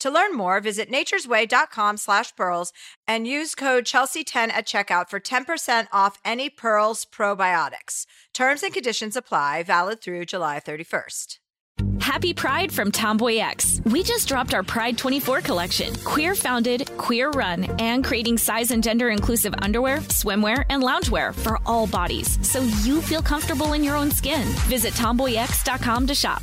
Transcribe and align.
To 0.00 0.10
learn 0.10 0.34
more, 0.34 0.60
visit 0.60 0.90
naturesway.com 0.90 1.98
slash 1.98 2.34
pearls 2.34 2.72
and 3.06 3.26
use 3.26 3.54
code 3.54 3.84
Chelsea10 3.84 4.50
at 4.50 4.66
checkout 4.66 5.08
for 5.08 5.20
10% 5.20 5.88
off 5.92 6.18
any 6.24 6.50
Pearls 6.50 7.04
probiotics. 7.04 8.06
Terms 8.34 8.62
and 8.62 8.72
conditions 8.72 9.16
apply, 9.16 9.62
valid 9.62 10.00
through 10.00 10.24
July 10.24 10.60
31st. 10.60 11.38
Happy 12.00 12.34
Pride 12.34 12.72
from 12.72 12.90
Tomboy 12.90 13.36
X. 13.36 13.80
We 13.86 14.02
just 14.02 14.26
dropped 14.26 14.54
our 14.54 14.62
Pride 14.62 14.98
24 14.98 15.42
collection. 15.42 15.94
Queer 15.96 16.34
founded, 16.34 16.90
queer 16.96 17.30
run, 17.30 17.64
and 17.78 18.04
creating 18.04 18.38
size 18.38 18.70
and 18.70 18.82
gender 18.82 19.10
inclusive 19.10 19.54
underwear, 19.62 19.98
swimwear, 20.08 20.64
and 20.70 20.82
loungewear 20.82 21.34
for 21.34 21.58
all 21.66 21.86
bodies 21.86 22.38
so 22.46 22.60
you 22.82 23.00
feel 23.00 23.22
comfortable 23.22 23.74
in 23.74 23.84
your 23.84 23.96
own 23.96 24.10
skin. 24.10 24.46
Visit 24.68 24.94
tomboyx.com 24.94 26.06
to 26.06 26.14
shop. 26.14 26.42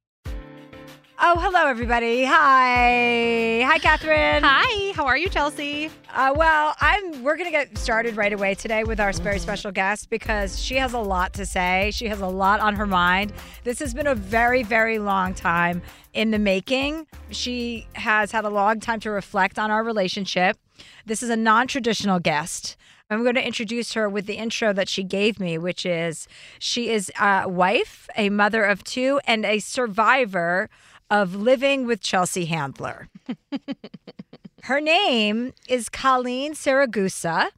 Oh, 1.23 1.37
hello, 1.37 1.67
everybody. 1.67 2.25
Hi. 2.25 3.61
Hi, 3.63 3.77
Catherine. 3.77 4.41
Hi, 4.41 4.91
how 4.95 5.05
are 5.05 5.15
you, 5.15 5.29
Chelsea? 5.29 5.91
Uh, 6.11 6.33
well, 6.35 6.75
I'm. 6.81 7.21
We're 7.21 7.37
gonna 7.37 7.51
get 7.51 7.77
started 7.77 8.17
right 8.17 8.33
away 8.33 8.55
today 8.55 8.83
with 8.83 8.99
our 8.99 9.13
very 9.13 9.37
special 9.37 9.71
guest 9.71 10.09
because 10.09 10.59
she 10.59 10.77
has 10.77 10.93
a 10.93 10.99
lot 10.99 11.33
to 11.33 11.45
say. 11.45 11.91
She 11.93 12.07
has 12.07 12.21
a 12.21 12.27
lot 12.27 12.59
on 12.59 12.73
her 12.73 12.87
mind. 12.87 13.33
This 13.63 13.77
has 13.77 13.93
been 13.93 14.07
a 14.07 14.15
very, 14.15 14.63
very 14.63 14.97
long 14.97 15.35
time 15.35 15.83
in 16.13 16.31
the 16.31 16.39
making. 16.39 17.05
She 17.29 17.85
has 17.93 18.31
had 18.31 18.43
a 18.43 18.49
long 18.49 18.79
time 18.79 18.99
to 19.01 19.11
reflect 19.11 19.59
on 19.59 19.69
our 19.69 19.83
relationship. 19.83 20.57
This 21.05 21.21
is 21.21 21.29
a 21.29 21.37
non-traditional 21.37 22.19
guest. 22.19 22.77
I'm 23.11 23.23
going 23.23 23.35
to 23.35 23.45
introduce 23.45 23.93
her 23.93 24.07
with 24.09 24.25
the 24.25 24.35
intro 24.35 24.71
that 24.71 24.87
she 24.87 25.03
gave 25.03 25.37
me, 25.37 25.57
which 25.57 25.85
is 25.85 26.29
she 26.59 26.89
is 26.89 27.11
a 27.19 27.47
wife, 27.47 28.09
a 28.17 28.29
mother 28.29 28.63
of 28.63 28.83
two, 28.85 29.19
and 29.27 29.45
a 29.45 29.59
survivor 29.59 30.69
of 31.11 31.35
living 31.35 31.85
with 31.85 32.01
Chelsea 32.01 32.45
Handler. 32.45 33.09
Her 34.63 34.79
name 34.79 35.53
is 35.67 35.89
Colleen 35.89 36.53
Siragusa, 36.53 37.49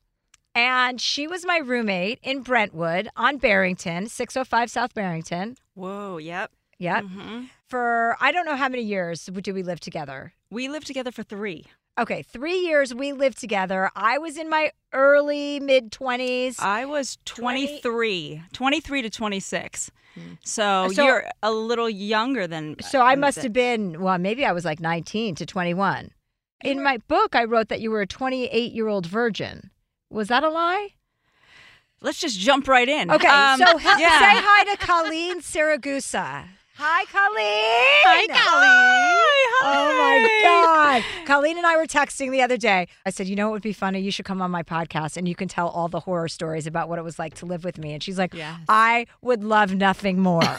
and 0.56 1.00
she 1.00 1.28
was 1.28 1.46
my 1.46 1.58
roommate 1.58 2.20
in 2.24 2.42
Brentwood 2.42 3.10
on 3.16 3.38
Barrington, 3.38 4.08
605 4.08 4.72
South 4.72 4.94
Barrington. 4.94 5.56
Whoa, 5.76 6.18
yep. 6.18 6.52
Yep. 6.80 7.06
hmm 7.06 7.42
For 7.70 8.18
I 8.20 8.32
don't 8.32 8.46
know 8.46 8.56
how 8.56 8.70
many 8.70 8.84
years 8.84 9.26
do 9.26 9.54
we 9.54 9.62
live 9.64 9.80
together. 9.80 10.34
We 10.50 10.68
lived 10.68 10.88
together 10.88 11.12
for 11.12 11.24
three. 11.24 11.68
Okay, 12.00 12.24
three 12.24 12.58
years 12.58 12.94
we 12.94 13.14
lived 13.14 13.40
together. 13.40 13.92
I 13.96 14.18
was 14.18 14.38
in 14.38 14.50
my 14.50 14.72
early 14.94 15.60
mid 15.60 15.92
20s. 15.92 16.60
I 16.60 16.86
was 16.86 17.20
23, 17.26 18.42
23 18.52 19.02
to 19.04 19.10
26. 19.10 19.92
So, 20.44 20.64
Uh, 20.86 20.90
So- 20.90 21.06
you're 21.06 21.26
a 21.44 21.52
little 21.52 21.90
younger 21.90 22.48
than. 22.48 22.76
So 22.82 23.02
I 23.02 23.16
must 23.16 23.42
have 23.44 23.54
been, 23.54 24.02
well, 24.02 24.18
maybe 24.18 24.44
I 24.46 24.52
was 24.52 24.66
like 24.66 24.80
19 24.80 25.36
to 25.36 25.46
21. 25.46 26.12
In 26.64 26.82
my 26.82 26.98
book, 27.08 27.36
I 27.36 27.44
wrote 27.44 27.70
that 27.70 27.82
you 27.82 27.92
were 27.92 28.02
a 28.02 28.08
28 28.08 28.72
year 28.74 28.88
old 28.88 29.06
virgin. 29.06 29.70
Was 30.10 30.30
that 30.30 30.44
a 30.44 30.50
lie? 30.50 30.90
Let's 32.02 32.20
just 32.20 32.40
jump 32.40 32.68
right 32.68 32.88
in. 32.90 33.10
Okay, 33.12 33.28
Um, 33.28 33.58
so 33.60 33.66
yeah. 33.80 33.98
say 34.20 34.42
hi 34.42 34.64
to 34.66 34.78
Colleen 34.78 35.42
Siragusa. 35.42 36.46
Hi, 36.76 37.06
Colleen. 37.06 38.02
Hi, 38.04 38.26
Colleen. 38.28 39.54
Oh 39.66 39.96
my 39.96 40.42
God. 40.44 41.04
Colleen 41.28 41.58
and 41.58 41.68
I 41.68 41.78
were 41.78 41.86
texting 41.86 42.32
the 42.32 42.42
other 42.42 42.58
day. 42.58 42.88
I 43.06 43.12
said, 43.12 43.28
You 43.28 43.36
know 43.36 43.48
what 43.50 43.54
would 43.54 43.62
be 43.62 43.74
funny? 43.74 44.00
You 44.00 44.10
should 44.12 44.26
come 44.26 44.42
on 44.42 44.50
my 44.50 44.64
podcast 44.64 45.16
and 45.16 45.28
you 45.28 45.36
can 45.36 45.48
tell 45.48 45.68
all 45.70 45.88
the 45.88 46.00
horror 46.00 46.28
stories 46.28 46.66
about 46.66 46.90
what 46.90 46.98
it 46.98 47.04
was 47.04 47.20
like 47.20 47.36
to 47.36 47.46
live 47.46 47.64
with 47.64 47.78
me. 47.78 47.94
And 47.94 48.02
she's 48.02 48.18
like, 48.18 48.34
Yes. 48.34 48.60
I 48.68 49.06
would 49.22 49.44
love 49.44 49.76
nothing 49.76 50.20
more. 50.20 50.42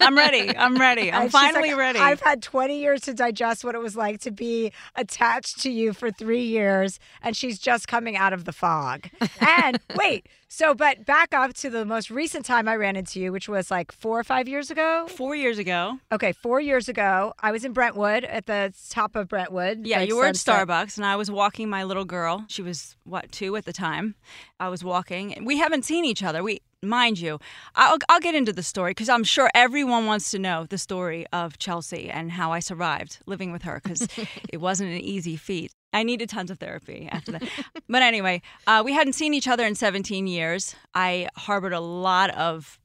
I'm 0.00 0.16
ready. 0.16 0.56
I'm 0.56 0.76
ready. 0.76 1.12
I'm 1.12 1.26
she's 1.26 1.34
like, 1.34 1.52
finally 1.52 1.74
ready. 1.74 1.98
I've 1.98 2.20
had 2.20 2.42
20 2.42 2.78
years 2.78 3.02
to 3.02 3.14
digest 3.14 3.64
what 3.64 3.74
it 3.74 3.78
was 3.78 3.96
like 3.96 4.20
to 4.20 4.30
be 4.30 4.72
attached 4.96 5.60
to 5.62 5.70
you 5.70 5.92
for 5.92 6.10
three 6.10 6.44
years, 6.44 6.98
and 7.22 7.36
she's 7.36 7.58
just 7.58 7.88
coming 7.88 8.16
out 8.16 8.32
of 8.32 8.44
the 8.44 8.52
fog. 8.52 9.08
And 9.40 9.78
wait, 9.96 10.28
so, 10.48 10.74
but 10.74 11.04
back 11.04 11.34
up 11.34 11.52
to 11.54 11.70
the 11.70 11.84
most 11.84 12.10
recent 12.10 12.46
time 12.46 12.68
I 12.68 12.76
ran 12.76 12.96
into 12.96 13.20
you, 13.20 13.32
which 13.32 13.48
was 13.48 13.70
like 13.70 13.92
four 13.92 14.18
or 14.18 14.24
five 14.24 14.48
years 14.48 14.70
ago. 14.70 15.06
Four 15.08 15.36
years 15.36 15.58
ago. 15.58 15.98
Okay, 16.10 16.32
four 16.32 16.60
years 16.60 16.88
ago, 16.88 17.34
I 17.40 17.52
was 17.52 17.64
in 17.64 17.72
Brentwood 17.72 18.24
at 18.24 18.46
the 18.46 18.72
top 18.90 19.14
of 19.14 19.28
Brentwood. 19.28 19.86
Yeah, 19.86 19.98
like 19.98 20.08
you 20.08 20.16
were 20.16 20.24
at 20.26 20.36
Starbucks, 20.36 20.96
and 20.96 21.04
I 21.04 21.16
was 21.16 21.30
walking 21.30 21.68
my 21.68 21.84
little 21.84 22.06
girl. 22.06 22.46
She 22.48 22.62
was 22.62 22.96
what 23.04 23.30
two 23.30 23.56
at 23.56 23.66
the 23.66 23.72
time. 23.74 24.14
I 24.58 24.68
was 24.68 24.82
walking. 24.82 25.34
And 25.34 25.46
we 25.46 25.58
haven't 25.58 25.84
seen 25.84 26.04
each 26.04 26.22
other. 26.22 26.42
We, 26.42 26.60
mind 26.82 27.18
you, 27.18 27.38
I'll 27.74 27.98
I'll 28.08 28.20
get 28.20 28.34
into 28.34 28.52
the 28.52 28.62
story 28.62 28.90
because 28.92 29.08
I'm 29.08 29.24
sure 29.24 29.50
everyone 29.54 30.06
wants 30.06 30.30
to 30.30 30.38
know 30.38 30.66
the 30.68 30.78
story 30.78 31.26
of 31.32 31.58
Chelsea 31.58 32.08
and 32.10 32.32
how 32.32 32.52
I 32.52 32.60
survived 32.60 33.18
living 33.26 33.52
with 33.52 33.62
her 33.62 33.80
because 33.82 34.06
it 34.48 34.58
wasn't 34.58 34.90
an 34.90 35.00
easy 35.00 35.36
feat. 35.36 35.72
I 35.92 36.02
needed 36.02 36.28
tons 36.28 36.50
of 36.50 36.58
therapy 36.58 37.08
after 37.10 37.32
that. 37.32 37.42
but 37.88 38.02
anyway, 38.02 38.42
uh, 38.66 38.82
we 38.84 38.92
hadn't 38.92 39.14
seen 39.14 39.32
each 39.34 39.48
other 39.48 39.64
in 39.64 39.74
17 39.74 40.26
years. 40.26 40.74
I 40.94 41.28
harbored 41.36 41.72
a 41.72 41.80
lot 41.80 42.30
of 42.30 42.78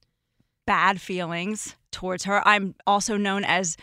bad 0.66 1.01
feelings 1.01 1.75
towards 1.92 2.24
her. 2.24 2.45
I'm 2.48 2.75
also 2.88 3.18
known 3.18 3.44
as 3.44 3.75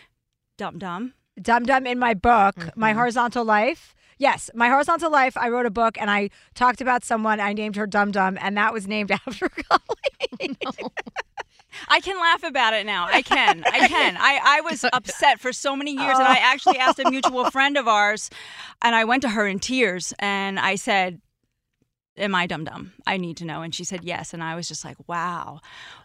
Dum 0.57 0.79
Dum. 0.79 1.13
Dum 1.41 1.63
Dum 1.63 1.85
in 1.87 1.99
my 1.99 2.13
book, 2.15 2.55
Mm-hmm. 2.55 2.79
My 2.79 2.93
Horizontal 2.93 3.45
Life. 3.45 3.93
Yes, 4.21 4.51
My 4.53 4.69
Horizontal 4.69 5.09
Life. 5.09 5.35
I 5.35 5.49
wrote 5.49 5.65
a 5.65 5.71
book 5.71 5.97
and 5.99 6.11
I 6.11 6.29
talked 6.53 6.79
about 6.79 7.03
someone. 7.03 7.39
I 7.39 7.53
named 7.53 7.75
her 7.75 7.87
Dum 7.87 8.11
Dum, 8.11 8.37
and 8.39 8.55
that 8.55 8.71
was 8.71 8.87
named 8.87 9.09
after 9.27 9.49
Colleen. 9.49 10.57
I 11.87 12.01
can 12.01 12.19
laugh 12.19 12.43
about 12.43 12.75
it 12.75 12.85
now. 12.85 13.07
I 13.07 13.23
can. 13.23 13.63
I 13.65 13.79
can. 13.87 14.17
I, 14.17 14.39
I 14.43 14.61
was 14.61 14.85
upset 14.93 15.39
for 15.39 15.51
so 15.51 15.75
many 15.75 15.93
years, 15.93 16.19
and 16.19 16.27
oh. 16.27 16.31
I 16.31 16.37
actually 16.39 16.77
asked 16.77 16.99
a 16.99 17.09
mutual 17.09 17.49
friend 17.49 17.77
of 17.77 17.87
ours, 17.87 18.29
and 18.83 18.93
I 18.93 19.05
went 19.05 19.23
to 19.23 19.29
her 19.29 19.47
in 19.47 19.57
tears, 19.57 20.13
and 20.19 20.59
I 20.59 20.75
said, 20.75 21.19
Am 22.15 22.35
I 22.35 22.45
dum 22.45 22.65
dum? 22.65 22.93
I 23.07 23.17
need 23.17 23.37
to 23.37 23.45
know. 23.45 23.63
And 23.63 23.73
she 23.73 23.83
said 23.83 24.03
yes. 24.03 24.35
And 24.35 24.43
I 24.43 24.53
was 24.53 24.67
just 24.67 24.85
like, 24.85 24.97
wow, 25.07 25.61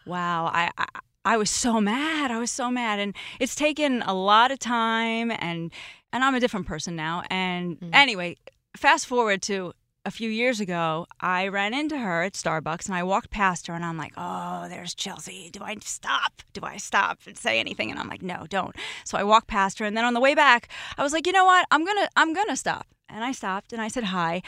wow. 0.07 0.47
I, 0.47 0.71
I 0.79 0.87
I 1.27 1.37
was 1.37 1.51
so 1.51 1.81
mad. 1.81 2.31
I 2.31 2.39
was 2.39 2.53
so 2.53 2.71
mad, 2.71 3.01
and 3.01 3.15
it's 3.41 3.57
taken 3.57 4.01
a 4.03 4.15
lot 4.15 4.53
of 4.53 4.61
time, 4.61 5.33
and 5.33 5.73
and 6.17 6.25
I'm 6.25 6.35
a 6.35 6.41
different 6.41 6.67
person 6.67 6.97
now. 6.97 7.23
And 7.31 7.79
mm. 7.79 7.91
anyway, 7.93 8.37
fast 8.75 9.07
forward 9.07 9.43
to 9.43 9.75
a 10.07 10.11
few 10.11 10.31
years 10.31 10.61
ago, 10.61 11.07
I 11.21 11.49
ran 11.49 11.75
into 11.75 11.99
her 11.99 12.23
at 12.23 12.33
Starbucks 12.33 12.87
and 12.87 12.95
I 12.95 13.03
walked 13.03 13.29
past 13.29 13.67
her 13.67 13.75
and 13.75 13.85
I'm 13.85 13.99
like, 13.99 14.15
oh, 14.17 14.67
there's 14.71 14.95
Chelsea. 14.95 15.51
Do 15.51 15.61
I 15.63 15.77
stop? 15.83 16.41
Do 16.55 16.63
I 16.63 16.79
stop 16.79 17.19
and 17.27 17.37
say 17.37 17.61
anything? 17.61 17.91
And 17.91 18.01
I'm 18.01 18.09
like, 18.09 18.23
no, 18.23 18.47
don't. 18.49 18.75
So 19.05 19.19
I 19.19 19.25
walked 19.25 19.49
past 19.49 19.79
her 19.79 19.85
and 19.85 19.95
then 19.95 20.07
on 20.07 20.15
the 20.15 20.21
way 20.21 20.35
back, 20.35 20.69
I 20.97 21.03
was 21.03 21.13
like, 21.13 21.27
you 21.27 21.33
know 21.33 21.45
what? 21.45 21.67
I'm 21.71 21.85
gonna 21.85 22.09
I'm 22.17 22.33
gonna 22.33 22.57
stop. 22.57 22.87
And 23.11 23.23
I 23.23 23.33
stopped 23.33 23.75
and 23.75 23.83
I 23.83 23.89
said 23.89 24.05
hi. 24.05 24.41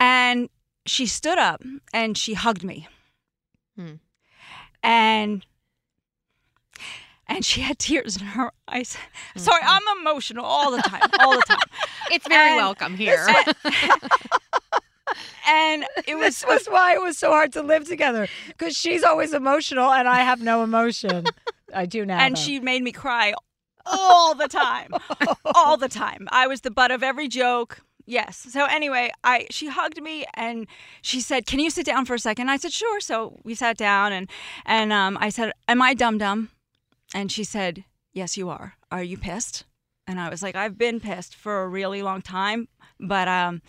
And 0.00 0.48
she 0.84 1.06
stood 1.06 1.38
up 1.38 1.62
and 1.92 2.18
she 2.18 2.34
hugged 2.34 2.64
me. 2.64 2.88
Hmm. 3.76 3.94
And 4.82 5.46
and 7.26 7.44
she 7.44 7.60
had 7.60 7.78
tears 7.78 8.16
in 8.16 8.24
her 8.24 8.50
eyes. 8.68 8.96
Mm-hmm. 8.96 9.40
Sorry, 9.40 9.62
I'm 9.64 9.98
emotional 10.00 10.44
all 10.44 10.70
the 10.70 10.82
time, 10.82 11.08
all 11.20 11.36
the 11.36 11.42
time. 11.46 11.58
it's 12.10 12.26
very 12.28 12.50
and, 12.50 12.56
welcome 12.56 12.96
here. 12.96 13.26
And, 15.46 15.84
it 16.06 16.14
was 16.14 16.40
this 16.40 16.46
was 16.46 16.66
why 16.66 16.94
it 16.94 17.02
was 17.02 17.18
so 17.18 17.30
hard 17.30 17.52
to 17.52 17.62
live 17.62 17.86
together 17.86 18.28
because 18.48 18.74
she's 18.74 19.04
always 19.04 19.34
emotional 19.34 19.90
and 19.92 20.08
I 20.08 20.20
have 20.20 20.40
no 20.40 20.64
emotion. 20.64 21.26
I 21.72 21.86
do 21.86 22.06
now. 22.06 22.18
And 22.18 22.34
though. 22.34 22.40
she 22.40 22.60
made 22.60 22.82
me 22.82 22.92
cry 22.92 23.34
all 23.86 24.34
the 24.34 24.48
time, 24.48 24.94
all 25.54 25.76
the 25.76 25.88
time. 25.88 26.28
I 26.30 26.46
was 26.46 26.62
the 26.62 26.70
butt 26.70 26.90
of 26.90 27.02
every 27.02 27.28
joke. 27.28 27.80
Yes. 28.06 28.46
So 28.50 28.64
anyway, 28.64 29.12
I 29.22 29.46
she 29.50 29.68
hugged 29.68 30.00
me 30.02 30.24
and 30.34 30.66
she 31.02 31.20
said, 31.20 31.46
"Can 31.46 31.58
you 31.58 31.70
sit 31.70 31.86
down 31.86 32.04
for 32.04 32.14
a 32.14 32.18
second? 32.18 32.50
I 32.50 32.56
said, 32.56 32.72
"Sure." 32.72 33.00
So 33.00 33.38
we 33.44 33.54
sat 33.54 33.76
down 33.76 34.12
and 34.12 34.28
and 34.66 34.92
um, 34.92 35.16
I 35.20 35.28
said, 35.30 35.52
"Am 35.68 35.80
I 35.80 35.94
dumb 35.94 36.18
dumb?" 36.18 36.50
And 37.14 37.32
she 37.32 37.44
said, 37.44 37.84
"Yes, 38.12 38.36
you 38.36 38.50
are. 38.50 38.74
Are 38.90 39.02
you 39.02 39.16
pissed?" 39.16 39.64
And 40.06 40.20
I 40.20 40.28
was 40.28 40.42
like, 40.42 40.56
"I've 40.56 40.76
been 40.76 41.00
pissed 41.00 41.34
for 41.34 41.62
a 41.62 41.68
really 41.68 42.02
long 42.02 42.20
time, 42.20 42.68
but 43.00 43.28
um, 43.28 43.62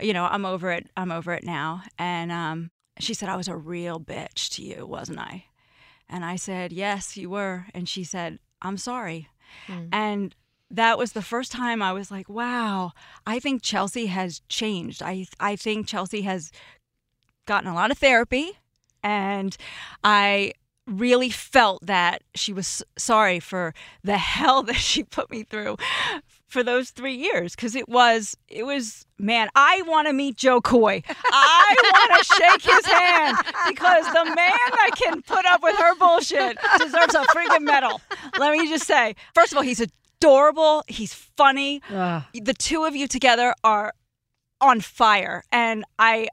you 0.00 0.12
know, 0.12 0.26
I'm 0.26 0.44
over 0.44 0.70
it. 0.70 0.88
I'm 0.96 1.10
over 1.10 1.32
it 1.32 1.42
now." 1.42 1.82
And 1.98 2.30
um, 2.30 2.70
she 3.00 3.14
said, 3.14 3.28
"I 3.28 3.36
was 3.36 3.48
a 3.48 3.56
real 3.56 3.98
bitch 3.98 4.50
to 4.56 4.62
you, 4.62 4.86
wasn't 4.86 5.18
I?" 5.18 5.46
And 6.08 6.24
I 6.24 6.36
said, 6.36 6.72
"Yes, 6.72 7.16
you 7.16 7.30
were." 7.30 7.66
And 7.74 7.88
she 7.88 8.04
said, 8.04 8.38
"I'm 8.60 8.76
sorry." 8.76 9.28
Mm. 9.66 9.88
And 9.90 10.36
that 10.72 10.96
was 10.96 11.12
the 11.12 11.22
first 11.22 11.52
time 11.52 11.82
I 11.82 11.92
was 11.92 12.10
like, 12.10 12.28
wow, 12.28 12.92
I 13.26 13.38
think 13.38 13.62
Chelsea 13.62 14.06
has 14.06 14.40
changed. 14.48 15.02
I 15.02 15.26
I 15.38 15.54
think 15.54 15.86
Chelsea 15.86 16.22
has 16.22 16.50
gotten 17.46 17.70
a 17.70 17.74
lot 17.74 17.90
of 17.90 17.98
therapy 17.98 18.52
and 19.02 19.56
I 20.02 20.52
really 20.86 21.30
felt 21.30 21.84
that 21.86 22.22
she 22.34 22.52
was 22.52 22.82
sorry 22.98 23.40
for 23.40 23.74
the 24.02 24.18
hell 24.18 24.62
that 24.62 24.76
she 24.76 25.02
put 25.04 25.30
me 25.30 25.42
through 25.44 25.76
for 26.48 26.62
those 26.62 26.90
three 26.90 27.14
years 27.14 27.54
because 27.56 27.74
it 27.74 27.88
was 27.88 28.36
it 28.48 28.64
was 28.64 29.06
man 29.18 29.48
i 29.54 29.82
want 29.86 30.06
to 30.06 30.12
meet 30.12 30.36
Jo 30.36 30.60
Koy. 30.60 31.02
I 31.08 31.76
want 31.82 32.18
to 32.18 32.34
shake 32.34 32.62
his 32.74 32.84
hand 32.84 33.38
because 33.68 34.04
the 34.06 34.24
man 34.24 34.34
that 34.36 34.90
can 35.02 35.22
put 35.22 35.46
up 35.46 35.62
with 35.62 35.76
her 35.76 35.94
bullshit 35.94 36.58
deserves 36.78 37.14
a 37.14 37.22
freaking 37.34 37.62
medal. 37.62 38.00
Let 38.38 38.52
me 38.52 38.68
just 38.68 38.86
say 38.86 39.14
first 39.34 39.52
of 39.52 39.58
all 39.58 39.64
he's 39.64 39.80
adorable 39.80 40.84
he's 40.88 41.14
funny. 41.14 41.80
Ugh. 41.90 42.22
the 42.34 42.54
two 42.54 42.84
of 42.84 42.94
you 42.94 43.08
together 43.08 43.54
are 43.64 43.94
on 44.60 44.80
fire 44.80 45.42
and 45.50 45.84
i 45.98 46.28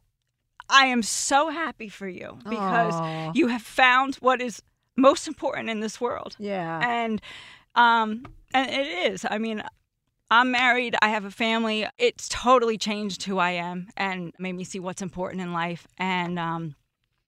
I 0.70 0.86
am 0.86 1.02
so 1.04 1.50
happy 1.50 1.90
for 1.90 2.08
you 2.08 2.40
because 2.50 2.94
Aww. 2.94 3.36
you 3.36 3.48
have 3.48 3.62
found 3.62 4.16
what 4.16 4.42
is 4.42 4.62
most 4.96 5.28
important 5.28 5.70
in 5.70 5.80
this 5.80 6.00
world. 6.00 6.36
Yeah. 6.40 6.80
And 6.84 7.22
um 7.76 8.26
and 8.54 8.70
it 8.70 9.12
is. 9.12 9.26
I 9.30 9.38
mean, 9.38 9.64
I'm 10.32 10.52
married, 10.52 10.96
I 11.02 11.10
have 11.10 11.26
a 11.26 11.32
family. 11.32 11.88
It's 11.98 12.30
totally 12.30 12.78
changed 12.78 13.24
who 13.24 13.38
I 13.38 13.52
am 13.52 13.90
and 13.98 14.34
made 14.38 14.54
me 14.54 14.64
see 14.64 14.80
what's 14.80 15.02
important 15.02 15.42
in 15.42 15.54
life 15.54 15.88
and 15.98 16.38
um 16.38 16.76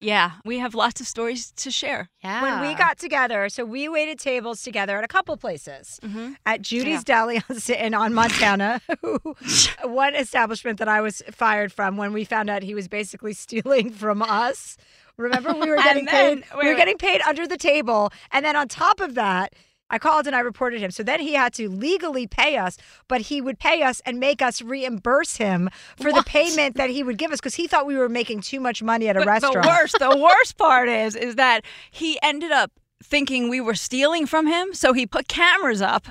yeah, 0.01 0.31
we 0.43 0.57
have 0.57 0.73
lots 0.73 0.99
of 0.99 1.07
stories 1.07 1.51
to 1.57 1.69
share. 1.69 2.09
Yeah. 2.23 2.41
When 2.41 2.67
we 2.67 2.75
got 2.75 2.97
together, 2.97 3.49
so 3.49 3.63
we 3.63 3.87
waited 3.87 4.19
tables 4.19 4.63
together 4.63 4.97
at 4.97 5.03
a 5.03 5.07
couple 5.07 5.37
places. 5.37 5.99
Mm-hmm. 6.01 6.33
At 6.45 6.63
Judy's 6.63 7.03
yeah. 7.07 7.25
Deli 7.25 7.41
in 7.77 7.93
on 7.93 8.13
Montana, 8.13 8.81
one 9.83 10.15
establishment 10.15 10.79
that 10.79 10.87
I 10.87 11.01
was 11.01 11.21
fired 11.31 11.71
from 11.71 11.97
when 11.97 12.13
we 12.13 12.25
found 12.25 12.49
out 12.49 12.63
he 12.63 12.73
was 12.73 12.87
basically 12.87 13.33
stealing 13.45 13.91
from 13.91 14.23
us. 14.23 14.75
Remember, 15.17 15.53
we 15.53 15.69
were 15.69 15.77
getting 15.77 16.05
then, 16.05 16.41
paid. 16.41 16.45
Wait, 16.55 16.57
we 16.57 16.65
were 16.65 16.71
wait. 16.71 16.77
getting 16.77 16.97
paid 16.97 17.21
under 17.27 17.47
the 17.47 17.57
table, 17.57 18.11
and 18.31 18.43
then 18.43 18.55
on 18.55 18.67
top 18.67 18.99
of 18.99 19.13
that, 19.15 19.53
I 19.91 19.99
called 19.99 20.25
and 20.25 20.35
I 20.35 20.39
reported 20.39 20.81
him. 20.81 20.89
So 20.89 21.03
then 21.03 21.19
he 21.19 21.33
had 21.33 21.53
to 21.55 21.69
legally 21.69 22.25
pay 22.25 22.57
us, 22.57 22.77
but 23.07 23.21
he 23.21 23.41
would 23.41 23.59
pay 23.59 23.83
us 23.83 24.01
and 24.05 24.19
make 24.19 24.41
us 24.41 24.61
reimburse 24.61 25.35
him 25.35 25.69
for 25.97 26.09
what? 26.11 26.25
the 26.25 26.29
payment 26.29 26.77
that 26.77 26.89
he 26.89 27.03
would 27.03 27.17
give 27.17 27.31
us 27.31 27.39
because 27.39 27.55
he 27.55 27.67
thought 27.67 27.85
we 27.85 27.97
were 27.97 28.09
making 28.09 28.41
too 28.41 28.59
much 28.59 28.81
money 28.81 29.07
at 29.09 29.17
a 29.17 29.19
but 29.19 29.27
restaurant. 29.27 29.63
The 29.63 29.67
worst, 29.67 29.95
the 29.99 30.17
worst 30.17 30.57
part 30.57 30.89
is, 30.89 31.15
is 31.15 31.35
that 31.35 31.63
he 31.91 32.17
ended 32.23 32.51
up 32.51 32.71
thinking 33.03 33.49
we 33.49 33.61
were 33.61 33.75
stealing 33.75 34.25
from 34.25 34.47
him. 34.47 34.73
So 34.73 34.93
he 34.93 35.05
put 35.05 35.27
cameras 35.27 35.81
up 35.81 36.07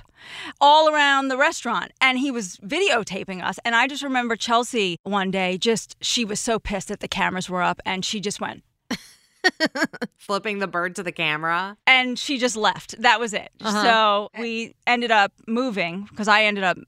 all 0.61 0.88
around 0.88 1.29
the 1.29 1.37
restaurant 1.37 1.93
and 2.00 2.19
he 2.19 2.31
was 2.31 2.56
videotaping 2.59 3.43
us. 3.43 3.59
And 3.65 3.75
I 3.75 3.87
just 3.87 4.03
remember 4.03 4.37
Chelsea 4.37 4.99
one 5.03 5.31
day, 5.31 5.56
just 5.56 5.97
she 6.00 6.25
was 6.25 6.41
so 6.41 6.59
pissed 6.59 6.88
that 6.88 7.00
the 7.00 7.09
cameras 7.09 7.49
were 7.49 7.62
up 7.62 7.81
and 7.87 8.05
she 8.05 8.21
just 8.21 8.41
went, 8.41 8.62
flipping 10.16 10.58
the 10.58 10.66
bird 10.66 10.96
to 10.96 11.02
the 11.02 11.12
camera. 11.12 11.76
And 11.87 12.19
she 12.19 12.38
just 12.38 12.56
left. 12.56 13.00
That 13.00 13.20
was 13.20 13.32
it. 13.32 13.50
Uh-huh. 13.60 13.82
So 13.82 14.40
we 14.40 14.75
ended 14.87 15.10
up 15.10 15.32
moving 15.46 16.06
because 16.10 16.28
I 16.28 16.44
ended 16.44 16.64
up 16.64 16.78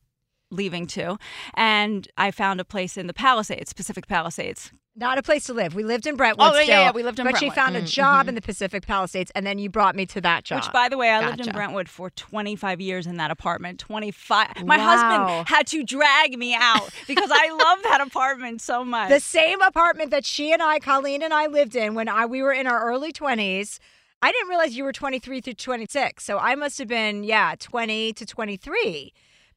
leaving 0.51 0.87
too. 0.87 1.19
And 1.55 2.07
I 2.17 2.31
found 2.31 2.61
a 2.61 2.65
place 2.65 2.97
in 2.97 3.07
the 3.07 3.15
Palisades, 3.15 3.73
Pacific 3.73 4.07
Palisades, 4.07 4.71
not 4.95 5.17
a 5.17 5.23
place 5.23 5.45
to 5.45 5.55
live. 5.55 5.75
We 5.75 5.85
lived 5.85 6.07
in 6.07 6.17
Brentwood. 6.17 6.49
Oh, 6.49 6.53
still, 6.53 6.67
yeah, 6.67 6.83
yeah, 6.83 6.91
we 6.93 7.03
lived 7.03 7.19
in 7.19 7.25
but 7.25 7.33
Brentwood. 7.33 7.53
she 7.53 7.55
found 7.55 7.77
a 7.77 7.81
mm-hmm. 7.81 7.87
job 7.87 8.29
in 8.29 8.35
the 8.35 8.43
Pacific 8.43 8.87
Palisades, 8.87 9.33
and 9.35 9.47
then 9.47 9.59
you 9.59 9.71
brought 9.71 9.97
me 9.97 10.05
to 10.07 10.21
that 10.21 10.45
job. 10.45 10.63
Which, 10.63 10.73
by 10.73 10.89
the 10.89 10.99
way, 10.99 11.11
I 11.11 11.21
gotcha. 11.21 11.37
lived 11.37 11.49
in 11.49 11.55
Brentwood 11.55 11.89
for 11.89 12.11
25 12.11 12.81
years 12.81 13.07
in 13.07 13.17
that 13.17 13.31
apartment. 13.31 13.79
25. 13.79 14.65
My 14.65 14.77
wow. 14.77 14.85
husband 14.85 15.49
had 15.49 15.67
to 15.69 15.83
drag 15.83 16.39
me 16.39 16.55
out 16.55 16.91
because 17.07 17.31
I 17.33 17.51
love 17.51 17.83
that 17.85 18.01
apartment 18.01 18.61
so 18.61 18.85
much. 18.85 19.09
The 19.09 19.21
same 19.21 19.63
apartment 19.63 20.11
that 20.11 20.27
she 20.27 20.53
and 20.53 20.63
I, 20.63 20.79
Colleen 20.79 21.23
and 21.23 21.33
I, 21.33 21.47
lived 21.47 21.75
in 21.75 21.95
when 21.95 22.09
I, 22.09 22.27
we 22.27 22.43
were 22.43 22.53
in 22.53 22.67
our 22.67 22.85
early 22.85 23.13
20s. 23.13 23.79
I 24.21 24.31
didn't 24.31 24.49
realize 24.49 24.77
you 24.77 24.85
were 24.85 24.93
23 24.93 25.41
through 25.41 25.55
26, 25.55 26.23
so 26.23 26.39
I 26.39 26.55
must 26.55 26.79
have 26.79 26.87
been 26.87 27.25
yeah 27.25 27.55
20 27.59 28.13
to 28.13 28.27
23 28.27 29.13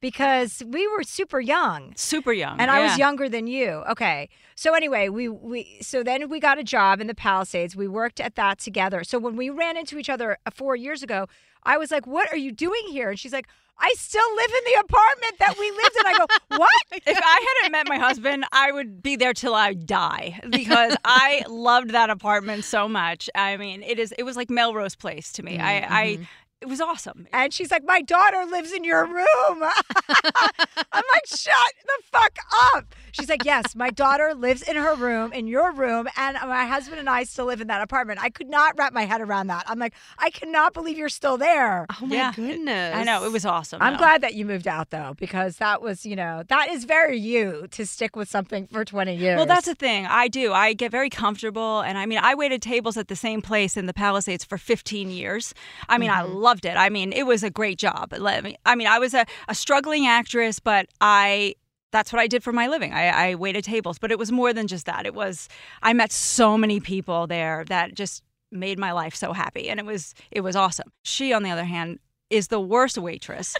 because 0.06 0.62
we 0.68 0.88
were 0.88 1.02
super 1.02 1.40
young. 1.40 1.92
Super 1.96 2.32
young. 2.32 2.60
And 2.60 2.70
yeah. 2.70 2.76
I 2.76 2.84
was 2.84 2.96
younger 2.96 3.28
than 3.28 3.48
you. 3.48 3.82
Okay. 3.90 4.30
So 4.54 4.76
anyway, 4.76 5.10
we 5.10 5.28
we 5.28 5.80
so 5.82 6.04
then 6.04 6.30
we 6.30 6.40
got 6.40 6.60
a 6.60 6.64
job 6.64 7.02
in 7.02 7.08
the 7.08 7.16
Palisades. 7.16 7.76
We 7.76 7.88
worked 7.88 8.20
at 8.20 8.36
that 8.36 8.60
together. 8.60 9.04
So 9.04 9.18
when 9.18 9.36
we 9.36 9.50
ran 9.50 9.78
into 9.78 9.98
each 9.98 10.10
other 10.10 10.38
uh, 10.46 10.52
4 10.52 10.76
years 10.76 11.02
ago, 11.02 11.26
I 11.64 11.80
was 11.80 11.90
like, 11.90 12.06
"What 12.06 12.32
are 12.32 12.38
you 12.38 12.52
doing 12.52 12.84
here?" 12.90 13.10
And 13.10 13.20
she's 13.20 13.34
like, 13.34 13.48
I 13.80 13.92
still 13.98 14.36
live 14.36 14.52
in 14.60 14.74
the 14.74 14.80
apartment 14.80 15.40
that 15.40 15.56
we 15.60 15.70
lived 15.72 15.96
in. 16.00 16.06
I 16.06 16.18
go, 16.18 16.26
what? 16.58 16.72
if 16.92 17.20
I 17.22 17.46
hadn't 17.48 17.72
met 17.74 17.90
my 17.90 17.98
husband, 17.98 18.46
I 18.54 18.72
would 18.72 19.04
be 19.04 19.18
there 19.18 19.34
till 19.34 19.54
I 19.54 19.74
die 19.74 20.40
because 20.50 20.96
I 21.04 21.44
loved 21.50 21.90
that 21.90 22.10
apartment 22.10 22.64
so 22.64 22.88
much. 22.88 23.30
I 23.36 23.58
mean, 23.58 23.84
it 23.84 24.00
is 24.00 24.14
it 24.20 24.24
was 24.24 24.38
like 24.38 24.50
Melrose 24.52 24.96
Place 24.96 25.34
to 25.34 25.44
me. 25.44 25.58
Mm-hmm. 25.58 25.94
I, 25.94 26.02
I 26.04 26.06
mm-hmm 26.06 26.24
it 26.66 26.70
was 26.70 26.82
awesome. 26.82 27.28
And 27.32 27.54
she's 27.54 27.70
like, 27.70 27.86
My 27.86 28.02
daughter 28.02 28.44
lives 28.44 28.72
in 28.72 28.84
your 28.84 29.06
room. 29.06 29.26
I'm 30.10 31.04
like, 31.14 31.28
Shut 31.28 31.74
the 31.86 32.04
fuck 32.12 32.38
up. 32.74 32.96
She's 33.12 33.30
like, 33.30 33.46
Yes, 33.46 33.76
my 33.76 33.92
daughter 33.92 34.34
lives 34.34 34.64
in 34.64 34.76
her 34.76 34.96
room, 34.96 35.32
in 35.32 35.46
your 35.46 35.72
room, 35.72 36.08
and 36.18 36.38
my 36.42 36.66
husband 36.66 37.00
and 37.00 37.08
I 37.08 37.24
still 37.24 37.46
live 37.46 37.62
in 37.62 37.68
that 37.68 37.82
apartment. 37.82 38.20
I 38.22 38.32
could 38.32 38.50
not 38.50 38.76
wrap 38.80 38.94
my 38.94 39.06
head 39.06 39.22
around 39.22 39.48
that. 39.48 39.64
I'm 39.68 39.78
like, 39.78 39.94
I 40.18 40.32
cannot 40.32 40.74
believe 40.74 40.98
you're 40.98 41.08
still 41.08 41.38
there. 41.38 41.86
Oh 42.02 42.08
my 42.08 42.16
yeah. 42.16 42.34
goodness. 42.36 42.96
I 42.96 43.04
know. 43.04 43.24
It 43.26 43.32
was 43.32 43.46
awesome. 43.46 43.80
I'm 43.82 43.94
though. 43.94 44.00
glad 44.00 44.22
that 44.22 44.34
you 44.34 44.44
moved 44.44 44.68
out 44.68 44.90
though, 44.90 45.14
because 45.20 45.58
that 45.58 45.84
was, 45.84 46.04
you 46.04 46.16
know, 46.16 46.44
that 46.48 46.72
is 46.72 46.86
very 46.86 47.20
you 47.20 47.68
to 47.72 47.86
stick 47.86 48.16
with 48.16 48.28
something 48.28 48.68
for 48.68 48.84
20 48.84 49.16
years. 49.16 49.38
Well, 49.38 49.46
that's 49.46 49.68
the 49.68 49.76
thing. 49.76 50.08
I 50.08 50.28
do. 50.30 50.52
I 50.52 50.74
get 50.74 50.92
very 50.92 51.12
comfortable. 51.12 51.82
And 51.82 51.96
I 52.00 52.08
mean, 52.08 52.20
I 52.22 52.34
waited 52.34 52.64
tables 52.64 52.98
at 52.98 53.08
the 53.08 53.16
same 53.16 53.44
place 53.44 53.78
in 53.78 53.86
the 53.86 53.94
Palisades 53.94 54.44
for 54.44 54.58
15 54.58 55.12
years. 55.12 55.54
I 55.88 56.00
mean, 56.00 56.10
mm-hmm. 56.10 56.32
I 56.32 56.34
loved 56.56 56.66
it. 56.66 56.78
I 56.78 56.90
mean, 56.90 57.12
it 57.12 57.26
was 57.26 57.44
a 57.44 57.50
great 57.50 57.78
job. 57.78 58.14
I 58.14 58.76
mean, 58.76 58.88
I 58.88 58.98
was 58.98 59.14
a, 59.14 59.26
a 59.50 59.56
struggling 59.56 60.08
actress, 60.08 60.60
but 60.62 60.88
I 61.02 61.56
that's 61.92 62.14
what 62.14 62.22
I 62.22 62.28
did 62.28 62.44
for 62.44 62.52
my 62.52 62.68
living. 62.68 62.94
I, 62.94 63.30
I, 63.30 63.36
waited 63.36 63.64
tables, 63.64 64.00
but 64.00 64.12
it 64.12 64.20
was 64.20 64.30
more 64.30 64.52
than 64.52 64.68
just 64.68 64.86
that. 64.86 65.06
It 65.06 65.14
was 65.14 65.48
I 65.82 65.94
met 65.94 66.12
so 66.12 66.58
many 66.58 66.80
people 66.80 67.28
there 67.28 67.66
that 67.68 67.94
just 67.94 68.24
made 68.52 68.80
my 68.80 68.92
life 68.94 69.16
so 69.16 69.34
happy, 69.34 69.70
and 69.70 69.80
it 69.80 69.86
was 69.86 70.14
it 70.32 70.42
was 70.42 70.56
awesome. 70.56 70.92
She, 71.04 71.34
on 71.34 71.44
the 71.44 71.50
other 71.50 71.66
hand, 71.66 72.00
is 72.30 72.48
the 72.48 72.60
worst 72.60 72.98
waitress. 72.98 73.56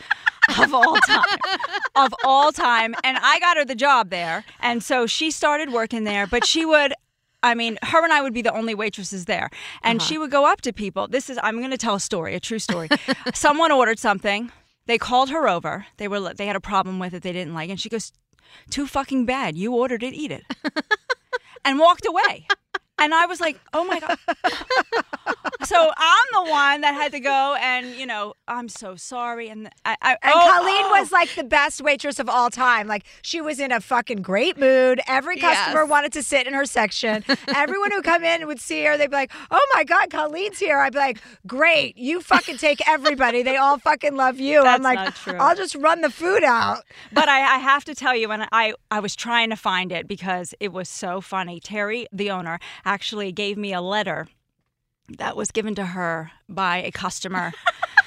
of 0.60 0.74
all 0.74 0.96
time. 0.98 1.40
Of 1.96 2.14
all 2.24 2.52
time. 2.52 2.94
And 3.04 3.18
I 3.20 3.40
got 3.40 3.58
her 3.58 3.66
the 3.66 3.76
job 3.76 4.10
there. 4.10 4.46
And 4.60 4.84
so 4.84 5.08
she 5.08 5.32
started 5.32 5.72
working 5.72 6.04
there, 6.04 6.28
but 6.28 6.46
she 6.46 6.66
would 6.66 6.94
I 7.46 7.54
mean, 7.54 7.78
her 7.84 8.04
and 8.04 8.12
I 8.12 8.22
would 8.22 8.34
be 8.34 8.42
the 8.42 8.54
only 8.54 8.74
waitresses 8.74 9.26
there. 9.26 9.52
And 9.84 10.00
uh-huh. 10.00 10.08
she 10.08 10.18
would 10.18 10.32
go 10.32 10.46
up 10.46 10.62
to 10.62 10.74
people. 10.74 11.08
This 11.08 11.30
is 11.30 11.40
I'm 11.44 11.60
going 11.60 11.72
to 11.72 11.78
tell 11.78 11.96
a 11.96 12.00
story, 12.00 12.34
a 12.34 12.40
true 12.40 12.60
story. 12.60 12.90
Someone 13.34 13.72
ordered 13.72 14.00
something. 14.00 14.52
They 14.88 14.98
called 14.98 15.30
her 15.30 15.48
over. 15.48 15.86
They 15.98 16.08
were 16.08 16.34
they 16.34 16.48
had 16.48 16.56
a 16.56 16.62
problem 16.62 17.00
with 17.00 17.14
it. 17.14 17.22
They 17.22 17.34
didn't 17.34 17.54
like 17.54 17.70
it. 17.70 17.74
And 17.74 17.80
she 17.80 17.90
goes, 17.90 18.12
"Too 18.70 18.88
fucking 18.88 19.26
bad. 19.26 19.58
You 19.58 19.76
ordered 19.76 20.04
it. 20.04 20.14
Eat 20.14 20.32
it." 20.32 20.44
and 21.66 21.80
walked 21.80 22.06
away. 22.06 22.48
And 22.98 23.14
I 23.14 23.26
was 23.26 23.40
like, 23.42 23.60
"Oh 23.74 23.84
my 23.84 24.00
god!" 24.00 24.18
so 25.64 25.92
I'm 25.98 26.26
the 26.46 26.50
one 26.50 26.82
that 26.82 26.94
had 26.94 27.12
to 27.12 27.20
go, 27.20 27.56
and 27.60 27.88
you 27.96 28.06
know, 28.06 28.34
I'm 28.48 28.70
so 28.70 28.96
sorry. 28.96 29.50
And 29.50 29.70
I, 29.84 29.96
I 30.02 30.12
And 30.24 30.34
oh, 30.34 30.52
Colleen 30.52 30.86
oh. 30.86 31.00
was 31.00 31.12
like 31.12 31.36
the 31.36 31.44
best 31.44 31.82
waitress 31.82 32.20
of 32.20 32.30
all 32.30 32.50
time. 32.50 32.88
Like 32.88 33.06
she 33.22 33.42
was 33.42 33.60
in 33.60 33.72
a 33.72 33.82
fucking 33.82 34.22
great 34.22 34.58
mood. 34.58 35.02
Every 35.08 35.38
customer 35.38 35.82
Yes. 35.82 35.90
wanted 35.90 36.14
to 36.14 36.24
sit 36.24 36.48
in 36.48 36.54
her 36.54 36.66
section. 36.66 37.24
Everyone 37.54 37.92
who 37.92 38.02
come 38.02 38.24
in 38.24 38.48
would 38.48 38.60
see 38.62 38.84
her. 38.86 38.98
They'd 38.98 39.10
be 39.10 39.16
like, 39.16 39.32
"Oh 39.52 39.68
my 39.76 39.84
god, 39.84 40.10
Colleen's 40.10 40.60
here." 40.60 40.80
I'd 40.80 40.94
be 40.94 41.00
like, 41.00 41.18
"Great, 41.46 41.98
you 41.98 42.22
fucking 42.22 42.58
take 42.58 42.88
everybody. 42.88 43.44
They 43.44 43.58
all 43.58 43.78
fucking 43.78 44.16
love 44.16 44.40
you." 44.40 44.62
I'm 44.62 44.82
like. 44.82 45.00
"I'll 45.28 45.56
just 45.56 45.76
run 45.76 46.02
the 46.02 46.10
food 46.10 46.44
out." 46.44 46.84
but 47.12 47.28
I, 47.30 47.56
I 47.56 47.58
have 47.60 47.84
to 47.86 47.96
tell 47.96 48.16
you, 48.16 48.32
and 48.32 48.48
I, 48.52 48.74
I 48.92 49.00
was 49.00 49.16
trying 49.16 49.50
to 49.50 49.56
find 49.56 49.92
it 49.92 50.08
because 50.08 50.54
it 50.60 50.72
was 50.72 50.88
so 50.90 51.22
funny. 51.22 51.60
Terry, 51.60 52.08
the 52.12 52.30
owner, 52.32 52.60
actually 52.86 53.32
gave 53.32 53.58
me 53.58 53.74
a 53.74 53.82
letter 53.82 54.28
that 55.18 55.36
was 55.36 55.52
given 55.52 55.76
to 55.76 55.86
her 55.88 56.32
by 56.48 56.78
a 56.78 56.92
customer. 56.92 57.54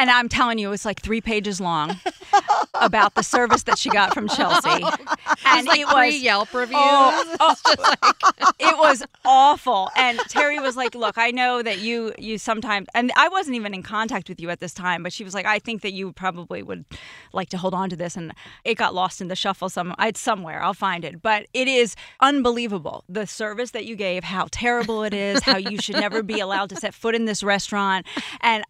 and 0.00 0.10
I'm 0.10 0.30
telling 0.30 0.58
you, 0.58 0.68
it 0.68 0.70
was 0.70 0.86
like 0.86 1.02
three 1.02 1.20
pages 1.20 1.60
long 1.60 2.00
about 2.74 3.16
the 3.16 3.22
service 3.22 3.64
that 3.64 3.76
she 3.76 3.90
got 3.90 4.14
from 4.14 4.28
Chelsea. 4.28 4.70
and 5.44 5.66
like 5.66 5.80
it 5.80 5.86
was 5.86 6.14
Yelp 6.16 6.48
oh, 6.54 6.58
reviews. 6.58 6.78
Oh, 6.80 7.54
oh, 7.66 8.52
it 8.58 8.78
was 8.78 9.02
awful. 9.26 9.90
And 9.96 10.18
Terry 10.20 10.58
was 10.58 10.74
like, 10.74 10.94
"Look, 10.94 11.18
I 11.18 11.30
know 11.30 11.60
that 11.60 11.80
you 11.80 12.14
you 12.18 12.38
sometimes 12.38 12.88
and 12.94 13.12
I 13.14 13.28
wasn't 13.28 13.56
even 13.56 13.74
in 13.74 13.82
contact 13.82 14.30
with 14.30 14.40
you 14.40 14.48
at 14.48 14.60
this 14.60 14.72
time, 14.72 15.02
but 15.02 15.12
she 15.12 15.22
was 15.22 15.34
like, 15.34 15.44
I 15.44 15.58
think 15.58 15.82
that 15.82 15.92
you 15.92 16.12
probably 16.12 16.62
would 16.62 16.86
like 17.34 17.50
to 17.50 17.58
hold 17.58 17.74
on 17.74 17.90
to 17.90 17.96
this 17.96 18.16
and 18.16 18.32
it 18.64 18.76
got 18.76 18.94
lost 18.94 19.20
in 19.20 19.28
the 19.28 19.36
shuffle 19.36 19.68
some 19.68 19.94
it's 19.98 20.18
somewhere. 20.18 20.62
I'll 20.62 20.72
find 20.72 21.04
it. 21.04 21.20
But 21.20 21.46
it 21.52 21.68
is 21.68 21.94
unbelievable. 22.20 23.04
The 23.06 23.26
service 23.26 23.72
that 23.72 23.84
you 23.84 23.96
gave, 23.96 24.24
how 24.24 24.48
terrible 24.50 25.02
it 25.02 25.12
is, 25.12 25.42
how 25.42 25.58
you 25.58 25.78
should 25.78 25.96
never 25.96 26.22
be 26.22 26.40
allowed 26.40 26.70
to 26.70 26.76
set 26.76 26.94
foot 26.94 27.14
in 27.14 27.26
this 27.26 27.42
restaurant. 27.42 28.06
And 28.40 28.64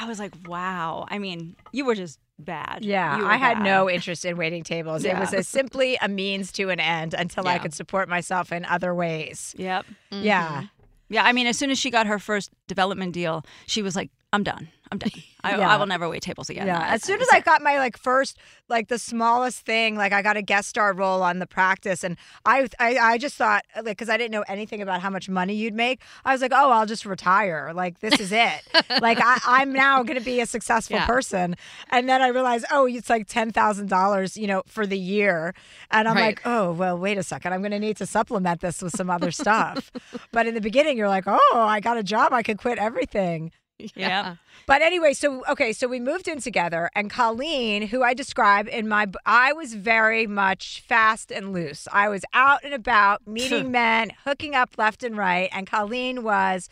I 0.00 0.06
was 0.06 0.18
like, 0.18 0.34
wow. 0.46 1.06
I 1.08 1.18
mean, 1.18 1.56
you 1.72 1.84
were 1.84 1.94
just 1.94 2.18
bad. 2.38 2.84
Yeah, 2.84 3.20
I 3.22 3.36
had 3.36 3.54
bad. 3.54 3.64
no 3.64 3.88
interest 3.88 4.24
in 4.24 4.36
waiting 4.36 4.64
tables. 4.64 5.04
It 5.04 5.16
was 5.16 5.32
a, 5.32 5.42
simply 5.42 5.96
a 6.00 6.08
means 6.08 6.52
to 6.52 6.70
an 6.70 6.80
end 6.80 7.14
until 7.14 7.46
I 7.46 7.58
could 7.58 7.74
support 7.74 8.08
myself 8.08 8.52
in 8.52 8.64
other 8.64 8.94
ways. 8.94 9.54
Yep. 9.58 9.86
Yeah. 10.10 10.48
Mm-hmm. 10.48 10.66
Yeah, 11.10 11.24
I 11.24 11.32
mean, 11.32 11.46
as 11.46 11.58
soon 11.58 11.70
as 11.70 11.78
she 11.78 11.90
got 11.90 12.06
her 12.06 12.18
first 12.18 12.50
development 12.66 13.12
deal, 13.12 13.44
she 13.66 13.82
was 13.82 13.94
like, 13.94 14.10
"I'm 14.34 14.42
done. 14.42 14.68
I'm 14.92 14.98
done. 14.98 15.10
I, 15.42 15.56
Yeah. 15.58 15.68
I 15.68 15.76
will 15.76 15.86
never 15.86 16.08
wait 16.08 16.22
tables 16.22 16.50
again." 16.50 16.66
Yeah. 16.66 16.86
As 16.94 17.02
soon 17.02 17.20
as 17.20 17.28
I 17.32 17.40
got 17.40 17.62
my 17.62 17.78
like 17.78 17.96
first, 17.96 18.38
like 18.68 18.88
the 18.88 18.98
smallest 18.98 19.64
thing, 19.64 19.96
like 19.96 20.12
I 20.12 20.22
got 20.22 20.36
a 20.36 20.42
guest 20.42 20.68
star 20.68 20.92
role 20.92 21.22
on 21.22 21.38
the 21.38 21.46
practice, 21.46 22.02
and 22.04 22.16
I, 22.44 22.68
I, 22.78 22.96
I 22.98 23.18
just 23.18 23.36
thought, 23.36 23.64
like, 23.76 23.84
because 23.86 24.08
I 24.08 24.16
didn't 24.16 24.30
know 24.32 24.44
anything 24.48 24.80
about 24.82 25.00
how 25.00 25.10
much 25.10 25.28
money 25.28 25.54
you'd 25.54 25.74
make, 25.74 26.00
I 26.24 26.32
was 26.32 26.40
like, 26.42 26.52
oh, 26.54 26.70
I'll 26.70 26.86
just 26.86 27.04
retire. 27.06 27.72
Like 27.74 28.00
this 28.00 28.18
is 28.20 28.32
it. 28.32 28.62
like 29.00 29.18
I, 29.22 29.38
I'm 29.46 29.72
now 29.72 30.02
going 30.02 30.18
to 30.18 30.24
be 30.24 30.40
a 30.40 30.46
successful 30.46 30.96
Yeah. 30.96 31.06
person, 31.06 31.56
and 31.90 32.08
then 32.08 32.20
I 32.22 32.28
realized, 32.28 32.64
oh, 32.70 32.86
it's 32.86 33.10
like 33.10 33.26
ten 33.28 33.50
thousand 33.52 33.88
dollars, 33.88 34.36
you 34.36 34.46
know, 34.46 34.62
for 34.66 34.86
the 34.86 34.98
year, 34.98 35.54
and 35.90 36.08
I'm 36.08 36.14
Right. 36.16 36.26
like, 36.36 36.42
oh, 36.46 36.72
well, 36.72 36.98
wait 36.98 37.18
a 37.18 37.22
second, 37.22 37.52
I'm 37.52 37.60
going 37.62 37.72
to 37.72 37.78
need 37.80 37.96
to 37.98 38.06
supplement 38.06 38.60
this 38.60 38.80
with 38.82 38.94
some 38.96 39.10
other 39.10 39.30
stuff. 39.30 39.90
but 40.32 40.46
in 40.46 40.54
the 40.54 40.60
beginning, 40.60 40.96
you're 40.98 41.08
like, 41.08 41.24
oh, 41.26 41.52
I 41.54 41.80
got 41.80 41.96
a 41.98 42.02
job, 42.02 42.32
I 42.32 42.42
could 42.42 42.58
quit 42.58 42.78
everything. 42.78 43.50
yeah. 43.94 44.36
But 44.66 44.82
anyway, 44.82 45.12
so 45.12 45.42
okay, 45.48 45.72
so 45.72 45.88
we 45.88 46.00
moved 46.00 46.28
in 46.28 46.40
together, 46.40 46.90
and 46.94 47.10
Colleen, 47.10 47.88
who 47.88 48.02
I 48.02 48.14
describe 48.14 48.68
in 48.68 48.88
my, 48.88 49.06
I 49.26 49.52
was 49.52 49.74
very 49.74 50.26
much 50.26 50.84
fast 50.86 51.30
and 51.30 51.52
loose. 51.52 51.86
I 51.92 52.08
was 52.08 52.24
out 52.32 52.64
and 52.64 52.72
about, 52.72 53.26
meeting 53.26 53.70
men, 53.70 54.12
hooking 54.24 54.54
up 54.54 54.78
left 54.78 55.02
and 55.02 55.16
right, 55.16 55.48
and 55.52 55.66
Colleen 55.66 56.22
was 56.22 56.68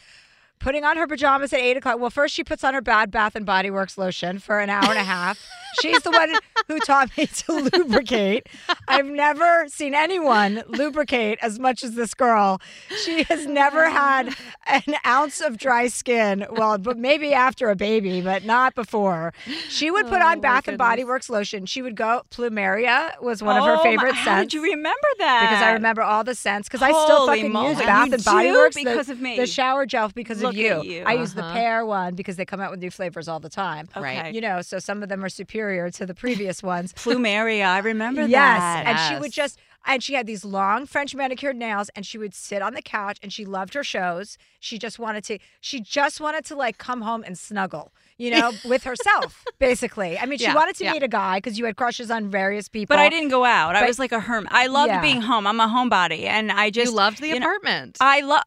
putting 0.62 0.84
on 0.84 0.96
her 0.96 1.06
pajamas 1.06 1.52
at 1.52 1.60
eight 1.60 1.76
o'clock. 1.76 1.98
Well, 1.98 2.10
first 2.10 2.34
she 2.34 2.44
puts 2.44 2.64
on 2.64 2.72
her 2.74 2.80
Bad 2.80 3.10
Bath 3.10 3.34
and 3.36 3.44
Body 3.44 3.70
Works 3.70 3.98
lotion 3.98 4.38
for 4.38 4.60
an 4.60 4.70
hour 4.70 4.84
and 4.88 4.98
a 4.98 5.02
half. 5.04 5.44
She's 5.80 6.02
the 6.02 6.10
one 6.10 6.32
who 6.68 6.78
taught 6.80 7.16
me 7.16 7.26
to 7.26 7.52
lubricate. 7.74 8.46
I've 8.88 9.06
never 9.06 9.66
seen 9.68 9.94
anyone 9.94 10.62
lubricate 10.68 11.38
as 11.42 11.58
much 11.58 11.82
as 11.82 11.94
this 11.94 12.14
girl. 12.14 12.60
She 13.04 13.22
has 13.24 13.46
never 13.46 13.88
had 13.88 14.34
an 14.66 14.94
ounce 15.06 15.40
of 15.40 15.56
dry 15.58 15.88
skin. 15.88 16.46
Well, 16.50 16.78
but 16.78 16.98
maybe 16.98 17.32
after 17.32 17.70
a 17.70 17.76
baby, 17.76 18.20
but 18.20 18.44
not 18.44 18.74
before. 18.74 19.32
She 19.68 19.90
would 19.90 20.06
put 20.06 20.20
on 20.22 20.38
oh, 20.38 20.40
Bath 20.40 20.68
and 20.68 20.78
Body 20.78 21.04
Works 21.04 21.28
lotion. 21.30 21.66
She 21.66 21.82
would 21.82 21.96
go. 21.96 22.22
Plumeria 22.30 23.20
was 23.20 23.42
one 23.42 23.56
of 23.56 23.64
her 23.64 23.72
Oh, 23.72 23.76
my- 23.76 23.82
favorite 23.82 24.14
How 24.14 24.36
scents 24.36 24.52
did 24.52 24.58
you 24.58 24.62
remember 24.62 25.08
that? 25.18 25.48
because 25.48 25.62
I 25.62 25.72
remember 25.72 26.02
all 26.02 26.22
the 26.22 26.34
scents. 26.34 26.68
Because 26.68 26.82
I 26.82 26.90
still 26.90 27.26
fucking 27.26 27.50
moly. 27.50 27.70
use 27.70 27.78
Bath 27.78 28.12
and 28.12 28.24
Body? 28.24 28.52
Works 28.52 28.76
the- 28.76 28.84
because 28.84 29.08
of 29.08 29.20
me. 29.20 29.36
The 29.36 29.46
shower 29.46 29.86
gel 29.86 30.10
because 30.10 30.42
Look 30.42 30.51
of 30.52 30.58
you. 30.58 30.72
at 30.80 30.84
you. 30.86 31.02
I 31.06 31.12
use 31.14 31.34
the 31.34 31.42
Uh-huh. 31.44 31.54
pear 31.54 31.84
one 31.86 32.14
because 32.14 32.36
they 32.36 32.44
come 32.44 32.60
out 32.60 32.70
with 32.70 32.80
new 32.80 32.90
flavors 32.90 33.28
all 33.28 33.40
the 33.40 33.48
time. 33.48 33.88
Right. 33.96 34.18
Okay. 34.18 34.32
You 34.32 34.40
know, 34.40 34.62
so 34.62 34.78
some 34.78 35.02
of 35.02 35.08
them 35.08 35.24
are 35.24 35.28
superior 35.28 35.90
to 35.90 36.06
the 36.06 36.14
previous 36.14 36.62
ones. 36.74 36.92
Plumeria, 36.92 37.66
I 37.66 37.78
remember 37.78 38.22
that. 38.22 38.30
yes, 38.30 38.60
that. 38.60 38.86
and 38.86 38.98
she 39.16 39.20
would 39.20 39.32
just. 39.32 39.58
And 39.84 40.00
she 40.00 40.14
had 40.14 40.28
these 40.28 40.44
long 40.44 40.86
French 40.86 41.12
manicured 41.12 41.56
nails, 41.56 41.90
and 41.96 42.06
she 42.06 42.16
would 42.16 42.34
sit 42.34 42.62
on 42.62 42.74
the 42.74 42.82
couch, 42.82 43.18
and 43.20 43.32
she 43.32 43.44
loved 43.44 43.74
her 43.74 43.82
shows. 43.82 44.38
She 44.60 44.78
just 44.78 45.00
wanted 45.00 45.24
to. 45.24 45.40
She 45.60 45.80
just 45.80 46.20
wanted 46.20 46.44
to 46.44 46.54
like 46.54 46.78
come 46.78 47.00
home 47.00 47.24
and 47.26 47.36
snuggle, 47.36 47.92
you 48.16 48.30
know, 48.30 48.52
with 48.64 48.84
herself, 48.84 49.44
basically. 49.58 50.16
I 50.20 50.26
mean, 50.26 50.38
she 50.38 50.44
Yeah, 50.44 50.54
wanted 50.54 50.76
to 50.76 50.84
yeah. 50.84 50.92
meet 50.92 51.02
a 51.02 51.08
guy 51.08 51.38
because 51.38 51.58
you 51.58 51.64
had 51.64 51.74
crushes 51.74 52.12
on 52.12 52.30
various 52.30 52.68
people. 52.68 52.94
But 52.94 53.00
I 53.00 53.08
didn't 53.08 53.30
go 53.30 53.44
out. 53.44 53.74
I 53.74 53.84
was 53.84 53.98
like 53.98 54.12
a 54.12 54.20
hermit. 54.20 54.52
I 54.54 54.68
loved 54.68 54.92
Yeah. 54.92 55.00
being 55.02 55.20
home. 55.20 55.48
I'm 55.48 55.58
a 55.58 55.66
homebody, 55.66 56.26
and 56.26 56.52
I 56.52 56.70
just 56.70 56.92
you 56.92 56.96
loved 56.96 57.20
the 57.20 57.26
you 57.26 57.40
know, 57.40 57.46
apartment. 57.48 57.98
I 58.00 58.20
love. 58.20 58.44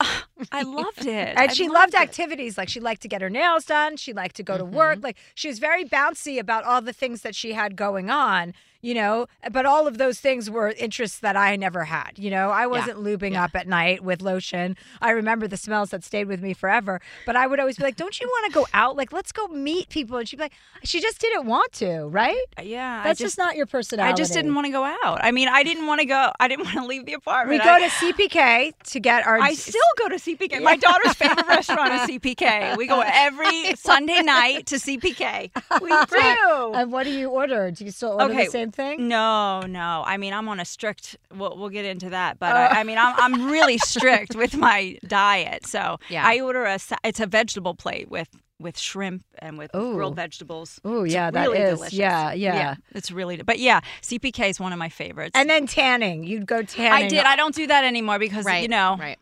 I 0.51 0.63
loved 0.63 1.06
it. 1.06 1.30
And 1.30 1.39
I 1.39 1.48
she 1.54 1.70
loved 1.70 1.94
it. 1.94 2.00
activities. 2.01 2.58
Like 2.58 2.70
she 2.70 2.80
liked 2.80 3.01
to 3.04 3.08
get 3.08 3.22
her 3.22 3.30
nails 3.30 3.65
done. 3.65 3.98
She 3.98 4.13
liked 4.13 4.36
to 4.38 4.44
go 4.44 4.58
to 4.58 4.65
work. 4.65 4.98
Mm-hmm. 4.98 5.06
Like 5.06 5.18
she 5.34 5.48
was 5.48 5.60
very 5.60 5.86
bouncy 5.86 6.39
about 6.39 6.63
all 6.63 6.82
the 6.82 6.94
things 6.94 7.22
that 7.22 7.36
she 7.36 7.54
had 7.54 7.75
going 7.75 8.10
on, 8.10 8.54
you 8.82 8.94
know. 8.94 9.27
But 9.51 9.65
all 9.65 9.88
of 9.88 9.98
those 9.98 10.20
things 10.20 10.50
were 10.50 10.70
interests 10.77 11.20
that 11.20 11.38
I 11.38 11.56
never 11.56 11.86
had. 11.86 12.18
You 12.18 12.32
know, 12.32 12.50
I 12.50 12.68
wasn't 12.68 13.00
lubing 13.00 13.36
up 13.36 13.56
at 13.56 13.68
night 13.68 14.04
with 14.04 14.22
lotion. 14.22 14.75
I 15.01 15.12
remember 15.12 15.48
the 15.48 15.58
smells 15.58 15.92
that 15.92 16.04
stayed 16.04 16.27
with 16.27 16.42
me 16.42 16.54
forever. 16.54 17.00
But 17.25 17.36
I 17.36 17.48
would 17.48 17.60
always 17.60 17.77
be 17.77 17.84
like, 17.84 17.96
Don't 17.96 18.20
you 18.20 18.27
want 18.27 18.51
to 18.51 18.60
go 18.60 18.68
out? 18.74 18.98
Like, 18.98 19.13
let's 19.13 19.32
go 19.32 19.48
meet 19.48 19.89
people. 19.89 20.18
And 20.18 20.27
she'd 20.27 20.38
be 20.38 20.44
like, 20.44 20.54
She 20.84 21.00
just 21.00 21.20
didn't 21.20 21.46
want 21.46 21.72
to, 21.74 22.08
right? 22.08 22.46
Yeah, 22.62 23.04
That's 23.04 23.20
just, 23.20 23.36
just. 23.36 23.38
not 23.38 23.56
your 23.56 23.65
personality. 23.65 24.12
I 24.12 24.15
just 24.15 24.34
didn't 24.34 24.54
want 24.54 24.65
to 24.65 24.72
go 24.72 24.84
out. 24.84 25.24
I 25.24 25.32
mean, 25.32 25.48
I 25.48 25.63
didn't 25.63 25.88
want 25.88 26.01
to 26.01 26.06
go. 26.06 26.32
I 26.39 26.48
didn't 26.48 26.65
want 26.65 26.77
to 26.77 26.86
leave 26.86 27.06
the 27.06 27.13
apartment. 27.13 27.62
We 27.62 27.65
go 27.65 27.74
I, 27.74 27.88
to 27.88 27.89
CPK 27.96 28.74
to 28.92 29.00
get 29.00 29.25
our. 29.25 29.39
I 29.39 29.54
still 29.54 29.82
go 29.98 30.10
to 30.10 30.15
CPK. 30.25 30.62
My 30.62 30.75
daughter's 30.75 31.13
favorite 31.13 31.48
restaurant 31.48 31.94
is 31.94 32.01
CPK. 32.10 32.77
We 32.77 32.88
go 32.88 33.01
every 33.05 33.75
Sunday 33.75 34.22
night 34.22 34.65
to 34.67 34.75
CPK. 34.75 35.51
We 35.82 35.89
do. 36.20 36.74
And 36.74 36.91
what 36.91 37.03
do 37.03 37.12
you 37.12 37.29
order? 37.29 37.72
Do 37.72 37.86
you 37.86 37.91
still 37.91 38.13
order 38.13 38.34
Okay, 38.34 38.46
the 38.46 38.51
same 38.51 38.72
thing? 38.72 39.08
No, 39.08 39.62
no. 39.62 40.03
I 40.05 40.17
mean, 40.17 40.34
I'm 40.34 40.50
on 40.50 40.60
a 40.60 40.65
strict. 40.65 41.17
We'll, 41.34 41.58
we'll 41.58 41.70
get 41.70 41.86
into 41.86 42.10
that, 42.10 42.39
but 42.39 42.55
I, 42.55 42.67
oh. 42.67 42.70
I 42.72 42.84
mean, 42.84 42.98
I'm 42.98 43.15
I'm 43.17 43.51
really 43.51 43.77
strict 43.77 44.36
with 44.36 44.55
my 44.55 44.98
diet. 45.08 45.65
So 45.65 45.98
Yeah. 46.10 46.24
I 46.25 46.39
order 46.39 46.63
a. 46.65 46.79
It's 47.03 47.20
a 47.20 47.27
vegetable 47.27 47.75
plate 47.75 48.10
with 48.10 48.29
with 48.60 48.77
shrimp 48.77 49.24
and 49.39 49.58
with 49.58 49.74
Ooh. 49.75 49.94
grilled 49.94 50.15
vegetables. 50.15 50.79
Oh 50.86 51.03
yeah, 51.03 51.29
that 51.32 51.48
really 51.48 51.60
is. 51.60 51.77
delicious. 51.77 51.98
Yeah, 51.98 52.34
yeah. 52.34 52.75
It's 52.94 53.12
really. 53.12 53.38
But 53.38 53.60
yeah, 53.60 53.82
CPK 54.01 54.50
is 54.50 54.60
one 54.60 54.72
of 54.74 54.79
my 54.79 54.89
favorites. 54.89 55.32
And 55.36 55.50
then 55.50 55.67
tanning. 55.67 56.24
You'd 56.24 56.46
go 56.46 56.63
tanning. 56.63 57.05
I 57.05 57.08
did. 57.08 57.24
I 57.25 57.36
don't 57.36 57.53
do 57.53 57.67
that 57.67 57.84
anymore 57.84 58.20
because 58.20 58.46
right. 58.46 58.62
you 58.62 58.70
know 58.70 58.96
Right. 59.00 59.17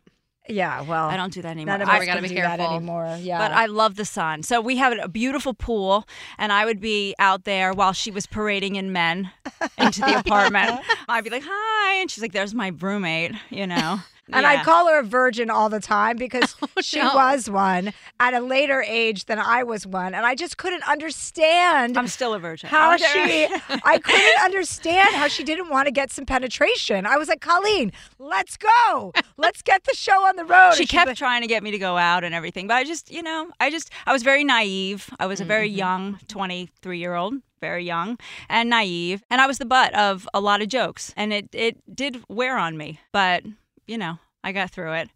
Yeah, 0.50 0.81
well, 0.81 1.07
I 1.07 1.15
don't 1.15 1.31
do 1.33 1.41
that 1.41 1.51
anymore. 1.51 1.73
None 1.77 1.81
of 1.83 1.89
I- 1.89 1.93
us 1.95 2.00
we 2.01 2.05
gotta 2.05 2.19
can 2.19 2.29
be 2.29 2.35
do 2.35 2.41
that 2.41 2.57
careful. 2.57 2.75
anymore. 2.75 3.17
Yeah, 3.21 3.38
But 3.38 3.53
I 3.53 3.65
love 3.67 3.95
the 3.95 4.03
sun. 4.05 4.43
So 4.43 4.59
we 4.59 4.75
have 4.77 4.91
a 5.01 5.07
beautiful 5.07 5.53
pool, 5.53 6.05
and 6.38 6.51
I 6.51 6.65
would 6.65 6.81
be 6.81 7.15
out 7.17 7.45
there 7.45 7.71
while 7.73 7.93
she 7.93 8.12
was 8.12 8.25
parading 8.25 8.75
in 8.75 8.91
men 8.91 9.31
into 9.77 10.01
the 10.01 10.19
apartment. 10.19 10.81
I'd 11.07 11.23
be 11.23 11.29
like, 11.29 11.43
"Hi," 11.45 11.95
and 12.01 12.12
she's 12.12 12.21
like, 12.21 12.33
"There's 12.33 12.53
my 12.53 12.73
roommate," 12.77 13.31
you 13.50 13.67
know. 13.67 14.00
And 14.32 14.44
Yeah. 14.44 14.50
I'd 14.51 14.63
call 14.65 14.88
her 14.88 15.00
a 15.00 15.03
virgin 15.03 15.50
all 15.50 15.68
the 15.70 15.80
time 15.82 16.15
because 16.18 16.56
she 16.82 17.00
no. 17.00 17.13
was 17.13 17.50
one 17.50 17.92
at 18.20 18.34
a 18.34 18.39
later 18.39 18.82
age 18.88 19.25
than 19.25 19.38
I 19.39 19.63
was 19.63 19.86
one. 19.86 20.13
And 20.13 20.25
I 20.25 20.34
just 20.36 20.58
couldn't 20.58 20.88
understand 20.88 21.98
I'm 21.98 22.08
still 22.08 22.34
a 22.34 22.39
virgin. 22.39 22.70
how 22.70 22.92
I'm 22.92 22.98
she, 23.00 23.48
I 23.84 23.98
couldn't 24.00 24.42
understand 24.44 25.13
how 25.15 25.27
she 25.27 25.44
didn't 25.44 25.70
want 25.70 25.88
to 25.88 25.92
get 25.92 26.12
some 26.12 26.25
penetration. 26.25 27.06
I 27.06 27.18
was 27.18 27.27
like, 27.27 27.42
Colleen, 27.42 27.92
let's 28.20 28.56
go. 28.58 29.12
Let's 29.38 29.62
get 29.62 29.84
the 29.84 29.96
show 29.96 30.25
on 30.25 30.36
the 30.38 30.46
road. 30.46 30.74
she 30.75 30.84
And 30.84 30.89
kept 30.89 31.10
be- 31.10 31.15
trying 31.15 31.42
to 31.42 31.48
get 31.48 31.62
me 31.63 31.72
to 31.72 31.77
go 31.77 31.98
out 31.98 32.24
and 32.24 32.34
everything 32.34 32.68
but 32.68 32.75
i 32.75 32.84
just 32.84 33.12
you 33.12 33.22
know 33.22 33.50
i 33.60 33.70
just 33.70 33.89
i 34.06 34.13
was 34.13 34.24
very 34.24 34.44
naive 34.44 35.10
i 35.20 35.25
was 35.25 35.42
a 35.42 35.46
very 35.46 35.68
Mm-hmm. 35.70 35.77
young 35.77 36.20
23 36.27 36.98
year 36.98 37.15
old 37.15 37.34
very 37.62 37.84
young 37.86 38.18
and 38.50 38.70
naive 38.70 39.24
and 39.30 39.39
i 39.42 39.48
was 39.48 39.58
the 39.58 39.65
butt 39.65 39.94
of 39.96 40.27
a 40.34 40.39
lot 40.42 40.62
of 40.62 40.68
jokes 40.68 41.13
and 41.18 41.32
it 41.34 41.50
it 41.53 41.77
did 41.96 42.22
wear 42.30 42.58
on 42.58 42.77
me 42.77 43.00
but 43.12 43.44
you 43.88 43.98
know 43.98 44.18
i 44.44 44.52
got 44.52 44.70
through 44.72 44.94
it 44.94 45.10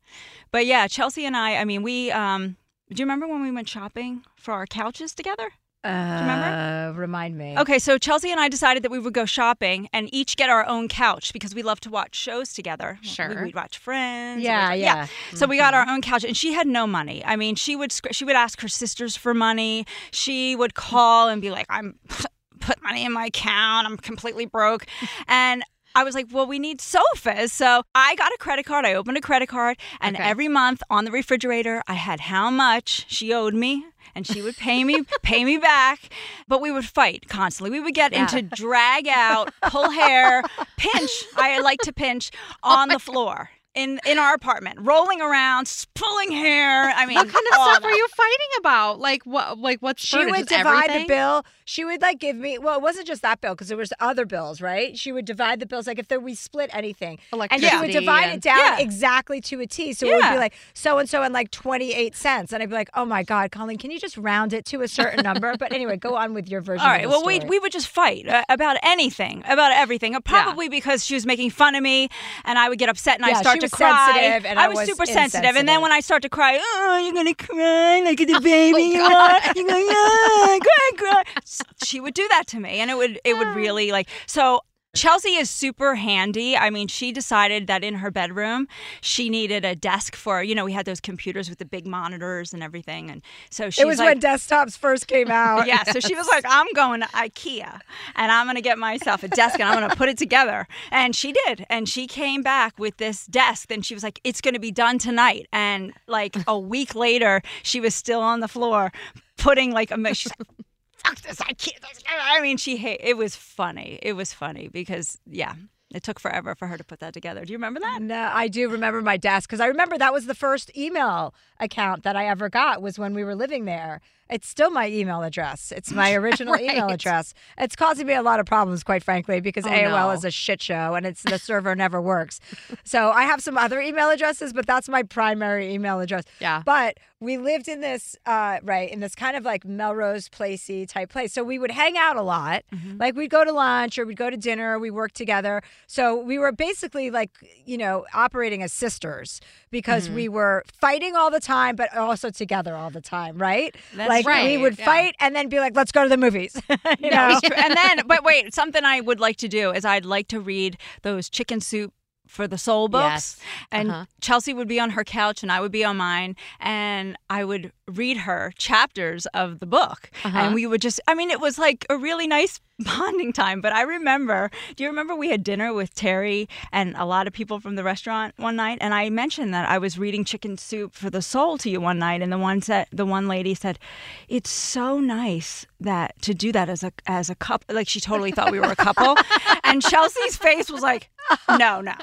but 0.51 0.65
yeah 0.65 0.87
chelsea 0.87 1.25
and 1.25 1.35
i 1.37 1.55
i 1.57 1.65
mean 1.65 1.83
we 1.83 2.11
um 2.11 2.55
do 2.89 2.99
you 3.01 3.05
remember 3.05 3.27
when 3.27 3.41
we 3.41 3.51
went 3.51 3.67
shopping 3.69 4.23
for 4.35 4.53
our 4.53 4.65
couches 4.65 5.13
together 5.13 5.49
Uh, 5.83 6.91
remind 6.97 7.37
me. 7.37 7.55
Okay, 7.57 7.79
so 7.79 7.97
Chelsea 7.97 8.29
and 8.31 8.41
I 8.41 8.49
decided 8.49 8.83
that 8.83 8.91
we 8.91 8.99
would 8.99 9.13
go 9.13 9.25
shopping 9.25 9.87
and 9.93 10.09
each 10.13 10.35
get 10.35 10.49
our 10.49 10.65
own 10.67 10.87
couch 10.89 11.31
because 11.31 11.55
we 11.55 11.61
love 11.63 11.79
to 11.81 11.89
watch 11.89 12.13
shows 12.15 12.51
together. 12.53 12.99
Sure. 13.01 13.29
We, 13.29 13.35
would 13.45 13.55
watch 13.55 13.77
Friends. 13.77 14.43
Yeah, 14.43 14.71
we'd- 14.71 14.81
yeah. 14.81 15.07
So 15.35 15.45
we 15.47 15.55
got 15.57 15.73
our 15.73 15.87
own 15.87 16.01
couch, 16.01 16.25
and 16.25 16.35
she 16.35 16.51
had 16.51 16.67
no 16.67 16.87
money. 16.87 17.23
I 17.23 17.35
mean, 17.37 17.55
she 17.55 17.75
would 17.77 17.93
she 18.11 18.25
would 18.25 18.35
ask 18.35 18.59
her 18.61 18.67
sisters 18.67 19.15
for 19.15 19.33
money. 19.33 19.85
She 20.11 20.55
would 20.57 20.73
call 20.73 21.29
and 21.29 21.41
be 21.41 21.51
like, 21.51 21.67
"I'm 21.69 21.95
put 22.59 22.81
money 22.83 23.05
in 23.05 23.13
my 23.13 23.25
account. 23.27 23.87
I'm 23.87 23.97
completely 23.97 24.45
broke," 24.45 24.85
and. 25.27 25.63
I 25.97 26.03
was 26.03 26.13
like, 26.13 26.27
well, 26.31 26.45
we 26.45 26.59
need 26.59 26.79
sofas. 26.79 27.51
So 27.51 27.81
I 27.95 28.13
got 28.15 28.31
a 28.31 28.37
credit 28.39 28.65
card. 28.65 28.85
I 28.85 28.93
opened 28.93 29.17
a 29.17 29.21
credit 29.21 29.47
card, 29.49 29.77
and 29.99 30.15
Okay. 30.15 30.23
every 30.23 30.47
month 30.47 30.83
on 30.91 31.05
the 31.05 31.11
refrigerator, 31.11 31.81
I 31.87 31.95
had 31.95 32.19
how 32.19 32.51
much 32.51 33.05
she 33.07 33.33
owed 33.33 33.55
me, 33.55 33.83
and 34.13 34.25
she 34.27 34.41
would 34.43 34.57
pay 34.57 34.83
me, 34.83 35.01
pay 35.23 35.43
me 35.43 35.57
back. 35.57 36.09
But 36.47 36.61
we 36.61 36.71
would 36.71 36.85
fight 36.85 37.25
constantly. 37.27 37.71
We 37.71 37.79
would 37.79 37.95
get 37.95 38.13
into 38.13 38.43
drag 38.43 39.07
out, 39.07 39.51
pull 39.63 39.89
hair, 39.89 40.43
pinch. 40.77 41.25
I 41.35 41.59
like 41.61 41.81
to 41.81 41.91
pinch 41.93 42.29
oh 42.63 42.75
on 42.75 42.89
the 42.89 42.99
floor. 42.99 43.49
In, 43.77 43.99
in 44.07 44.17
our 44.17 44.33
apartment, 44.33 44.79
rolling 44.81 45.21
around, 45.21 45.71
pulling 45.93 46.31
hair. 46.31 46.89
I 46.95 47.05
mean, 47.05 47.15
What 47.15 47.29
kind 47.29 47.45
of 47.49 47.53
stuff 47.53 47.83
were 47.83 47.91
you 47.91 48.07
fighting 48.07 48.47
about? 48.59 48.99
Like 48.99 49.23
what? 49.23 49.59
Like 49.59 49.79
what's 49.81 50.03
She 50.03 50.17
would 50.17 50.35
Just 50.35 50.49
divide 50.49 50.89
everything? 50.89 51.07
the 51.07 51.13
bill. 51.13 51.45
She 51.65 51.83
would 51.85 52.01
like 52.01 52.19
give 52.19 52.35
me. 52.37 52.57
Well, 52.57 52.77
it 52.77 52.81
wasn't 52.81 53.05
just 53.07 53.21
that 53.21 53.39
bill 53.41 53.53
because 53.53 53.67
there 53.67 53.77
was 53.77 53.93
other 53.99 54.25
bills, 54.25 54.61
right? 54.61 54.97
She 54.97 55.11
would 55.11 55.25
divide 55.25 55.59
the 55.59 55.65
bills. 55.67 55.85
Like 55.85 55.99
if 55.99 56.07
there, 56.07 56.19
we 56.19 56.33
split 56.33 56.69
anything, 56.73 57.19
Electricity 57.33 57.67
and 57.67 57.71
she 57.71 57.85
would 57.85 57.99
divide 58.05 58.23
and- 58.29 58.33
it 58.37 58.41
down 58.41 58.57
Yeah. 58.57 58.79
exactly 58.79 59.41
to 59.41 59.59
a 59.61 59.67
T. 59.67 59.93
So 59.93 60.07
it 60.07 60.15
would 60.15 60.31
be 60.31 60.37
like 60.37 60.53
so 60.73 60.97
and 60.97 61.07
so 61.09 61.21
and 61.23 61.33
like 61.33 61.51
twenty 61.51 61.93
eight 61.93 62.15
cents, 62.15 62.51
and 62.53 62.63
I'd 62.63 62.69
be 62.69 62.75
like, 62.75 62.89
oh 62.95 63.05
my 63.05 63.21
god, 63.21 63.51
Colleen, 63.51 63.77
can 63.77 63.91
you 63.91 63.99
just 63.99 64.17
round 64.17 64.53
it 64.53 64.65
to 64.67 64.81
a 64.81 64.87
certain 64.87 65.23
number? 65.23 65.55
But 65.57 65.71
anyway, 65.71 65.97
go 65.97 66.15
on 66.15 66.33
with 66.33 66.49
your 66.49 66.61
version. 66.61 66.83
All 66.85 66.91
right. 66.91 67.07
Well, 67.07 67.23
we 67.25 67.35
story. 67.35 67.49
we 67.49 67.59
would 67.59 67.71
just 67.73 67.89
fight 67.89 68.27
uh, 68.27 68.43
about 68.49 68.77
anything, 68.81 69.43
about 69.47 69.71
everything. 69.73 70.15
Uh, 70.15 70.21
Probably 70.21 70.67
because 70.69 71.05
she 71.05 71.13
was 71.13 71.25
making 71.25 71.49
fun 71.51 71.75
of 71.75 71.83
me, 71.83 72.09
and 72.45 72.57
I 72.57 72.69
would 72.69 72.79
get 72.79 72.89
upset 72.89 73.19
and 73.19 73.27
Yeah, 73.29 73.37
I 73.37 73.41
start 73.41 73.55
she 73.55 73.66
to 73.69 73.75
cry. 73.75 74.13
sensitive 74.13 74.45
and 74.45 74.59
I 74.59 74.67
was, 74.67 74.77
was 74.77 74.87
super 74.87 75.05
sensitive, 75.05 75.55
and 75.55 75.67
then 75.67 75.81
when 75.81 75.91
I 75.91 75.99
start 75.99 76.21
to 76.23 76.29
cry, 76.29 76.57
oh, 76.61 77.01
you're 77.03 77.13
gonna 77.13 77.35
cry 77.35 78.01
like 78.03 78.17
the 78.17 78.33
oh 78.35 78.39
baby. 78.39 78.75
Oh, 78.75 78.91
you 78.93 79.01
are. 79.01 79.39
You're 79.55 79.67
gonna 79.67 79.85
cry, 79.85 80.59
cry, 80.61 80.91
cry. 80.97 81.23
She 81.83 81.99
would 81.99 82.13
do 82.13 82.27
that 82.31 82.47
to 82.47 82.59
me, 82.59 82.79
and 82.79 82.89
it 82.91 82.97
would 82.97 83.19
it 83.23 83.37
would 83.37 83.47
really 83.49 83.91
like 83.91 84.09
so. 84.25 84.61
Chelsea 84.97 85.35
is 85.35 85.49
super 85.49 85.95
handy. 85.95 86.57
I 86.57 86.69
mean, 86.69 86.87
she 86.87 87.11
decided 87.11 87.67
that 87.67 87.83
in 87.83 87.95
her 87.95 88.11
bedroom 88.11 88.67
she 89.01 89.29
needed 89.29 89.63
a 89.63 89.75
desk 89.75 90.15
for, 90.15 90.41
you 90.41 90.55
know, 90.55 90.65
we 90.65 90.73
had 90.73 90.85
those 90.85 90.99
computers 90.99 91.49
with 91.49 91.59
the 91.59 91.65
big 91.65 91.85
monitors 91.85 92.53
and 92.53 92.63
everything. 92.63 93.09
And 93.09 93.21
so 93.49 93.69
she's 93.69 93.83
it 93.83 93.87
was 93.87 93.99
like, 93.99 94.07
when 94.07 94.19
desktops 94.21 94.77
first 94.77 95.07
came 95.07 95.29
out. 95.29 95.67
yeah, 95.67 95.83
so 95.83 95.99
she 95.99 96.15
was 96.15 96.27
like, 96.27 96.45
I'm 96.47 96.67
going 96.73 97.01
to 97.01 97.07
IKEA 97.07 97.79
and 98.15 98.31
I'm 98.31 98.45
going 98.45 98.55
to 98.55 98.61
get 98.61 98.77
myself 98.77 99.23
a 99.23 99.27
desk 99.27 99.59
and 99.59 99.69
I'm 99.69 99.77
going 99.77 99.89
to 99.89 99.95
put 99.95 100.09
it 100.09 100.17
together. 100.17 100.67
And 100.91 101.15
she 101.15 101.33
did. 101.45 101.65
And 101.69 101.87
she 101.87 102.07
came 102.07 102.41
back 102.41 102.77
with 102.79 102.97
this 102.97 103.25
desk 103.27 103.71
and 103.71 103.85
she 103.85 103.93
was 103.93 104.03
like, 104.03 104.19
it's 104.23 104.41
going 104.41 104.55
to 104.55 104.59
be 104.59 104.71
done 104.71 104.97
tonight. 104.97 105.47
And 105.53 105.93
like 106.07 106.35
a 106.47 106.57
week 106.57 106.95
later, 106.95 107.41
she 107.63 107.79
was 107.79 107.93
still 107.93 108.21
on 108.21 108.39
the 108.39 108.47
floor 108.47 108.91
putting 109.37 109.71
like 109.71 109.91
a, 109.91 110.13
she's 110.13 110.31
like, 110.39 110.66
fuck 111.07 111.21
this 111.21 111.37
IKEA. 111.37 111.79
This. 111.81 112.03
I 112.09 112.41
mean, 112.41 112.57
she, 112.57 112.77
hate, 112.77 112.99
it 113.03 113.17
was 113.17 113.35
funny. 113.35 113.99
It 114.01 114.13
was 114.13 114.33
funny 114.33 114.67
because, 114.67 115.19
yeah. 115.25 115.53
It 115.93 116.03
took 116.03 116.19
forever 116.19 116.53
for 116.53 116.67
her 116.67 116.77
to 116.77 116.83
put 116.83 116.99
that 116.99 117.13
together. 117.13 117.45
Do 117.45 117.53
you 117.53 117.57
remember 117.57 117.79
that? 117.79 118.01
No, 118.01 118.29
I 118.33 118.49
do 118.49 118.69
remember 118.69 119.01
my 119.01 119.15
desk 119.15 119.47
because 119.47 119.61
I 119.61 119.67
remember 119.67 119.97
that 119.97 120.11
was 120.11 120.25
the 120.25 120.35
first 120.35 120.69
email 120.75 121.33
account 121.61 122.03
that 122.03 122.17
I 122.17 122.27
ever 122.27 122.49
got 122.49 122.81
was 122.81 122.99
when 122.99 123.13
we 123.13 123.23
were 123.23 123.35
living 123.35 123.63
there. 123.63 124.01
It's 124.29 124.47
still 124.47 124.69
my 124.71 124.87
email 124.89 125.23
address. 125.23 125.71
It's 125.75 125.91
my 125.91 126.13
original 126.21 126.55
email 126.59 126.87
address. 126.89 127.33
It's 127.57 127.75
causing 127.75 128.07
me 128.07 128.13
a 128.13 128.21
lot 128.21 128.39
of 128.39 128.45
problems, 128.45 128.83
quite 128.83 129.03
frankly, 129.03 129.39
because 129.39 129.65
Oh, 129.65 129.69
AOL 129.69 130.07
no. 130.07 130.11
is 130.11 130.25
a 130.25 130.31
shit 130.31 130.61
show 130.61 130.95
and 130.95 131.05
it's 131.05 131.23
the 131.23 131.37
server 131.39 131.75
never 131.75 132.01
works. 132.01 132.39
So 132.83 133.09
I 133.11 133.23
have 133.23 133.41
some 133.41 133.57
other 133.57 133.79
email 133.81 134.09
addresses, 134.09 134.53
but 134.53 134.65
that's 134.67 134.89
my 134.89 135.03
primary 135.03 135.73
email 135.73 135.99
address. 135.99 136.23
Yeah. 136.39 136.61
But 136.65 136.97
we 137.19 137.37
lived 137.39 137.67
in 137.67 137.81
this, 137.81 138.15
uh, 138.27 138.59
right, 138.63 138.91
in 138.91 138.99
this 138.99 139.15
kind 139.15 139.35
of 139.35 139.43
like 139.43 139.65
Melrose 139.65 140.29
Placey 140.29 140.87
type 140.87 141.09
place. 141.09 141.33
So 141.33 141.43
we 141.43 141.57
would 141.57 141.71
hang 141.71 141.97
out 141.97 142.15
a 142.15 142.21
lot. 142.21 142.63
Mm-hmm. 142.73 142.97
Like 142.97 143.15
we'd 143.15 143.31
go 143.31 143.43
to 143.43 143.51
lunch 143.51 143.97
or 143.97 144.05
we'd 144.05 144.17
go 144.17 144.29
to 144.29 144.37
dinner. 144.37 144.77
We 144.77 144.91
worked 144.91 145.15
together. 145.15 145.63
So 145.87 146.15
we 146.15 146.37
were 146.37 146.51
basically 146.51 147.09
like, 147.09 147.31
you 147.65 147.77
know, 147.77 148.05
operating 148.13 148.61
as 148.61 148.71
sisters 148.73 149.41
because 149.71 150.05
Mm-hmm. 150.07 150.15
we 150.15 150.29
were 150.29 150.63
fighting 150.79 151.15
all 151.15 151.29
the 151.31 151.39
time, 151.39 151.75
but 151.75 151.95
also 151.97 152.29
together 152.29 152.75
all 152.75 152.89
the 152.89 153.01
time, 153.01 153.37
right? 153.37 153.75
That's 153.95 154.07
like 154.09 154.16
we 154.25 154.31
right, 154.31 154.61
would 154.61 154.77
yeah. 154.77 154.85
fight 154.85 155.15
and 155.19 155.35
then 155.35 155.49
be 155.49 155.59
like, 155.59 155.75
let's 155.75 155.91
go 155.91 156.03
to 156.03 156.09
the 156.09 156.17
movies. 156.17 156.59
you 156.99 157.11
know? 157.11 157.39
And 157.57 157.75
then, 157.75 158.01
but 158.05 158.23
wait, 158.23 158.53
something 158.53 158.83
I 158.83 159.01
would 159.01 159.19
like 159.19 159.37
to 159.37 159.47
do 159.47 159.71
is 159.71 159.83
I'd 159.83 160.05
like 160.05 160.27
to 160.29 160.39
read 160.39 160.77
those 161.01 161.29
chicken 161.29 161.59
soup 161.59 161.93
for 162.27 162.47
the 162.47 162.57
soul 162.57 162.87
books. 162.87 163.37
Yes. 163.39 163.39
And 163.71 163.91
Uh-huh. 163.91 164.05
Chelsea 164.21 164.53
would 164.53 164.67
be 164.67 164.79
on 164.79 164.91
her 164.91 165.03
couch 165.03 165.43
and 165.43 165.51
I 165.51 165.59
would 165.61 165.71
be 165.71 165.83
on 165.83 165.97
mine. 165.97 166.35
And 166.59 167.17
I 167.29 167.43
would 167.43 167.71
read 167.87 168.17
her 168.17 168.51
chapters 168.57 169.25
of 169.27 169.59
the 169.59 169.65
book. 169.65 170.11
Uh-huh. 170.23 170.37
And 170.37 170.53
we 170.55 170.65
would 170.67 170.81
just, 170.81 170.99
I 171.07 171.13
mean, 171.13 171.31
it 171.31 171.39
was 171.39 171.57
like 171.57 171.85
a 171.89 171.97
really 171.97 172.27
nice 172.27 172.59
bonding 172.79 173.33
time. 173.33 173.61
But 173.61 173.73
I 173.73 173.81
remember, 173.81 174.51
do 174.75 174.83
you 174.83 174.89
remember 174.89 175.15
we 175.15 175.29
had 175.29 175.43
dinner 175.43 175.73
with 175.73 175.95
Terry 175.95 176.47
and 176.71 176.95
a 176.97 177.05
lot 177.05 177.25
of 177.27 177.33
people 177.33 177.59
from 177.59 177.75
the 177.75 177.83
restaurant 177.83 178.33
one 178.37 178.55
night? 178.57 178.77
And 178.81 178.93
I 178.93 179.09
mentioned 179.09 179.53
that 179.53 179.67
I 179.69 179.77
was 179.77 179.97
reading 179.97 180.23
Chicken 180.25 180.57
Soup 180.57 180.93
for 180.93 181.09
the 181.09 181.21
Soul 181.21 181.57
to 181.59 181.69
you 181.69 181.79
one 181.81 181.97
night. 181.99 182.21
And 182.21 182.31
the 182.31 182.37
one 182.37 182.61
said, 182.61 182.87
the 182.91 183.05
one 183.05 183.27
lady 183.27 183.55
said, 183.55 183.79
it's 184.27 184.49
so 184.49 184.99
nice 184.99 185.65
that 185.79 186.19
to 186.23 186.33
do 186.33 186.51
that 186.51 186.69
as 186.69 186.83
a 186.83 186.91
as 187.05 187.29
a 187.29 187.35
couple 187.35 187.75
like 187.75 187.87
she 187.87 187.99
totally 187.99 188.31
thought 188.31 188.51
we 188.51 188.59
were 188.59 188.71
a 188.71 188.75
couple 188.75 189.15
and 189.63 189.79
chelsea's 189.83 190.35
face 190.35 190.71
was 190.71 190.81
like 190.81 191.07
no 191.49 191.81
no 191.81 191.81
no, 191.81 191.93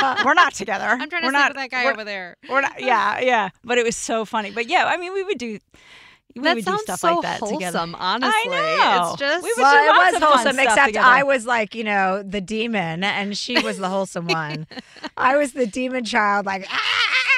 no 0.00 0.16
we're 0.24 0.34
not 0.34 0.54
together 0.54 0.84
I'm 0.84 1.08
trying 1.10 1.22
to 1.22 1.26
we're 1.26 1.32
sleep 1.32 1.32
not, 1.32 1.50
with 1.50 1.56
that 1.56 1.70
guy 1.70 1.84
we're- 1.84 1.92
over 1.94 2.04
there. 2.04 2.36
we're 2.48 2.60
not 2.60 2.80
yeah 2.80 3.20
yeah 3.20 3.48
but 3.64 3.78
it 3.78 3.84
was 3.84 3.96
so 3.96 4.24
funny 4.24 4.50
but 4.50 4.66
yeah 4.68 4.84
i 4.86 4.96
mean 4.96 5.12
we 5.12 5.22
would 5.22 5.38
do 5.38 5.58
we 6.36 6.42
that 6.42 6.56
would 6.56 6.64
do 6.64 6.78
stuff 6.78 6.98
so 7.00 7.14
like 7.14 7.22
that 7.22 7.38
together 7.46 7.78
wholesome. 7.78 7.94
Honestly, 7.94 8.32
I 8.34 8.46
know. 9.04 9.10
it's 9.12 9.20
just 9.20 9.44
We 9.44 9.50
would 9.56 9.62
well, 9.62 9.82
do 9.84 9.88
lots 9.88 10.08
it 10.08 10.14
was 10.14 10.14
of 10.22 10.28
wholesome, 10.28 10.58
except 10.58 10.86
together. 10.88 11.06
I 11.06 11.22
was 11.22 11.46
like, 11.46 11.76
you 11.76 11.84
know, 11.84 12.24
the 12.24 12.40
demon, 12.40 13.04
and 13.04 13.38
she 13.38 13.60
was 13.60 13.78
the 13.78 13.88
wholesome 13.88 14.26
one. 14.42 14.66
I 15.16 15.36
was 15.36 15.52
the 15.52 15.64
demon 15.64 16.04
child, 16.04 16.44
like, 16.44 16.66
ah! 16.68 16.80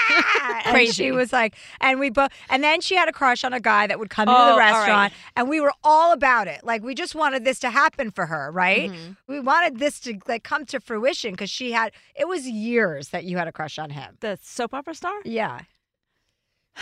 and 0.43 0.65
Crazy. 0.75 0.93
she 1.05 1.13
was 1.13 1.33
like, 1.33 1.55
and 1.81 1.99
we 2.01 2.11
both, 2.11 2.31
and 2.51 2.63
then 2.63 2.81
she 2.81 2.95
had 2.97 3.09
a 3.09 3.13
crush 3.13 3.45
on 3.45 3.53
a 3.53 3.61
guy 3.61 3.87
that 3.87 3.99
would 3.99 4.11
come 4.11 4.29
into 4.29 4.41
Oh, 4.41 4.45
the 4.47 4.53
all 4.53 4.59
right. 4.59 4.71
restaurant, 4.79 5.13
and 5.37 5.49
we 5.49 5.61
were 5.61 5.73
all 5.85 6.13
about 6.13 6.49
it. 6.49 6.61
Like, 6.65 6.83
we 6.83 6.95
just 6.95 7.15
wanted 7.15 7.45
this 7.45 7.59
to 7.61 7.71
happen 7.71 8.11
for 8.11 8.27
her, 8.27 8.51
right? 8.53 8.91
Mm-hmm. 8.91 9.13
We 9.29 9.41
wanted 9.41 9.79
this 9.79 10.01
to 10.01 10.19
like 10.29 10.45
come 10.45 10.65
to 10.67 10.81
fruition 10.81 11.33
because 11.33 11.51
she 11.51 11.73
had. 11.73 11.93
It 12.15 12.29
was 12.29 12.47
years 12.47 13.09
that 13.11 13.25
you 13.25 13.37
had 13.37 13.49
a 13.49 13.53
crush 13.53 13.79
on 13.79 13.91
him. 13.91 14.17
the 14.21 14.39
soap 14.43 14.75
opera 14.75 14.95
star 14.95 15.15
Yeah. 15.25 15.61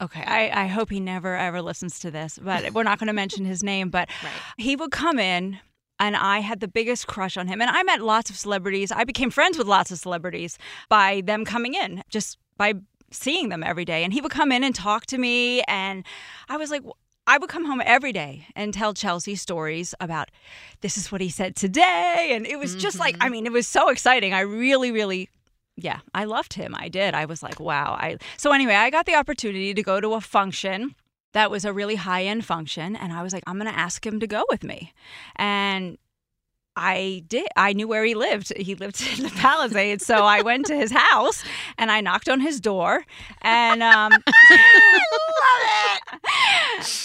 okay 0.00 0.22
I, 0.26 0.64
I 0.64 0.66
hope 0.66 0.90
he 0.90 1.00
never 1.00 1.36
ever 1.36 1.60
listens 1.62 1.98
to 2.00 2.10
this 2.10 2.38
but 2.42 2.72
we're 2.72 2.82
not 2.82 2.98
going 2.98 3.08
to 3.08 3.12
mention 3.12 3.44
his 3.44 3.62
name 3.62 3.90
but 3.90 4.08
Right. 4.22 4.32
he 4.56 4.74
would 4.76 4.90
come 4.90 5.18
in 5.18 5.58
and 6.02 6.16
I 6.16 6.40
had 6.40 6.58
the 6.58 6.66
biggest 6.66 7.06
crush 7.06 7.36
on 7.36 7.46
him. 7.46 7.60
And 7.62 7.70
I 7.70 7.84
met 7.84 8.00
lots 8.00 8.28
of 8.28 8.36
celebrities. 8.36 8.90
I 8.90 9.04
became 9.04 9.30
friends 9.30 9.56
with 9.56 9.68
lots 9.68 9.92
of 9.92 9.98
celebrities 9.98 10.58
by 10.88 11.22
them 11.24 11.44
coming 11.44 11.74
in, 11.74 12.02
just 12.10 12.38
by 12.56 12.74
seeing 13.12 13.50
them 13.50 13.62
every 13.62 13.84
day. 13.84 14.02
And 14.02 14.12
he 14.12 14.20
would 14.20 14.32
come 14.32 14.50
in 14.50 14.64
and 14.64 14.74
talk 14.74 15.06
to 15.06 15.18
me. 15.18 15.62
And 15.68 16.04
I 16.48 16.56
was 16.56 16.72
like, 16.72 16.82
I 17.28 17.38
would 17.38 17.48
come 17.48 17.64
home 17.64 17.80
every 17.86 18.12
day 18.12 18.48
and 18.56 18.74
tell 18.74 18.94
Chelsea 18.94 19.36
stories 19.36 19.94
about 20.00 20.32
this 20.80 20.98
is 20.98 21.12
what 21.12 21.20
he 21.20 21.28
said 21.28 21.54
today. 21.54 22.32
And 22.32 22.48
it 22.48 22.58
was 22.58 22.74
just 22.74 22.98
like, 22.98 23.14
I 23.20 23.26
mm-hmm. 23.26 23.32
mean, 23.32 23.46
it 23.46 23.52
was 23.52 23.68
so 23.68 23.88
exciting. 23.88 24.34
I 24.34 24.40
really, 24.40 24.90
really 24.90 25.30
yeah, 25.76 26.00
I 26.14 26.24
loved 26.24 26.52
him. 26.52 26.74
I 26.76 26.88
did. 26.88 27.14
I 27.14 27.26
was 27.26 27.42
like, 27.44 27.58
wow. 27.60 27.96
I 27.98 28.18
so 28.36 28.50
anyway, 28.50 28.74
I 28.74 28.90
got 28.90 29.06
the 29.06 29.14
opportunity 29.14 29.72
to 29.72 29.82
go 29.82 30.00
to 30.00 30.14
a 30.14 30.20
function 30.20 30.96
that 31.32 31.50
was 31.50 31.64
a 31.64 31.72
really 31.72 31.96
high 31.96 32.24
end 32.24 32.44
function, 32.44 32.96
and 32.96 33.12
I 33.12 33.22
was 33.22 33.32
like, 33.32 33.44
I'm 33.46 33.58
gonna 33.58 33.70
ask 33.70 34.06
him 34.06 34.20
to 34.20 34.26
go 34.26 34.44
with 34.50 34.64
me, 34.64 34.92
and 35.36 35.98
I 36.76 37.24
did. 37.28 37.48
I 37.56 37.74
knew 37.74 37.86
where 37.86 38.04
he 38.04 38.14
lived. 38.14 38.52
He 38.56 38.74
lived 38.74 39.02
in 39.18 39.24
the 39.24 39.30
Palisades, 39.30 40.06
so 40.06 40.24
I 40.24 40.42
went 40.42 40.66
to 40.66 40.74
his 40.74 40.90
house 40.90 41.44
and 41.78 41.90
I 41.90 42.00
knocked 42.00 42.28
on 42.28 42.40
his 42.40 42.60
door, 42.60 43.04
and 43.42 43.82
um, 43.82 44.12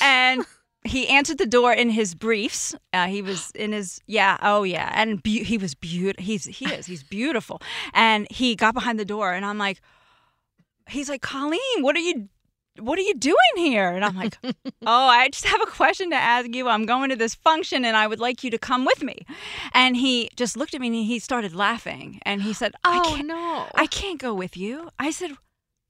and 0.02 0.46
he 0.84 1.08
answered 1.10 1.38
the 1.38 1.46
door 1.46 1.74
in 1.74 1.90
his 1.90 2.16
briefs. 2.16 2.76
Uh, 2.94 3.08
he 3.08 3.22
was 3.22 3.52
in 3.56 3.74
his 3.74 4.02
yeah, 4.08 4.38
oh 4.42 4.64
yeah, 4.64 4.92
and 4.94 5.22
be- 5.22 5.44
he 5.44 5.58
was 5.58 5.76
beautiful. 5.76 6.24
He's 6.24 6.46
he 6.46 6.66
is 6.66 6.86
he's 6.86 7.04
beautiful, 7.04 7.62
and 7.94 8.28
he 8.32 8.56
got 8.56 8.74
behind 8.74 9.00
the 9.00 9.06
door, 9.06 9.34
and 9.34 9.46
I'm 9.46 9.58
like, 9.58 9.82
he's 10.90 11.10
like, 11.10 11.22
Colleen, 11.22 11.82
what 11.82 11.96
are 11.96 12.00
you? 12.00 12.30
What 12.80 13.00
are 13.00 13.04
you 13.04 13.14
doing 13.16 13.38
here? 13.56 13.90
And 13.90 14.04
I'm 14.04 14.16
like, 14.16 14.38
oh, 14.44 15.08
I 15.08 15.30
just 15.30 15.46
have 15.46 15.62
a 15.62 15.66
question 15.66 16.10
to 16.12 16.16
ask 16.16 16.54
you. 16.54 16.68
I'm 16.68 16.86
going 16.86 17.10
to 17.10 17.16
this 17.16 17.36
function 17.36 17.86
and 17.86 17.96
I 17.98 18.08
would 18.08 18.20
like 18.20 18.44
you 18.44 18.52
to 18.52 18.58
come 18.58 18.86
with 18.86 19.04
me. 19.04 19.26
And 19.74 19.96
he 19.98 20.30
just 20.36 20.58
looked 20.58 20.74
at 20.74 20.82
me 20.82 20.88
and 20.88 20.96
he 20.96 21.20
started 21.20 21.56
laughing. 21.56 22.20
And 22.24 22.42
he 22.42 22.54
said, 22.54 22.74
oh, 22.84 22.92
I 22.92 23.00
Oh 23.00 23.16
can't, 23.16 23.28
no. 23.28 23.68
I 23.76 23.88
can't 23.88 24.20
go 24.20 24.34
with 24.34 24.58
you. 24.58 24.90
I 25.00 25.12
said, 25.12 25.32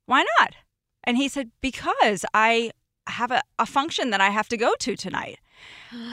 why 0.06 0.26
not? 0.40 0.56
And 1.04 1.18
he 1.18 1.28
said, 1.28 1.52
because 1.62 2.26
I 2.34 2.72
have 3.08 3.32
a, 3.32 3.42
a 3.58 3.66
function 3.66 4.10
that 4.10 4.20
I 4.22 4.30
have 4.30 4.50
to 4.50 4.58
go 4.58 4.74
to 4.80 4.96
tonight. 4.96 5.40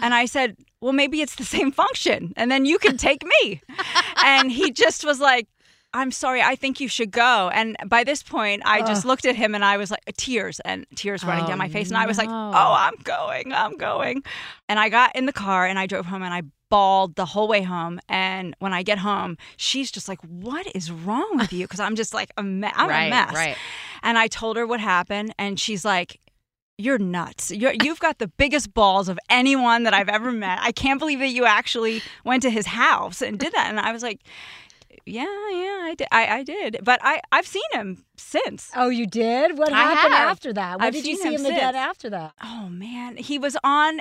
And 0.03 0.15
I 0.15 0.25
said, 0.27 0.57
well, 0.81 0.93
maybe 0.93 1.21
it's 1.21 1.35
the 1.35 1.45
same 1.45 1.73
function 1.73 2.33
and 2.37 2.51
then 2.51 2.65
you 2.65 2.79
can 2.79 2.97
take 2.97 3.23
me. 3.25 3.61
and 4.25 4.51
he 4.51 4.71
just 4.71 5.05
was 5.05 5.21
like, 5.21 5.49
I'm 5.95 6.11
sorry, 6.11 6.43
I 6.43 6.57
think 6.57 6.81
you 6.81 6.89
should 6.89 7.11
go. 7.13 7.51
And 7.55 7.77
by 7.87 8.05
this 8.05 8.23
point, 8.23 8.63
I 8.67 8.81
just 8.83 9.05
looked 9.05 9.25
at 9.25 9.37
him 9.37 9.55
and 9.55 9.65
I 9.65 9.77
was 9.79 9.91
like, 9.91 10.03
tears 10.17 10.61
and 10.61 10.85
tears 10.97 11.23
running 11.25 11.45
Oh, 11.45 11.49
down 11.49 11.59
my 11.59 11.69
face. 11.69 11.89
And 11.89 11.97
I 11.97 12.07
was 12.07 12.19
like, 12.19 12.29
oh, 12.29 12.33
oh, 12.55 12.75
I'm 12.77 12.97
going, 13.05 13.53
I'm 13.53 13.77
going. 13.77 14.23
And 14.69 14.79
I 14.81 14.89
got 14.89 15.15
in 15.17 15.27
the 15.27 15.33
car 15.33 15.65
and 15.67 15.79
I 15.79 15.87
drove 15.87 16.07
home 16.07 16.23
and 16.23 16.35
I 16.35 16.43
bawled 16.69 17.15
the 17.15 17.25
whole 17.25 17.47
way 17.47 17.63
home. 17.63 18.01
And 18.09 18.57
when 18.59 18.73
I 18.73 18.83
get 18.83 18.99
home, 18.99 19.39
she's 19.57 19.91
just 19.93 20.09
like, 20.09 20.21
what 20.23 20.67
is 20.75 20.91
wrong 20.91 21.37
with 21.37 21.53
you? 21.53 21.65
Because 21.65 21.79
I'm 21.81 21.95
just 21.95 22.13
like, 22.13 22.33
a 22.37 22.43
me- 22.43 22.71
I'm 22.75 22.89
right, 22.89 23.07
a 23.07 23.11
mess. 23.11 23.33
right. 23.33 23.57
And 24.03 24.19
I 24.19 24.27
told 24.27 24.57
her 24.57 24.67
what 24.67 24.81
happened, 24.81 25.33
and 25.39 25.59
she's 25.59 25.83
like, 25.85 26.21
"You're 26.77 26.99
nuts. 26.99 27.51
You're, 27.51 27.73
you've 27.83 28.01
got 28.01 28.19
the 28.19 28.29
biggest 28.29 28.75
balls 28.75 29.09
of 29.09 29.19
anyone 29.31 29.85
that 29.85 29.95
I've 29.95 30.11
ever 30.11 30.31
met. 30.31 30.59
I 30.61 30.73
can't 30.73 30.99
believe 30.99 31.21
that 31.21 31.29
you 31.29 31.47
actually 31.47 32.03
went 32.25 32.43
to 32.43 32.51
his 32.51 32.67
house 32.67 33.23
and 33.23 33.39
did 33.39 33.53
that." 33.55 33.69
And 33.71 33.81
I 33.81 33.93
was 33.93 34.03
like, 34.03 34.21
"Yeah, 35.07 35.25
yeah, 35.25 35.81
I 35.83 35.95
did. 35.97 36.09
I, 36.11 36.27
I 36.39 36.43
did. 36.43 36.79
But 36.83 37.01
I 37.03 37.21
I've 37.31 37.47
seen 37.47 37.63
him 37.73 38.05
since. 38.17 38.71
Oh, 38.75 38.89
you 38.89 39.07
did? 39.07 39.59
What 39.59 39.73
I 39.73 39.83
happened 39.83 40.15
have. 40.15 40.31
after 40.31 40.53
that? 40.55 40.79
When 40.79 40.87
I've 40.89 40.93
did 40.95 41.07
you 41.07 41.17
seen 41.17 41.23
see 41.23 41.35
him 41.35 41.45
him 41.47 41.53
again 41.53 41.75
after 41.75 42.11
that? 42.11 42.35
Oh 42.43 42.69
man, 42.69 43.17
he 43.17 43.39
was 43.39 43.57
on, 43.63 44.01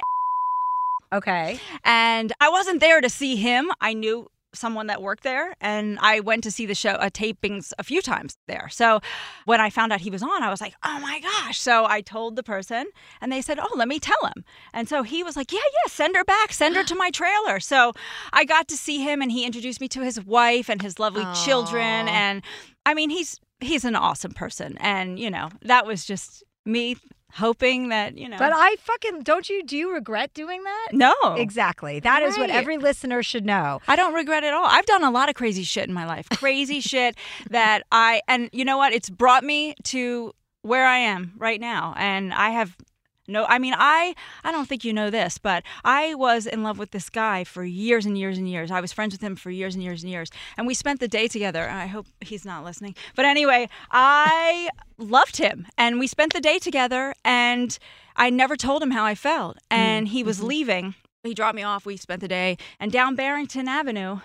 Okay. 1.11 1.59
and 1.83 2.33
I 2.39 2.49
wasn't 2.49 2.79
there 2.79 3.01
to 3.01 3.09
see 3.09 3.35
him. 3.35 3.71
I 3.81 3.93
knew." 3.93 4.29
Someone 4.53 4.87
that 4.87 5.01
worked 5.01 5.23
there, 5.23 5.55
and 5.61 5.97
I 5.99 6.19
went 6.19 6.43
to 6.43 6.51
see 6.51 6.65
the 6.65 6.75
show 6.75 6.91
uh, 6.91 7.09
tapings 7.09 7.73
a 7.79 7.83
few 7.83 8.01
times 8.01 8.37
there. 8.47 8.69
So, 8.69 8.99
when 9.45 9.59
I 9.59 9.69
found 9.69 9.91
out 9.91 10.01
he 10.01 10.09
was 10.09 10.23
on, 10.23 10.43
I 10.43 10.49
was 10.49 10.61
like, 10.61 10.75
"Oh 10.83 10.99
my 10.99 11.19
gosh!" 11.19 11.59
So 11.59 11.85
I 11.85 12.01
told 12.01 12.35
the 12.35 12.43
person, 12.43 12.85
and 13.21 13.31
they 13.31 13.41
said, 13.41 13.59
"Oh, 13.59 13.73
let 13.75 13.87
me 13.87 13.99
tell 13.99 14.25
him." 14.25 14.43
And 14.73 14.87
so 14.87 15.03
he 15.03 15.23
was 15.23 15.35
like, 15.35 15.51
"Yeah, 15.51 15.59
yeah, 15.59 15.89
send 15.89 16.15
her 16.15 16.23
back, 16.23 16.53
send 16.53 16.75
her 16.75 16.83
to 16.83 16.95
my 16.95 17.09
trailer." 17.09 17.59
So 17.59 17.93
I 18.31 18.45
got 18.45 18.67
to 18.69 18.77
see 18.77 18.99
him, 19.03 19.21
and 19.21 19.31
he 19.31 19.45
introduced 19.45 19.81
me 19.81 19.87
to 19.89 20.01
his 20.01 20.23
wife 20.23 20.69
and 20.69 20.81
his 20.81 20.99
lovely 20.99 21.25
children. 21.45 22.07
And 22.07 22.41
I 22.85 22.93
mean, 22.93 23.09
he's 23.09 23.39
he's 23.59 23.85
an 23.85 23.95
awesome 23.95 24.33
person, 24.33 24.77
and 24.79 25.19
you 25.19 25.29
know, 25.29 25.49
that 25.61 25.85
was 25.85 26.05
just 26.05 26.43
me 26.65 26.95
hoping 27.35 27.89
that 27.89 28.17
you 28.17 28.29
know. 28.29 28.37
But 28.37 28.53
I 28.53 28.75
fucking 28.79 29.21
don't 29.21 29.49
you 29.49 29.63
do 29.63 29.77
you 29.77 29.93
regret 29.93 30.33
doing 30.33 30.63
that? 30.63 30.87
no, 30.93 31.13
Exactly. 31.37 31.99
That 31.99 32.23
is 32.23 32.37
what 32.37 32.49
every 32.49 32.77
listener 32.77 33.23
should 33.23 33.45
know. 33.45 33.81
I 33.87 33.95
don't 33.95 34.13
regret 34.13 34.43
it 34.43 34.53
all. 34.53 34.65
I've 34.65 34.85
done 34.85 35.03
a 35.03 35.11
lot 35.11 35.29
of 35.29 35.35
crazy 35.35 35.63
shit 35.63 35.87
in 35.87 35.93
my 35.93 36.05
life. 36.05 36.27
Crazy 36.29 36.79
shit 36.91 37.15
that 37.49 37.83
I 37.91 38.21
and 38.27 38.49
you 38.53 38.65
know 38.65 38.77
what? 38.77 38.93
It's 38.93 39.09
brought 39.09 39.43
me 39.43 39.75
to 39.85 40.33
where 40.61 40.85
I 40.85 40.97
am 40.97 41.33
right 41.37 41.59
now. 41.59 41.93
And 41.97 42.33
I 42.33 42.49
have 42.49 42.75
no 43.27 43.45
I 43.45 43.59
mean 43.59 43.73
I 43.77 44.15
I 44.43 44.51
don't 44.51 44.67
think 44.67 44.83
you 44.83 44.93
know 44.93 45.09
this, 45.09 45.37
but 45.37 45.63
I 45.83 46.13
was 46.15 46.45
in 46.45 46.63
love 46.63 46.77
with 46.77 46.91
this 46.91 47.09
guy 47.09 47.43
for 47.43 47.63
years 47.63 48.05
and 48.05 48.17
years 48.17 48.37
and 48.37 48.49
years. 48.49 48.71
I 48.71 48.81
was 48.81 48.91
friends 48.91 49.13
with 49.13 49.21
him 49.21 49.35
for 49.35 49.51
years 49.51 49.75
and 49.75 49.83
years 49.83 50.03
and 50.03 50.11
years. 50.11 50.29
And 50.57 50.67
we 50.67 50.73
spent 50.73 50.99
the 50.99 51.07
day 51.07 51.27
together. 51.27 51.69
I 51.69 51.87
hope 51.87 52.07
he's 52.21 52.45
not 52.45 52.63
listening. 52.63 52.95
But 53.15 53.25
anyway, 53.25 53.69
I 53.91 54.69
loved 54.97 55.37
him 55.37 55.67
and 55.77 55.99
we 55.99 56.07
spent 56.07 56.33
the 56.33 56.41
day 56.41 56.59
together 56.59 57.13
and 57.23 57.77
I 58.15 58.29
never 58.29 58.55
told 58.55 58.83
him 58.83 58.91
how 58.91 59.05
I 59.05 59.15
felt. 59.15 59.57
Mm, 59.57 59.77
and 59.77 60.07
he 60.09 60.23
was 60.23 60.37
mm-hmm. 60.37 60.47
leaving. 60.47 60.95
He 61.23 61.33
dropped 61.33 61.55
me 61.55 61.63
off. 61.63 61.85
We 61.85 61.97
spent 61.97 62.21
the 62.21 62.27
day 62.27 62.57
and 62.79 62.91
down 62.91 63.15
Barrington 63.15 63.67
Avenue. 63.67 64.19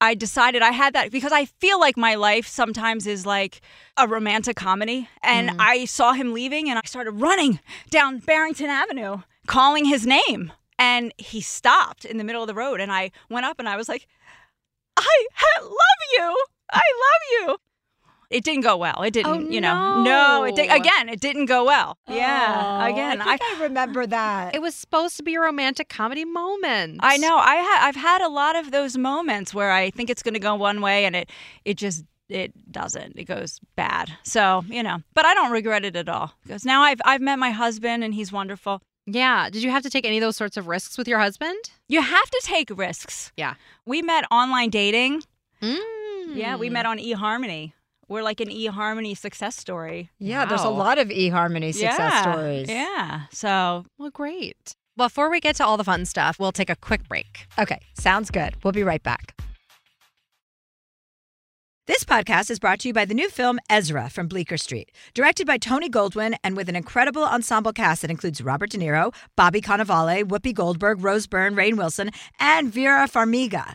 I 0.00 0.14
decided 0.14 0.62
I 0.62 0.72
had 0.72 0.94
that 0.94 1.10
because 1.10 1.32
I 1.32 1.46
feel 1.46 1.80
like 1.80 1.96
my 1.96 2.16
life 2.16 2.46
sometimes 2.46 3.06
is 3.06 3.24
like 3.24 3.60
a 3.96 4.06
romantic 4.06 4.56
comedy. 4.56 5.08
And 5.22 5.50
mm. 5.50 5.56
I 5.58 5.86
saw 5.86 6.12
him 6.12 6.34
leaving 6.34 6.68
and 6.68 6.78
I 6.78 6.82
started 6.86 7.12
running 7.12 7.60
down 7.90 8.18
Barrington 8.18 8.68
Avenue, 8.68 9.18
calling 9.46 9.86
his 9.86 10.06
name. 10.06 10.52
And 10.78 11.14
he 11.16 11.40
stopped 11.40 12.04
in 12.04 12.18
the 12.18 12.24
middle 12.24 12.42
of 12.42 12.48
the 12.48 12.54
road. 12.54 12.80
And 12.80 12.92
I 12.92 13.10
went 13.30 13.46
up 13.46 13.58
and 13.58 13.68
I 13.68 13.76
was 13.76 13.88
like, 13.88 14.06
I 14.98 15.26
love 15.62 15.70
you. 16.12 16.44
I 16.72 16.76
love 16.76 17.48
you. 17.48 17.56
It 18.30 18.42
didn't 18.44 18.62
go 18.62 18.76
well. 18.76 19.02
It 19.02 19.12
didn't, 19.12 19.32
Oh, 19.32 19.38
you 19.50 19.60
know. 19.60 20.02
No, 20.02 20.44
it 20.44 20.56
did, 20.56 20.70
again, 20.72 21.08
it 21.08 21.20
didn't 21.20 21.46
go 21.46 21.64
well. 21.64 21.96
yeah. 22.08 22.80
Oh, 22.84 22.92
Again, 22.92 23.20
I 23.20 23.36
think 23.36 23.58
I, 23.60 23.62
remember 23.62 24.06
that. 24.18 24.54
It 24.54 24.60
was 24.60 24.74
supposed 24.74 25.16
to 25.18 25.22
be 25.22 25.34
a 25.36 25.40
romantic 25.40 25.88
comedy 25.88 26.24
moment. 26.24 26.98
I 27.02 27.16
know. 27.18 27.36
I 27.38 27.56
ha- 27.56 27.86
I've 27.86 27.96
had 27.96 28.22
a 28.22 28.28
lot 28.28 28.56
of 28.56 28.70
those 28.72 28.96
moments 28.98 29.54
where 29.54 29.70
I 29.70 29.90
think 29.90 30.10
it's 30.10 30.22
going 30.22 30.34
to 30.34 30.40
go 30.40 30.54
one 30.56 30.80
way 30.80 31.04
and 31.04 31.14
it 31.14 31.30
it 31.64 31.76
just 31.76 32.04
it 32.28 32.52
doesn't. 32.72 33.16
It 33.16 33.24
goes 33.24 33.60
bad. 33.76 34.10
So 34.24 34.64
you 34.68 34.82
know, 34.82 34.98
but 35.14 35.24
I 35.24 35.32
don't 35.34 35.52
regret 35.52 35.84
it 35.84 35.94
at 35.94 36.08
all 36.08 36.32
because 36.42 36.64
now 36.64 36.82
I've 36.82 37.00
I've 37.04 37.20
met 37.20 37.38
my 37.38 37.50
husband 37.50 38.02
and 38.02 38.12
he's 38.14 38.32
wonderful. 38.32 38.82
Yeah. 39.06 39.48
Did 39.50 39.62
you 39.62 39.70
have 39.70 39.84
to 39.84 39.90
take 39.90 40.04
any 40.04 40.18
of 40.18 40.22
those 40.22 40.36
sorts 40.36 40.56
of 40.56 40.66
risks 40.66 40.98
with 40.98 41.06
your 41.06 41.20
husband? 41.20 41.70
You 41.88 42.02
have 42.02 42.28
to 42.30 42.40
take 42.42 42.76
risks. 42.76 43.30
Yeah. 43.36 43.54
We 43.84 44.02
met 44.02 44.24
online 44.32 44.70
dating. 44.70 45.22
Mm. 45.62 45.78
Yeah, 46.34 46.56
we 46.56 46.68
met 46.68 46.86
on 46.86 46.98
eHarmony. 46.98 47.72
We're 48.08 48.22
like 48.22 48.40
an 48.40 48.48
eHarmony 48.48 49.16
success 49.16 49.56
story. 49.56 50.10
yeah, 50.18 50.44
there's 50.44 50.62
a 50.62 50.68
lot 50.68 50.98
of 50.98 51.08
eHarmony 51.08 51.72
success 51.72 51.98
yeah. 51.98 52.32
stories. 52.32 52.68
Yeah. 52.68 53.22
So 53.32 53.84
Well, 53.98 54.10
great. 54.10 54.74
Before 54.96 55.30
we 55.30 55.40
get 55.40 55.56
to 55.56 55.64
all 55.66 55.76
the 55.76 55.84
fun 55.84 56.06
stuff, 56.06 56.38
we'll 56.38 56.52
take 56.52 56.70
a 56.70 56.76
quick 56.76 57.06
break. 57.08 57.46
Okay, 57.58 57.80
sounds 57.94 58.30
good. 58.30 58.54
We'll 58.62 58.72
be 58.72 58.82
right 58.82 59.02
back. 59.02 59.34
This 61.86 62.02
podcast 62.02 62.50
is 62.50 62.58
brought 62.58 62.80
to 62.80 62.88
you 62.88 62.94
by 62.94 63.04
the 63.04 63.14
new 63.14 63.28
film 63.30 63.60
Ezra 63.70 64.08
from 64.10 64.26
Bleecker 64.26 64.56
Street, 64.56 64.90
directed 65.14 65.46
by 65.46 65.56
Tony 65.56 65.88
Goldwyn 65.88 66.34
and 66.42 66.56
with 66.56 66.68
an 66.68 66.74
incredible 66.74 67.22
ensemble 67.24 67.72
cast 67.72 68.02
that 68.02 68.10
includes 68.10 68.40
Robert 68.40 68.70
De 68.70 68.78
Niro, 68.78 69.14
Bobby 69.36 69.60
Cannavale, 69.60 70.24
Whoopi 70.24 70.52
Goldberg, 70.52 71.04
Rose 71.04 71.28
Byrne, 71.28 71.54
Rainn 71.54 71.76
Wilson, 71.76 72.10
and 72.40 72.72
Vera 72.72 73.06
Farmiga. 73.06 73.74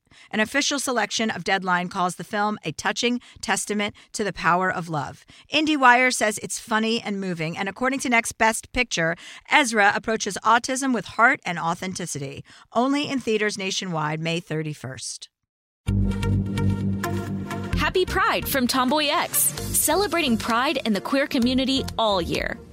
An 0.31 0.39
official 0.39 0.79
selection 0.79 1.29
of 1.29 1.43
Deadline 1.43 1.89
calls 1.89 2.15
the 2.15 2.23
film 2.23 2.57
a 2.63 2.71
touching 2.71 3.19
testament 3.41 3.95
to 4.13 4.23
the 4.23 4.33
power 4.33 4.71
of 4.71 4.89
love. 4.89 5.25
IndieWire 5.53 6.13
says 6.13 6.37
it's 6.39 6.59
funny 6.59 7.01
and 7.01 7.19
moving, 7.19 7.57
and 7.57 7.67
according 7.67 7.99
to 7.99 8.09
Next 8.09 8.37
Best 8.37 8.71
Picture, 8.73 9.15
Ezra 9.49 9.91
approaches 9.95 10.37
autism 10.43 10.93
with 10.93 11.05
heart 11.05 11.39
and 11.45 11.59
authenticity. 11.59 12.43
Only 12.73 13.09
in 13.09 13.19
theaters 13.19 13.57
nationwide, 13.57 14.19
May 14.19 14.41
31st. 14.41 15.27
Happy 17.77 18.05
Pride 18.05 18.47
from 18.47 18.67
Tomboy 18.67 19.07
X, 19.07 19.37
celebrating 19.37 20.37
pride 20.37 20.79
and 20.85 20.95
the 20.95 21.01
queer 21.01 21.27
community 21.27 21.83
all 21.97 22.21
year. 22.21 22.57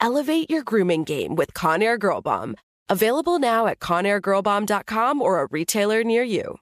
Elevate 0.00 0.50
your 0.50 0.62
grooming 0.62 1.04
game 1.04 1.34
with 1.34 1.54
Conair 1.54 1.98
Girl 1.98 2.20
Bomb. 2.20 2.56
Available 2.88 3.38
now 3.38 3.66
at 3.66 3.78
ConairGirlBomb.com 3.80 5.22
or 5.22 5.40
a 5.40 5.46
retailer 5.50 6.04
near 6.04 6.22
you. 6.22 6.58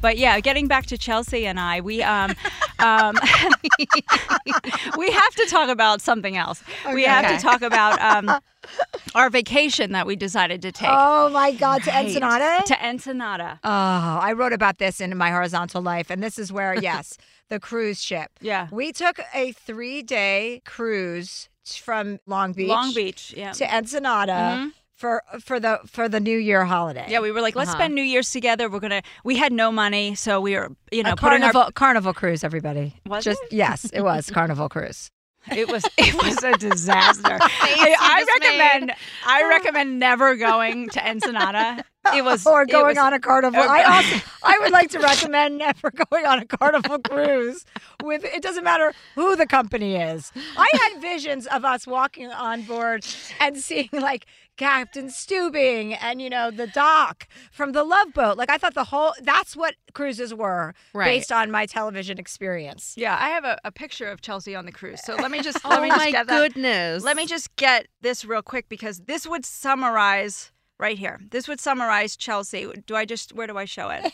But 0.00 0.18
yeah, 0.18 0.38
getting 0.40 0.68
back 0.68 0.84
to 0.86 0.98
Chelsea 0.98 1.46
and 1.46 1.58
I, 1.58 1.80
we 1.80 2.02
um, 2.02 2.34
um, 2.78 3.16
we 4.98 5.10
have 5.10 5.34
to 5.36 5.46
talk 5.48 5.70
about 5.70 6.02
something 6.02 6.36
else. 6.36 6.62
We 6.92 7.04
have 7.04 7.24
Okay. 7.24 7.36
to 7.36 7.42
talk 7.42 7.62
about 7.62 7.98
um, 8.00 8.38
our 9.14 9.30
vacation 9.30 9.92
that 9.92 10.06
we 10.06 10.16
decided 10.16 10.62
to 10.62 10.72
take 10.72 10.88
Oh 10.90 11.28
my 11.30 11.52
God, 11.52 11.82
to 11.84 11.96
Ensenada? 11.96 12.62
To 12.66 12.86
Ensenada. 12.86 13.60
Oh, 13.64 13.68
I 13.70 14.32
wrote 14.32 14.52
about 14.52 14.78
this 14.78 15.00
in 15.00 15.16
my 15.16 15.30
horizontal 15.30 15.82
life, 15.82 16.10
and 16.10 16.22
this 16.22 16.38
is 16.38 16.52
where, 16.52 16.74
yes, 16.80 17.16
the 17.48 17.60
cruise 17.60 18.02
ship. 18.02 18.30
Yeah. 18.40 18.68
We 18.70 18.92
took 18.92 19.20
a 19.34 19.52
three 19.52 20.02
day 20.02 20.62
cruise 20.64 21.48
from 21.66 22.18
Long 22.26 22.52
Beach, 22.52 22.68
Long 22.68 22.92
Beach. 22.94 23.32
Yeah. 23.36 23.52
to 23.52 23.74
Ensenada 23.74 24.70
for 24.96 25.22
for 25.40 25.58
the 25.58 25.80
for 25.86 26.08
the 26.08 26.20
New 26.20 26.38
Year 26.38 26.64
holiday. 26.64 27.06
Yeah, 27.08 27.20
we 27.20 27.32
were 27.32 27.40
like, 27.40 27.56
let's 27.56 27.70
Uh-huh. 27.70 27.78
spend 27.78 27.94
New 27.94 28.02
Year's 28.02 28.30
together. 28.30 28.68
We're 28.68 28.80
gonna. 28.80 29.02
We 29.24 29.36
had 29.36 29.52
no 29.52 29.72
money, 29.72 30.14
so 30.14 30.40
we 30.40 30.54
were, 30.54 30.70
you 30.92 31.02
know, 31.02 31.12
a 31.12 31.16
putting 31.16 31.40
carnival 31.40 31.62
our. 31.62 31.72
carnival 31.72 32.12
cruise. 32.14 32.44
Everybody, 32.44 32.94
Was 33.06 33.24
just 33.24 33.40
yes, 33.50 33.86
it 33.92 34.02
was 34.02 34.30
carnival 34.34 34.68
cruise. 34.68 35.10
It 35.50 35.68
was 35.68 35.84
it 35.98 36.14
was 36.14 36.42
a 36.42 36.52
disaster. 36.52 37.38
I, 37.40 37.96
I 38.00 38.24
recommend 38.40 38.92
I 39.26 39.48
recommend 39.48 39.98
never 39.98 40.36
going 40.36 40.88
to 40.90 41.08
Ensenada. 41.08 41.84
It 42.14 42.24
was 42.24 42.46
or 42.46 42.66
going 42.66 42.86
was- 42.96 42.98
on 42.98 43.12
a 43.12 43.20
carnival. 43.20 43.60
or 43.60 43.68
I 43.68 43.82
also 43.84 44.16
I 44.42 44.58
would 44.60 44.72
like 44.72 44.90
to 44.90 44.98
recommend 45.12 45.58
never 45.58 45.90
going 45.90 46.26
on 46.26 46.40
a 46.40 46.46
carnival 46.46 46.98
cruise 46.98 47.64
with 48.02 48.24
it 48.24 48.42
doesn't 48.42 48.64
matter 48.64 48.92
who 49.14 49.36
the 49.36 49.46
company 49.46 49.96
is. 49.96 50.32
I 50.56 50.68
had 50.82 51.00
visions 51.00 51.46
of 51.46 51.64
us 51.64 51.86
walking 51.86 52.30
on 52.30 52.62
board 52.62 53.06
and 53.40 53.56
seeing 53.56 53.88
like 53.92 54.26
Captain 54.56 55.06
Steubing 55.08 55.96
and 56.00 56.22
you 56.22 56.30
know 56.30 56.50
the 56.50 56.66
Doc 56.68 57.26
from 57.50 57.72
the 57.72 57.82
Love 57.82 58.12
Boat. 58.12 58.36
Like 58.36 58.50
I 58.50 58.58
thought 58.58 58.74
the 58.74 58.84
whole 58.84 59.12
that's 59.22 59.56
what 59.56 59.74
cruises 59.94 60.32
were 60.34 60.74
Right. 60.92 61.06
based 61.06 61.32
on 61.32 61.50
my 61.50 61.66
television 61.66 62.18
experience. 62.18 62.94
Yeah, 62.96 63.16
I 63.20 63.28
have 63.30 63.44
a, 63.44 63.58
a 63.64 63.72
picture 63.72 64.06
of 64.08 64.20
Chelsea 64.20 64.54
on 64.54 64.64
the 64.66 64.72
cruise. 64.72 65.00
So 65.04 65.14
let 65.16 65.30
me 65.30 65.40
just 65.40 65.58
Oh 65.64 65.68
let 65.70 65.82
me 65.82 65.88
oh 65.88 65.94
just 65.94 66.04
my 66.04 66.10
get 66.12 66.26
that. 66.28 66.38
goodness. 66.52 67.02
Let 67.02 67.16
me 67.16 67.26
just 67.26 67.54
get 67.56 67.88
this 68.00 68.24
real 68.24 68.42
quick 68.42 68.68
because 68.68 69.00
this 69.00 69.26
would 69.26 69.44
summarize 69.44 70.52
right 70.78 70.98
here. 70.98 71.20
This 71.30 71.48
would 71.48 71.60
summarize 71.60 72.16
Chelsea. 72.16 72.66
Do 72.86 72.96
I 72.96 73.04
just 73.04 73.34
where 73.34 73.46
do 73.46 73.56
I 73.58 73.64
show 73.64 73.90
it? 73.90 74.12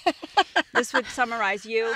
this 0.74 0.92
would 0.92 1.06
summarize 1.06 1.64
you 1.64 1.86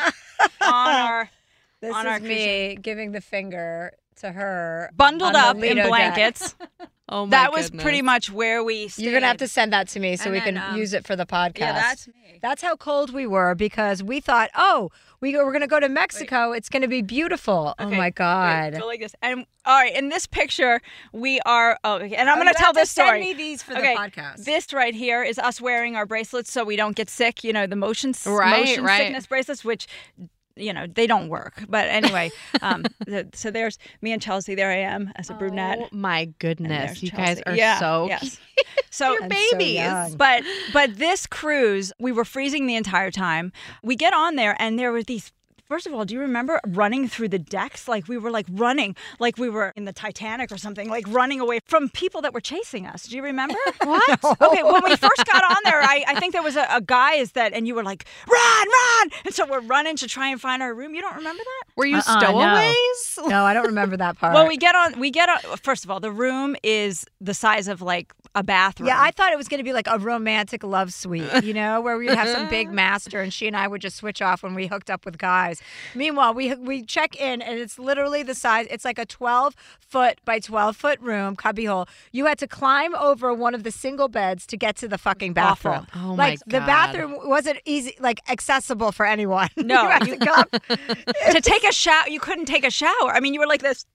on 0.61 0.94
our 0.94 1.31
This 1.85 1.94
On 1.94 2.07
is 2.07 2.12
our 2.12 2.20
me 2.20 2.79
giving 2.81 3.12
the 3.12 3.20
finger 3.20 3.92
to 4.16 4.33
her 4.33 4.90
bundled 4.96 5.35
up 5.35 5.62
in 5.62 5.87
blankets. 5.87 6.55
oh 7.09 7.27
my 7.27 7.31
that 7.31 7.53
was 7.53 7.67
goodness. 7.67 7.83
pretty 7.83 8.03
much 8.03 8.31
where 8.31 8.62
we 8.64 8.88
stayed. 8.88 9.05
You're 9.05 9.12
gonna 9.14 9.27
have 9.27 9.37
to 9.38 9.49
send 9.49 9.73
that 9.73 9.88
to 9.88 10.01
me 10.01 10.17
so 10.17 10.25
And 10.25 10.33
we 10.33 10.38
then, 10.40 10.55
can 10.57 10.71
um, 10.73 10.77
use 10.79 10.93
it 10.93 11.07
for 11.07 11.17
the 11.17 11.27
podcast. 11.27 11.59
Yeah, 11.59 11.73
that's 11.73 12.09
me. 12.09 12.14
That's 12.43 12.62
how 12.62 12.77
cold 12.77 13.12
we 13.14 13.27
were 13.27 13.55
because 13.55 14.03
we 14.03 14.21
thought, 14.21 14.51
oh, 14.55 14.90
we 15.21 15.35
we're 15.35 15.53
gonna 15.53 15.67
go 15.67 15.81
to 15.81 15.88
Mexico. 15.88 16.53
It's 16.53 16.69
gonna 16.69 16.88
be 16.88 17.01
beautiful. 17.03 17.75
oh 17.79 17.85
Okay, 17.87 17.97
my 17.97 18.07
wait, 18.07 18.14
god! 18.17 18.79
go 18.79 18.87
like 18.87 19.01
this. 19.01 19.14
And 19.23 19.47
all 19.64 19.81
right, 19.81 19.95
in 19.97 20.09
this 20.11 20.27
picture, 20.27 20.81
we 21.12 21.40
are. 21.47 21.79
Oh, 21.85 21.95
okay, 21.97 22.14
and 22.17 22.29
I'm 22.29 22.37
Oh, 22.38 22.43
going 22.43 22.53
to 22.53 22.59
tell 22.59 22.75
this 22.75 22.90
story. 22.90 23.09
send 23.09 23.21
me 23.23 23.33
these 23.33 23.62
for 23.62 23.73
the 23.73 23.81
podcast. 23.81 24.45
This 24.45 24.75
right 24.75 24.95
here 24.95 25.23
is 25.23 25.38
us 25.38 25.59
wearing 25.59 25.97
our 25.97 26.05
bracelets 26.05 26.53
so 26.53 26.64
we 26.64 26.77
don't 26.77 26.95
get 26.95 27.09
sick. 27.09 27.43
You 27.43 27.55
know, 27.55 27.67
the 27.67 27.75
motion 27.77 28.11
s- 28.11 28.27
Right, 28.27 28.61
motion 28.67 28.85
right. 28.85 28.99
sickness 28.99 29.27
bracelets, 29.27 29.64
which 29.64 29.87
you 30.57 30.73
know 30.73 30.87
they 30.87 31.07
don't 31.07 31.29
work. 31.29 31.64
But 31.69 31.88
anyway, 31.88 32.31
um, 32.62 32.85
the, 33.07 33.29
so 33.35 33.51
there's 33.51 33.79
me 34.01 34.12
and 34.12 34.21
Chelsea. 34.21 34.55
There 34.55 34.71
I 34.71 34.77
am 34.77 35.12
as 35.17 35.31
a 35.31 35.35
brunette. 35.35 35.79
Oh 35.81 35.88
my 35.90 36.27
goodness. 36.38 37.03
You 37.03 37.11
guys 37.11 37.40
are 37.47 37.55
yeah, 37.55 37.79
so 37.79 38.07
yes. 38.09 38.38
So 38.90 39.17
so 39.19 39.29
babies. 39.29 39.75
young. 39.75 40.17
but 40.17 40.45
but 40.73 40.97
this 40.97 41.27
cruise, 41.27 41.93
we 41.99 42.12
were 42.12 42.25
freezing 42.25 42.67
the 42.67 42.77
entire 42.77 43.11
time. 43.11 43.53
We 43.83 43.97
get 43.97 44.14
on 44.14 44.37
there 44.37 44.57
and 44.59 44.79
there 44.79 44.93
were 44.93 45.03
these 45.03 45.33
First 45.66 45.87
of 45.87 45.94
all, 45.94 46.05
do 46.05 46.14
you 46.14 46.20
remember 46.20 46.61
running 46.66 47.09
through 47.09 47.29
the 47.29 47.38
decks? 47.38 47.88
Like 47.88 48.07
we 48.07 48.18
were 48.18 48.31
like 48.31 48.46
running, 48.50 48.94
like 49.18 49.38
we 49.38 49.48
were 49.48 49.72
in 49.77 49.87
the 49.87 49.92
Titanic 49.94 50.53
or 50.53 50.59
something, 50.59 50.88
like 50.90 51.07
running 51.09 51.40
away 51.40 51.61
from 51.64 51.88
people 51.88 52.20
that 52.22 52.35
were 52.35 52.40
chasing 52.40 52.87
us. 52.87 53.07
Do 53.07 53.16
you 53.16 53.22
remember? 53.22 53.57
what? 53.83 54.20
Okay, 54.44 54.62
when 54.62 54.83
we 54.85 54.94
first 54.96 55.24
got 55.27 55.42
on 55.44 55.57
there, 55.64 55.81
I, 55.81 56.05
I 56.09 56.20
think 56.20 56.33
there 56.33 56.42
was 56.42 56.57
a, 56.57 56.66
a 56.70 56.81
guy 56.81 57.14
is 57.14 57.33
that, 57.33 57.53
and 57.55 57.66
you 57.66 57.74
were 57.74 57.83
like, 57.83 58.05
run, 58.29 58.68
run! 58.68 59.11
And 59.24 59.35
so 59.35 59.46
we're 59.46 59.61
running 59.61 59.96
to 59.96 60.07
try 60.07 60.29
and 60.29 60.40
find 60.40 60.62
our 60.62 60.74
room. 60.74 60.94
You 60.94 61.00
don't 61.00 61.16
remember 61.16 61.42
that? 61.42 61.72
Were 61.77 61.87
you 61.87 61.96
Uh-uh, 61.96 62.20
no. 62.20 62.27
stowaways? 62.27 63.18
no, 63.31 63.44
I 63.44 63.55
don't 63.55 63.66
remember 63.66 63.96
that 63.96 64.18
part. 64.18 64.35
Well, 64.35 64.46
we 64.46 64.57
get 64.57 64.74
on. 64.74 64.98
We 64.98 65.11
get 65.11 65.29
on. 65.29 65.38
First 65.59 65.85
of 65.85 65.90
all, 65.90 66.00
the 66.00 66.11
room 66.12 66.57
is 66.62 67.05
the 67.20 67.33
size 67.35 67.68
of 67.68 67.81
like 67.81 68.12
a 68.35 68.42
bathroom. 68.42 68.88
Yeah, 68.88 69.00
I 69.00 69.11
thought 69.12 69.33
it 69.33 69.38
was 69.38 69.48
going 69.48 69.59
to 69.59 69.64
be 69.64 69.72
like 69.72 69.87
a 69.88 69.98
romantic 69.98 70.62
love 70.64 70.92
suite, 70.92 71.44
you 71.44 71.55
know, 71.55 71.81
where 71.81 71.96
we'd 71.96 72.11
have 72.11 72.29
some 72.29 72.48
big 72.48 72.70
master 72.70 73.20
and 73.20 73.33
she 73.33 73.46
and 73.46 73.57
I 73.57 73.66
would 73.68 73.81
just 73.81 73.96
switch 73.96 74.20
off 74.20 74.42
when 74.42 74.55
we 74.55 74.66
hooked 74.66 74.90
up 74.90 75.05
with 75.05 75.16
guys. 75.18 75.61
Meanwhile, 75.94 76.35
we 76.35 76.55
we 76.55 76.83
check 76.83 77.16
in 77.16 77.42
and 77.42 77.59
it's 77.59 77.79
literally 77.79 78.22
the 78.22 78.35
size. 78.35 78.66
It's 78.70 78.85
like 78.85 78.98
a 78.98 79.07
12 79.07 79.55
foot 79.81 80.18
by 80.24 80.38
12 80.38 80.77
foot 80.77 81.00
room, 81.00 81.37
cubbyhole. 81.37 81.87
You 82.12 82.27
had 82.27 82.38
to 82.38 82.46
climb 82.46 82.94
over 82.96 83.33
one 83.33 83.55
of 83.55 83.62
the 83.62 83.70
single 83.70 84.09
beds 84.09 84.46
to 84.46 84.57
get 84.57 84.77
to 84.77 84.88
the 84.88 84.98
fucking 84.98 85.33
bathroom. 85.35 85.87
Oh, 85.94 86.16
my 86.16 86.31
like 86.31 86.40
the 86.46 86.61
bathroom 86.61 87.16
wasn't 87.24 87.61
easy, 87.64 87.94
like 88.00 88.20
accessible 88.29 88.92
for 88.92 89.07
anyone. 89.07 89.48
No, 89.57 89.90
you 90.05 90.12
you- 90.12 90.18
to 90.18 90.46
to 91.33 91.40
take 91.40 91.64
a 91.64 91.72
shower, 91.72 92.09
you 92.09 92.20
couldn't 92.20 92.44
take 92.46 92.64
a 92.64 92.70
shower. 92.70 93.11
I 93.12 93.20
mean, 93.20 93.35
you 93.35 93.40
were 93.40 93.46
like 93.46 93.62
this 93.62 93.87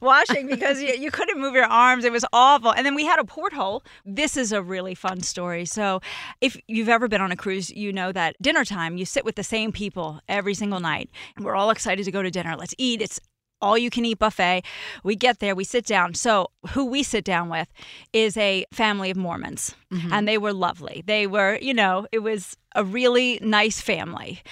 washing 0.00 0.46
because 0.46 0.80
you, 0.80 0.94
you 0.94 1.10
couldn't 1.10 1.40
move 1.40 1.54
your 1.54 1.64
arms. 1.64 2.04
It 2.04 2.12
was 2.12 2.24
awful. 2.32 2.72
And 2.72 2.84
then 2.86 2.94
we 2.94 3.04
had 3.04 3.18
a 3.18 3.24
porthole. 3.24 3.82
This 4.04 4.36
is 4.36 4.52
a 4.52 4.62
really 4.62 4.94
fun 4.94 5.20
story. 5.20 5.64
So, 5.64 6.00
if 6.40 6.56
you've 6.68 6.88
ever 6.88 7.08
been 7.08 7.20
on 7.20 7.32
a 7.32 7.36
cruise, 7.36 7.70
you 7.70 7.92
know 7.92 8.12
that 8.12 8.36
dinner 8.40 8.64
time, 8.64 8.96
you 8.96 9.04
sit 9.04 9.24
with 9.24 9.36
the 9.36 9.44
same 9.44 9.72
people 9.72 10.20
every 10.28 10.54
single 10.54 10.80
night. 10.80 11.10
And 11.36 11.44
we're 11.44 11.54
all 11.54 11.70
excited 11.70 12.04
to 12.04 12.10
go 12.10 12.22
to 12.22 12.30
dinner. 12.30 12.56
Let's 12.56 12.74
eat. 12.78 13.00
It's 13.02 13.20
all 13.62 13.78
you 13.78 13.90
can 13.90 14.04
eat 14.04 14.18
buffet. 14.18 14.64
We 15.04 15.16
get 15.16 15.38
there, 15.38 15.54
we 15.54 15.64
sit 15.64 15.86
down. 15.86 16.14
So, 16.14 16.50
who 16.70 16.84
we 16.84 17.02
sit 17.02 17.24
down 17.24 17.48
with 17.48 17.68
is 18.12 18.36
a 18.36 18.66
family 18.72 19.10
of 19.10 19.16
Mormons, 19.16 19.74
mm-hmm. 19.92 20.12
and 20.12 20.28
they 20.28 20.36
were 20.36 20.52
lovely. 20.52 21.02
They 21.06 21.26
were, 21.26 21.58
you 21.62 21.72
know, 21.72 22.06
it 22.12 22.18
was 22.18 22.56
a 22.74 22.84
really 22.84 23.38
nice 23.40 23.80
family. 23.80 24.42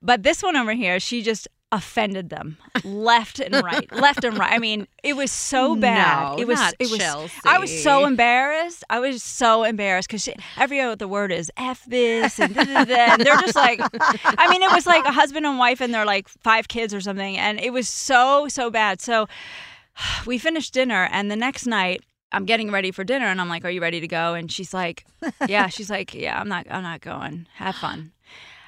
But 0.00 0.22
this 0.22 0.42
one 0.42 0.56
over 0.56 0.72
here, 0.72 0.98
she 0.98 1.22
just 1.22 1.48
offended 1.72 2.28
them 2.28 2.58
left 2.84 3.40
and 3.40 3.54
right, 3.64 3.90
left 3.92 4.22
and 4.22 4.38
right. 4.38 4.52
I 4.52 4.58
mean, 4.58 4.86
it 5.02 5.16
was 5.16 5.32
so 5.32 5.74
bad. 5.88 6.36
No, 6.36 6.38
it 6.38 6.46
was. 6.46 6.58
not 6.58 6.74
it 6.78 6.90
was. 6.90 7.32
I 7.44 7.58
was 7.58 7.82
so 7.82 8.04
embarrassed. 8.04 8.84
I 8.90 9.00
was 9.00 9.22
so 9.22 9.64
embarrassed 9.64 10.08
because 10.08 10.28
every 10.58 10.80
other 10.80 11.08
word 11.08 11.32
is 11.32 11.50
f 11.56 11.84
this 11.86 12.38
and, 12.38 12.54
da, 12.54 12.64
da, 12.64 12.84
da, 12.84 12.94
and 12.94 13.22
they're 13.22 13.40
just 13.40 13.56
like. 13.56 13.80
I 13.82 14.48
mean, 14.50 14.62
it 14.62 14.70
was 14.70 14.86
like 14.86 15.04
a 15.06 15.12
husband 15.12 15.46
and 15.46 15.58
wife 15.58 15.80
and 15.80 15.92
they're 15.92 16.04
like 16.04 16.28
five 16.28 16.68
kids 16.68 16.92
or 16.92 17.00
something, 17.00 17.38
and 17.38 17.58
it 17.58 17.72
was 17.72 17.88
so 17.88 18.46
so 18.48 18.70
bad. 18.70 19.00
So 19.00 19.26
we 20.26 20.38
finished 20.38 20.74
dinner, 20.74 21.08
and 21.10 21.30
the 21.30 21.36
next 21.36 21.66
night. 21.66 22.02
I'm 22.34 22.46
getting 22.46 22.70
ready 22.70 22.92
for 22.92 23.04
dinner 23.04 23.26
and 23.26 23.42
I'm 23.42 23.50
like, 23.50 23.62
"Are 23.66 23.68
you 23.68 23.82
ready 23.82 24.00
to 24.00 24.08
go?" 24.08 24.32
And 24.32 24.50
she's 24.50 24.72
like, 24.72 25.04
"Yeah." 25.46 25.66
She's 25.66 25.90
like, 25.90 26.14
"Yeah, 26.14 26.40
I'm 26.40 26.48
not 26.48 26.66
I'm 26.70 26.82
not 26.82 27.02
going. 27.02 27.46
Have 27.56 27.74
fun." 27.74 28.12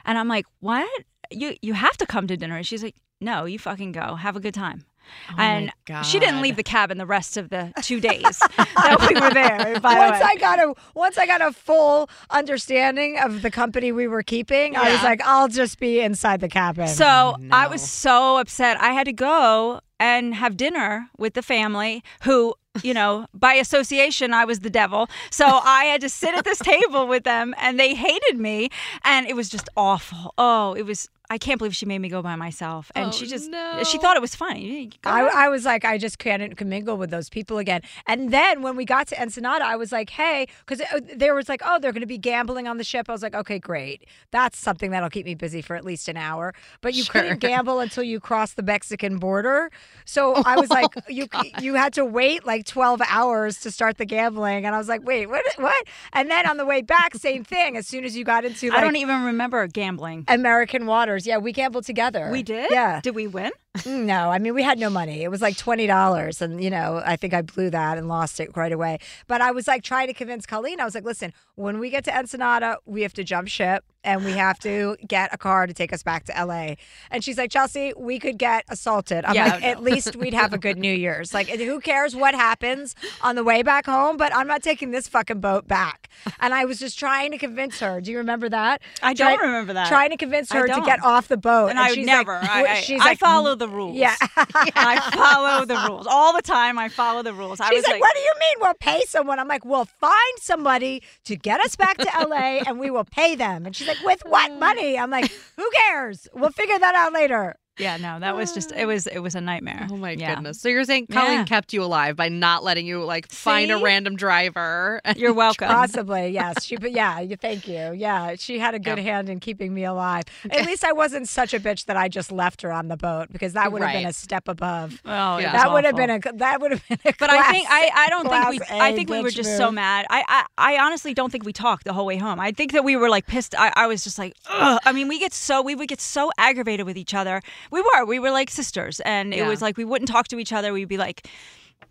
And 0.05 0.19
I'm 0.19 0.29
like, 0.29 0.45
"What? 0.61 1.05
You 1.35 1.57
you 1.63 1.75
have 1.75 1.97
to 1.99 2.07
come 2.07 2.27
to 2.27 2.37
dinner." 2.37 2.57
And 2.57 2.67
she's 2.67 2.83
like, 2.83 2.97
"No, 3.21 3.45
you 3.45 3.59
fucking 3.59 3.93
go. 3.93 4.17
Have 4.17 4.37
a 4.37 4.41
good 4.41 4.55
time." 4.55 4.85
Oh 5.31 5.35
and 5.39 5.73
she 6.03 6.19
didn't 6.19 6.41
leave 6.41 6.57
the 6.57 6.63
cabin 6.63 6.99
the 6.99 7.07
rest 7.07 7.37
of 7.37 7.51
the 7.51 7.73
two 7.83 8.01
days 8.01 8.39
that 8.39 9.07
we 9.09 9.21
were 9.21 9.31
there. 9.31 9.79
By 9.81 9.95
the 9.95 10.01
once 10.01 10.21
way. 10.21 10.29
I 10.31 10.37
got 10.37 10.59
a 10.59 10.75
once 10.95 11.19
I 11.19 11.27
got 11.27 11.43
a 11.43 11.53
full 11.53 12.09
understanding 12.31 13.19
of 13.19 13.43
the 13.43 13.51
company 13.51 13.93
we 13.93 14.07
were 14.09 14.23
keeping, 14.23 14.77
I 14.77 14.93
was 14.93 15.03
like, 15.03 15.21
I'll 15.23 15.49
just 15.49 15.79
be 15.79 16.01
inside 16.01 16.41
the 16.41 16.49
cabin. 16.49 16.89
So 16.89 17.37
I 17.51 17.65
no. 17.65 17.71
was 17.71 17.83
so 17.83 18.39
upset. 18.39 18.81
I 18.81 18.93
had 18.93 19.05
to 19.05 19.13
go 19.13 19.81
and 20.01 20.35
have 20.35 20.57
dinner 20.57 21.09
with 21.19 21.35
the 21.35 21.43
family 21.43 22.03
who, 22.23 22.55
you 22.83 22.93
know, 22.93 23.27
by 23.33 23.55
association, 23.55 24.35
I 24.35 24.45
was 24.45 24.61
the 24.61 24.71
devil. 24.71 25.09
So 25.31 25.47
I 25.47 25.85
had 25.85 26.01
to 26.01 26.09
sit 26.09 26.35
at 26.35 26.45
this 26.45 26.59
table 26.59 27.07
with 27.07 27.25
them 27.25 27.55
and 27.59 27.79
they 27.79 27.95
hated 27.95 28.39
me. 28.39 28.71
And 29.05 29.27
it 29.27 29.37
was 29.37 29.49
just 29.49 29.69
awful. 29.77 30.35
Oh, 30.37 30.75
it 30.75 30.83
was, 30.83 31.09
I 31.31 31.39
can't 31.39 31.59
believe 31.59 31.75
she 31.75 31.87
made 31.87 31.99
me 32.01 32.09
go 32.09 32.23
by 32.23 32.37
myself. 32.37 32.93
And 32.95 33.09
Oh, 33.09 33.11
she 33.11 33.27
just, 33.27 33.51
no. 33.51 33.83
she 33.85 33.99
thought 33.99 34.17
it 34.17 34.21
was 34.21 34.35
funny. 34.35 34.91
I. 35.05 35.23
I 35.23 35.49
was 35.49 35.65
like, 35.65 35.85
I 35.85 35.97
just 35.97 36.19
can't 36.19 36.57
commingle 36.57 36.97
with 36.97 37.11
those 37.11 37.29
people 37.31 37.59
again. 37.59 37.81
And 38.07 38.31
then 38.31 38.63
when 38.63 38.77
we 38.77 38.85
got 38.85 39.07
to 39.09 39.21
Ensenada, 39.21 39.65
I 39.65 39.77
was 39.77 39.91
like, 39.91 40.11
hey, 40.11 40.47
because 40.67 40.81
uh, 40.83 41.01
there 41.17 41.35
was 41.35 41.49
like, 41.49 41.63
oh, 41.65 41.79
they're 41.81 41.93
going 41.93 42.03
to 42.03 42.07
be 42.07 42.19
gambling 42.19 42.69
on 42.69 42.77
the 42.77 42.85
ship. 42.85 43.09
I 43.09 43.13
was 43.13 43.23
like, 43.23 43.35
okay, 43.35 43.59
great. 43.59 44.05
That's 44.33 44.59
something 44.59 44.91
that'll 44.91 45.11
keep 45.11 45.25
me 45.25 45.35
busy 45.35 45.63
for 45.63 45.77
at 45.77 45.85
least 45.85 46.09
an 46.09 46.17
hour. 46.17 46.55
But 46.83 46.95
you 46.95 47.05
couldn't 47.05 47.41
gamble 47.41 47.81
until 47.81 48.03
you 48.05 48.21
crossed 48.21 48.57
the 48.57 48.63
Mexican 48.63 49.19
border. 49.19 49.71
So 50.05 50.35
I 50.47 50.57
was 50.57 50.71
oh 50.71 50.75
like, 50.75 50.91
you 51.09 51.27
you 51.61 51.75
had 51.75 51.95
to 51.95 52.05
wait 52.05 52.45
like 52.47 52.67
12 52.67 53.01
hours 53.09 53.61
to 53.61 53.71
start 53.71 53.97
the 53.99 54.07
gambling. 54.07 54.67
And 54.67 54.75
I 54.75 54.79
was 54.79 54.89
like, 54.89 55.05
wait, 55.05 55.27
what? 55.27 55.45
What? 55.57 55.87
And 56.13 56.31
then 56.31 56.47
on 56.47 56.59
the 56.59 56.67
way 56.67 56.83
back, 56.83 57.15
same 57.15 57.45
thing. 57.45 57.77
As 57.77 57.87
soon 57.87 58.05
as 58.05 58.17
you 58.17 58.25
got 58.25 58.45
into 58.45 58.69
like 58.71 58.79
I 58.79 58.81
don't 58.83 58.97
even 58.97 59.25
remember 59.25 59.67
gambling. 59.67 60.25
American 60.29 60.87
Yeah, 61.27 61.39
we 61.39 61.53
gambled 61.53 61.85
together. 61.85 62.29
We 62.31 62.43
did? 62.43 62.71
Yeah. 62.71 63.01
Did 63.03 63.15
we 63.15 63.27
win? 63.27 63.53
Mm, 63.79 64.05
no, 64.05 64.31
I 64.31 64.39
mean 64.39 64.55
we 64.55 64.63
had 64.63 64.79
no 64.79 64.89
money. 64.89 65.25
It 65.25 65.31
was 65.33 65.43
like 65.43 65.57
twenty 65.57 65.89
dollars, 65.89 66.41
and 66.41 66.63
you 66.63 66.71
know 66.71 67.03
I 67.05 67.17
think 67.17 67.35
I 67.35 67.43
blew 67.43 67.71
that 67.71 67.99
and 67.99 68.07
lost 68.07 68.39
it 68.39 68.57
right 68.57 68.71
away. 68.71 68.99
But 69.27 69.41
I 69.41 69.51
was 69.51 69.67
like 69.67 69.83
trying 69.83 70.07
to 70.07 70.15
convince 70.15 70.47
Colleen. 70.47 70.79
I 70.79 70.85
was 70.85 70.95
like, 70.95 71.05
listen, 71.05 71.33
when 71.57 71.81
we 71.81 71.91
get 71.91 72.05
to 72.05 72.17
Ensenada, 72.17 72.79
we 72.87 73.03
have 73.03 73.13
to 73.15 73.25
jump 73.25 73.49
ship 73.49 73.85
and 74.05 74.25
we 74.25 74.33
have 74.33 74.59
to 74.61 74.97
get 75.07 75.33
a 75.35 75.39
car 75.39 75.67
to 75.67 75.75
take 75.75 75.93
us 75.93 76.03
back 76.03 76.25
to 76.27 76.33
LA. 76.45 76.75
And 77.11 77.25
she's 77.25 77.39
like, 77.39 77.51
Chelsea, 77.51 77.93
we 77.97 78.19
could 78.19 78.39
get 78.39 78.65
assaulted. 78.69 79.25
I'm 79.25 79.35
Yeah, 79.35 79.55
like, 79.55 79.65
at 79.65 79.83
least 79.83 80.15
we'd 80.17 80.35
have 80.35 80.53
a 80.53 80.59
good 80.59 80.79
New 80.79 80.93
Year's. 80.95 81.35
Like, 81.35 81.49
who 81.49 81.81
cares 81.81 82.15
what 82.15 82.35
happens 82.35 82.95
on 83.23 83.35
the 83.35 83.43
way 83.45 83.63
back 83.63 83.87
home? 83.87 84.17
But 84.17 84.35
I'm 84.35 84.47
not 84.47 84.63
taking 84.63 84.91
this 84.91 85.09
fucking 85.09 85.41
boat 85.41 85.67
back. 85.67 86.09
And 86.41 86.55
I 86.55 86.65
was 86.65 86.79
just 86.79 86.99
trying 86.99 87.33
to 87.33 87.39
convince 87.39 87.81
her. 87.81 88.01
Do 88.01 88.13
you 88.13 88.19
remember 88.19 88.49
that? 88.49 88.81
I 89.03 89.15
don't 89.15 89.37
Try- 89.39 89.47
remember 89.47 89.73
that. 89.73 89.89
Trying 89.89 90.11
to 90.11 90.17
convince 90.17 90.53
her 90.53 90.67
to 90.69 90.83
get 90.85 91.03
off 91.03 91.29
the 91.29 91.37
boat, 91.37 91.69
And 91.71 91.79
I 91.79 91.89
would 91.89 91.95
she's 91.97 92.07
like- 92.07 92.29
I, 92.29 92.65
I, 92.67 92.75
she's 92.83 93.01
I 93.01 93.07
like, 93.07 93.19
follow 93.19 93.57
mm, 93.57 93.59
the 93.59 93.69
rules. 93.69 93.97
Yeah. 93.97 94.15
I 94.75 95.01
follow 95.15 95.65
the 95.65 95.77
rules 95.89 96.07
all 96.07 96.33
the 96.35 96.43
time. 96.43 96.79
I 96.79 96.89
follow 96.89 97.23
the 97.23 97.33
rules. 97.33 97.61
I 97.61 97.71
She's 97.71 97.79
was 97.79 97.87
like, 97.89 98.01
"What 98.01 98.15
do 98.15 98.21
you 98.21 98.33
mean 98.39 98.57
we'll 98.61 98.75
pay 98.75 99.03
someone?" 99.07 99.39
I'm 99.39 99.49
like, 99.49 99.65
"We'll 99.65 99.85
find 99.85 100.15
somebody 100.39 101.03
to 101.25 101.37
get 101.37 101.61
us 101.61 101.77
back 101.77 101.97
to 101.99 102.09
LA, 102.29 102.61
and 102.67 102.79
we 102.79 102.91
will 102.91 103.05
pay 103.05 103.35
them." 103.35 103.67
And 103.67 103.75
she's 103.75 103.89
like, 103.89 103.94
"With 104.03 104.23
what 104.27 104.51
uh. 104.51 104.55
money?" 104.57 104.99
I'm 104.99 105.11
like, 105.11 105.31
"Who 105.57 105.71
cares? 105.77 106.29
We'll 106.35 106.51
figure 106.51 106.79
that 106.79 106.95
out 106.95 107.13
later." 107.13 107.57
Yeah, 107.79 107.97
no, 107.97 108.21
that 108.21 108.37
was 108.37 108.53
just 108.53 108.71
it 108.73 108.85
ah. 108.85 108.87
was 108.87 109.07
it 109.07 109.19
was 109.19 109.35
a 109.35 109.41
nightmare. 109.41 109.89
Oh 109.91 109.97
my 109.97 110.11
Yeah. 110.13 110.35
goodness. 110.37 110.61
So 110.61 110.69
you're 110.69 110.85
saying 110.85 111.09
Colleen 111.09 111.39
Yeah. 111.41 111.45
kept 111.45 111.73
you 111.73 111.83
alive 111.83 112.15
by 112.17 112.29
not 112.29 112.63
letting 112.63 112.87
you 112.87 113.03
like 113.05 113.29
find 113.31 113.71
a 113.73 113.79
random 113.79 114.15
driver. 114.17 115.01
You're 115.17 115.33
welcome. 115.45 115.69
Possibly, 115.69 116.29
yes. 116.29 116.65
She, 116.65 116.77
but 116.77 116.93
yeah, 116.93 117.19
you- 117.21 117.37
thank 117.37 117.67
you. 117.67 117.93
Yeah, 117.93 118.37
she 118.39 118.59
had 118.61 118.75
a 118.75 118.79
good 118.79 118.99
Yeah. 118.99 119.05
hand 119.05 119.29
in 119.29 119.41
keeping 119.41 119.75
me 119.75 119.85
alive. 119.85 120.25
At 120.51 120.67
least 120.67 120.85
I 120.85 120.93
wasn't 120.93 121.29
such 121.29 121.53
a 121.53 121.59
bitch 121.61 121.87
that 121.87 121.97
I 121.97 122.09
just 122.09 122.31
left 122.31 122.63
her 122.63 122.71
on 122.73 122.89
the 122.89 122.97
boat 122.97 123.29
because 123.33 123.55
that 123.55 123.73
would 123.73 123.83
have 123.83 123.93
been 123.93 124.07
a 124.07 124.13
step 124.13 124.47
above. 124.49 125.01
Oh, 125.05 125.39
Yeah. 125.39 125.53
was 125.53 125.63
That 125.63 125.73
would 125.73 125.85
have 125.85 125.97
been 125.97 126.11
a 126.11 126.21
that 126.37 126.61
would 126.61 126.71
have 126.73 126.89
been 126.89 126.99
a. 127.05 127.13
But 127.19 127.31
I 127.31 127.51
think 127.51 127.67
I, 127.69 127.91
I 127.95 128.09
don't 128.09 128.29
think 128.29 128.49
we 128.51 128.59
class 128.59 128.71
I 128.81 128.89
A 128.91 128.95
think 128.95 129.11
we 129.11 129.21
were 129.21 129.29
bitch 129.31 129.35
just 129.35 129.57
so 129.57 129.73
mad. 129.73 130.07
I, 130.11 130.23
I 130.29 130.75
I 130.77 130.85
honestly 130.85 131.13
don't 131.15 131.31
think 131.31 131.45
we 131.45 131.53
talked 131.53 131.85
the 131.85 131.93
whole 131.93 132.07
way 132.07 132.17
home. 132.19 132.39
I 132.39 132.53
think 132.53 132.73
that 132.73 132.85
we 132.85 132.95
were 132.97 133.09
like 133.09 133.27
pissed. 133.27 133.55
I, 133.59 133.73
I 133.75 133.87
was 133.89 134.05
just 134.05 134.19
like, 134.19 134.35
Ugh. 134.49 134.81
I 134.85 134.93
mean, 134.93 135.09
we 135.09 135.19
get 135.19 135.33
so 135.33 135.61
we 135.63 135.75
would 135.75 135.89
get 135.89 136.01
so 136.01 136.31
aggravated 136.39 136.87
with 136.87 136.97
each 136.97 137.15
other. 137.15 137.43
We 137.71 137.81
were 137.83 138.05
we 138.05 138.19
were 138.19 138.31
like 138.31 138.51
sisters, 138.51 139.01
and 139.01 139.33
it 139.35 139.39
Yeah. 139.39 139.49
was 139.49 139.61
like 139.63 139.77
we 139.77 139.85
wouldn't 139.85 140.09
talk 140.11 140.29
to 140.29 140.39
each 140.39 140.53
other. 140.53 140.73
We'd 140.73 140.89
be 140.89 140.97
like, 140.99 141.27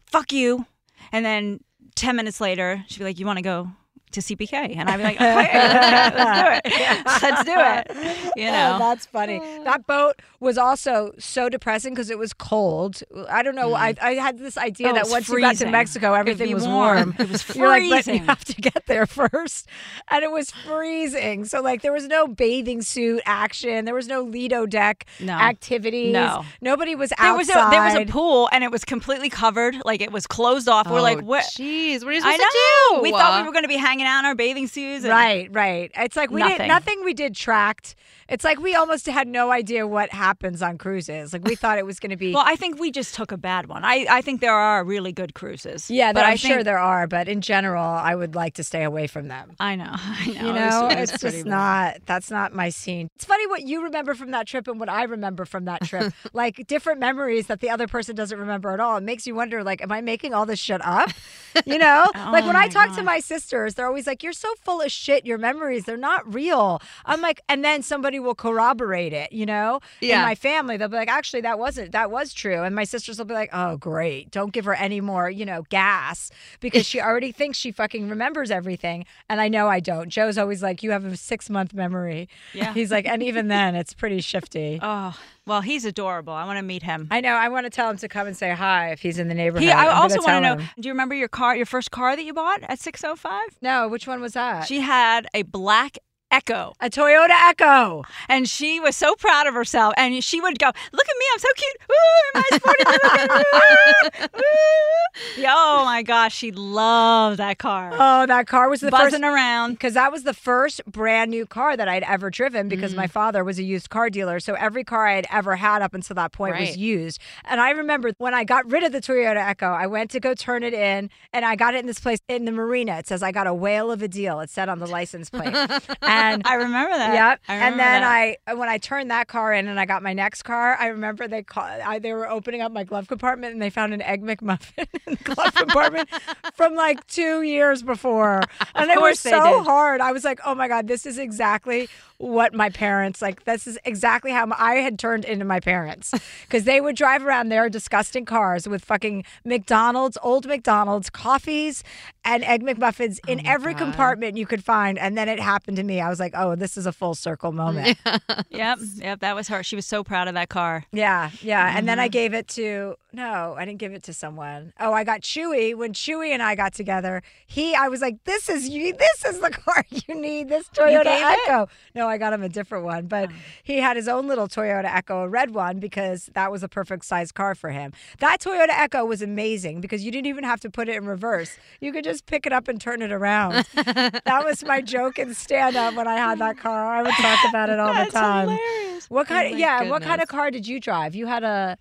"Fuck 0.05 0.31
you," 0.31 0.65
and 1.11 1.25
then 1.25 1.59
ten 1.95 2.15
minutes 2.15 2.39
later, 2.41 2.83
she'd 2.87 2.99
be 2.99 3.05
like, 3.05 3.19
"You 3.19 3.25
want 3.25 3.37
to 3.37 3.43
go?" 3.43 3.69
To 4.13 4.19
CPK, 4.21 4.75
and 4.77 4.89
I'd 4.89 4.97
be 4.97 5.03
like, 5.03 5.15
okay, 5.15 5.53
let's 5.53 6.63
do 6.63 6.69
it. 6.69 7.05
Let's 7.23 7.43
do 7.43 7.53
it. 7.55 8.31
You 8.35 8.47
Oh, 8.47 8.51
know, 8.51 8.77
that's 8.79 9.05
funny. 9.07 9.39
That 9.63 9.87
boat 9.87 10.21
was 10.39 10.57
also 10.57 11.13
so 11.17 11.49
depressing 11.49 11.93
because 11.93 12.09
it 12.09 12.17
was 12.19 12.31
cold. 12.33 13.01
I 13.29 13.41
don't 13.43 13.55
know. 13.55 13.73
I, 13.73 13.93
mm. 13.93 14.03
I 14.03 14.11
had 14.15 14.37
this 14.37 14.57
idea 14.57 14.89
Oh, 14.89 14.93
that 14.93 15.07
once 15.09 15.29
you 15.29 15.39
got 15.39 15.55
to. 15.57 15.69
Mexico, 15.69 16.13
everything 16.13 16.53
was 16.53 16.67
warm. 16.67 16.97
warm. 16.97 17.15
It 17.17 17.29
was 17.29 17.43
You're 17.55 17.67
like, 17.67 17.89
but 17.89 18.07
you 18.07 18.19
have 18.25 18.43
to 18.45 18.53
get 18.61 18.85
there 18.85 19.05
first, 19.21 19.67
and 20.09 20.23
it 20.23 20.31
was 20.31 20.51
freezing. 20.51 21.45
So 21.45 21.61
like, 21.61 21.81
there 21.81 21.93
was 21.93 22.07
no 22.07 22.27
bathing 22.27 22.81
suit 22.81 23.21
action. 23.25 23.85
There 23.85 23.95
was 23.95 24.07
no 24.07 24.21
Lido 24.21 24.65
deck 24.65 25.05
No. 25.19 25.33
activities. 25.33 26.13
No. 26.13 26.45
nobody 26.61 26.95
was 26.95 27.11
there 27.19 27.35
was 27.35 27.49
a 27.49 27.53
there 27.71 27.83
was 27.83 27.95
a 27.95 28.05
pool, 28.05 28.49
and 28.51 28.63
it 28.63 28.71
was 28.71 28.83
completely 28.85 29.29
covered, 29.29 29.75
like 29.85 30.01
it 30.01 30.11
was 30.11 30.27
closed 30.27 30.67
off. 30.69 30.87
we're 30.89 31.01
like, 31.01 31.19
Oh, 31.19 31.25
what? 31.25 31.45
Jeez, 31.45 32.03
what 32.03 32.09
are 32.09 32.13
you 32.13 32.17
I 32.23 32.35
supposed 32.35 32.39
know. 32.41 32.47
to 32.49 32.95
do? 32.97 33.01
We 33.01 33.11
thought 33.11 33.41
we 33.41 33.47
were 33.47 33.53
going 33.53 33.63
to 33.63 33.67
be 33.69 33.77
hanging 33.77 34.02
out 34.05 34.19
in 34.19 34.25
our 34.25 34.35
bathing 34.35 34.67
suits. 34.67 35.03
and- 35.03 35.11
Right, 35.11 35.47
right. 35.51 35.91
It's 35.95 36.15
like 36.15 36.31
we 36.31 36.41
did 36.41 36.49
Nothing. 36.49 36.67
nothing 36.67 37.03
we 37.05 37.13
did 37.13 37.35
tracked. 37.35 37.95
It's 38.29 38.43
like 38.43 38.59
we 38.59 38.75
almost 38.75 39.05
had 39.07 39.27
no 39.27 39.51
idea 39.51 39.85
what 39.87 40.11
happens 40.11 40.61
on 40.61 40.77
cruises. 40.77 41.33
Like 41.33 41.43
we 41.43 41.55
thought 41.55 41.77
it 41.77 41.85
was 41.85 41.99
going 41.99 42.11
to 42.11 42.17
be 42.17 42.33
Well, 42.33 42.43
I 42.45 42.55
think 42.55 42.79
we 42.79 42.91
just 42.91 43.15
took 43.15 43.31
a 43.31 43.37
bad 43.37 43.67
one. 43.67 43.83
I, 43.83 44.05
I 44.09 44.21
think 44.21 44.41
there 44.41 44.53
are 44.53 44.83
really 44.83 45.11
good 45.11 45.33
cruises. 45.33 45.89
Yeah, 45.89 46.13
but 46.13 46.23
I'm 46.25 46.37
sure 46.37 46.63
there 46.63 46.79
are, 46.79 47.07
but 47.07 47.27
in 47.27 47.41
general, 47.41 47.83
I 47.83 48.15
would 48.15 48.35
like 48.35 48.55
to 48.55 48.63
stay 48.63 48.83
away 48.83 49.07
from 49.07 49.27
them. 49.27 49.51
I 49.59 49.75
know. 49.75 49.91
I 49.93 50.27
know. 50.27 50.47
You 50.47 50.53
know, 50.53 50.87
it 50.89 50.99
was 50.99 51.11
it's 51.11 51.21
just 51.21 51.45
not. 51.45 51.97
That's 52.05 52.31
not 52.31 52.53
my 52.53 52.69
scene. 52.69 53.09
It's 53.15 53.25
funny 53.25 53.47
what 53.47 53.63
you 53.63 53.83
remember 53.83 54.13
from 54.13 54.31
that 54.31 54.47
trip 54.47 54.67
and 54.67 54.79
what 54.79 54.89
I 54.89 55.03
remember 55.03 55.45
from 55.45 55.65
that 55.65 55.83
trip. 55.83 56.13
like 56.33 56.65
different 56.67 56.99
memories 56.99 57.47
that 57.47 57.59
the 57.59 57.69
other 57.69 57.87
person 57.87 58.15
doesn't 58.15 58.37
remember 58.39 58.71
at 58.71 58.79
all. 58.79 58.97
It 58.97 59.03
makes 59.03 59.27
you 59.27 59.35
wonder, 59.35 59.63
like, 59.63 59.81
am 59.81 59.91
I 59.91 60.01
making 60.01 60.33
all 60.33 60.45
this 60.45 60.59
shit 60.59 60.83
up? 60.83 61.09
You 61.67 61.77
know, 61.77 62.09
oh 62.15 62.29
like 62.33 62.45
when 62.47 62.55
I 62.55 62.65
Oh 62.65 62.69
talk 62.69 62.95
to 62.95 63.03
my 63.03 63.19
sisters, 63.19 63.75
they're 63.75 63.85
always 63.85 64.07
like, 64.07 64.23
"You're 64.23 64.33
so 64.33 64.51
full 64.63 64.81
of 64.81 64.91
shit. 64.91 65.23
Your 65.23 65.37
memories, 65.37 65.85
they're 65.85 65.97
not 65.97 66.33
real." 66.33 66.81
I'm 67.05 67.21
like, 67.21 67.41
and 67.47 67.63
then 67.63 67.83
somebody 67.83 68.12
somebody 68.13 68.19
will 68.27 68.35
corroborate 68.35 69.11
it, 69.13 69.31
you 69.31 69.45
know? 69.45 69.79
In 70.01 70.09
Yeah. 70.09 70.21
my 70.23 70.35
family, 70.35 70.77
they'll 70.77 70.87
be 70.89 70.95
like, 70.97 71.09
actually, 71.09 71.41
that 71.41 71.57
wasn't, 71.57 71.91
that 71.93 72.11
was 72.11 72.33
true. 72.33 72.61
And 72.63 72.75
my 72.75 72.83
sisters 72.83 73.17
will 73.17 73.25
be 73.25 73.33
like, 73.33 73.49
oh, 73.53 73.77
great. 73.77 74.29
Don't 74.31 74.53
give 74.53 74.65
her 74.65 74.75
any 74.75 75.01
more, 75.01 75.29
you 75.29 75.45
know, 75.45 75.63
gas 75.69 76.29
because 76.59 76.85
she 76.85 77.01
already 77.07 77.31
thinks 77.31 77.57
she 77.57 77.71
fucking 77.71 78.09
remembers 78.09 78.51
everything. 78.51 79.05
And 79.29 79.41
I 79.41 79.47
know 79.47 79.67
I 79.67 79.79
don't. 79.79 80.09
Joe's 80.09 80.37
always 80.37 80.61
like, 80.61 80.83
you 80.83 80.91
have 80.91 81.05
a 81.05 81.17
six 81.17 81.49
month 81.49 81.73
memory. 81.73 82.29
Yeah. 82.53 82.73
He's 82.73 82.91
like, 82.91 83.07
and 83.07 83.23
even 83.23 83.47
then, 83.47 83.75
it's 83.81 83.93
pretty 83.93 84.21
shifty. 84.21 84.79
Oh, 84.81 85.17
well, 85.45 85.61
he's 85.61 85.83
adorable. 85.85 86.33
I 86.33 86.45
want 86.45 86.57
to 86.57 86.63
meet 86.63 86.83
him. 86.83 87.07
I 87.11 87.19
know. 87.19 87.33
I 87.33 87.49
want 87.49 87.65
to 87.65 87.69
tell 87.69 87.89
him 87.89 87.97
to 87.97 88.07
come 88.07 88.27
and 88.27 88.37
say 88.37 88.51
hi 88.51 88.91
if 88.91 89.01
he's 89.01 89.17
in 89.19 89.27
the 89.27 89.33
neighborhood. 89.33 89.63
He, 89.67 89.71
I 89.71 89.87
I'm 89.89 90.03
also 90.03 90.17
want 90.21 90.27
to 90.27 90.39
know. 90.41 90.55
him. 90.57 90.69
Do 90.79 90.87
you 90.87 90.93
remember 90.93 91.15
your 91.15 91.27
car, 91.27 91.55
your 91.55 91.65
first 91.65 91.89
car 91.91 92.15
that 92.15 92.23
you 92.23 92.33
bought 92.33 92.61
at 92.63 92.79
605? 92.79 93.57
No, 93.61 93.87
which 93.89 94.07
one 94.07 94.21
was 94.21 94.33
that? 94.33 94.67
She 94.67 94.79
had 94.81 95.27
a 95.33 95.41
black 95.41 95.97
Echo, 96.33 96.73
a 96.81 96.89
Toyota 96.89 97.29
Echo. 97.49 98.03
and 98.27 98.49
she 98.49 98.79
was 98.79 98.95
so 98.97 99.15
proud 99.15 99.45
of 99.47 99.53
herself. 99.53 99.93
And 99.97 100.23
she 100.23 100.41
would 100.41 100.57
go, 100.59 100.67
"Look 100.91 101.07
at 101.07 101.15
me, 101.19 101.25
I'm 101.33 101.39
so 101.39 101.47
cute! 101.55 101.77
Ooh, 101.91 102.35
am 102.35 102.43
I 102.43 102.57
sporty 102.57 102.83
little 102.85 103.27
girl? 103.27 104.29
Ooh, 104.35 104.39
ooh." 104.39 105.45
Oh 105.45 105.85
my 105.85 106.01
gosh, 106.01 106.35
she 106.35 106.51
loved 106.51 107.37
that 107.37 107.59
car. 107.59 107.91
Oh, 107.93 108.25
that 108.25 108.47
car 108.47 108.67
was 108.69 108.81
the 108.81 108.89
Buzzing 108.89 109.21
first. 109.21 109.23
around. 109.23 109.73
Because 109.73 109.93
that 109.93 110.11
was 110.11 110.23
the 110.23 110.33
first 110.33 110.83
brand 110.85 111.29
new 111.31 111.45
car 111.45 111.77
that 111.77 111.87
I'd 111.87 112.03
ever 112.03 112.29
driven 112.31 112.67
because 112.67 112.93
Mm. 112.93 112.97
my 112.97 113.07
father 113.07 113.43
was 113.43 113.59
a 113.59 113.63
used 113.63 113.89
car 113.91 114.09
dealer. 114.09 114.39
So 114.39 114.53
every 114.55 114.83
car 114.83 115.07
I 115.07 115.13
had 115.15 115.27
ever 115.31 115.55
had 115.55 115.81
up 115.83 115.93
until 115.93 116.15
that 116.15 116.31
point 116.31 116.57
was 116.59 116.77
used. 116.77 117.19
And 117.45 117.61
I 117.61 117.71
remember 117.71 118.11
when 118.17 118.33
I 118.33 118.43
got 118.43 118.69
rid 118.71 118.83
of 118.83 118.91
the 118.91 119.01
Toyota 119.01 119.37
Echo, 119.47 119.67
I 119.67 119.85
went 119.87 120.09
to 120.11 120.19
go 120.19 120.33
turn 120.33 120.63
it 120.63 120.73
in 120.73 121.09
and 121.31 121.45
I 121.45 121.55
got 121.55 121.75
it 121.75 121.79
in 121.79 121.85
this 121.85 121.99
place 121.99 122.19
in 122.27 122.45
the 122.45 122.51
marina. 122.51 122.97
It 122.97 123.07
says, 123.07 123.21
I 123.21 123.31
got 123.31 123.45
a 123.47 123.53
whale 123.53 123.91
of 123.91 124.01
a 124.01 124.07
deal. 124.07 124.39
It 124.39 124.49
said 124.49 124.67
on 124.69 124.79
the 124.79 124.87
license 124.87 125.29
plate. 125.29 125.53
and 126.23 126.41
I 126.47 126.55
remember 126.55 126.95
that. 126.95 127.13
Yep. 127.13 127.41
I 127.47 127.55
And 127.55 127.79
then 127.79 128.01
that. 128.01 128.03
I, 128.03 128.37
uh, 128.47 128.55
when 128.55 128.69
I 128.69 128.77
turned 128.77 129.11
that 129.11 129.27
car 129.27 129.53
in 129.53 129.67
and 129.67 129.79
I 129.79 129.85
got 129.85 130.03
my 130.03 130.13
next 130.13 130.43
car, 130.43 130.75
I 130.79 130.87
remember 130.87 131.27
they 131.27 131.43
call, 131.43 131.63
I, 131.63 131.99
they 131.99 132.13
were 132.13 132.29
opening 132.29 132.61
up 132.61 132.71
my 132.71 132.83
glove 132.83 133.07
compartment 133.07 133.53
and 133.53 133.61
they 133.61 133.69
found 133.69 133.93
an 133.93 134.01
egg 134.01 134.21
McMuffin 134.23 134.87
in 135.07 135.17
the 135.17 135.23
glove 135.23 135.53
compartment 135.55 136.09
from 136.55 136.75
like 136.75 137.05
two 137.07 137.41
years 137.41 137.83
before, 137.83 138.41
and 138.75 138.89
it 138.89 138.95
was 138.95 138.99
course 138.99 139.23
they 139.23 139.31
so 139.31 139.59
did. 139.59 139.65
hard. 139.65 140.01
I 140.01 140.11
was 140.11 140.23
like, 140.23 140.39
oh 140.45 140.55
my 140.55 140.67
god, 140.67 140.87
this 140.87 141.05
is 141.05 141.17
exactly 141.17 141.89
what 142.17 142.53
my 142.53 142.69
parents 142.69 143.21
like. 143.21 143.43
This 143.43 143.67
is 143.67 143.77
exactly 143.85 144.31
how 144.31 144.47
I 144.57 144.75
had 144.75 144.97
turned 144.97 145.25
into 145.25 145.45
my 145.45 145.59
parents 145.59 146.11
because 146.43 146.63
they 146.63 146.79
would 146.79 146.95
drive 146.95 147.25
around 147.25 147.49
their 147.49 147.69
disgusting 147.69 148.25
cars 148.25 148.67
with 148.67 148.83
fucking 148.83 149.25
McDonald's, 149.45 150.17
old 150.21 150.47
McDonald's, 150.47 151.09
coffees, 151.09 151.83
and 152.25 152.43
egg 152.43 152.63
McMuffins 152.63 153.19
Oh 153.27 153.31
in 153.31 153.45
every 153.45 153.73
compartment 153.73 154.37
you 154.37 154.45
could 154.45 154.63
find. 154.63 154.97
And 154.97 155.17
then 155.17 155.27
it 155.29 155.39
happened 155.39 155.77
to 155.77 155.83
me. 155.83 155.99
I 156.01 156.09
was 156.09 156.19
like, 156.19 156.33
oh, 156.35 156.55
this 156.55 156.77
is 156.77 156.85
a 156.85 156.91
full 156.91 157.15
circle 157.15 157.51
moment. 157.51 157.97
Yep, 158.49 158.79
yep, 158.95 159.19
that 159.21 159.35
was 159.35 159.47
her. 159.47 159.63
She 159.63 159.75
was 159.75 159.85
so 159.85 160.03
proud 160.03 160.27
of 160.27 160.35
that 160.35 160.49
car. 160.49 160.85
Yeah, 160.91 161.31
yeah. 161.41 161.75
And 161.77 161.87
then 161.87 161.97
Mm-hmm. 161.97 162.05
I 162.05 162.07
gave 162.07 162.33
it 162.33 162.47
to 162.49 162.95
no, 163.15 163.53
I 163.55 163.65
didn't 163.65 163.77
give 163.77 163.93
it 163.93 164.01
to 164.03 164.13
someone. 164.13 164.73
Oh, 164.79 164.91
I 164.91 165.03
got 165.03 165.21
Chewy 165.21 165.75
when 165.75 165.93
Chewy 165.93 166.29
and 166.29 166.41
I 166.41 166.55
got 166.55 166.73
together. 166.73 167.21
He, 167.45 167.75
I 167.75 167.87
was 167.87 168.01
like, 168.01 168.23
this 168.23 168.49
is 168.49 168.67
you. 168.69 168.91
This 168.93 169.25
is 169.25 169.39
the 169.39 169.49
car 169.51 169.85
you 169.91 170.15
need. 170.15 170.49
This 170.49 170.67
Toyota 170.69 171.03
gave 171.03 171.23
it? 171.23 171.39
Echo. 171.47 171.67
No, 171.93 172.07
I 172.07 172.17
got 172.17 172.33
him 172.33 172.41
a 172.41 172.49
different 172.49 172.85
one, 172.85 173.05
but 173.05 173.29
Oh. 173.29 173.35
he 173.63 173.77
had 173.77 173.97
his 173.97 174.07
own 174.07 174.27
little 174.27 174.47
Toyota 174.47 174.85
Echo, 174.85 175.21
a 175.21 175.27
red 175.29 175.51
one, 175.53 175.79
because 175.79 176.29
that 176.33 176.51
was 176.51 176.63
a 176.63 176.67
perfect 176.67 177.05
size 177.05 177.31
car 177.31 177.53
for 177.53 177.69
him. 177.69 177.93
That 178.19 178.39
Toyota 178.41 178.69
Echo 178.71 179.05
was 179.05 179.21
amazing 179.21 179.79
because 179.81 180.03
you 180.03 180.11
didn't 180.11 180.27
even 180.27 180.43
have 180.43 180.59
to 180.61 180.69
put 180.71 180.89
it 180.89 180.95
in 180.95 181.05
reverse. 181.05 181.55
You 181.81 181.91
could 181.93 182.03
just 182.03 182.12
pick 182.21 182.45
it 182.45 182.53
up 182.53 182.67
and 182.67 182.79
turn 182.79 183.01
it 183.01 183.11
around. 183.11 183.65
that 183.75 184.41
was 184.45 184.63
my 184.63 184.81
joke 184.81 185.17
and 185.17 185.35
stand 185.35 185.75
up 185.75 185.95
when 185.95 186.07
I 186.07 186.15
had 186.15 186.39
that 186.39 186.57
car. 186.57 186.85
I 186.95 187.01
would 187.03 187.13
talk 187.13 187.39
about 187.49 187.69
it 187.69 187.79
all 187.79 187.93
the 187.93 188.11
time. 188.11 188.49
hilarious. 188.49 189.09
What 189.09 189.27
kind? 189.27 189.47
Oh 189.47 189.51
my 189.51 189.57
yeah. 189.57 189.89
What 189.89 190.01
kind 190.03 190.21
of 190.21 190.27
car 190.27 190.51
did 190.51 190.67
you 190.67 190.79
drive? 190.79 191.15
You 191.15 191.27
had 191.27 191.43
a 191.43 191.77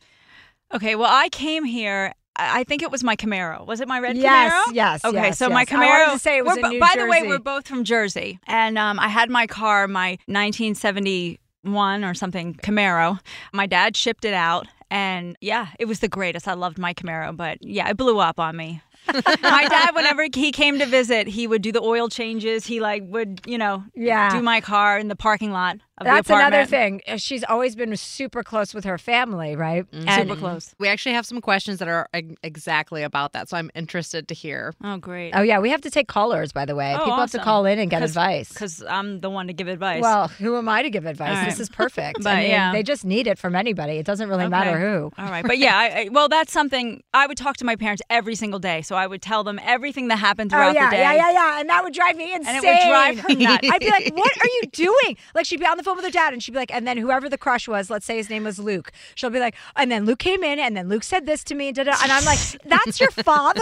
Okay, 0.75 0.95
well, 0.97 1.11
I 1.13 1.29
came 1.29 1.65
here. 1.65 2.15
I 2.35 2.65
think 2.65 2.83
it 2.83 2.91
was 2.91 3.05
my 3.05 3.15
Camaro. 3.15 3.67
Was 3.67 3.81
it 3.83 3.89
my 3.89 4.01
red 4.01 4.17
Yes, 4.17 4.53
Camaro? 4.53 4.75
yes, 4.75 5.05
Okay, 5.05 5.17
yes, 5.17 5.39
so 5.39 5.51
my 5.51 5.61
yes. 5.69 5.73
I 5.73 5.75
Camaro. 5.75 6.19
say 6.19 6.39
it 6.39 6.45
was 6.47 6.57
in 6.57 6.67
New 6.67 6.81
By 6.81 6.95
the 6.97 7.07
way, 7.07 7.23
we're 7.25 7.39
both 7.39 7.69
from 7.69 7.85
Jersey, 7.85 8.41
and 8.47 8.79
um, 8.79 8.99
I 8.99 9.09
had 9.09 9.29
my 9.29 9.47
car, 9.47 9.87
my 9.87 10.17
1971 10.27 12.05
or 12.05 12.15
something 12.15 12.55
Camaro. 12.55 13.21
My 13.53 13.67
dad 13.67 13.97
shipped 13.97 14.25
it 14.25 14.33
out, 14.35 14.67
and 14.91 15.37
yeah, 15.43 15.69
it 15.79 15.85
was 15.85 16.01
the 16.01 16.09
greatest. 16.09 16.49
I 16.49 16.55
loved 16.55 16.79
my 16.79 16.95
Camaro, 16.95 17.37
but 17.37 17.59
yeah, 17.63 17.89
it 17.91 17.97
blew 17.99 18.19
up 18.19 18.41
on 18.41 18.57
me. 18.57 18.81
My 19.13 19.67
dad, 19.69 19.95
whenever 19.95 20.27
he 20.35 20.53
came 20.53 20.79
to 20.79 20.87
visit, 20.87 21.27
he 21.27 21.47
would 21.47 21.63
do 21.63 21.73
the 21.73 21.81
oil 21.83 22.09
changes. 22.09 22.67
He 22.67 22.81
like 22.81 23.03
would, 23.07 23.41
you 23.47 23.59
know, 23.59 23.85
Yeah. 23.95 24.31
do 24.31 24.43
my 24.43 24.61
car 24.61 24.99
in 24.99 25.09
the 25.09 25.17
parking 25.17 25.51
lot 25.53 25.79
That's 26.05 26.29
the 26.29 26.35
another 26.37 26.65
thing. 26.67 27.01
Uh, 27.07 27.17
She's 27.17 27.45
always 27.45 27.77
been 27.77 27.97
super 27.97 28.43
close 28.43 28.75
with 28.75 28.85
her 28.85 28.99
family, 28.99 29.57
right? 29.57 29.91
Mm-hmm. 29.91 30.09
And 30.09 30.29
Super 30.29 30.41
close. 30.41 30.75
We 30.79 30.89
actually 30.89 31.15
have 31.15 31.27
some 31.27 31.41
questions 31.41 31.79
that 31.79 31.89
are 31.89 32.09
exactly 32.43 33.03
about 33.03 33.33
that, 33.33 33.49
so 33.49 33.57
I'm 33.57 33.71
interested 33.75 34.29
to 34.29 34.35
hear. 34.35 34.75
Oh, 34.83 34.97
great. 34.97 35.33
Oh 35.33 35.43
yeah, 35.43 35.59
we 35.59 35.71
have 35.71 35.81
to 35.83 35.91
take 35.91 36.09
callers. 36.09 36.53
By 36.53 36.65
the 36.65 36.75
way, 36.75 36.95
Oh, 36.95 36.99
people 37.05 37.17
have 37.19 37.31
to 37.33 37.39
call 37.39 37.67
in 37.67 37.79
and 37.79 37.91
get 37.91 38.01
'Cause- 38.01 38.11
advice. 38.11 38.49
Because 38.53 38.83
I'm 38.83 39.21
the 39.21 39.31
one 39.31 39.47
to 39.47 39.53
give 39.53 39.69
advice. 39.69 40.03
Well, 40.03 40.29
who 40.29 40.57
am 40.57 40.69
I 40.69 40.83
to 40.83 40.91
give 40.91 41.07
advice? 41.07 41.39
All 41.39 41.45
This 41.45 41.61
is 41.61 41.69
perfect. 41.69 42.19
But, 42.23 42.37
I 42.37 42.41
mean, 42.43 42.51
yeah. 42.51 42.73
they 42.73 42.83
just 42.83 43.05
need 43.05 43.27
it 43.27 43.39
from 43.39 43.55
anybody. 43.57 43.95
It 43.99 44.07
doesn't 44.07 44.29
really 44.29 44.49
matter 44.49 44.79
who. 44.79 45.11
All 45.19 45.31
right, 45.31 45.45
but 45.45 45.59
yeah, 45.59 45.77
I, 45.77 45.87
I, 46.05 46.09
well, 46.11 46.29
that's 46.29 46.53
something 46.53 47.03
I 47.13 47.27
would 47.27 47.37
talk 47.37 47.57
to 47.59 47.65
my 47.65 47.75
parents 47.77 48.03
every 48.11 48.35
single 48.35 48.59
day. 48.61 48.83
So 48.83 48.95
I 48.97 49.07
would 49.07 49.23
tell 49.23 49.43
them 49.45 49.59
everything 49.63 50.09
that 50.09 50.17
happened 50.19 50.51
throughout 50.51 50.71
oh 50.71 50.73
yeah, 50.81 50.91
the 50.91 50.97
day. 50.97 51.03
yeah, 51.03 51.13
yeah, 51.15 51.31
yeah, 51.33 51.61
and 51.61 51.69
that 51.69 51.83
would 51.85 51.93
drive 51.93 52.17
me 52.17 52.33
insane. 52.35 52.57
And 52.57 52.65
it 52.65 52.69
would 52.69 52.89
drive 52.89 53.19
her 53.21 53.35
nuts. 53.35 53.69
I'd 53.71 53.81
be 53.81 53.91
like, 53.91 54.15
"What 54.15 54.33
are 54.41 54.47
you 54.61 54.63
doing?" 54.73 55.17
Like 55.35 55.47
she'd 55.47 55.61
be 55.61 55.67
on 55.67 55.77
the 55.77 55.83
phone 55.83 55.92
with 55.95 56.05
her 56.05 56.11
dad, 56.11 56.33
and 56.33 56.43
she'd 56.43 56.53
be 56.53 56.59
like, 56.59 56.73
and 56.73 56.87
then 56.87 56.97
whoever 56.97 57.29
the 57.29 57.39
crush 57.39 57.69
was, 57.69 57.91
let's 57.91 58.07
say 58.07 58.17
his 58.17 58.31
name 58.31 58.45
was 58.45 58.59
Luke, 58.59 58.93
she'll 59.15 59.31
be 59.31 59.41
like, 59.41 59.55
and 59.77 59.91
then 59.91 60.05
Luke 60.05 60.19
came 60.19 60.43
in, 60.43 60.59
and 60.59 60.77
then 60.77 60.89
Luke 60.89 61.05
said 61.05 61.27
this 61.27 61.45
to 61.45 61.55
me, 61.55 61.73
da, 61.73 61.83
and 61.83 62.13
I'm 62.13 62.25
like, 62.25 62.39
"That's 62.65 63.01
your 63.01 63.11
father?" 63.11 63.61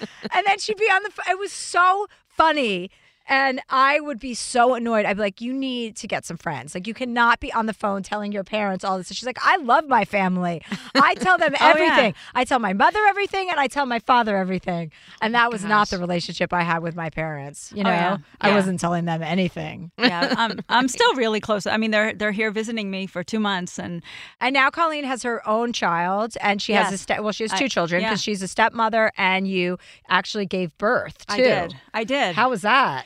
and 0.00 0.46
then 0.46 0.58
she'd 0.58 0.76
be 0.76 0.86
on 0.86 1.02
the. 1.02 1.10
It 1.30 1.38
was 1.38 1.52
so 1.52 2.06
funny. 2.28 2.90
And 3.28 3.60
I 3.70 3.98
would 4.00 4.18
be 4.20 4.34
so 4.34 4.74
annoyed. 4.74 5.04
I'd 5.04 5.16
be 5.16 5.20
like, 5.22 5.40
you 5.40 5.52
need 5.52 5.96
to 5.96 6.06
get 6.06 6.24
some 6.24 6.36
friends. 6.36 6.74
Like, 6.74 6.86
you 6.86 6.94
cannot 6.94 7.40
be 7.40 7.52
on 7.52 7.66
the 7.66 7.72
phone 7.72 8.02
telling 8.02 8.30
your 8.30 8.44
parents 8.44 8.84
all 8.84 8.98
this. 8.98 9.08
She's 9.08 9.26
like, 9.26 9.38
I 9.44 9.56
love 9.56 9.88
my 9.88 10.04
family. 10.04 10.62
I 10.94 11.14
tell 11.20 11.36
them 11.36 11.52
Oh, 11.60 11.64
yeah. 11.64 11.70
everything. 11.70 12.14
I 12.34 12.44
tell 12.44 12.58
my 12.60 12.72
mother 12.72 13.00
everything, 13.08 13.50
and 13.50 13.58
I 13.58 13.66
tell 13.66 13.84
my 13.86 13.98
father 13.98 14.36
everything. 14.36 14.92
And 15.20 15.34
that 15.34 15.50
was 15.50 15.64
not 15.64 15.88
the 15.90 15.98
relationship 15.98 16.52
I 16.52 16.62
had 16.62 16.80
with 16.82 16.94
my 16.94 17.10
parents. 17.10 17.72
You 17.74 17.80
oh, 17.80 17.84
know, 17.84 17.90
Oh, 17.90 17.92
yeah. 17.94 18.16
I 18.40 18.48
Yeah. 18.50 18.54
wasn't 18.54 18.78
telling 18.80 19.06
them 19.06 19.22
anything. 19.22 19.90
yeah, 19.98 20.34
I'm, 20.36 20.60
I'm 20.68 20.88
still 20.88 21.14
really 21.14 21.40
close. 21.40 21.66
I 21.66 21.76
mean, 21.78 21.90
they're 21.90 22.12
they're 22.14 22.32
here 22.32 22.50
visiting 22.50 22.90
me 22.90 23.06
for 23.06 23.24
two 23.24 23.40
months, 23.40 23.78
and 23.78 24.02
And 24.40 24.54
now 24.54 24.70
Colleen 24.70 25.04
has 25.04 25.22
her 25.24 25.46
own 25.48 25.72
child, 25.72 26.34
and 26.40 26.62
she 26.62 26.72
has 26.74 26.88
a 26.88 26.90
Yes. 26.92 27.00
step. 27.00 27.20
Well, 27.22 27.32
she 27.32 27.44
has 27.44 27.52
I- 27.52 27.58
two 27.58 27.68
children 27.68 28.02
yeah. 28.02 28.10
because 28.10 28.22
she's 28.22 28.42
a 28.42 28.48
stepmother, 28.48 29.10
and 29.18 29.48
you 29.48 29.78
actually 30.08 30.46
gave 30.46 30.76
birth 30.78 31.26
too. 31.26 31.34
I 31.34 31.36
did, 31.38 31.74
I 31.92 32.04
did. 32.04 32.36
How 32.36 32.50
was 32.50 32.62
that? 32.62 33.04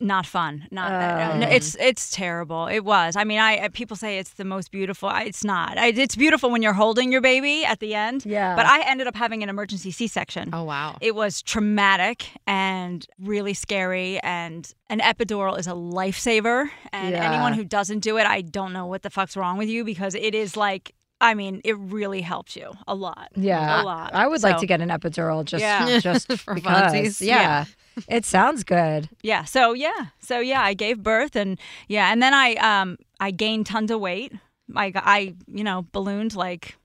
Not 0.00 0.26
fun. 0.26 0.66
Not 0.70 0.92
Oh. 0.92 1.38
no, 1.38 1.48
it's 1.48 1.74
oh. 1.76 1.84
it's 1.84 2.10
terrible. 2.10 2.66
It 2.66 2.80
was. 2.84 3.16
I 3.16 3.24
mean, 3.24 3.38
I 3.40 3.66
people 3.68 3.96
say 3.96 4.18
it's 4.18 4.30
the 4.34 4.44
most 4.44 4.70
beautiful. 4.70 5.08
I, 5.08 5.24
it's 5.24 5.42
not. 5.44 5.76
I, 5.76 5.88
it's 5.88 6.14
beautiful 6.16 6.50
when 6.50 6.62
you're 6.62 6.72
holding 6.72 7.10
your 7.10 7.20
baby 7.20 7.64
at 7.64 7.80
the 7.80 7.94
end. 7.94 8.24
Yeah. 8.24 8.54
But 8.54 8.66
I 8.66 8.82
ended 8.88 9.06
up 9.06 9.16
having 9.16 9.42
an 9.42 9.48
emergency 9.48 9.90
C-section. 9.90 10.50
Oh 10.52 10.64
wow. 10.64 10.96
It 11.00 11.14
was 11.14 11.42
traumatic 11.42 12.30
and 12.46 13.06
really 13.18 13.54
scary, 13.54 14.20
and 14.20 14.72
an 14.88 15.00
epidural 15.00 15.58
is 15.58 15.66
a 15.66 15.72
lifesaver. 15.72 16.68
And 16.92 17.12
Yeah. 17.14 17.30
anyone 17.32 17.52
who 17.54 17.64
doesn't 17.64 18.00
do 18.00 18.18
it, 18.18 18.26
I 18.26 18.42
don't 18.42 18.72
know 18.72 18.86
what 18.86 19.02
the 19.02 19.10
fuck's 19.10 19.36
wrong 19.36 19.58
with 19.58 19.68
you 19.68 19.84
because 19.84 20.14
it 20.14 20.34
is 20.34 20.56
like, 20.56 20.94
I 21.20 21.34
mean, 21.34 21.60
it 21.64 21.76
really 21.76 22.20
helps 22.20 22.54
you 22.54 22.70
a 22.86 22.94
lot. 22.94 23.30
Yeah, 23.34 23.82
a 23.82 23.84
lot. 23.84 24.14
I 24.14 24.28
would 24.28 24.42
like 24.44 24.58
to 24.58 24.66
get 24.66 24.80
an 24.80 24.88
epidural 24.90 25.44
just 25.44 25.60
Yeah. 25.62 25.98
just 25.98 26.32
For 26.38 26.54
because. 26.54 26.92
funsies. 26.92 27.20
Yeah. 27.20 27.64
It 28.08 28.24
sounds 28.24 28.64
good. 28.64 29.08
Yeah. 29.22 29.44
So 29.44 29.72
yeah. 29.72 30.06
So 30.20 30.40
yeah, 30.40 30.62
I 30.62 30.74
gave 30.74 31.02
birth, 31.02 31.36
and 31.36 31.58
yeah, 31.88 32.12
and 32.12 32.22
then 32.22 32.34
I 32.34 32.54
um 32.54 32.96
I 33.20 33.30
gained 33.30 33.66
tons 33.66 33.90
of 33.90 34.00
weight. 34.00 34.32
I 34.74 34.92
I 34.94 35.34
you 35.46 35.64
know 35.64 35.86
ballooned 35.92 36.34
like. 36.34 36.76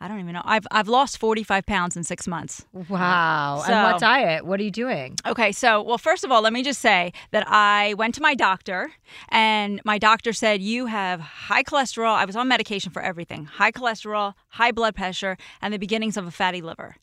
I 0.00 0.08
don't 0.08 0.20
even 0.20 0.34
know. 0.34 0.42
I've 0.44 0.66
I've 0.70 0.88
lost 0.88 1.16
45 1.16 1.64
pounds 1.64 1.96
in 1.96 2.04
six 2.04 2.26
months. 2.26 2.66
Wow. 2.90 3.64
and 3.66 3.92
what 3.92 4.00
diet? 4.00 4.44
What 4.44 4.60
are 4.60 4.62
you 4.62 4.70
doing? 4.70 5.16
Okay, 5.24 5.50
so 5.50 5.80
well, 5.80 5.96
first 5.96 6.24
of 6.24 6.32
all, 6.32 6.42
let 6.42 6.52
me 6.52 6.62
just 6.62 6.80
say 6.82 7.12
that 7.30 7.44
I 7.48 7.94
went 7.94 8.14
to 8.16 8.20
my 8.20 8.34
doctor, 8.34 8.92
and 9.30 9.80
my 9.84 9.96
doctor 9.96 10.34
said 10.34 10.60
you 10.60 10.86
have 10.86 11.20
high 11.20 11.62
cholesterol. 11.62 12.12
I 12.12 12.26
was 12.26 12.36
on 12.36 12.48
medication 12.48 12.92
for 12.92 13.00
everything: 13.00 13.46
high 13.46 13.72
cholesterol, 13.72 14.34
high 14.48 14.72
blood 14.72 14.94
pressure, 14.94 15.38
and 15.62 15.72
the 15.72 15.78
beginnings 15.78 16.18
of 16.18 16.26
a 16.26 16.30
fatty 16.30 16.60
liver. 16.60 16.96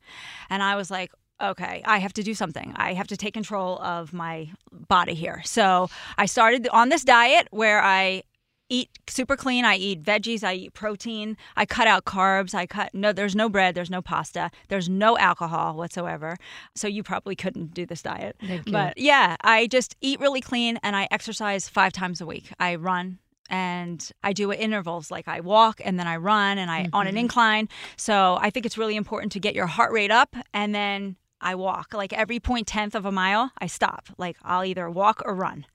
And 0.51 0.61
I 0.61 0.75
was 0.75 0.91
like, 0.91 1.11
okay, 1.41 1.81
I 1.85 1.99
have 1.99 2.13
to 2.13 2.23
do 2.23 2.33
something. 2.33 2.73
I 2.75 2.93
have 2.93 3.07
to 3.07 3.17
take 3.17 3.33
control 3.33 3.79
of 3.79 4.13
my 4.13 4.49
body 4.71 5.13
here. 5.13 5.41
So 5.45 5.89
I 6.17 6.25
started 6.25 6.67
on 6.69 6.89
this 6.89 7.03
diet 7.03 7.47
where 7.51 7.81
I 7.81 8.23
eat 8.69 8.89
super 9.07 9.35
clean. 9.35 9.65
I 9.65 9.75
eat 9.75 10.01
veggies. 10.01 10.43
I 10.43 10.53
eat 10.53 10.73
protein. 10.73 11.35
I 11.57 11.65
cut 11.65 11.87
out 11.87 12.05
carbs. 12.05 12.55
I 12.55 12.65
cut 12.65 12.93
no. 12.93 13.11
There's 13.11 13.35
no 13.35 13.49
bread. 13.49 13.75
There's 13.75 13.89
no 13.89 14.01
pasta. 14.01 14.49
There's 14.69 14.87
no 14.87 15.17
alcohol 15.17 15.75
whatsoever. 15.75 16.37
So 16.75 16.87
you 16.87 17.03
probably 17.03 17.35
couldn't 17.35 17.73
do 17.73 17.85
this 17.85 18.01
diet. 18.01 18.37
But 18.71 18.97
yeah, 18.97 19.35
I 19.41 19.67
just 19.67 19.95
eat 20.01 20.19
really 20.19 20.41
clean 20.41 20.79
and 20.83 20.95
I 20.95 21.07
exercise 21.11 21.67
five 21.67 21.91
times 21.91 22.21
a 22.21 22.25
week. 22.25 22.53
I 22.59 22.75
run 22.75 23.19
and 23.49 24.09
I 24.23 24.31
do 24.31 24.49
it 24.51 24.61
intervals 24.61 25.11
like 25.11 25.27
I 25.27 25.41
walk 25.41 25.81
and 25.83 25.99
then 25.99 26.07
I 26.07 26.15
run 26.15 26.57
and 26.57 26.71
I 26.71 26.87
on 26.93 27.05
an 27.05 27.11
mm-hmm. 27.11 27.17
incline. 27.19 27.69
So 27.97 28.37
I 28.39 28.49
think 28.49 28.65
it's 28.65 28.77
really 28.77 28.95
important 28.95 29.33
to 29.33 29.39
get 29.41 29.53
your 29.53 29.67
heart 29.67 29.91
rate 29.91 30.11
up 30.11 30.33
and 30.53 30.73
then 30.73 31.17
I 31.41 31.55
walk. 31.55 31.93
Like 31.93 32.13
every 32.13 32.39
point 32.39 32.67
tenth 32.67 32.95
of 32.95 33.05
a 33.05 33.11
mile, 33.11 33.51
I 33.57 33.67
stop. 33.67 34.07
Like 34.17 34.37
I'll 34.43 34.63
either 34.63 34.89
walk 34.89 35.21
or 35.25 35.35
run. 35.35 35.65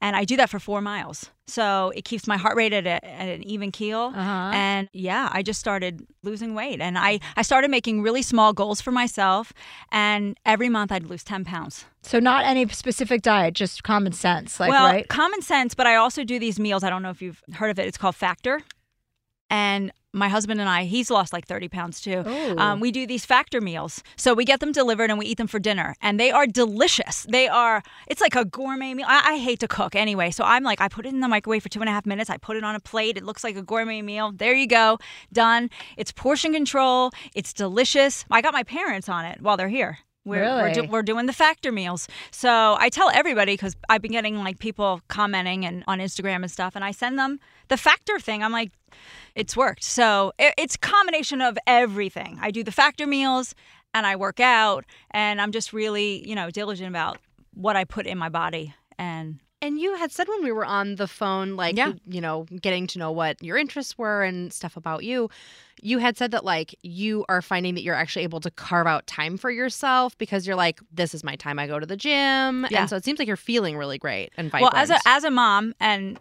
And 0.00 0.14
I 0.14 0.24
do 0.24 0.36
that 0.36 0.48
for 0.48 0.60
four 0.60 0.80
miles. 0.80 1.30
So 1.48 1.92
it 1.96 2.04
keeps 2.04 2.26
my 2.28 2.36
heart 2.36 2.56
rate 2.56 2.72
at, 2.72 2.86
a, 2.86 3.04
at 3.04 3.28
an 3.28 3.42
even 3.42 3.72
keel. 3.72 4.12
Uh-huh. 4.14 4.50
And 4.54 4.88
yeah, 4.92 5.28
I 5.32 5.42
just 5.42 5.58
started 5.58 6.06
losing 6.22 6.54
weight. 6.54 6.80
And 6.80 6.96
I, 6.96 7.18
I 7.36 7.42
started 7.42 7.68
making 7.68 8.02
really 8.02 8.22
small 8.22 8.52
goals 8.52 8.80
for 8.80 8.92
myself. 8.92 9.52
And 9.90 10.38
every 10.46 10.68
month 10.68 10.92
I'd 10.92 11.04
lose 11.06 11.24
10 11.24 11.44
pounds. 11.44 11.84
So 12.02 12.20
not 12.20 12.44
any 12.44 12.68
specific 12.68 13.22
diet, 13.22 13.54
just 13.54 13.82
common 13.82 14.12
sense, 14.12 14.60
like 14.60 14.70
well, 14.70 14.86
right? 14.86 15.08
common 15.08 15.42
sense, 15.42 15.74
but 15.74 15.86
I 15.86 15.96
also 15.96 16.22
do 16.22 16.38
these 16.38 16.60
meals. 16.60 16.84
I 16.84 16.90
don't 16.90 17.02
know 17.02 17.10
if 17.10 17.20
you've 17.20 17.42
heard 17.54 17.70
of 17.70 17.78
it. 17.78 17.86
It's 17.88 17.98
called 17.98 18.14
Factor. 18.14 18.60
And 19.50 19.90
my 20.14 20.28
husband 20.28 20.58
and 20.60 20.68
I, 20.68 20.84
he's 20.84 21.10
lost 21.10 21.32
like 21.32 21.46
30 21.46 21.68
pounds 21.68 22.00
too. 22.00 22.22
Um, 22.56 22.80
we 22.80 22.90
do 22.90 23.06
these 23.06 23.24
factor 23.26 23.60
meals. 23.60 24.02
So 24.16 24.32
we 24.32 24.44
get 24.44 24.60
them 24.60 24.72
delivered 24.72 25.10
and 25.10 25.18
we 25.18 25.26
eat 25.26 25.36
them 25.38 25.46
for 25.46 25.58
dinner. 25.58 25.94
And 26.00 26.18
they 26.18 26.30
are 26.30 26.46
delicious. 26.46 27.26
They 27.28 27.46
are, 27.46 27.82
it's 28.06 28.20
like 28.20 28.34
a 28.34 28.44
gourmet 28.44 28.94
meal. 28.94 29.06
I, 29.08 29.34
I 29.34 29.38
hate 29.38 29.60
to 29.60 29.68
cook 29.68 29.94
anyway. 29.94 30.30
So 30.30 30.44
I'm 30.44 30.64
like, 30.64 30.80
I 30.80 30.88
put 30.88 31.04
it 31.04 31.10
in 31.10 31.20
the 31.20 31.28
microwave 31.28 31.62
for 31.62 31.68
two 31.68 31.80
and 31.80 31.88
a 31.88 31.92
half 31.92 32.06
minutes. 32.06 32.30
I 32.30 32.38
put 32.38 32.56
it 32.56 32.64
on 32.64 32.74
a 32.74 32.80
plate. 32.80 33.16
It 33.18 33.24
looks 33.24 33.44
like 33.44 33.56
a 33.56 33.62
gourmet 33.62 34.00
meal. 34.02 34.32
There 34.32 34.54
you 34.54 34.66
go. 34.66 34.98
Done. 35.32 35.68
It's 35.98 36.10
portion 36.10 36.52
control. 36.54 37.10
It's 37.34 37.52
delicious. 37.52 38.24
I 38.30 38.40
got 38.40 38.54
my 38.54 38.62
parents 38.62 39.08
on 39.10 39.24
it 39.26 39.42
while 39.42 39.56
they're 39.58 39.68
here. 39.68 39.98
We're, 40.24 40.42
we're, 40.62 40.72
do- 40.74 40.84
we're 40.90 41.02
doing 41.02 41.24
the 41.26 41.32
factor 41.32 41.72
meals. 41.72 42.06
So 42.30 42.76
I 42.78 42.90
tell 42.90 43.08
everybody 43.14 43.54
because 43.54 43.76
I've 43.88 44.02
been 44.02 44.12
getting 44.12 44.36
like 44.38 44.58
people 44.58 45.00
commenting 45.08 45.64
and 45.64 45.84
on 45.86 46.00
Instagram 46.00 46.36
and 46.42 46.50
stuff, 46.50 46.76
and 46.76 46.84
I 46.84 46.90
send 46.90 47.18
them 47.18 47.40
the 47.68 47.78
factor 47.78 48.18
thing. 48.18 48.42
I'm 48.42 48.52
like, 48.52 48.70
it's 49.38 49.56
worked. 49.56 49.84
So 49.84 50.32
it, 50.38 50.54
it's 50.58 50.74
a 50.74 50.78
combination 50.78 51.40
of 51.40 51.56
everything. 51.66 52.38
I 52.40 52.50
do 52.50 52.62
the 52.64 52.72
factor 52.72 53.06
meals 53.06 53.54
and 53.94 54.06
I 54.06 54.16
work 54.16 54.40
out, 54.40 54.84
and 55.12 55.40
I'm 55.40 55.52
just 55.52 55.72
really, 55.72 56.28
you 56.28 56.34
know, 56.34 56.50
diligent 56.50 56.88
about 56.88 57.18
what 57.54 57.74
I 57.76 57.84
put 57.84 58.06
in 58.06 58.18
my 58.18 58.28
body. 58.28 58.74
And 58.98 59.40
And 59.62 59.80
you 59.80 59.96
had 59.96 60.12
said 60.12 60.28
when 60.28 60.44
we 60.44 60.52
were 60.52 60.64
on 60.64 60.96
the 60.96 61.08
phone, 61.08 61.56
like, 61.56 61.76
Yeah. 61.76 61.92
you 62.06 62.20
know, 62.20 62.44
getting 62.60 62.86
to 62.88 62.98
know 62.98 63.10
what 63.10 63.42
your 63.42 63.56
interests 63.56 63.96
were 63.96 64.22
and 64.22 64.52
stuff 64.52 64.76
about 64.76 65.04
you, 65.04 65.30
you 65.82 65.98
had 65.98 66.16
said 66.18 66.30
that, 66.32 66.44
like, 66.44 66.74
you 66.82 67.24
are 67.28 67.40
finding 67.40 67.74
that 67.76 67.82
you're 67.82 67.94
actually 67.94 68.24
able 68.24 68.40
to 68.40 68.50
carve 68.50 68.86
out 68.86 69.06
time 69.06 69.36
for 69.36 69.50
yourself 69.50 70.16
because 70.18 70.46
you're 70.46 70.54
like, 70.56 70.80
this 70.92 71.14
is 71.14 71.24
my 71.24 71.34
time 71.36 71.58
I 71.58 71.66
go 71.66 71.78
to 71.80 71.86
the 71.86 71.96
gym. 71.96 72.66
Yeah. 72.70 72.80
And 72.82 72.90
so 72.90 72.96
it 72.96 73.04
seems 73.04 73.18
like 73.18 73.26
you're 73.28 73.36
feeling 73.36 73.76
really 73.76 73.98
great 73.98 74.32
and 74.36 74.50
vibrant. 74.50 74.74
Well, 74.74 74.82
as 74.82 74.90
a 74.90 74.98
as 75.06 75.24
a 75.24 75.30
mom, 75.30 75.74
and 75.80 76.20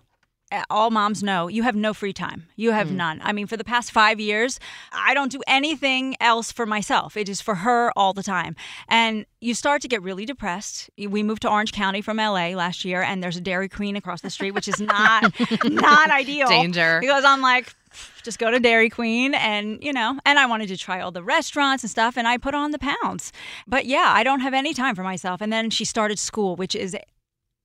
all 0.69 0.91
moms 0.91 1.21
know, 1.21 1.47
you 1.47 1.63
have 1.63 1.75
no 1.75 1.93
free 1.93 2.13
time. 2.13 2.47
You 2.55 2.71
have 2.71 2.87
mm. 2.87 2.95
none. 2.95 3.19
I 3.23 3.33
mean, 3.33 3.47
for 3.47 3.57
the 3.57 3.63
past 3.63 3.91
five 3.91 4.19
years, 4.19 4.59
I 4.93 5.13
don't 5.13 5.31
do 5.31 5.41
anything 5.47 6.15
else 6.21 6.51
for 6.51 6.65
myself. 6.65 7.17
It 7.17 7.27
is 7.27 7.41
for 7.41 7.55
her 7.55 7.91
all 7.97 8.13
the 8.13 8.23
time, 8.23 8.55
and 8.87 9.25
you 9.41 9.53
start 9.53 9.81
to 9.81 9.87
get 9.87 10.01
really 10.01 10.25
depressed. 10.25 10.89
We 10.97 11.23
moved 11.23 11.41
to 11.43 11.49
Orange 11.49 11.73
County 11.73 12.01
from 12.01 12.17
LA 12.17 12.49
last 12.49 12.85
year, 12.85 13.01
and 13.01 13.21
there's 13.21 13.37
a 13.37 13.41
Dairy 13.41 13.69
Queen 13.69 13.95
across 13.95 14.21
the 14.21 14.29
street, 14.29 14.51
which 14.51 14.67
is 14.67 14.79
not 14.79 15.33
not 15.65 16.11
ideal. 16.11 16.47
Danger. 16.47 16.99
because 17.01 17.23
I'm 17.25 17.41
like. 17.41 17.73
Just 18.21 18.37
go 18.37 18.51
to 18.51 18.59
Dairy 18.59 18.89
Queen 18.89 19.33
and, 19.33 19.81
you 19.81 19.93
know, 19.93 20.19
and 20.25 20.37
I 20.37 20.45
wanted 20.45 20.67
to 20.67 20.77
try 20.77 20.99
all 20.99 21.09
the 21.09 21.23
restaurants 21.23 21.83
and 21.83 21.89
stuff 21.89 22.17
and 22.17 22.27
I 22.27 22.37
put 22.37 22.53
on 22.53 22.71
the 22.71 22.77
pounds. 22.77 23.31
But 23.65 23.85
yeah, 23.85 24.11
I 24.13 24.23
don't 24.23 24.41
have 24.41 24.53
any 24.53 24.73
time 24.73 24.93
for 24.93 25.01
myself. 25.03 25.41
And 25.41 25.51
then 25.51 25.69
she 25.69 25.85
started 25.85 26.19
school, 26.19 26.57
which 26.57 26.75
is 26.75 26.95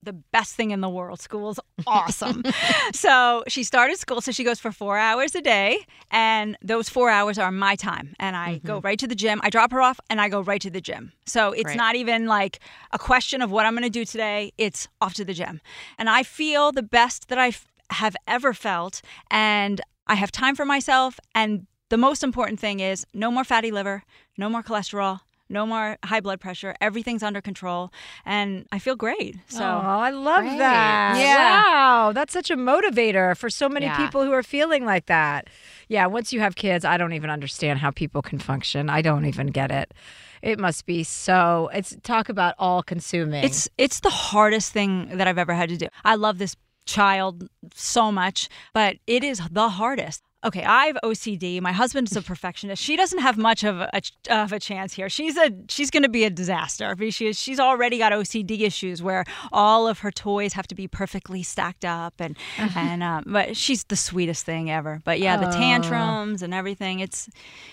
the 0.03 0.12
best 0.12 0.55
thing 0.55 0.72
in 0.72 0.80
the 0.80 0.88
world. 0.88 1.20
School's 1.20 1.61
awesome. 1.86 2.42
so 2.92 3.44
she 3.48 3.62
started 3.62 3.98
school. 3.98 4.20
So 4.20 4.32
she 4.32 4.44
goes 4.44 4.59
for 4.59 4.72
four 4.72 4.98
hours 4.98 5.34
a 5.34 5.40
day. 5.40 5.86
And 6.11 6.59
those 6.62 6.88
four 6.88 7.09
hours 7.09 7.38
are 7.38 7.53
my 7.53 7.76
time. 7.76 8.14
And 8.18 8.36
I 8.36 8.59
go 8.59 8.78
mm-hmm. 8.78 8.86
right 8.86 8.98
to 8.98 9.07
the 9.07 9.14
gym. 9.14 9.40
I 9.42 9.50
drop 9.50 9.70
her 9.72 9.80
off 9.80 10.00
and 10.11 10.20
I 10.20 10.28
go 10.28 10.40
right 10.40 10.61
to 10.61 10.70
the 10.70 10.80
gym. 10.80 11.12
So 11.26 11.53
it's 11.53 11.68
Right. 11.68 11.76
not 11.76 11.94
even 11.94 12.26
like 12.26 12.59
a 12.90 12.98
question 12.98 13.40
of 13.42 13.50
what 13.50 13.64
I'm 13.64 13.72
going 13.74 13.84
to 13.84 13.90
do 13.90 14.05
today. 14.05 14.53
It's 14.59 14.88
off 15.00 15.14
to 15.14 15.24
the 15.24 15.34
gym. 15.34 15.61
And 15.98 16.11
I 16.11 16.22
feel 16.22 16.72
the 16.72 16.82
best 16.82 17.28
that 17.28 17.38
I 17.38 17.48
f- 17.48 17.66
have 17.90 18.16
ever 18.26 18.53
felt. 18.53 19.03
And 19.30 19.80
I 20.07 20.16
have 20.16 20.32
time 20.32 20.57
for 20.57 20.64
myself. 20.64 21.20
And 21.34 21.66
the 21.88 21.96
most 21.96 22.24
important 22.24 22.59
thing 22.59 22.80
is 22.80 23.07
no 23.14 23.30
more 23.30 23.44
fatty 23.44 23.70
liver, 23.70 24.03
no 24.36 24.48
more 24.48 24.62
cholesterol. 24.62 25.20
No 25.53 25.66
more 25.66 25.98
high 26.05 26.20
blood 26.20 26.40
pressure. 26.40 26.74
Everything's 26.80 27.22
under 27.22 27.40
control, 27.40 27.92
and 28.24 28.66
I 28.72 28.78
feel 28.78 28.96
great. 28.96 29.36
So 29.48 29.62
oh, 29.62 29.98
I 30.09 30.11
love 30.11 30.44
Great. 30.44 30.59
that. 30.59 31.16
Yeah. 31.18 31.62
Wow. 31.62 32.12
That's 32.12 32.32
such 32.32 32.50
a 32.50 32.57
motivator 32.57 33.36
for 33.36 33.50
so 33.50 33.68
many 33.68 33.86
Yeah. 33.86 33.96
people 33.98 34.24
who 34.24 34.32
are 34.32 34.42
feeling 34.42 34.84
like 34.86 35.07
that. 35.07 35.48
Yeah. 35.88 36.07
Once 36.07 36.32
you 36.32 36.40
have 36.40 36.55
kids, 36.57 36.84
I 36.84 36.96
don't 36.96 37.12
even 37.12 37.28
understand 37.30 37.78
how 37.80 37.90
people 37.90 38.22
can 38.22 38.38
function. 38.38 38.88
I 38.88 39.03
don't 39.03 39.26
even 39.26 39.48
get 39.48 39.70
it. 39.70 39.92
It 40.40 40.59
must 40.59 40.86
be 40.86 41.05
so, 41.05 41.70
it's 41.72 41.94
talk 42.03 42.28
about 42.28 42.55
all 42.59 42.82
consuming. 42.82 43.44
It's 43.44 43.68
it's 43.78 44.00
the 44.00 44.11
hardest 44.11 44.72
thing 44.72 45.16
that 45.18 45.28
I've 45.28 45.38
ever 45.38 45.53
had 45.55 45.68
to 45.68 45.76
do. 45.76 45.86
I 46.05 46.14
love 46.16 46.38
this 46.38 46.57
child 46.86 47.48
so 47.74 48.11
much, 48.11 48.48
but 48.72 48.96
it 49.07 49.22
is 49.22 49.40
the 49.50 49.68
hardest. 49.68 50.22
Okay, 50.45 50.64
I 50.64 50.86
have 50.86 50.99
OCD. 51.05 51.61
My 51.61 51.70
husband's 51.70 52.16
a 52.16 52.22
perfectionist. 52.22 52.82
She 52.82 52.97
doesn't 52.97 53.20
have 53.20 53.38
much 53.38 53.62
of 53.62 53.80
a 53.80 54.03
of 54.28 54.53
a 54.53 54.59
chance 54.59 54.93
here. 54.93 55.09
She's 55.09 55.36
a 55.36 55.53
she's 55.68 55.90
going 55.90 56.03
to 56.03 56.09
be 56.09 56.24
a 56.24 56.30
disaster. 56.30 56.97
She 57.11 57.32
she's 57.32 57.61
already 57.61 57.99
got 57.99 58.12
OCD 58.12 58.62
issues 58.62 59.03
where 59.03 59.24
all 59.53 59.86
of 59.86 60.01
her 60.01 60.11
toys 60.11 60.55
have 60.55 60.66
to 60.68 60.74
be 60.74 60.88
perfectly 60.88 61.45
stacked 61.45 61.84
up 61.84 62.14
and 62.18 62.36
and 62.59 63.03
um, 63.03 63.24
but 63.26 63.57
she's 63.57 63.84
the 63.84 63.97
sweetest 63.97 64.45
thing 64.45 64.70
ever. 64.70 65.01
But 65.05 65.20
yeah, 65.20 65.36
the 65.36 65.47
tantrums 65.47 66.43
and 66.43 66.53
everything. 66.53 66.99
It's 67.01 67.28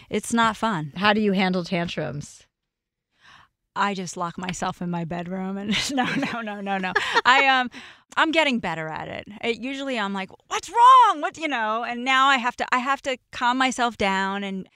it's 0.09 0.31
not 0.31 0.55
fun. 0.55 0.93
how 0.95 1.13
do 1.13 1.21
you 1.21 1.31
handle 1.31 1.63
tantrums? 1.63 2.45
I 3.75 3.93
just 3.93 4.17
lock 4.17 4.37
myself 4.37 4.81
in 4.81 4.89
my 4.89 5.05
bedroom 5.05 5.57
and 5.57 5.69
no, 5.95 6.05
no, 6.15 6.41
no, 6.41 6.61
no, 6.61 6.77
no. 6.77 6.93
I 7.25 7.45
um, 7.47 7.69
I'm 8.17 8.31
getting 8.31 8.59
better 8.59 8.87
at 8.87 9.07
it. 9.07 9.27
it. 9.41 9.59
Usually, 9.61 9.97
I'm 9.97 10.13
like, 10.13 10.29
"What's 10.47 10.69
wrong?" 10.69 11.21
What 11.21 11.37
you 11.37 11.47
know, 11.47 11.83
and 11.83 12.03
now 12.03 12.27
I 12.27 12.37
have 12.37 12.55
to 12.57 12.65
I 12.73 12.79
have 12.79 13.01
to 13.03 13.17
calm 13.31 13.57
myself 13.57 13.97
down 13.97 14.43
and 14.43 14.67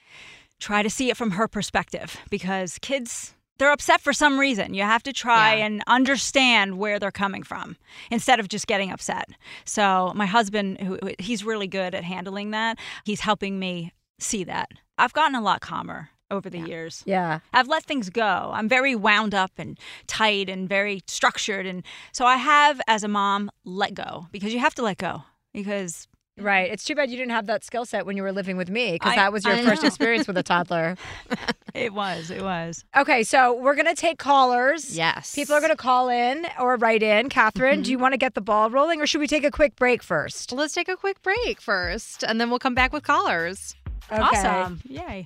try 0.59 0.83
to 0.83 0.89
see 0.89 1.09
it 1.09 1.17
from 1.17 1.31
her 1.31 1.47
perspective 1.47 2.17
because 2.29 2.77
kids 2.81 3.33
they're 3.59 3.71
upset 3.71 4.01
for 4.01 4.13
some 4.13 4.39
reason. 4.39 4.73
You 4.73 4.83
have 4.83 5.03
to 5.03 5.13
try 5.13 5.55
Yeah. 5.55 5.65
and 5.65 5.83
understand 5.87 6.77
where 6.79 6.97
they're 6.99 7.11
coming 7.11 7.43
from 7.43 7.77
instead 8.09 8.39
of 8.39 8.47
just 8.49 8.65
getting 8.65 8.91
upset. 8.91 9.29
So 9.63 10.11
my 10.15 10.25
husband, 10.25 10.79
who 10.81 10.97
he's 11.19 11.43
really 11.45 11.67
good 11.67 11.93
at 11.93 12.03
handling 12.03 12.51
that, 12.51 12.79
he's 13.05 13.19
helping 13.21 13.59
me 13.59 13.91
see 14.19 14.43
that. 14.45 14.69
I've 14.97 15.13
gotten 15.13 15.35
a 15.35 15.41
lot 15.41 15.61
calmer 15.61 16.09
over 16.33 16.49
the 16.49 16.59
years. 16.59 17.03
Yeah. 17.05 17.39
I've 17.53 17.67
let 17.67 17.83
things 17.83 18.09
go. 18.09 18.51
I'm 18.53 18.67
very 18.67 18.95
wound 18.95 19.33
up 19.33 19.51
and 19.57 19.79
tight 20.07 20.49
and 20.49 20.67
very 20.67 21.03
structured. 21.07 21.65
And 21.65 21.83
so 22.11 22.25
I 22.25 22.37
have, 22.37 22.81
as 22.87 23.03
a 23.03 23.07
mom, 23.07 23.49
let 23.63 23.93
go 23.93 24.27
because 24.31 24.53
you 24.53 24.59
have 24.59 24.75
to 24.75 24.81
let 24.81 24.97
go 24.97 25.23
because 25.53 26.07
Right. 26.37 26.71
It's 26.71 26.83
too 26.83 26.95
bad 26.95 27.11
you 27.11 27.17
didn't 27.17 27.31
have 27.31 27.45
that 27.45 27.63
skill 27.63 27.85
set 27.85 28.07
when 28.07 28.17
you 28.17 28.23
were 28.23 28.31
living 28.31 28.57
with 28.57 28.69
me 28.69 28.93
because 28.93 29.15
that 29.15 29.31
was 29.31 29.45
your 29.45 29.53
I 29.53 29.63
first 29.63 29.83
know. 29.83 29.87
experience 29.87 30.25
with 30.25 30.35
a 30.35 30.43
toddler. 30.53 30.97
it 31.75 31.93
was, 31.93 32.31
it 32.31 32.41
was. 32.41 32.83
Okay, 32.97 33.23
so 33.23 33.53
we're 33.53 33.75
going 33.75 33.85
to 33.85 33.93
take 33.93 34.17
callers. 34.17 34.97
Yes. 34.97 35.35
People 35.35 35.53
are 35.53 35.59
going 35.59 35.69
to 35.69 35.77
call 35.77 36.09
in 36.09 36.47
or 36.59 36.75
write 36.77 37.03
in. 37.03 37.29
Catherine, 37.29 37.81
do 37.81 37.81
mm-hmm. 37.83 37.91
you 37.91 37.99
want 37.99 38.13
to 38.13 38.17
get 38.17 38.33
the 38.33 38.41
ball 38.41 38.71
rolling 38.71 38.99
or 38.99 39.05
should 39.05 39.21
we 39.21 39.27
take 39.27 39.43
a 39.43 39.51
quick 39.51 39.75
break 39.75 40.01
first? 40.01 40.51
Let's 40.51 40.73
take 40.73 40.89
a 40.89 40.97
quick 40.97 41.21
break 41.21 41.61
first, 41.61 42.23
and 42.23 42.41
then 42.41 42.49
we'll 42.49 42.59
come 42.59 42.73
back 42.73 42.93
with 42.93 43.03
callers. 43.03 43.75
Okay. 44.11 44.21
Awesome. 44.21 44.81
Yay. 44.87 45.25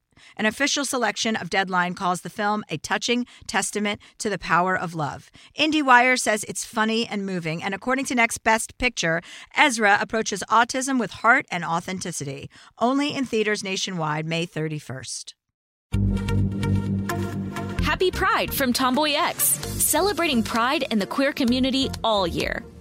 An 0.37 0.45
official 0.45 0.85
selection 0.85 1.35
of 1.35 1.49
Deadline 1.49 1.93
calls 1.93 2.21
the 2.21 2.29
film 2.29 2.63
a 2.69 2.77
touching 2.77 3.25
testament 3.47 4.01
to 4.19 4.29
the 4.29 4.37
power 4.37 4.77
of 4.77 4.95
love. 4.95 5.31
IndieWire 5.57 6.19
says 6.19 6.43
it's 6.45 6.65
funny 6.65 7.07
and 7.07 7.25
moving, 7.25 7.63
and 7.63 7.73
according 7.73 8.05
to 8.05 8.15
Next 8.15 8.39
Best 8.39 8.77
Picture, 8.77 9.21
Ezra 9.55 9.97
approaches 10.01 10.43
autism 10.49 10.99
with 10.99 11.11
heart 11.11 11.45
and 11.51 11.63
authenticity. 11.65 12.49
Only 12.79 13.15
in 13.15 13.25
theaters 13.25 13.63
nationwide 13.63 14.25
May 14.25 14.45
31st. 14.47 15.33
Happy 17.83 18.09
Pride 18.09 18.53
from 18.53 18.73
TomboyX, 18.73 19.35
celebrating 19.35 20.41
pride 20.41 20.85
in 20.91 20.99
the 20.99 21.05
queer 21.05 21.33
community 21.33 21.89
all 22.03 22.25
year. 22.25 22.63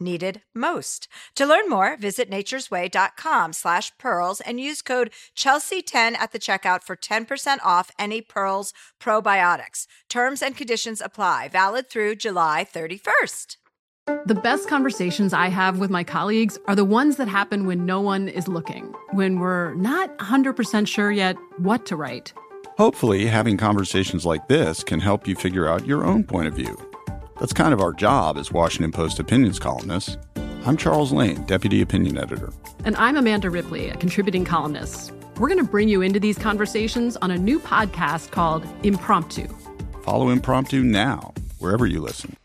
needed 0.00 0.42
most. 0.54 1.08
To 1.34 1.46
learn 1.46 1.68
more, 1.68 1.96
visit 1.96 2.30
naturesway.com 2.30 3.52
slash 3.52 3.92
pearls 3.98 4.40
and 4.40 4.60
use 4.60 4.82
code 4.82 5.10
Chelsea10 5.36 6.16
at 6.16 6.32
the 6.32 6.38
checkout 6.38 6.82
for 6.82 6.96
10% 6.96 7.58
off 7.64 7.90
any 7.98 8.20
Pearls 8.20 8.72
probiotics. 9.00 9.86
Terms 10.08 10.42
and 10.42 10.56
conditions 10.56 11.00
apply. 11.00 11.48
Valid 11.48 11.90
through 11.90 12.16
July 12.16 12.66
31st. 12.70 13.56
The 14.26 14.34
best 14.34 14.68
conversations 14.68 15.32
I 15.32 15.48
have 15.48 15.78
with 15.78 15.90
my 15.90 16.02
colleagues 16.02 16.58
are 16.66 16.74
the 16.74 16.84
ones 16.84 17.16
that 17.16 17.28
happen 17.28 17.66
when 17.66 17.86
no 17.86 18.00
one 18.00 18.28
is 18.28 18.48
looking, 18.48 18.92
when 19.12 19.38
we're 19.38 19.74
not 19.74 20.16
100% 20.18 20.88
sure 20.88 21.12
yet 21.12 21.36
what 21.58 21.86
to 21.86 21.96
write. 21.96 22.32
Hopefully, 22.76 23.26
having 23.26 23.56
conversations 23.56 24.24
like 24.24 24.48
this 24.48 24.82
can 24.82 25.00
help 25.00 25.28
you 25.28 25.36
figure 25.36 25.68
out 25.68 25.86
your 25.86 26.04
own 26.04 26.24
point 26.24 26.48
of 26.48 26.54
view. 26.54 26.89
That's 27.40 27.54
kind 27.54 27.72
of 27.72 27.80
our 27.80 27.94
job 27.94 28.36
as 28.36 28.52
Washington 28.52 28.92
Post 28.92 29.18
opinions 29.18 29.58
columnists. 29.58 30.18
I'm 30.66 30.76
Charles 30.76 31.10
Lane, 31.10 31.42
Deputy 31.46 31.80
Opinion 31.80 32.18
Editor. 32.18 32.52
And 32.84 32.94
I'm 32.96 33.16
Amanda 33.16 33.48
Ripley, 33.48 33.88
a 33.88 33.96
contributing 33.96 34.44
columnist. 34.44 35.10
We're 35.38 35.48
going 35.48 35.64
to 35.64 35.70
bring 35.70 35.88
you 35.88 36.02
into 36.02 36.20
these 36.20 36.36
conversations 36.36 37.16
on 37.16 37.30
a 37.30 37.38
new 37.38 37.58
podcast 37.58 38.30
called 38.30 38.66
Impromptu. 38.82 39.48
Follow 40.02 40.28
Impromptu 40.28 40.82
now, 40.82 41.32
wherever 41.58 41.86
you 41.86 42.00
listen. 42.00 42.36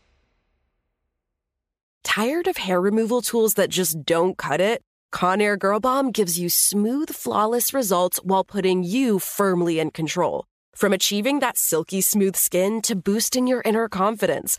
Tired 2.02 2.46
of 2.46 2.56
hair 2.56 2.80
removal 2.80 3.20
tools 3.20 3.54
that 3.54 3.68
just 3.68 4.02
don't 4.06 4.38
cut 4.38 4.62
it? 4.62 4.82
Conair 5.12 5.58
Girl 5.58 5.78
Bomb 5.78 6.10
gives 6.10 6.38
you 6.38 6.48
smooth, 6.48 7.10
flawless 7.10 7.74
results 7.74 8.18
while 8.24 8.44
putting 8.44 8.82
you 8.82 9.18
firmly 9.18 9.78
in 9.78 9.90
control. 9.90 10.46
From 10.74 10.94
achieving 10.94 11.40
that 11.40 11.58
silky 11.58 12.00
smooth 12.00 12.36
skin 12.36 12.80
to 12.82 12.96
boosting 12.96 13.46
your 13.46 13.60
inner 13.64 13.88
confidence, 13.88 14.58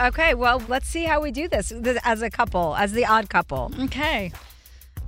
Okay, 0.00 0.32
well, 0.32 0.62
let's 0.66 0.88
see 0.88 1.04
how 1.04 1.20
we 1.20 1.30
do 1.30 1.46
this 1.46 1.72
as 2.04 2.22
a 2.22 2.30
couple, 2.30 2.74
as 2.74 2.92
the 2.92 3.04
odd 3.04 3.28
couple. 3.28 3.70
Okay. 3.82 4.32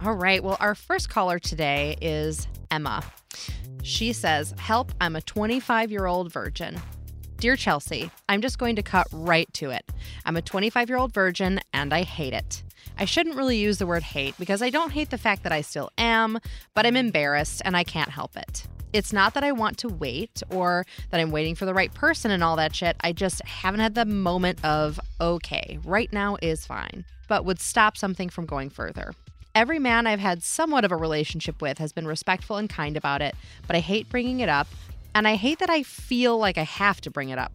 All 0.05 0.13
right. 0.13 0.45
Well, 0.45 0.59
our 0.61 0.75
first 0.75 1.09
caller 1.09 1.39
today 1.39 1.97
is 2.03 2.47
Emma. 2.71 3.03
She 3.83 4.13
says, 4.13 4.55
Help, 4.59 4.93
I'm 5.01 5.17
a 5.17 5.23
25 5.23 5.91
year 5.91 6.05
old 6.05 6.31
virgin. 6.31 6.79
Dear 7.39 7.57
Chelsea, 7.57 8.11
I'm 8.29 8.43
just 8.43 8.59
going 8.59 8.77
to 8.77 8.83
cut 8.83 9.07
right 9.13 9.51
to 9.55 9.71
it. 9.71 9.91
I'm 10.27 10.37
a 10.37 10.43
25 10.43 10.91
year 10.91 10.99
old 10.99 11.15
virgin 11.15 11.61
and 11.73 11.95
I 11.95 12.03
hate 12.03 12.35
it. 12.35 12.63
I 12.99 13.07
shouldn't 13.07 13.37
really 13.37 13.57
use 13.57 13.79
the 13.79 13.87
word 13.87 14.03
hate 14.03 14.35
because 14.39 14.61
I 14.61 14.69
don't 14.69 14.93
hate 14.93 15.09
the 15.09 15.19
fact 15.19 15.43
that 15.45 15.53
I 15.53 15.63
still 15.63 15.91
am, 15.97 16.39
but 16.75 16.85
I'm 16.85 16.97
embarrassed 16.97 17.63
and 17.65 17.77
I 17.79 17.85
can't 17.85 18.11
help 18.11 18.37
it. 18.37 18.67
It's 18.93 19.13
not 19.13 19.35
that 19.35 19.45
I 19.45 19.53
want 19.53 19.79
to 19.79 19.89
wait 19.89 20.43
or 20.51 20.85
that 21.11 21.21
I'm 21.21 21.31
waiting 21.31 21.55
for 21.55 21.65
the 21.65 21.75
right 21.75 21.93
person 21.95 22.31
and 22.31 22.45
all 22.45 22.57
that 22.57 22.75
shit. 22.75 22.97
I 23.01 23.13
just 23.13 23.43
haven't 23.45 23.81
had 23.81 23.95
the 23.95 24.05
moment 24.05 24.63
of, 24.65 25.01
okay, 25.21 25.79
right 25.85 26.13
now 26.13 26.37
is 26.43 26.67
fine, 26.67 27.05
but 27.29 27.45
would 27.45 27.61
stop 27.61 27.97
something 27.97 28.29
from 28.29 28.45
going 28.45 28.69
further. 28.69 29.15
Every 29.55 29.79
man 29.79 30.07
I've 30.07 30.21
had 30.21 30.43
somewhat 30.43 30.85
of 30.85 30.93
a 30.93 30.97
relationship 30.97 31.63
with 31.63 31.79
has 31.79 31.93
been 31.93 32.07
respectful 32.07 32.57
and 32.57 32.69
kind 32.69 32.97
about 32.97 33.23
it, 33.23 33.35
but 33.67 33.77
I 33.77 33.81
hate 33.81 34.09
bringing 34.09 34.41
it 34.41 34.49
up, 34.49 34.67
and 35.15 35.29
I 35.29 35.37
hate 35.37 35.59
that 35.59 35.71
I 35.71 35.83
feel 35.83 36.39
like 36.39 36.59
I 36.59 36.65
have 36.65 37.01
to 37.03 37.11
bring 37.11 37.31
it 37.31 37.39
up. 37.39 37.53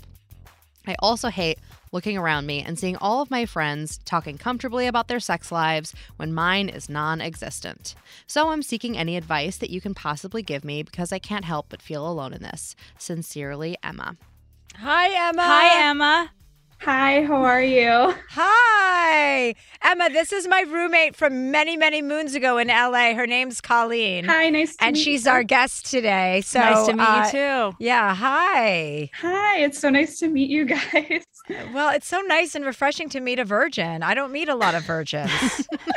I 0.88 0.96
also 1.00 1.30
hate 1.30 1.60
looking 1.92 2.18
around 2.18 2.46
me 2.46 2.62
and 2.62 2.78
seeing 2.78 2.98
all 2.98 3.22
of 3.22 3.32
my 3.32 3.46
friends 3.46 4.00
talking 4.06 4.38
comfortably 4.38 4.88
about 4.88 5.08
their 5.08 5.20
sex 5.20 5.52
lives 5.52 5.94
when 6.18 6.34
mine 6.34 6.70
is 6.70 6.90
non 6.90 7.22
existent. 7.22 7.96
So 8.26 8.50
I'm 8.50 8.64
seeking 8.64 8.98
any 8.98 9.18
advice 9.18 9.58
that 9.58 9.70
you 9.70 9.82
can 9.82 9.94
possibly 9.94 10.42
give 10.42 10.64
me 10.64 10.84
because 10.84 11.12
I 11.12 11.20
can't 11.20 11.46
help 11.46 11.68
but 11.70 11.82
feel 11.82 12.08
alone 12.08 12.34
in 12.34 12.42
this. 12.42 12.76
Sincerely, 12.98 13.78
Emma. 13.84 14.18
Hi, 14.76 15.30
Emma. 15.30 15.42
Hi, 15.42 15.90
Emma. 15.90 16.32
Hi, 16.82 17.24
how 17.24 17.42
are 17.42 17.62
you? 17.64 18.14
Hi, 18.30 19.56
Emma. 19.84 20.10
This 20.10 20.32
is 20.32 20.48
my 20.48 20.62
roommate 20.62 21.16
from 21.16 21.52
many, 21.52 21.76
many 21.76 22.02
moons 22.02 22.36
ago 22.36 22.60
in 22.60 22.68
LA. 22.68 23.14
Her 23.14 23.26
name's 23.26 23.60
Colleen. 23.60 24.26
Hi, 24.26 24.50
nice 24.50 24.76
to 24.78 24.86
and 24.86 24.94
meet 24.94 25.06
you. 25.06 25.14
And 25.14 25.20
she's 25.20 25.28
our 25.28 25.44
guest 25.44 25.88
today. 25.88 26.42
So 26.42 26.60
nice 26.60 26.86
to 26.86 26.94
meet 26.94 27.04
uh, 27.04 27.24
you 27.26 27.32
too. 27.32 27.78
Yeah. 27.80 28.14
Hi. 28.14 29.10
Hi, 29.20 29.60
it's 29.60 29.80
so 29.80 29.90
nice 29.90 30.20
to 30.20 30.30
meet 30.30 30.50
you 30.50 30.66
guys. 30.66 31.24
Well, 31.50 31.94
it's 31.96 32.08
so 32.08 32.20
nice 32.22 32.56
and 32.56 32.66
refreshing 32.66 33.10
to 33.10 33.20
meet 33.20 33.40
a 33.40 33.46
virgin. 33.46 34.04
I 34.04 34.14
don't 34.14 34.32
meet 34.32 34.50
a 34.50 34.56
lot 34.56 34.76
of 34.76 34.84
virgins. 34.84 35.32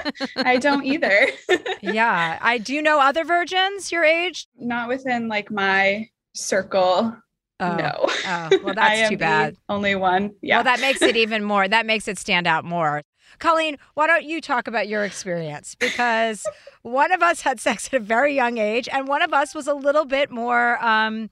I 0.37 0.57
don't 0.59 0.85
either. 0.85 1.29
yeah. 1.81 2.39
I 2.41 2.59
do 2.59 2.75
you 2.75 2.83
know 2.83 3.01
other 3.01 3.25
virgins 3.25 3.91
your 3.91 4.05
age? 4.05 4.47
Not 4.59 4.89
within 4.89 5.29
like 5.29 5.51
my 5.51 6.09
circle. 6.35 7.17
Oh. 7.61 7.77
No. 7.77 7.93
Oh, 8.27 8.61
well, 8.65 8.75
that's 8.77 9.11
too 9.11 9.17
bad. 9.17 9.57
only 9.69 9.95
one. 9.95 10.35
Yeah. 10.41 10.59
Well, 10.59 10.65
that 10.65 10.81
makes 10.81 11.03
it 11.03 11.17
even 11.17 11.45
more. 11.45 11.69
That 11.69 11.85
makes 11.85 12.09
it 12.09 12.19
stand 12.19 12.47
out 12.47 12.65
more. 12.65 13.03
Colleen, 13.39 13.77
why 13.95 14.07
don't 14.07 14.25
you 14.25 14.41
talk 14.41 14.67
about 14.67 14.89
your 14.89 15.05
experience? 15.05 15.75
Because 15.75 16.45
one 16.83 17.13
of 17.13 17.23
us 17.23 17.43
had 17.43 17.61
sex 17.61 17.89
at 17.89 17.95
a 17.95 18.01
very 18.01 18.35
young 18.35 18.59
age, 18.59 18.89
and 18.93 19.07
one 19.07 19.23
of 19.23 19.33
us 19.33 19.55
was 19.55 19.67
a 19.67 19.75
little 19.75 20.05
bit 20.05 20.31
more 20.31 20.83
um, 20.85 21.31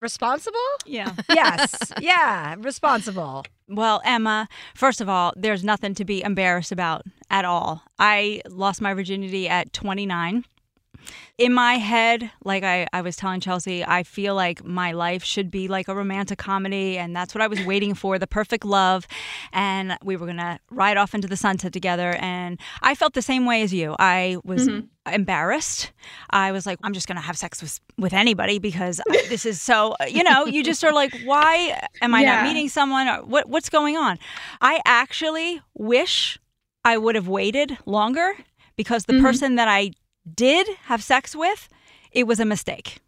Responsible? 0.00 0.58
Yeah. 0.84 1.12
Yes. 1.28 1.92
yeah. 2.00 2.54
Responsible. 2.58 3.44
Well, 3.68 4.00
Emma, 4.04 4.48
first 4.74 5.00
of 5.00 5.08
all, 5.08 5.32
there's 5.36 5.64
nothing 5.64 5.94
to 5.94 6.04
be 6.04 6.22
embarrassed 6.22 6.72
about 6.72 7.02
at 7.30 7.44
all. 7.44 7.82
I 7.98 8.40
lost 8.48 8.80
my 8.80 8.94
virginity 8.94 9.48
at 9.48 9.72
29. 9.72 10.44
In 11.38 11.52
my 11.52 11.74
head, 11.74 12.30
like 12.44 12.64
I, 12.64 12.86
I 12.92 13.02
was 13.02 13.16
telling 13.16 13.40
Chelsea, 13.40 13.84
I 13.84 14.02
feel 14.02 14.34
like 14.34 14.64
my 14.64 14.92
life 14.92 15.24
should 15.24 15.50
be 15.50 15.68
like 15.68 15.88
a 15.88 15.94
romantic 15.94 16.38
comedy, 16.38 16.98
and 16.98 17.14
that's 17.14 17.34
what 17.34 17.42
I 17.42 17.46
was 17.46 17.62
waiting 17.64 17.94
for 17.94 18.18
the 18.18 18.26
perfect 18.26 18.64
love. 18.64 19.06
And 19.52 19.96
we 20.02 20.16
were 20.16 20.26
going 20.26 20.38
to 20.38 20.58
ride 20.70 20.96
off 20.96 21.14
into 21.14 21.28
the 21.28 21.36
sunset 21.36 21.72
together. 21.72 22.16
And 22.20 22.58
I 22.82 22.94
felt 22.94 23.14
the 23.14 23.22
same 23.22 23.46
way 23.46 23.62
as 23.62 23.72
you. 23.72 23.94
I 23.98 24.38
was 24.44 24.68
mm-hmm. 24.68 24.86
embarrassed. 25.12 25.92
I 26.30 26.52
was 26.52 26.66
like, 26.66 26.78
I'm 26.82 26.92
just 26.92 27.06
going 27.06 27.16
to 27.16 27.22
have 27.22 27.36
sex 27.36 27.62
with, 27.62 27.80
with 27.98 28.12
anybody 28.12 28.58
because 28.58 29.00
I- 29.10 29.26
this 29.28 29.46
is 29.46 29.60
so, 29.60 29.94
uh, 30.00 30.04
you 30.06 30.22
know, 30.22 30.46
you 30.46 30.62
just 30.62 30.82
are 30.84 30.92
like, 30.92 31.14
why 31.24 31.80
am 32.00 32.14
I 32.14 32.22
Yeah. 32.22 32.36
not 32.36 32.44
meeting 32.44 32.68
someone? 32.68 33.08
Or 33.08 33.24
what, 33.24 33.48
what's 33.48 33.68
going 33.68 33.96
on? 33.96 34.18
I 34.60 34.80
actually 34.84 35.60
wish 35.74 36.38
I 36.84 36.98
would 36.98 37.14
have 37.14 37.28
waited 37.28 37.78
longer 37.86 38.34
because 38.76 39.04
the 39.04 39.14
mm-hmm. 39.14 39.24
person 39.24 39.56
that 39.56 39.68
I 39.68 39.92
did 40.34 40.68
have 40.84 41.02
sex 41.02 41.34
with, 41.36 41.68
it 42.12 42.26
was 42.26 42.40
a 42.40 42.44
mistake. 42.44 42.98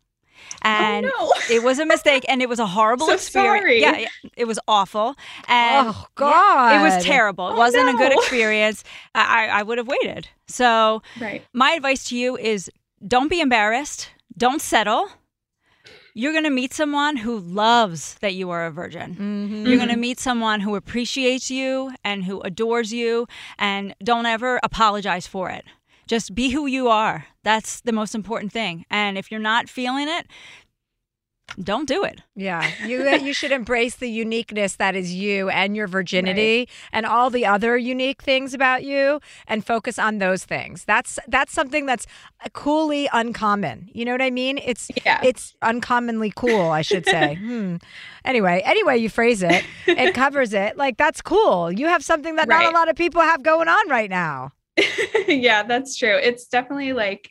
And 0.62 1.06
no. 1.06 1.32
it 1.50 1.62
was 1.62 1.78
a 1.78 1.84
mistake 1.86 2.24
and 2.28 2.40
it 2.42 2.48
was 2.48 2.58
a 2.58 2.66
horrible 2.76 3.06
So 3.06 3.12
experience. 3.14 3.62
sorry. 3.62 3.80
Yeah, 4.02 4.08
it 4.36 4.46
was 4.46 4.58
awful. 4.66 5.14
And 5.46 5.88
Oh, 5.88 6.06
yeah, 6.18 6.80
it 6.80 6.82
was 6.82 7.04
terrible. 7.04 7.48
It 7.50 7.54
Oh, 7.54 7.58
wasn't 7.58 7.88
a 7.90 7.92
good 7.94 8.12
experience. 8.18 8.82
I, 9.14 9.46
I 9.48 9.58
I 9.60 9.62
would 9.62 9.78
have 9.78 9.86
waited. 9.88 10.28
So 10.46 11.02
Right. 11.20 11.44
my 11.52 11.72
advice 11.72 12.04
to 12.08 12.16
you 12.16 12.36
is 12.36 12.70
don't 13.06 13.28
be 13.28 13.40
embarrassed. 13.40 14.10
Don't 14.36 14.60
settle. 14.62 15.08
You're 16.14 16.32
going 16.32 16.44
to 16.44 16.50
meet 16.50 16.74
someone 16.74 17.16
who 17.18 17.38
loves 17.38 18.14
that 18.22 18.34
you 18.34 18.50
are 18.50 18.66
a 18.66 18.72
virgin. 18.72 19.12
Mm-hmm. 19.14 19.66
You're 19.66 19.76
going 19.76 19.88
to 19.90 19.96
meet 19.96 20.18
someone 20.18 20.60
who 20.60 20.74
appreciates 20.74 21.48
you 21.50 21.92
and 22.02 22.24
who 22.24 22.40
adores 22.40 22.92
you, 22.92 23.28
and 23.56 23.94
don't 24.02 24.26
ever 24.26 24.58
apologize 24.64 25.28
for 25.28 25.48
it. 25.50 25.64
Just 26.08 26.34
be 26.34 26.50
who 26.50 26.66
you 26.66 26.88
are. 26.88 27.26
That's 27.44 27.80
the 27.82 27.92
most 27.92 28.14
important 28.14 28.50
thing. 28.52 28.84
And 28.90 29.16
if 29.16 29.30
you're 29.30 29.40
not 29.40 29.68
feeling 29.68 30.08
it, 30.08 30.26
don't 31.62 31.88
do 31.88 32.04
it. 32.04 32.20
Yeah, 32.36 32.68
you 32.84 33.08
you 33.08 33.32
should 33.32 33.52
embrace 33.52 33.96
the 33.96 34.08
uniqueness 34.08 34.76
that 34.76 34.94
is 34.94 35.14
you 35.14 35.48
and 35.48 35.74
your 35.74 35.86
virginity 35.86 36.68
and 36.92 37.06
all 37.06 37.30
the 37.30 37.46
other 37.46 37.76
unique 37.76 38.22
things 38.22 38.54
about 38.54 38.84
you 38.84 39.20
and 39.46 39.64
focus 39.64 39.98
on 39.98 40.18
those 40.18 40.44
things. 40.44 40.84
That's 40.84 41.18
that's 41.26 41.52
something 41.52 41.86
that's 41.86 42.06
coolly 42.52 43.08
uncommon. 43.12 43.88
You 43.92 44.04
know 44.04 44.12
what 44.12 44.22
I 44.22 44.30
mean? 44.30 44.58
It's 44.58 44.90
Yeah. 45.04 45.20
it's 45.24 45.56
uncommonly 45.62 46.32
cool, 46.36 46.70
I 46.70 46.82
should 46.82 47.06
say. 47.06 47.34
hmm. 47.40 47.76
Anyway, 48.24 48.62
anyway 48.64 48.98
you 48.98 49.08
phrase 49.08 49.42
it, 49.42 49.64
it 49.86 50.14
covers 50.14 50.52
it. 50.52 50.76
Like 50.76 50.96
that's 50.96 51.22
cool. 51.22 51.72
You 51.72 51.86
have 51.86 52.04
something 52.04 52.36
that 52.36 52.48
not 52.48 52.66
a 52.66 52.70
lot 52.70 52.88
of 52.88 52.94
people 52.96 53.22
have 53.22 53.42
going 53.42 53.68
on 53.68 53.88
right 53.88 54.10
now. 54.10 54.52
yeah, 55.28 55.62
that's 55.62 55.96
true. 55.96 56.16
It's 56.16 56.46
definitely 56.46 56.92
like 56.92 57.30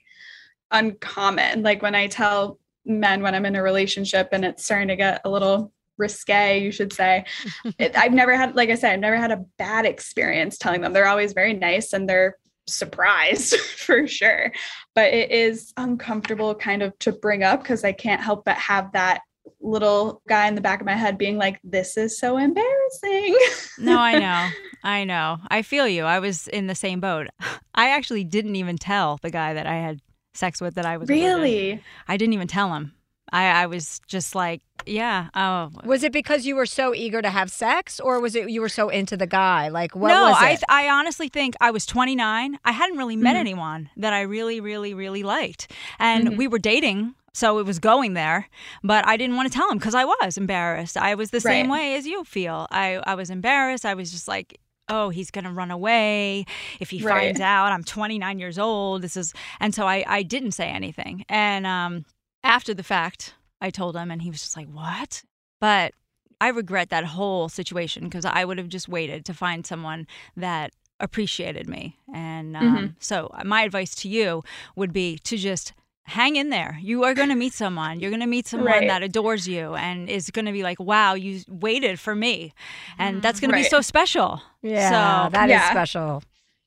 uncommon. 0.72 1.64
Like 1.64 1.82
when 1.82 1.96
I 1.96 2.08
tell 2.08 2.60
men 2.86 3.22
when 3.22 3.36
I'm 3.36 3.46
in 3.46 3.56
a 3.56 3.64
relationship 3.64 4.30
and 4.32 4.46
it's 4.46 4.64
starting 4.64 4.88
to 4.88 4.96
get 4.96 5.22
a 5.26 5.30
little 5.30 5.72
risque, 5.98 6.62
you 6.62 6.72
should 6.72 6.94
say. 6.94 7.26
It, 7.80 7.98
I've 7.98 8.14
never 8.14 8.36
had, 8.36 8.56
like 8.56 8.70
I 8.70 8.76
said, 8.76 8.94
I've 8.94 9.00
never 9.00 9.18
had 9.18 9.32
a 9.32 9.46
bad 9.58 9.86
experience 9.86 10.58
telling 10.58 10.82
them. 10.82 10.94
They're 10.94 11.08
always 11.08 11.34
very 11.34 11.54
nice 11.54 11.94
and 11.94 12.08
they're 12.08 12.38
surprised 12.68 13.56
for 13.60 14.08
sure. 14.08 14.52
But 14.96 15.14
it 15.14 15.32
is 15.32 15.74
uncomfortable 15.78 16.56
kind 16.56 16.82
of 16.82 16.98
to 17.00 17.12
bring 17.12 17.44
up 17.44 17.62
because 17.62 17.84
I 17.84 17.92
can't 17.92 18.22
help 18.22 18.46
but 18.46 18.58
have 18.58 18.92
that 18.94 19.22
little 19.68 20.22
guy 20.28 20.48
in 20.48 20.56
the 20.56 20.62
back 20.62 20.80
of 20.80 20.86
my 20.86 20.96
head 20.96 21.18
being 21.18 21.38
like, 21.38 21.60
this 21.64 21.98
is 21.98 22.18
so 22.18 22.38
embarrassing. 22.38 23.38
No, 23.80 24.00
I 24.00 24.18
know. 24.18 24.50
I 24.84 25.04
know. 25.04 25.38
I 25.50 25.62
feel 25.62 25.88
you. 25.88 26.04
I 26.04 26.18
was 26.18 26.48
in 26.48 26.66
the 26.66 26.74
same 26.74 27.00
boat. 27.00 27.28
I 27.76 27.92
actually 27.92 28.24
didn't 28.24 28.56
even 28.56 28.76
tell 28.76 29.20
the 29.22 29.30
guy 29.30 29.54
that 29.54 29.68
I 29.68 29.76
had 29.76 30.00
sex 30.34 30.60
with 30.60 30.74
that 30.76 30.86
I 30.88 30.98
was 30.98 31.10
really? 31.10 31.80
I 32.08 32.18
didn't 32.18 32.34
even 32.34 32.48
tell 32.48 32.74
him. 32.74 32.94
I, 33.32 33.46
I 33.46 33.66
was 33.68 34.02
just 34.08 34.34
like, 34.34 34.64
yeah. 34.88 35.30
Oh, 35.36 35.70
Was 35.84 36.04
it 36.04 36.12
because 36.12 36.46
you 36.46 36.56
were 36.56 36.66
so 36.66 36.94
eager 36.96 37.22
to 37.22 37.30
have 37.30 37.52
sex 37.52 38.00
or 38.00 38.20
was 38.20 38.36
it 38.36 38.50
you 38.50 38.62
were 38.62 38.70
so 38.70 38.90
into 38.90 39.18
the 39.18 39.28
guy? 39.28 39.68
Like 39.70 39.96
what 39.96 40.10
no, 40.10 40.30
was 40.30 40.38
I 40.40 40.52
it? 40.52 40.64
I 40.70 40.90
honestly 40.90 41.30
think 41.30 41.56
I 41.62 41.72
was 41.72 41.86
29. 41.86 42.58
I 42.64 42.72
hadn't 42.72 42.98
really 42.98 43.16
met 43.16 43.36
Mhm. 43.36 43.40
anyone 43.40 43.90
that 43.98 44.14
I 44.14 44.22
really, 44.22 44.60
really, 44.60 44.94
really 44.94 45.24
liked, 45.24 45.72
and 46.00 46.28
Mhm. 46.30 46.38
we 46.38 46.48
were 46.48 46.60
dating. 46.60 47.16
So 47.34 47.60
it 47.60 47.68
was 47.68 47.78
going 47.78 48.14
there, 48.16 48.50
but 48.84 49.06
I 49.08 49.16
didn't 49.16 49.36
want 49.36 49.52
to 49.52 49.56
tell 49.56 49.70
him 49.70 49.78
because 49.78 49.94
I 49.94 50.06
was 50.06 50.38
embarrassed. 50.40 50.98
I 50.98 51.14
was 51.14 51.30
the 51.30 51.40
same 51.40 51.70
way 51.70 51.96
as 51.96 52.08
you 52.08 52.24
feel. 52.24 52.66
I, 52.72 52.96
I 53.06 53.14
was 53.14 53.30
embarrassed. 53.30 53.86
I 53.86 53.94
was 53.94 54.12
just 54.12 54.28
like, 54.28 54.60
oh, 54.90 55.10
he's 55.10 55.30
going 55.30 55.46
to 55.46 55.52
run 55.52 55.70
away. 55.70 56.46
If 56.80 56.90
he 56.90 57.00
Right. 57.04 57.26
finds 57.26 57.40
out 57.40 57.72
I'm 57.74 57.84
29 57.84 58.40
years 58.40 58.58
old, 58.58 59.04
this 59.04 59.16
is. 59.16 59.36
And 59.60 59.76
so 59.76 59.86
I, 59.86 60.04
I 60.08 60.24
didn't 60.24 60.54
say 60.54 60.68
anything. 60.70 61.26
And 61.30 61.68
um, 61.68 62.06
after 62.44 62.74
the 62.74 62.82
fact, 62.82 63.36
I 63.62 63.70
told 63.70 63.96
him, 63.96 64.12
and 64.12 64.22
he 64.22 64.30
was 64.30 64.42
just 64.42 64.58
like, 64.58 64.68
what? 64.68 65.24
But 65.60 65.94
I 66.40 66.50
regret 66.50 66.90
that 66.90 67.04
whole 67.06 67.50
situation 67.50 68.04
because 68.04 68.26
I 68.26 68.46
would 68.46 68.58
have 68.58 68.70
just 68.70 68.88
waited 68.88 69.26
to 69.26 69.34
find 69.34 69.66
someone 69.66 70.06
that 70.36 70.72
appreciated 71.00 71.68
me. 71.68 71.98
And 72.14 72.56
um, 72.56 72.64
Mhm. 72.66 72.96
so, 73.00 73.32
my 73.46 73.64
advice 73.64 73.96
to 73.96 74.10
you 74.10 74.44
would 74.76 74.94
be 74.94 75.18
to 75.24 75.38
just 75.38 75.74
hang 76.06 76.36
in 76.38 76.50
there. 76.52 76.78
You 76.82 77.04
are 77.04 77.14
going 77.14 77.30
to 77.30 77.36
meet 77.36 77.54
someone. 77.54 78.00
You're 78.00 78.12
going 78.12 78.22
to 78.22 78.28
meet 78.28 78.48
someone 78.48 78.68
Right. 78.68 78.88
that 78.88 79.04
adores 79.04 79.48
you 79.48 79.74
and 79.76 80.10
is 80.10 80.30
going 80.32 80.46
to 80.46 80.54
be 80.54 80.64
like, 80.64 80.80
wow, 80.80 81.16
you 81.16 81.42
waited 81.50 82.00
for 82.00 82.16
me. 82.16 82.54
And 82.98 83.22
that's 83.22 83.40
going 83.42 83.52
to 83.52 83.58
be 83.58 83.64
so 83.64 83.82
special. 83.82 84.42
yeah, 84.62 85.26
so, 85.26 85.32
that 85.32 85.50
is 85.50 85.54
Yeah. 85.56 85.70
special. 85.72 86.24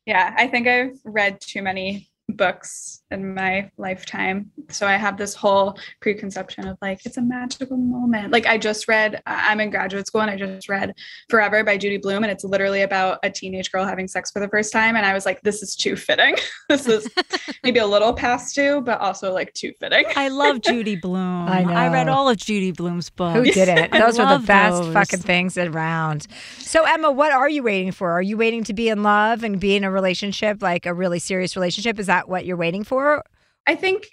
Yeah, 0.07 0.35
I 0.37 0.47
think 0.49 0.67
I've 0.67 0.99
read 1.05 1.41
too 1.41 1.63
many 1.63 2.10
books 2.33 3.03
in 3.11 3.35
my 3.35 3.71
lifetime. 3.77 4.51
So 4.69 4.87
I 4.87 4.97
have 4.97 5.17
this 5.17 5.35
whole 5.35 5.77
preconception 6.01 6.67
of 6.69 6.79
like, 6.81 7.05
it's 7.05 7.17
a 7.17 7.23
magical 7.23 7.77
moment. 7.77 8.33
Like, 8.33 8.47
I 8.47 8.57
just 8.57 8.87
read, 8.89 9.21
I- 9.27 9.51
I'm 9.51 9.61
in 9.61 9.71
graduate 9.71 10.07
school 10.07 10.21
and 10.21 10.31
I 10.31 10.37
just 10.37 10.69
read 10.69 10.95
Forever 11.29 11.65
by 11.65 11.77
Judy 11.77 11.97
Blume. 11.97 12.23
And 12.23 12.31
it's 12.31 12.45
literally 12.45 12.83
about 12.83 13.19
a 13.23 13.31
teenage 13.31 13.73
girl 13.73 13.85
having 13.85 14.07
sex 14.07 14.31
for 14.31 14.41
the 14.41 14.49
first 14.49 14.73
time. 14.73 14.97
And 14.97 15.05
I 15.05 15.13
was 15.13 15.27
like, 15.27 15.41
this 15.43 15.63
is 15.63 15.75
too 15.75 15.97
fitting. 15.97 16.37
this 16.69 16.87
is 16.87 17.09
maybe 17.65 17.81
a 17.81 17.87
little 17.87 18.13
past 18.13 18.55
due, 18.55 18.81
but 18.81 19.01
also 19.01 19.33
like 19.33 19.53
too 19.55 19.73
fitting. 19.81 20.05
I 20.17 20.29
love 20.29 20.61
Judy 20.63 20.97
Blume. 20.97 21.49
I 21.49 21.65
know. 21.65 21.73
I 21.73 21.89
read 21.89 22.09
all 22.09 22.29
of 22.29 22.37
Judy 22.37 22.73
Blume's 22.73 23.11
books. 23.11 23.37
Who 23.37 23.45
didn't? 23.45 23.93
Those 23.93 24.19
were 24.19 24.39
the 24.39 24.45
best 24.47 24.83
those. 24.83 24.95
fucking 24.95 25.21
things 25.21 25.59
around. 25.59 26.27
So, 26.59 26.85
Emma, 26.85 27.11
what 27.11 27.33
are 27.33 27.49
you 27.49 27.63
waiting 27.63 27.93
for? 27.93 28.11
Are 28.13 28.23
you 28.23 28.37
waiting 28.37 28.65
to 28.65 28.73
be 28.73 28.89
in 28.89 29.03
love 29.03 29.43
and 29.43 29.59
be 29.59 29.75
in 29.75 29.85
a 29.85 29.91
relationship, 29.91 30.63
like 30.63 30.87
a 30.87 30.95
really 30.95 31.19
serious 31.19 31.57
relationship? 31.57 31.99
Is 31.99 32.07
that 32.07 32.20
what 32.29 32.45
you're 32.47 32.57
waiting 32.57 32.85
for? 32.85 33.23
I 33.67 33.75
think 33.75 34.09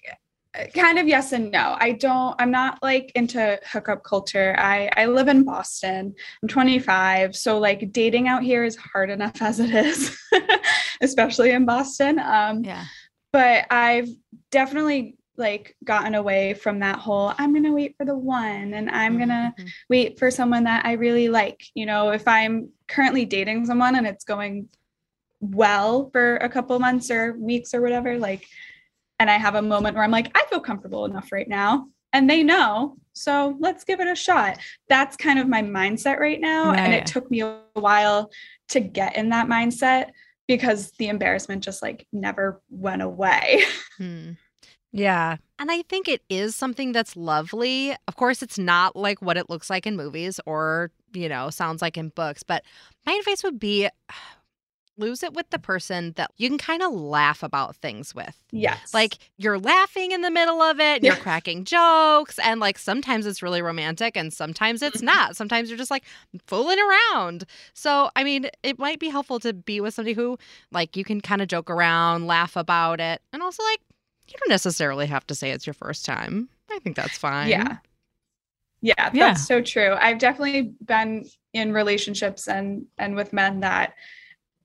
uh, 0.57 0.65
kind 0.73 0.97
of 0.99 1.07
yes 1.07 1.31
and 1.33 1.51
no. 1.51 1.75
I 1.79 1.91
don't 1.93 2.35
I'm 2.39 2.51
not 2.51 2.79
like 2.81 3.11
into 3.15 3.59
hookup 3.71 4.03
culture. 4.03 4.55
I 4.57 4.89
I 4.95 5.05
live 5.07 5.27
in 5.27 5.43
Boston. 5.43 6.13
I'm 6.41 6.47
25, 6.47 7.35
so 7.35 7.59
like 7.59 7.91
dating 7.91 8.27
out 8.27 8.43
here 8.43 8.63
is 8.63 8.75
hard 8.75 9.09
enough 9.09 9.41
as 9.41 9.59
it 9.59 9.73
is, 9.73 10.17
especially 11.01 11.51
in 11.51 11.65
Boston. 11.65 12.19
Um 12.19 12.63
Yeah. 12.63 12.85
but 13.33 13.65
I've 13.69 14.09
definitely 14.51 15.17
like 15.39 15.75
gotten 15.83 16.15
away 16.15 16.55
from 16.55 16.79
that 16.79 16.97
whole 16.97 17.31
I'm 17.37 17.51
going 17.53 17.63
to 17.65 17.71
wait 17.71 17.93
for 17.95 18.05
the 18.05 18.17
one 18.17 18.73
and 18.73 18.89
I'm 18.89 19.17
going 19.17 19.29
to 19.29 19.53
Mhm. 19.59 19.69
wait 19.87 20.17
for 20.17 20.31
someone 20.31 20.63
that 20.63 20.83
I 20.83 20.93
really 20.93 21.29
like. 21.29 21.61
You 21.75 21.85
know, 21.85 22.09
if 22.09 22.27
I'm 22.27 22.69
currently 22.87 23.23
dating 23.25 23.67
someone 23.67 23.95
and 23.95 24.07
it's 24.07 24.23
going 24.25 24.67
well 25.39 26.09
for 26.11 26.37
a 26.37 26.49
couple 26.49 26.77
months 26.79 27.11
or 27.11 27.33
weeks 27.37 27.73
or 27.73 27.81
whatever, 27.81 28.17
like, 28.17 28.47
and 29.19 29.29
I 29.29 29.37
have 29.37 29.55
a 29.55 29.61
moment 29.61 29.95
where 29.95 30.03
I'm 30.03 30.11
like, 30.11 30.31
I 30.37 30.45
feel 30.49 30.59
comfortable 30.59 31.05
enough 31.05 31.31
right 31.31 31.47
now. 31.47 31.87
And 32.13 32.29
they 32.29 32.43
know. 32.43 32.97
So 33.13 33.57
let's 33.59 33.83
give 33.83 33.99
it 33.99 34.07
a 34.07 34.15
shot. 34.15 34.59
That's 34.87 35.17
kind 35.17 35.39
of 35.39 35.47
my 35.47 35.61
mindset 35.61 36.19
right 36.19 36.39
now. 36.39 36.71
And 36.71 36.93
it 36.93 37.05
took 37.05 37.29
me 37.29 37.41
a 37.41 37.59
while 37.73 38.31
to 38.69 38.79
get 38.79 39.17
in 39.17 39.29
that 39.29 39.47
mindset 39.47 40.11
because 40.47 40.91
the 40.99 41.09
embarrassment 41.09 41.63
just 41.63 41.81
like 41.81 42.07
never 42.11 42.61
went 42.69 43.01
away. 43.01 43.63
Hmm. 43.97 44.33
Yeah. 44.91 45.37
And 45.57 45.71
I 45.71 45.81
think 45.81 46.07
it 46.07 46.21
is 46.29 46.55
something 46.55 46.91
that's 46.91 47.15
lovely. 47.15 47.95
Of 48.07 48.15
course, 48.15 48.43
it's 48.43 48.59
not 48.59 48.95
like 48.95 49.23
what 49.23 49.37
it 49.37 49.49
looks 49.49 49.71
like 49.71 49.87
in 49.87 49.97
movies 49.97 50.39
or, 50.45 50.91
you 51.13 51.27
know, 51.27 51.49
sounds 51.49 51.81
like 51.81 51.97
in 51.97 52.09
books, 52.09 52.43
but 52.43 52.63
my 53.07 53.13
advice 53.13 53.43
would 53.43 53.59
be 53.59 53.89
lose 54.97 55.23
it 55.23 55.33
with 55.33 55.49
the 55.49 55.59
person 55.59 56.13
that 56.15 56.31
you 56.37 56.49
can 56.49 56.57
kind 56.57 56.81
of 56.81 56.93
laugh 56.93 57.43
about 57.43 57.75
things 57.75 58.15
with. 58.15 58.35
yes. 58.51 58.93
Like 58.93 59.17
you're 59.37 59.59
laughing 59.59 60.11
in 60.11 60.21
the 60.21 60.31
middle 60.31 60.61
of 60.61 60.79
it, 60.79 60.97
and 60.97 61.03
you're 61.03 61.15
cracking 61.15 61.63
jokes, 61.63 62.39
and 62.39 62.59
like 62.59 62.77
sometimes 62.77 63.25
it's 63.25 63.41
really 63.41 63.61
romantic 63.61 64.17
and 64.17 64.33
sometimes 64.33 64.81
it's 64.81 64.97
mm-hmm. 64.97 65.05
not. 65.05 65.35
Sometimes 65.35 65.69
you're 65.69 65.77
just 65.77 65.91
like 65.91 66.03
fooling 66.47 66.79
around. 66.79 67.45
So, 67.73 68.09
I 68.15 68.23
mean, 68.23 68.49
it 68.63 68.79
might 68.79 68.99
be 68.99 69.09
helpful 69.09 69.39
to 69.41 69.53
be 69.53 69.81
with 69.81 69.93
somebody 69.93 70.13
who 70.13 70.37
like 70.71 70.97
you 70.97 71.03
can 71.03 71.21
kind 71.21 71.41
of 71.41 71.47
joke 71.47 71.69
around, 71.69 72.27
laugh 72.27 72.55
about 72.55 72.99
it, 72.99 73.21
and 73.33 73.41
also 73.43 73.63
like 73.63 73.79
you 74.27 74.35
don't 74.39 74.49
necessarily 74.49 75.05
have 75.05 75.25
to 75.27 75.35
say 75.35 75.51
it's 75.51 75.65
your 75.65 75.73
first 75.73 76.05
time. 76.05 76.49
I 76.71 76.79
think 76.79 76.95
that's 76.95 77.17
fine. 77.17 77.49
yeah. 77.49 77.77
Yeah, 78.81 79.09
Yeah. 79.13 79.27
that's 79.29 79.47
so 79.47 79.61
true. 79.61 79.95
I've 79.99 80.19
definitely 80.19 80.73
been 80.85 81.25
in 81.53 81.73
relationships 81.73 82.47
and 82.47 82.85
and 82.97 83.15
with 83.15 83.33
men 83.33 83.61
that 83.61 83.93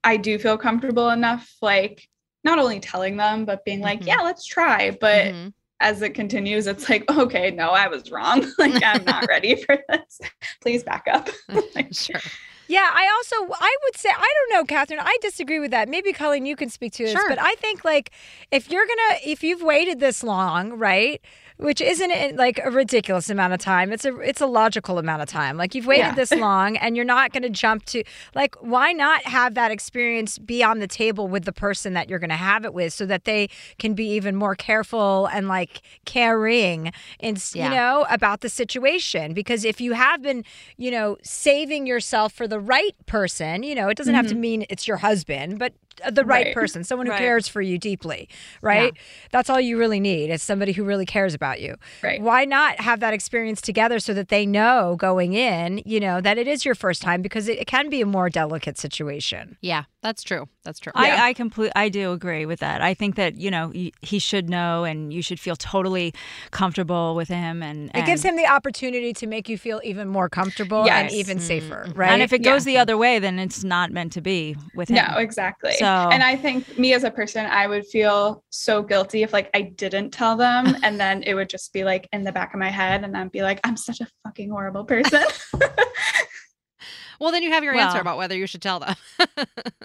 I 0.05 0.17
do 0.17 0.39
feel 0.39 0.59
comfortable 0.59 1.11
enough 1.11 1.49
like 1.63 2.09
not 2.45 2.59
only 2.59 2.81
telling 2.81 3.17
them 3.17 3.45
but 3.45 3.65
being 3.65 3.81
like, 3.81 4.01
Mhm. 4.01 4.07
"Yeah, 4.09 4.21
let's 4.23 4.45
try." 4.45 4.91
But 4.91 5.27
Mhm. 5.27 5.53
as 5.81 6.03
it 6.03 6.11
continues, 6.15 6.67
it's 6.67 6.89
like, 6.89 7.05
"Okay, 7.11 7.51
no, 7.51 7.71
I 7.71 7.89
was 7.89 8.11
wrong. 8.11 8.45
like 8.59 8.83
I'm 8.85 9.05
not 9.05 9.27
ready 9.29 9.57
for 9.57 9.79
this. 9.89 10.21
Please 10.61 10.83
back 10.83 11.05
up." 11.11 11.29
Like, 11.75 11.95
sure. 11.95 12.21
Yeah, 12.69 12.89
I 12.91 13.07
also 13.17 13.53
I 13.61 13.77
would 13.85 13.97
say 13.97 14.09
I 14.11 14.33
don't 14.49 14.59
know, 14.59 14.65
Catherine. 14.65 15.01
I 15.01 15.17
disagree 15.21 15.59
with 15.59 15.73
that. 15.73 15.89
Maybe 15.89 16.13
Colleen, 16.13 16.47
you 16.47 16.57
can 16.57 16.71
speak 16.71 16.93
to 16.95 17.05
this, 17.05 17.13
Sure. 17.13 17.29
but 17.29 17.39
I 17.41 17.55
think 17.57 17.85
like 17.85 18.11
if 18.51 18.71
you're 18.71 18.87
gonna 18.87 19.19
if 19.25 19.43
you've 19.43 19.63
waited 19.63 20.01
this 20.01 20.23
long, 20.23 20.73
right? 20.79 21.21
Which 21.63 21.81
isn't 21.81 22.11
it, 22.11 22.37
like 22.37 22.61
a 22.63 22.71
ridiculous 22.71 23.31
amount 23.31 23.53
of 23.53 23.61
time. 23.61 23.93
It's 23.93 24.05
a 24.05 24.19
it's 24.21 24.41
a 24.41 24.47
logical 24.47 24.99
amount 24.99 25.23
of 25.23 25.29
time. 25.29 25.57
Like 25.57 25.75
you've 25.75 25.87
waited 25.87 26.03
Yeah. 26.03 26.15
this 26.15 26.33
long, 26.49 26.77
and 26.77 26.97
you're 26.97 27.05
not 27.05 27.33
going 27.33 27.43
to 27.45 27.51
jump 27.51 27.85
to 27.87 28.03
like 28.35 28.55
why 28.57 28.93
not 28.93 29.23
have 29.25 29.55
that 29.55 29.71
experience 29.71 30.39
be 30.39 30.63
on 30.63 30.81
the 30.81 30.87
table 30.89 31.29
with 31.29 31.45
the 31.45 31.53
person 31.53 31.95
that 31.95 32.09
you're 32.09 32.19
going 32.19 32.31
to 32.31 32.37
have 32.37 32.65
it 32.65 32.75
with, 32.75 32.93
so 32.93 33.07
that 33.07 33.25
they 33.25 33.49
can 33.79 33.95
be 33.95 34.07
even 34.09 34.37
more 34.37 34.55
careful 34.55 35.27
and 35.33 35.49
like 35.49 35.83
caring 36.05 36.93
and 37.21 37.43
Yeah. 37.55 37.69
you 37.69 37.75
know 37.75 38.07
about 38.11 38.41
the 38.41 38.49
situation. 38.49 39.33
Because 39.35 39.65
if 39.65 39.81
you 39.81 39.93
have 39.93 40.23
been 40.23 40.45
you 40.77 40.91
know, 40.91 41.17
saving 41.23 41.87
yourself 41.87 42.33
for 42.33 42.49
the 42.49 42.59
right 42.59 42.95
person. 43.07 43.63
You 43.63 43.75
know, 43.75 43.89
it 43.89 43.97
doesn't 43.97 44.15
have 44.15 44.27
to 44.27 44.33
mm-hmm. 44.35 44.41
mean 44.41 44.67
it's 44.69 44.89
your 44.89 44.97
husband, 44.99 45.59
but 45.59 45.73
the 46.11 46.25
right, 46.25 46.47
Right. 46.47 46.55
person, 46.55 46.85
someone 46.85 47.07
who 47.07 47.13
Right. 47.13 47.19
cares 47.21 47.49
for 47.49 47.61
you 47.63 47.79
deeply, 47.79 48.29
right? 48.63 48.93
That's 49.31 49.49
all 49.51 49.61
you 49.61 49.79
really 49.79 50.01
need 50.01 50.31
is 50.31 50.43
somebody 50.43 50.73
who 50.73 50.85
really 50.85 51.07
cares 51.07 51.35
about 51.35 51.61
you. 51.61 51.77
Right. 52.03 52.21
Why 52.21 52.45
not 52.45 52.81
have 52.81 53.01
that 53.01 53.13
experience 53.15 53.61
together 53.61 53.99
so 53.99 54.15
that 54.15 54.29
they 54.29 54.47
know 54.47 54.97
going 54.99 55.35
in, 55.35 55.83
you 55.85 56.01
know, 56.01 56.21
that 56.21 56.39
it 56.39 56.49
is 56.49 56.65
your 56.65 56.75
first 56.75 57.03
time 57.03 57.23
because 57.23 57.49
it, 57.49 57.59
it 57.59 57.67
can 57.67 57.89
be 57.91 58.01
a 58.01 58.07
more 58.07 58.29
delicate 58.31 58.79
situation. 58.79 59.57
Yeah, 59.61 59.85
that's 60.03 60.23
true. 60.23 60.49
That's 60.65 60.79
true. 60.79 60.93
Yeah. 60.95 61.17
I, 61.25 61.29
I 61.29 61.33
complete. 61.33 61.73
I 61.75 61.89
do 61.89 62.13
agree 62.13 62.47
with 62.47 62.61
that. 62.61 62.81
I 62.83 62.95
think 62.95 63.17
that 63.17 63.35
you 63.37 63.51
know 63.51 63.73
he 63.73 64.19
should 64.19 64.49
know, 64.49 64.85
and 64.85 65.13
you 65.13 65.23
should 65.23 65.41
feel 65.41 65.57
totally 65.57 66.15
comfortable 66.53 67.15
with 67.17 67.29
him. 67.29 67.63
And, 67.63 67.91
It 67.95 68.07
gives 68.07 68.23
him 68.25 68.37
the 68.37 68.47
opportunity 68.47 69.13
to 69.15 69.27
make 69.27 69.49
you 69.49 69.59
feel 69.59 69.81
even 69.83 70.09
more 70.09 70.29
comfortable 70.29 70.89
and 70.89 71.11
even 71.11 71.41
safer, 71.41 71.87
Mhm. 71.89 71.97
right? 71.99 72.11
And 72.13 72.23
if 72.23 72.33
it 72.33 72.43
Yeah. 72.45 72.53
goes 72.53 72.65
the 72.65 72.79
other 72.79 72.97
way, 72.97 73.19
then 73.19 73.39
it's 73.39 73.65
not 73.65 73.91
meant 73.91 74.13
to 74.13 74.21
be 74.21 74.57
with 74.75 74.89
him. 74.89 74.97
No, 74.97 75.19
exactly. 75.19 75.73
So- 75.83 76.09
and 76.11 76.23
I 76.23 76.37
think 76.37 76.79
me 76.79 76.95
as 76.95 77.05
a 77.05 77.11
person, 77.11 77.47
I 77.47 77.67
would 77.67 77.87
feel 77.87 78.43
so 78.51 78.83
guilty 78.83 79.23
if 79.23 79.33
like 79.33 79.51
I 79.55 79.63
didn't 79.63 80.11
tell 80.11 80.37
them 80.37 80.77
and 80.83 80.99
then 80.99 81.23
it 81.25 81.35
would 81.35 81.49
just 81.49 81.73
be 81.73 81.85
like 81.85 82.09
in 82.13 82.25
the 82.25 82.33
back 82.33 82.55
of 82.55 82.61
my 82.61 82.71
head 82.71 83.05
and 83.05 83.17
I'd 83.17 83.33
be 83.33 83.43
like, 83.43 83.61
I'm 83.65 83.77
such 83.77 84.01
a 84.01 84.07
fucking 84.25 84.51
horrible 84.51 84.85
person. 84.85 85.23
well, 87.21 87.31
then 87.31 87.43
you 87.43 87.51
have 87.53 87.63
your 87.65 87.75
answer 87.75 88.01
about 88.01 88.19
whether 88.19 88.37
you 88.37 88.47
should 88.47 88.63
tell 88.63 88.81
them. 88.81 88.95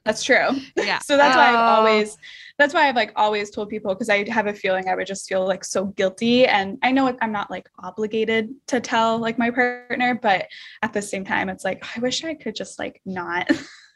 That's 0.05 0.23
true. 0.23 0.47
yeah. 0.75 0.99
So 0.99 1.17
that's 1.17 1.35
why 1.35 1.49
I've 1.49 1.55
Oh. 1.55 1.79
always 1.79 2.17
that's 2.57 2.73
why 2.73 2.87
I've 2.89 2.95
like 2.95 3.11
always 3.15 3.51
told 3.51 3.69
people 3.69 3.93
because 3.93 4.09
I 4.09 4.27
have 4.31 4.47
a 4.47 4.53
feeling 4.53 4.87
I 4.89 4.95
would 4.95 5.05
just 5.05 5.27
feel 5.29 5.45
like 5.45 5.63
so 5.63 5.85
guilty 5.85 6.47
and 6.47 6.79
I 6.81 6.91
know 6.91 7.15
I'm 7.21 7.31
not 7.31 7.51
like 7.51 7.69
obligated 7.77 8.49
to 8.67 8.79
tell 8.79 9.19
like 9.19 9.37
my 9.37 9.51
partner 9.51 10.17
but 10.19 10.47
at 10.81 10.91
the 10.93 11.01
same 11.03 11.23
time 11.23 11.49
it's 11.49 11.63
like 11.63 11.85
I 11.95 11.99
wish 11.99 12.23
I 12.23 12.33
could 12.33 12.55
just 12.55 12.79
like 12.79 12.99
not 13.05 13.47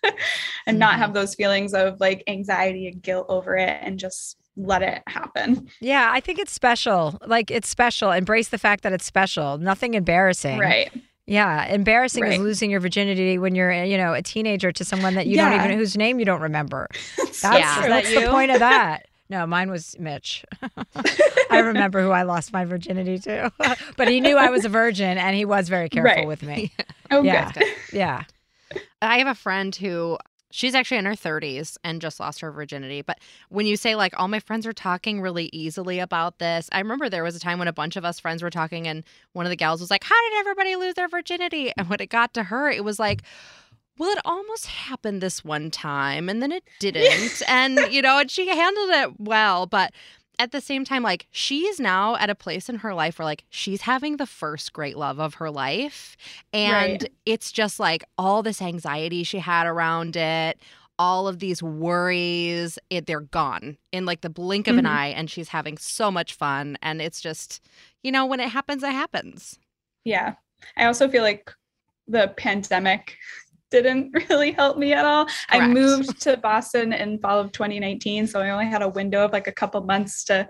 and 0.65 0.79
not 0.79 0.95
have 0.95 1.07
mm-hmm. 1.07 1.13
those 1.15 1.35
feelings 1.35 1.73
of 1.73 1.99
like 1.99 2.23
anxiety 2.27 2.87
and 2.87 3.01
guilt 3.01 3.25
over 3.29 3.55
it 3.55 3.77
and 3.81 3.99
just 3.99 4.37
let 4.57 4.81
it 4.81 5.01
happen. 5.07 5.69
yeah, 5.79 6.09
I 6.11 6.19
think 6.19 6.39
it's 6.39 6.51
special. 6.51 7.17
Like 7.25 7.49
it's 7.51 7.69
special. 7.69 8.11
Embrace 8.11 8.49
the 8.49 8.57
fact 8.57 8.83
that 8.83 8.93
it's 8.93 9.05
special. 9.05 9.57
Nothing 9.57 9.93
embarrassing. 9.93 10.59
Right. 10.59 10.91
Yeah, 11.27 11.65
embarrassing 11.67 12.25
is 12.25 12.39
losing 12.39 12.69
your 12.71 12.81
virginity 12.81 13.37
when 13.37 13.55
you're, 13.55 13.71
you 13.85 13.95
know, 13.95 14.13
a 14.13 14.21
teenager 14.21 14.71
to 14.73 14.83
someone 14.83 15.13
that 15.15 15.27
you 15.27 15.37
don't 15.37 15.51
Yeah. 15.51 15.63
even 15.63 15.77
whose 15.77 15.95
name 15.95 16.19
you 16.19 16.25
don't 16.25 16.41
remember. 16.41 16.89
That's 17.17 17.43
Yeah. 17.43 17.75
true. 17.75 17.83
That 17.83 18.03
what's 18.03 18.13
the 18.13 18.27
point 18.29 18.51
of 18.51 18.59
that? 18.59 19.05
No, 19.29 19.47
mine 19.47 19.71
was 19.71 19.95
Mitch. 19.97 20.43
I 21.49 21.59
remember 21.59 22.01
who 22.01 22.09
I 22.11 22.23
lost 22.23 22.51
my 22.51 22.65
virginity 22.65 23.17
to, 23.19 23.49
but 23.95 24.09
he 24.09 24.19
knew 24.19 24.35
I 24.35 24.49
was 24.49 24.65
a 24.65 24.69
virgin 24.69 25.17
and 25.17 25.33
he 25.37 25.45
was 25.45 25.69
very 25.69 25.87
careful 25.87 26.13
Right. 26.13 26.27
with 26.27 26.43
me. 26.43 26.73
Oh, 27.09 27.23
Yeah. 27.23 27.49
good. 27.53 27.63
Yeah. 27.93 28.23
I 29.01 29.17
have 29.17 29.27
a 29.27 29.35
friend 29.35 29.75
who 29.75 30.17
she's 30.51 30.75
actually 30.75 30.97
in 30.97 31.05
her 31.05 31.15
30s 31.15 31.77
and 31.83 32.01
just 32.01 32.19
lost 32.19 32.41
her 32.41 32.51
virginity. 32.51 33.01
But 33.01 33.19
when 33.49 33.65
you 33.65 33.77
say, 33.77 33.95
like, 33.95 34.13
all 34.19 34.27
my 34.27 34.39
friends 34.39 34.67
are 34.67 34.73
talking 34.73 35.21
really 35.21 35.49
easily 35.53 35.99
about 35.99 36.39
this, 36.39 36.69
I 36.71 36.79
remember 36.79 37.09
there 37.09 37.23
was 37.23 37.35
a 37.35 37.39
time 37.39 37.57
when 37.59 37.67
a 37.67 37.73
bunch 37.73 37.95
of 37.95 38.05
us 38.05 38.19
friends 38.19 38.43
were 38.43 38.49
talking, 38.49 38.87
and 38.87 39.03
one 39.33 39.45
of 39.45 39.49
the 39.49 39.55
gals 39.55 39.81
was 39.81 39.89
like, 39.89 40.03
How 40.03 40.29
did 40.29 40.39
everybody 40.39 40.75
lose 40.75 40.95
their 40.95 41.07
virginity? 41.07 41.71
And 41.77 41.89
when 41.89 42.01
it 42.01 42.09
got 42.09 42.33
to 42.35 42.43
her, 42.43 42.69
it 42.69 42.83
was 42.83 42.99
like, 42.99 43.23
well, 43.97 44.09
it 44.09 44.21
almost 44.25 44.65
happened 44.65 45.21
this 45.21 45.43
one 45.43 45.69
time 45.69 46.27
and 46.27 46.41
then 46.41 46.51
it 46.51 46.63
didn't. 46.79 47.41
and, 47.47 47.77
you 47.91 48.01
know, 48.01 48.17
and 48.17 48.31
she 48.31 48.47
handled 48.47 48.89
it 48.89 49.19
well. 49.19 49.67
But 49.67 49.93
at 50.41 50.51
the 50.51 50.59
same 50.61 50.83
time, 50.83 51.03
like, 51.03 51.27
she's 51.29 51.79
now 51.79 52.15
at 52.15 52.31
a 52.31 52.35
place 52.35 52.67
in 52.67 52.77
her 52.77 52.95
life 52.95 53.19
where, 53.19 53.25
like, 53.25 53.43
she's 53.51 53.81
having 53.81 54.17
the 54.17 54.25
first 54.25 54.73
great 54.73 54.97
love 54.97 55.19
of 55.19 55.35
her 55.35 55.51
life. 55.51 56.17
And 56.51 57.03
Right. 57.03 57.13
it's 57.27 57.51
just 57.51 57.79
like 57.79 58.03
all 58.17 58.41
this 58.41 58.59
anxiety 58.61 59.23
she 59.23 59.37
had 59.37 59.67
around 59.67 60.15
it, 60.15 60.59
all 60.97 61.27
of 61.27 61.37
these 61.39 61.61
worries, 61.61 62.79
it, 62.89 63.05
they're 63.05 63.21
gone 63.21 63.77
in 63.91 64.05
like 64.05 64.21
the 64.21 64.29
blink 64.29 64.67
of 64.67 64.77
an 64.79 64.85
Mhm. 64.85 64.89
eye. 64.89 65.07
And 65.09 65.29
she's 65.29 65.49
having 65.49 65.77
so 65.77 66.09
much 66.09 66.33
fun. 66.33 66.75
And 66.81 67.01
it's 67.01 67.21
just, 67.21 67.61
you 68.03 68.11
know, 68.11 68.25
when 68.25 68.39
it 68.39 68.49
happens, 68.49 68.81
it 68.83 68.91
happens. 68.91 69.59
Yeah. 70.03 70.35
I 70.77 70.85
also 70.85 71.07
feel 71.09 71.23
like 71.23 71.51
the 72.07 72.33
pandemic 72.37 73.17
didn't 73.71 74.11
really 74.29 74.51
help 74.51 74.77
me 74.77 74.93
at 74.93 75.05
all. 75.05 75.25
I 75.49 75.67
moved 75.67 76.19
to 76.21 76.37
Boston 76.37 76.93
in 76.93 77.17
fall 77.19 77.39
of 77.39 77.51
2019, 77.53 78.27
so 78.27 78.39
I 78.41 78.51
only 78.51 78.65
had 78.67 78.81
a 78.83 78.89
window 78.89 79.25
of 79.25 79.31
like 79.31 79.47
a 79.47 79.51
couple 79.51 79.81
months 79.81 80.23
to 80.25 80.47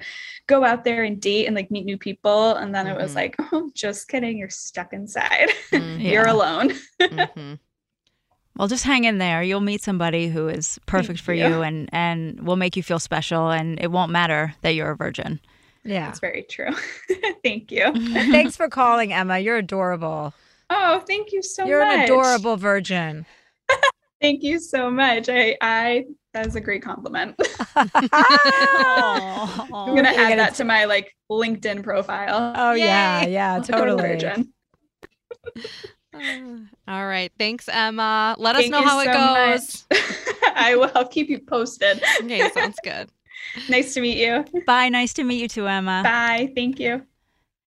go 0.47 0.65
out 0.65 0.83
there 0.83 1.03
and 1.03 1.21
date 1.21 1.45
and 1.45 1.55
like 1.55 1.71
meet 1.71 1.85
new 1.85 1.97
people 1.97 2.55
and 2.55 2.75
then 2.75 2.87
it 2.87 2.97
was 2.97 3.11
Mhm. 3.13 3.15
like, 3.15 3.35
"Oh, 3.53 3.71
just 3.73 4.07
kidding, 4.09 4.37
you're 4.37 4.49
stuck 4.49 4.91
inside. 4.91 5.49
Mhm, 5.71 6.03
You're 6.03 6.25
Yeah. 6.25 6.33
alone." 6.33 6.73
mhm. 7.01 7.59
Well, 8.57 8.67
just 8.67 8.83
hang 8.83 9.05
in 9.05 9.17
there. 9.17 9.41
You'll 9.41 9.61
meet 9.61 9.81
somebody 9.81 10.27
who 10.27 10.49
is 10.49 10.77
perfect 10.85 11.21
for 11.21 11.33
you. 11.33 11.45
you 11.47 11.61
and 11.61 11.89
and 11.93 12.41
will 12.45 12.57
make 12.57 12.75
you 12.75 12.83
feel 12.83 12.99
special 12.99 13.49
and 13.49 13.79
it 13.79 13.91
won't 13.91 14.11
matter 14.11 14.55
that 14.61 14.71
you're 14.75 14.91
a 14.91 14.95
virgin. 14.97 15.39
Yeah. 15.83 16.07
That's 16.07 16.19
very 16.19 16.43
true. 16.43 16.69
thank 17.43 17.71
you. 17.71 17.93
Thanks 18.13 18.55
for 18.57 18.67
calling, 18.67 19.13
Emma. 19.13 19.39
You're 19.39 19.57
adorable. 19.57 20.33
Oh, 20.73 21.01
thank 21.05 21.33
you 21.33 21.43
so 21.43 21.63
much. 21.63 21.69
You're 21.69 21.81
an 21.81 21.99
adorable 22.03 22.55
virgin. 22.55 23.25
Thank 24.21 24.41
you 24.41 24.59
so 24.59 24.89
much. 24.89 25.27
I 25.29 25.57
I 25.61 26.05
that 26.33 26.47
is 26.47 26.55
a 26.55 26.61
great 26.61 26.81
compliment. 26.81 27.35
oh, 27.75 27.87
I'm 29.73 29.95
gonna 29.95 30.13
add 30.15 30.39
that 30.39 30.55
to 30.55 30.63
my 30.63 30.85
like 30.85 31.13
LinkedIn 31.29 31.83
profile. 31.83 32.53
Oh 32.55 32.73
yeah, 32.73 33.23
Yay. 33.23 33.33
yeah, 33.33 33.57
Adorable 33.63 33.97
totally. 33.97 34.13
virgin. 34.13 34.53
All 36.87 37.05
right. 37.05 37.31
Thanks, 37.37 37.67
Emma. 37.67 38.35
Let 38.37 38.55
us 38.55 38.69
know 38.69 38.79
you 38.79 38.87
how 38.87 38.99
it 38.99 39.11
goes. 39.11 39.85
I 40.55 40.75
will. 40.75 40.91
I'll 40.95 41.07
keep 41.07 41.29
you 41.29 41.39
posted. 41.39 42.01
Okay, 42.21 42.49
sounds 42.51 42.77
good. 42.83 43.09
nice 43.69 43.93
to 43.95 44.01
meet 44.01 44.17
you. 44.17 44.45
Bye. 44.67 44.89
Nice 44.89 45.13
to 45.13 45.23
meet 45.23 45.41
you 45.41 45.47
too, 45.47 45.67
Emma. 45.67 46.01
Bye. 46.03 46.53
Thank 46.55 46.79
you. 46.79 47.05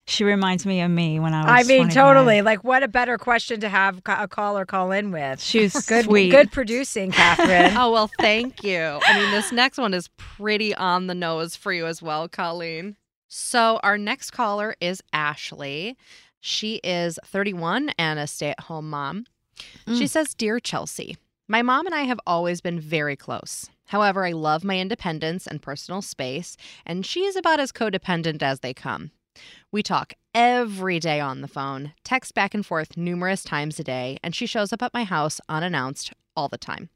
She 0.07 0.23
reminds 0.25 0.67
me 0.67 0.83
of 0.83 0.91
me 0.91 1.19
when 1.19 1.33
I 1.33 1.41
was 1.59 1.67
I 1.67 1.69
mean, 1.69 1.85
25. 1.85 1.95
totally. 1.95 2.43
Like, 2.43 2.63
what 2.63 2.83
a 2.83 2.89
better 2.89 3.17
question 3.17 3.61
to 3.61 3.69
have 3.71 4.03
a 4.05 4.29
caller 4.29 4.67
call 4.67 4.93
in 4.93 5.11
with. 5.13 5.43
She's 5.43 5.73
Good, 5.89 6.05
sweet. 6.05 6.31
good 6.31 6.53
producing, 6.53 7.11
Catherine. 7.11 7.75
Oh, 7.77 7.91
well, 7.91 8.11
thank 8.19 8.63
you. 8.63 8.79
I 8.81 9.19
mean, 9.19 9.31
this 9.31 9.51
next 9.51 9.79
one 9.79 9.95
is 9.95 10.09
pretty 10.17 10.75
on 10.75 11.07
the 11.07 11.15
nose 11.15 11.57
for 11.57 11.73
you 11.73 11.87
as 11.87 12.03
well, 12.03 12.29
Colleen. 12.29 12.97
So, 13.29 13.81
our 13.83 13.97
next 13.97 14.31
caller 14.33 14.77
is 14.81 15.03
Ashley. 15.13 15.97
She 16.41 16.77
is 16.85 17.19
31 17.25 17.91
and 17.99 18.19
a 18.19 18.27
stay 18.27 18.51
at 18.51 18.61
home 18.61 18.91
mom. 18.91 19.25
She 19.87 20.05
Mm. 20.05 20.09
says, 20.11 20.35
Dear 20.35 20.61
Chelsea, 20.61 21.17
my 21.49 21.63
mom 21.63 21.87
and 21.87 21.95
I 21.95 22.03
have 22.03 22.21
always 22.27 22.61
been 22.61 22.79
very 22.79 23.17
close. 23.17 23.71
However, 23.87 24.27
I 24.27 24.33
love 24.33 24.65
my 24.65 24.79
independence 24.79 25.47
and 25.47 25.63
personal 25.63 26.03
space, 26.03 26.57
and 26.85 27.07
she 27.07 27.25
is 27.25 27.37
about 27.37 27.61
as 27.61 27.73
codependent 27.73 28.43
as 28.43 28.61
they 28.61 28.75
come. 28.75 29.11
We 29.73 29.83
talk 29.83 30.15
every 30.35 30.99
day 30.99 31.21
on 31.21 31.41
the 31.41 31.49
phone, 31.49 31.93
text 32.05 32.35
back 32.35 32.55
and 32.55 32.65
forth 32.65 32.97
numerous 32.97 33.43
times 33.43 33.79
a 33.79 33.85
day, 33.85 34.19
and 34.23 34.35
she 34.35 34.47
shows 34.47 34.73
up 34.73 34.83
at 34.83 34.95
my 34.95 35.05
house 35.05 35.41
unannounced 35.49 36.13
all 36.37 36.49
the 36.49 36.59
time. 36.59 36.91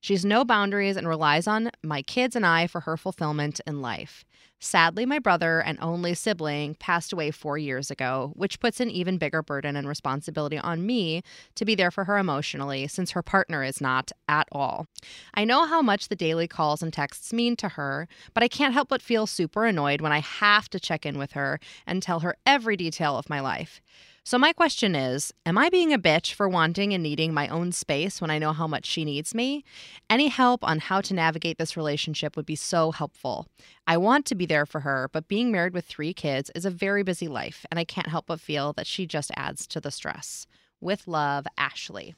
She's 0.00 0.24
no 0.24 0.44
boundaries 0.44 0.96
and 0.96 1.08
relies 1.08 1.46
on 1.46 1.70
my 1.82 2.02
kids 2.02 2.36
and 2.36 2.44
I 2.44 2.66
for 2.66 2.80
her 2.82 2.96
fulfillment 2.96 3.60
in 3.66 3.80
life. 3.80 4.24
Sadly, 4.60 5.04
my 5.04 5.18
brother 5.18 5.60
and 5.60 5.78
only 5.82 6.14
sibling 6.14 6.74
passed 6.76 7.12
away 7.12 7.30
four 7.30 7.58
years 7.58 7.90
ago, 7.90 8.32
which 8.34 8.60
puts 8.60 8.80
an 8.80 8.88
even 8.88 9.18
bigger 9.18 9.42
burden 9.42 9.76
and 9.76 9.86
responsibility 9.86 10.56
on 10.56 10.86
me 10.86 11.22
to 11.56 11.66
be 11.66 11.74
there 11.74 11.90
for 11.90 12.04
her 12.04 12.16
emotionally, 12.16 12.88
since 12.88 13.10
her 13.10 13.22
partner 13.22 13.62
is 13.62 13.82
not 13.82 14.10
at 14.26 14.48
all. 14.50 14.86
I 15.34 15.44
know 15.44 15.66
how 15.66 15.82
much 15.82 16.08
the 16.08 16.16
daily 16.16 16.48
calls 16.48 16.82
and 16.82 16.92
texts 16.92 17.30
mean 17.30 17.56
to 17.56 17.70
her, 17.70 18.08
but 18.32 18.42
I 18.42 18.48
can't 18.48 18.72
help 18.72 18.88
but 18.88 19.02
feel 19.02 19.26
super 19.26 19.66
annoyed 19.66 20.00
when 20.00 20.12
I 20.12 20.20
have 20.20 20.70
to 20.70 20.80
check 20.80 21.04
in 21.04 21.18
with 21.18 21.32
her 21.32 21.60
and 21.86 22.02
tell 22.02 22.20
her 22.20 22.36
every 22.46 22.78
detail 22.78 23.18
of 23.18 23.28
my 23.28 23.40
life. 23.40 23.82
So, 24.26 24.38
my 24.38 24.54
question 24.54 24.94
is 24.94 25.34
Am 25.44 25.58
I 25.58 25.68
being 25.68 25.92
a 25.92 25.98
bitch 25.98 26.32
for 26.32 26.48
wanting 26.48 26.94
and 26.94 27.02
needing 27.02 27.34
my 27.34 27.46
own 27.48 27.72
space 27.72 28.22
when 28.22 28.30
I 28.30 28.38
know 28.38 28.54
how 28.54 28.66
much 28.66 28.86
she 28.86 29.04
needs 29.04 29.34
me? 29.34 29.64
Any 30.08 30.28
help 30.28 30.64
on 30.64 30.78
how 30.78 31.02
to 31.02 31.12
navigate 31.12 31.58
this 31.58 31.76
relationship 31.76 32.34
would 32.34 32.46
be 32.46 32.56
so 32.56 32.90
helpful. 32.90 33.46
I 33.86 33.98
want 33.98 34.24
to 34.26 34.34
be 34.34 34.46
there 34.46 34.64
for 34.64 34.80
her, 34.80 35.10
but 35.12 35.28
being 35.28 35.52
married 35.52 35.74
with 35.74 35.84
three 35.84 36.14
kids 36.14 36.50
is 36.54 36.64
a 36.64 36.70
very 36.70 37.02
busy 37.02 37.28
life, 37.28 37.66
and 37.70 37.78
I 37.78 37.84
can't 37.84 38.08
help 38.08 38.26
but 38.26 38.40
feel 38.40 38.72
that 38.72 38.86
she 38.86 39.06
just 39.06 39.30
adds 39.36 39.66
to 39.66 39.80
the 39.80 39.90
stress. 39.90 40.46
With 40.80 41.06
love, 41.06 41.46
Ashley. 41.58 42.14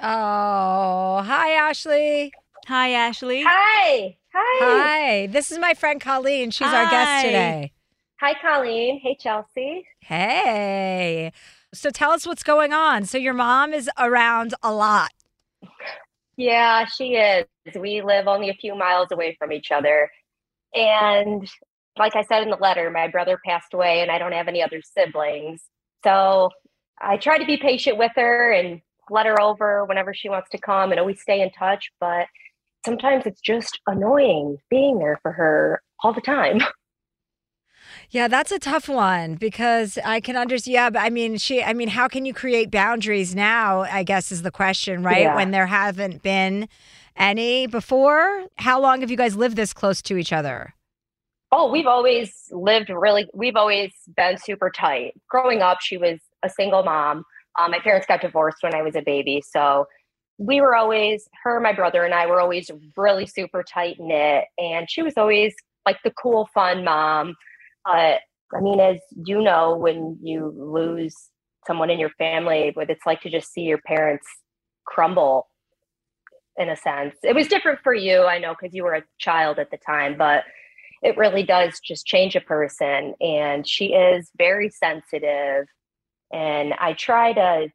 Oh, 0.00 1.22
hi, 1.26 1.50
Ashley. 1.52 2.32
Hi, 2.68 2.92
Ashley. 2.92 3.44
Hi. 3.46 4.16
Hi. 4.32 4.58
Hi. 4.60 5.26
This 5.26 5.52
is 5.52 5.58
my 5.58 5.74
friend 5.74 6.00
Colleen. 6.00 6.50
She's 6.50 6.68
our 6.68 6.88
guest 6.88 7.26
today. 7.26 7.72
Hi, 8.20 8.34
Colleen. 8.42 8.98
Hey, 9.00 9.16
Chelsea. 9.18 9.86
Hey. 10.00 11.32
So 11.72 11.90
tell 11.90 12.10
us 12.10 12.26
what's 12.26 12.42
going 12.42 12.72
on. 12.72 13.04
So 13.04 13.16
your 13.16 13.32
mom 13.32 13.72
is 13.72 13.88
around 13.96 14.54
a 14.60 14.72
lot. 14.72 15.10
Yeah, 16.36 16.84
she 16.86 17.14
is. 17.14 17.46
We 17.78 18.02
live 18.02 18.26
only 18.26 18.48
a 18.48 18.54
few 18.54 18.74
miles 18.74 19.12
away 19.12 19.36
from 19.38 19.52
each 19.52 19.70
other. 19.70 20.10
And 20.74 21.48
like 21.96 22.16
I 22.16 22.22
said 22.24 22.42
in 22.42 22.50
the 22.50 22.56
letter, 22.56 22.90
my 22.90 23.06
brother 23.06 23.38
passed 23.44 23.72
away 23.72 24.00
and 24.00 24.10
I 24.10 24.18
don't 24.18 24.32
have 24.32 24.48
any 24.48 24.62
other 24.62 24.80
siblings. 24.82 25.62
So 26.02 26.50
I 27.00 27.18
try 27.18 27.38
to 27.38 27.46
be 27.46 27.56
patient 27.56 27.98
with 27.98 28.12
her 28.16 28.52
and 28.52 28.80
let 29.10 29.26
her 29.26 29.40
over 29.40 29.84
whenever 29.84 30.12
she 30.12 30.28
wants 30.28 30.50
to 30.50 30.58
come 30.58 30.90
and 30.90 30.98
always 30.98 31.20
stay 31.20 31.40
in 31.40 31.50
touch. 31.50 31.90
But 32.00 32.26
sometimes 32.84 33.26
it's 33.26 33.40
just 33.40 33.78
annoying 33.86 34.58
being 34.70 34.98
there 34.98 35.18
for 35.22 35.30
her 35.32 35.82
all 36.02 36.12
the 36.12 36.20
time. 36.20 36.60
Yeah, 38.10 38.26
that's 38.28 38.50
a 38.52 38.58
tough 38.58 38.88
one 38.88 39.34
because 39.34 39.98
I 40.04 40.20
can 40.20 40.36
understand. 40.36 40.72
Yeah, 40.72 40.90
but 40.90 41.00
I 41.00 41.10
mean, 41.10 41.36
she, 41.36 41.62
I 41.62 41.74
mean, 41.74 41.88
how 41.88 42.08
can 42.08 42.24
you 42.24 42.32
create 42.32 42.70
boundaries 42.70 43.34
now? 43.34 43.80
I 43.82 44.02
guess 44.02 44.32
is 44.32 44.42
the 44.42 44.50
question, 44.50 45.02
right? 45.02 45.22
Yeah. 45.22 45.36
When 45.36 45.50
there 45.50 45.66
haven't 45.66 46.22
been 46.22 46.68
any 47.16 47.66
before. 47.66 48.46
How 48.56 48.80
long 48.80 49.02
have 49.02 49.10
you 49.10 49.16
guys 49.16 49.36
lived 49.36 49.56
this 49.56 49.72
close 49.74 50.00
to 50.02 50.16
each 50.16 50.32
other? 50.32 50.74
Oh, 51.50 51.70
we've 51.70 51.86
always 51.86 52.32
lived 52.50 52.90
really, 52.90 53.26
we've 53.34 53.56
always 53.56 53.92
been 54.16 54.36
super 54.38 54.70
tight. 54.70 55.14
Growing 55.28 55.60
up, 55.60 55.80
she 55.80 55.96
was 55.96 56.18
a 56.42 56.48
single 56.48 56.82
mom. 56.82 57.24
Um, 57.58 57.70
my 57.70 57.78
parents 57.80 58.06
got 58.06 58.20
divorced 58.20 58.58
when 58.62 58.74
I 58.74 58.82
was 58.82 58.94
a 58.94 59.02
baby. 59.02 59.42
So 59.46 59.86
we 60.38 60.60
were 60.60 60.76
always, 60.76 61.28
her, 61.42 61.58
my 61.58 61.72
brother, 61.72 62.04
and 62.04 62.14
I 62.14 62.26
were 62.26 62.40
always 62.40 62.70
really 62.96 63.26
super 63.26 63.62
tight 63.62 63.96
knit. 63.98 64.44
And 64.58 64.88
she 64.90 65.02
was 65.02 65.14
always 65.16 65.54
like 65.84 65.98
the 66.04 66.10
cool, 66.12 66.48
fun 66.54 66.84
mom. 66.84 67.34
But 67.84 68.20
I 68.54 68.60
mean, 68.60 68.80
as 68.80 68.98
you 69.24 69.42
know, 69.42 69.76
when 69.76 70.18
you 70.22 70.52
lose 70.56 71.14
someone 71.66 71.90
in 71.90 71.98
your 71.98 72.10
family, 72.10 72.70
what 72.74 72.90
it's 72.90 73.06
like 73.06 73.20
to 73.22 73.30
just 73.30 73.52
see 73.52 73.62
your 73.62 73.80
parents 73.86 74.26
crumble 74.86 75.48
in 76.56 76.68
a 76.68 76.76
sense. 76.76 77.14
It 77.22 77.34
was 77.34 77.46
different 77.46 77.80
for 77.84 77.94
you, 77.94 78.24
I 78.24 78.38
know, 78.38 78.54
because 78.58 78.74
you 78.74 78.84
were 78.84 78.94
a 78.94 79.04
child 79.18 79.58
at 79.58 79.70
the 79.70 79.76
time, 79.76 80.16
but 80.18 80.44
it 81.02 81.16
really 81.16 81.44
does 81.44 81.78
just 81.80 82.06
change 82.06 82.34
a 82.34 82.40
person. 82.40 83.14
And 83.20 83.66
she 83.66 83.92
is 83.92 84.30
very 84.36 84.70
sensitive. 84.70 85.66
And 86.32 86.74
I 86.80 86.94
try 86.94 87.32
to 87.32 87.68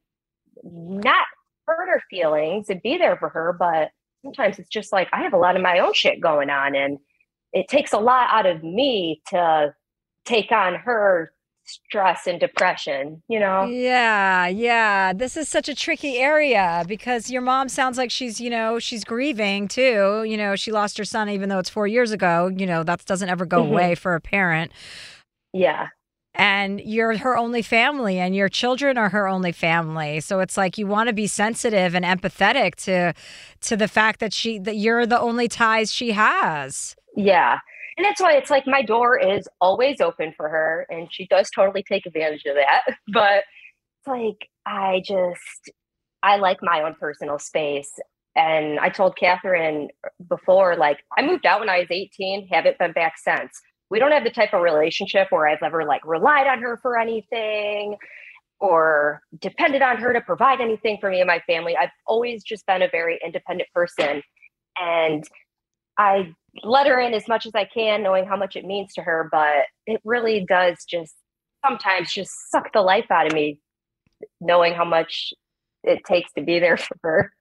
not 0.63 1.25
hurt 1.65 1.87
her 1.87 2.01
feelings 2.09 2.69
and 2.69 2.81
be 2.81 2.97
there 2.97 3.15
for 3.17 3.29
her, 3.29 3.55
but 3.57 3.89
sometimes 4.23 4.59
it's 4.59 4.69
just 4.69 4.91
like 4.91 5.07
I 5.13 5.21
have 5.21 5.33
a 5.33 5.37
lot 5.37 5.55
of 5.55 5.61
my 5.61 5.79
own 5.79 5.93
shit 5.93 6.19
going 6.19 6.49
on. 6.49 6.75
And 6.75 6.97
it 7.53 7.67
takes 7.69 7.93
a 7.93 7.99
lot 7.99 8.27
out 8.31 8.45
of 8.45 8.63
me 8.63 9.21
to 9.29 9.73
take 10.25 10.51
on 10.51 10.75
her 10.75 11.31
stress 11.65 12.27
and 12.27 12.39
depression, 12.41 13.23
you 13.29 13.39
know? 13.39 13.63
Yeah, 13.63 14.47
yeah. 14.47 15.13
This 15.13 15.37
is 15.37 15.47
such 15.47 15.69
a 15.69 15.75
tricky 15.75 16.17
area 16.17 16.83
because 16.87 17.31
your 17.31 17.41
mom 17.41 17.69
sounds 17.69 17.97
like 17.97 18.11
she's, 18.11 18.41
you 18.41 18.49
know, 18.49 18.79
she's 18.79 19.05
grieving 19.05 19.69
too. 19.69 20.23
You 20.27 20.35
know, 20.35 20.57
she 20.57 20.71
lost 20.73 20.97
her 20.97 21.05
son 21.05 21.29
even 21.29 21.47
though 21.47 21.59
it's 21.59 21.69
4 21.69 21.87
years 21.87 22.11
ago. 22.11 22.51
You 22.53 22.65
know, 22.65 22.83
that 22.83 23.05
doesn't 23.05 23.29
ever 23.29 23.45
go 23.45 23.63
Mhm. 23.63 23.69
away 23.69 23.95
for 23.95 24.13
a 24.13 24.19
parent. 24.21 24.73
Yeah. 25.53 25.87
And 26.35 26.81
you're 26.81 27.15
her 27.19 27.37
only 27.37 27.61
family 27.61 28.19
and 28.19 28.35
your 28.35 28.49
children 28.49 28.97
are 28.97 29.09
her 29.09 29.27
only 29.27 29.51
family. 29.51 30.19
So 30.19 30.39
it's 30.39 30.57
like 30.57 30.77
you 30.77 30.87
want 30.87 31.07
to 31.07 31.13
be 31.13 31.27
sensitive 31.27 31.93
and 31.95 32.03
empathetic 32.03 32.75
to 32.85 33.13
to 33.61 33.77
the 33.77 33.87
fact 33.87 34.19
that 34.19 34.33
she 34.33 34.57
that 34.59 34.75
you're 34.75 35.05
the 35.05 35.19
only 35.19 35.47
ties 35.47 35.93
she 35.93 36.11
has. 36.11 36.95
Yeah. 37.15 37.59
And 37.97 38.05
that's 38.05 38.21
why 38.21 38.33
it's 38.33 38.49
like 38.49 38.65
my 38.65 38.81
door 38.81 39.17
is 39.19 39.47
always 39.61 40.01
open 40.01 40.33
for 40.35 40.49
her 40.49 40.85
and 40.89 41.07
she 41.11 41.27
does 41.27 41.49
totally 41.53 41.83
take 41.83 42.05
advantage 42.05 42.43
of 42.45 42.55
that. 42.55 42.95
But 43.13 43.43
it's 43.99 44.07
like 44.07 44.49
I 44.65 45.01
just 45.05 45.71
I 46.23 46.37
like 46.37 46.59
my 46.61 46.81
own 46.81 46.95
personal 46.99 47.37
space. 47.37 47.91
And 48.35 48.79
I 48.79 48.89
told 48.89 49.15
Catherine 49.17 49.89
before, 50.27 50.75
like, 50.75 50.97
I 51.15 51.21
moved 51.21 51.45
out 51.45 51.59
when 51.59 51.69
I 51.69 51.79
was 51.79 51.87
18, 51.91 52.47
haven't 52.47 52.79
been 52.79 52.93
back 52.93 53.13
since. 53.17 53.61
We 53.91 53.99
don't 53.99 54.11
have 54.11 54.23
the 54.23 54.31
type 54.31 54.53
of 54.53 54.61
relationship 54.61 55.27
where 55.29 55.47
I've 55.47 55.61
ever 55.61 55.85
like 55.85 56.01
relied 56.03 56.47
on 56.47 56.59
her 56.61 56.79
for 56.81 56.97
anything 56.97 57.95
or 58.59 59.21
depended 59.39 59.83
on 59.83 59.97
her 59.97 60.13
to 60.13 60.21
provide 60.21 60.61
anything 60.61 60.97
for 60.99 61.11
me 61.11 61.19
and 61.19 61.27
my 61.27 61.41
family. 61.45 61.75
I've 61.77 61.91
always 62.07 62.43
just 62.43 62.65
been 62.65 62.81
a 62.81 62.87
very 62.89 63.19
independent 63.23 63.69
person. 63.73 64.23
And 64.79 65.23
I 65.97 66.33
let 66.63 66.87
her 66.87 66.99
in 66.99 67.13
as 67.13 67.27
much 67.27 67.45
as 67.45 67.53
I 67.55 67.65
can, 67.65 68.03
knowing 68.03 68.25
how 68.25 68.37
much 68.37 68.55
it 68.55 68.65
means 68.65 68.93
to 68.93 69.01
her, 69.01 69.27
but 69.31 69.65
it 69.87 70.01
really 70.03 70.45
does 70.45 70.85
just 70.87 71.15
sometimes 71.65 72.11
just 72.11 72.31
suck 72.51 72.71
the 72.73 72.81
life 72.81 73.09
out 73.09 73.27
of 73.27 73.33
me, 73.33 73.59
knowing 74.39 74.73
how 74.73 74.85
much 74.85 75.33
it 75.83 76.03
takes 76.05 76.31
to 76.33 76.43
be 76.43 76.59
there 76.59 76.77
for 76.77 76.97
her. 77.03 77.33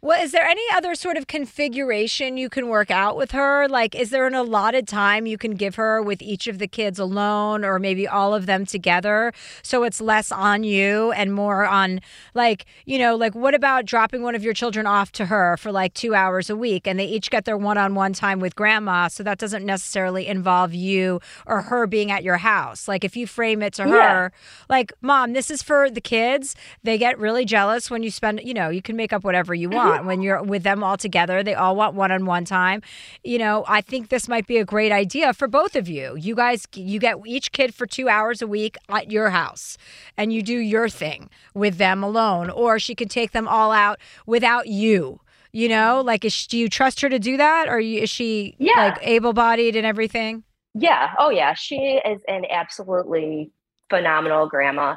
Well, 0.00 0.22
is 0.22 0.30
there 0.30 0.46
any 0.46 0.62
other 0.76 0.94
sort 0.94 1.16
of 1.16 1.26
configuration 1.26 2.36
you 2.36 2.48
can 2.48 2.68
work 2.68 2.88
out 2.88 3.16
with 3.16 3.32
her? 3.32 3.66
Like, 3.66 3.96
is 3.96 4.10
there 4.10 4.28
an 4.28 4.34
allotted 4.34 4.86
time 4.86 5.26
you 5.26 5.36
can 5.36 5.56
give 5.56 5.74
her 5.74 6.00
with 6.00 6.22
each 6.22 6.46
of 6.46 6.58
the 6.58 6.68
kids 6.68 7.00
alone 7.00 7.64
or 7.64 7.80
maybe 7.80 8.06
all 8.06 8.32
of 8.32 8.46
them 8.46 8.64
together? 8.64 9.32
So 9.60 9.82
it's 9.82 10.00
less 10.00 10.30
on 10.30 10.62
you 10.62 11.10
and 11.10 11.34
more 11.34 11.66
on, 11.66 12.00
like, 12.32 12.64
you 12.86 12.96
know, 12.96 13.16
like 13.16 13.34
what 13.34 13.56
about 13.56 13.86
dropping 13.86 14.22
one 14.22 14.36
of 14.36 14.44
your 14.44 14.54
children 14.54 14.86
off 14.86 15.10
to 15.12 15.26
her 15.26 15.56
for 15.56 15.72
like 15.72 15.94
two 15.94 16.14
hours 16.14 16.48
a 16.48 16.54
week 16.54 16.86
and 16.86 16.96
they 16.96 17.06
each 17.06 17.28
get 17.28 17.44
their 17.44 17.58
one 17.58 17.76
on 17.76 17.96
one 17.96 18.12
time 18.12 18.38
with 18.38 18.54
grandma? 18.54 19.08
So 19.08 19.24
that 19.24 19.38
doesn't 19.38 19.66
necessarily 19.66 20.28
involve 20.28 20.72
you 20.72 21.20
or 21.44 21.62
her 21.62 21.88
being 21.88 22.12
at 22.12 22.22
your 22.22 22.36
house. 22.36 22.86
Like, 22.86 23.02
if 23.02 23.16
you 23.16 23.26
frame 23.26 23.62
it 23.62 23.72
to 23.74 23.82
Yeah. 23.82 24.12
her, 24.12 24.32
like, 24.68 24.92
mom, 25.00 25.32
this 25.32 25.50
is 25.50 25.60
for 25.60 25.90
the 25.90 26.00
kids. 26.00 26.54
They 26.84 26.98
get 26.98 27.18
really 27.18 27.44
jealous 27.44 27.90
when 27.90 28.04
you 28.04 28.12
spend, 28.12 28.42
you 28.44 28.54
know, 28.54 28.68
you 28.68 28.80
can 28.80 28.94
make 28.94 29.12
up 29.12 29.24
whatever 29.24 29.56
you 29.56 29.68
mm-hmm. 29.68 29.76
want 29.76 29.87
when 30.04 30.22
you're 30.22 30.42
with 30.42 30.62
them 30.62 30.82
all 30.84 30.96
together. 30.96 31.42
They 31.42 31.54
all 31.54 31.76
want 31.76 31.94
one 31.94 32.10
on 32.12 32.26
one 32.26 32.44
time. 32.44 32.82
You 33.24 33.38
know, 33.38 33.64
I 33.68 33.80
think 33.80 34.08
this 34.08 34.28
might 34.28 34.46
be 34.46 34.58
a 34.58 34.64
great 34.64 34.92
idea 34.92 35.32
for 35.34 35.48
both 35.48 35.74
of 35.76 35.88
you. 35.88 36.16
You 36.16 36.34
guys, 36.34 36.66
you 36.74 36.98
get 37.00 37.16
each 37.26 37.52
kid 37.52 37.74
for 37.74 37.86
two 37.86 38.08
hours 38.08 38.42
a 38.42 38.46
week 38.46 38.76
at 38.88 39.10
your 39.10 39.30
house 39.30 39.76
and 40.16 40.32
you 40.32 40.42
do 40.42 40.56
your 40.58 40.88
thing 40.88 41.30
with 41.54 41.78
them 41.78 42.02
alone, 42.02 42.50
or 42.50 42.78
she 42.78 42.94
could 42.94 43.10
take 43.10 43.32
them 43.32 43.48
all 43.48 43.72
out 43.72 43.98
without 44.26 44.66
you. 44.68 45.20
You 45.52 45.68
know, 45.68 46.02
like, 46.04 46.24
is, 46.24 46.46
do 46.46 46.58
you 46.58 46.68
trust 46.68 47.00
her 47.00 47.08
to 47.08 47.18
do 47.18 47.36
that? 47.38 47.68
Or 47.68 47.78
is 47.80 48.10
she 48.10 48.54
Yeah. 48.58 48.74
like 48.76 48.98
able 49.02 49.32
bodied 49.32 49.76
and 49.76 49.86
everything? 49.86 50.44
Yeah. 50.74 51.10
Oh, 51.18 51.30
yeah. 51.30 51.54
She 51.54 52.00
is 52.04 52.20
an 52.28 52.44
absolutely 52.50 53.50
phenomenal 53.90 54.46
grandma. 54.46 54.96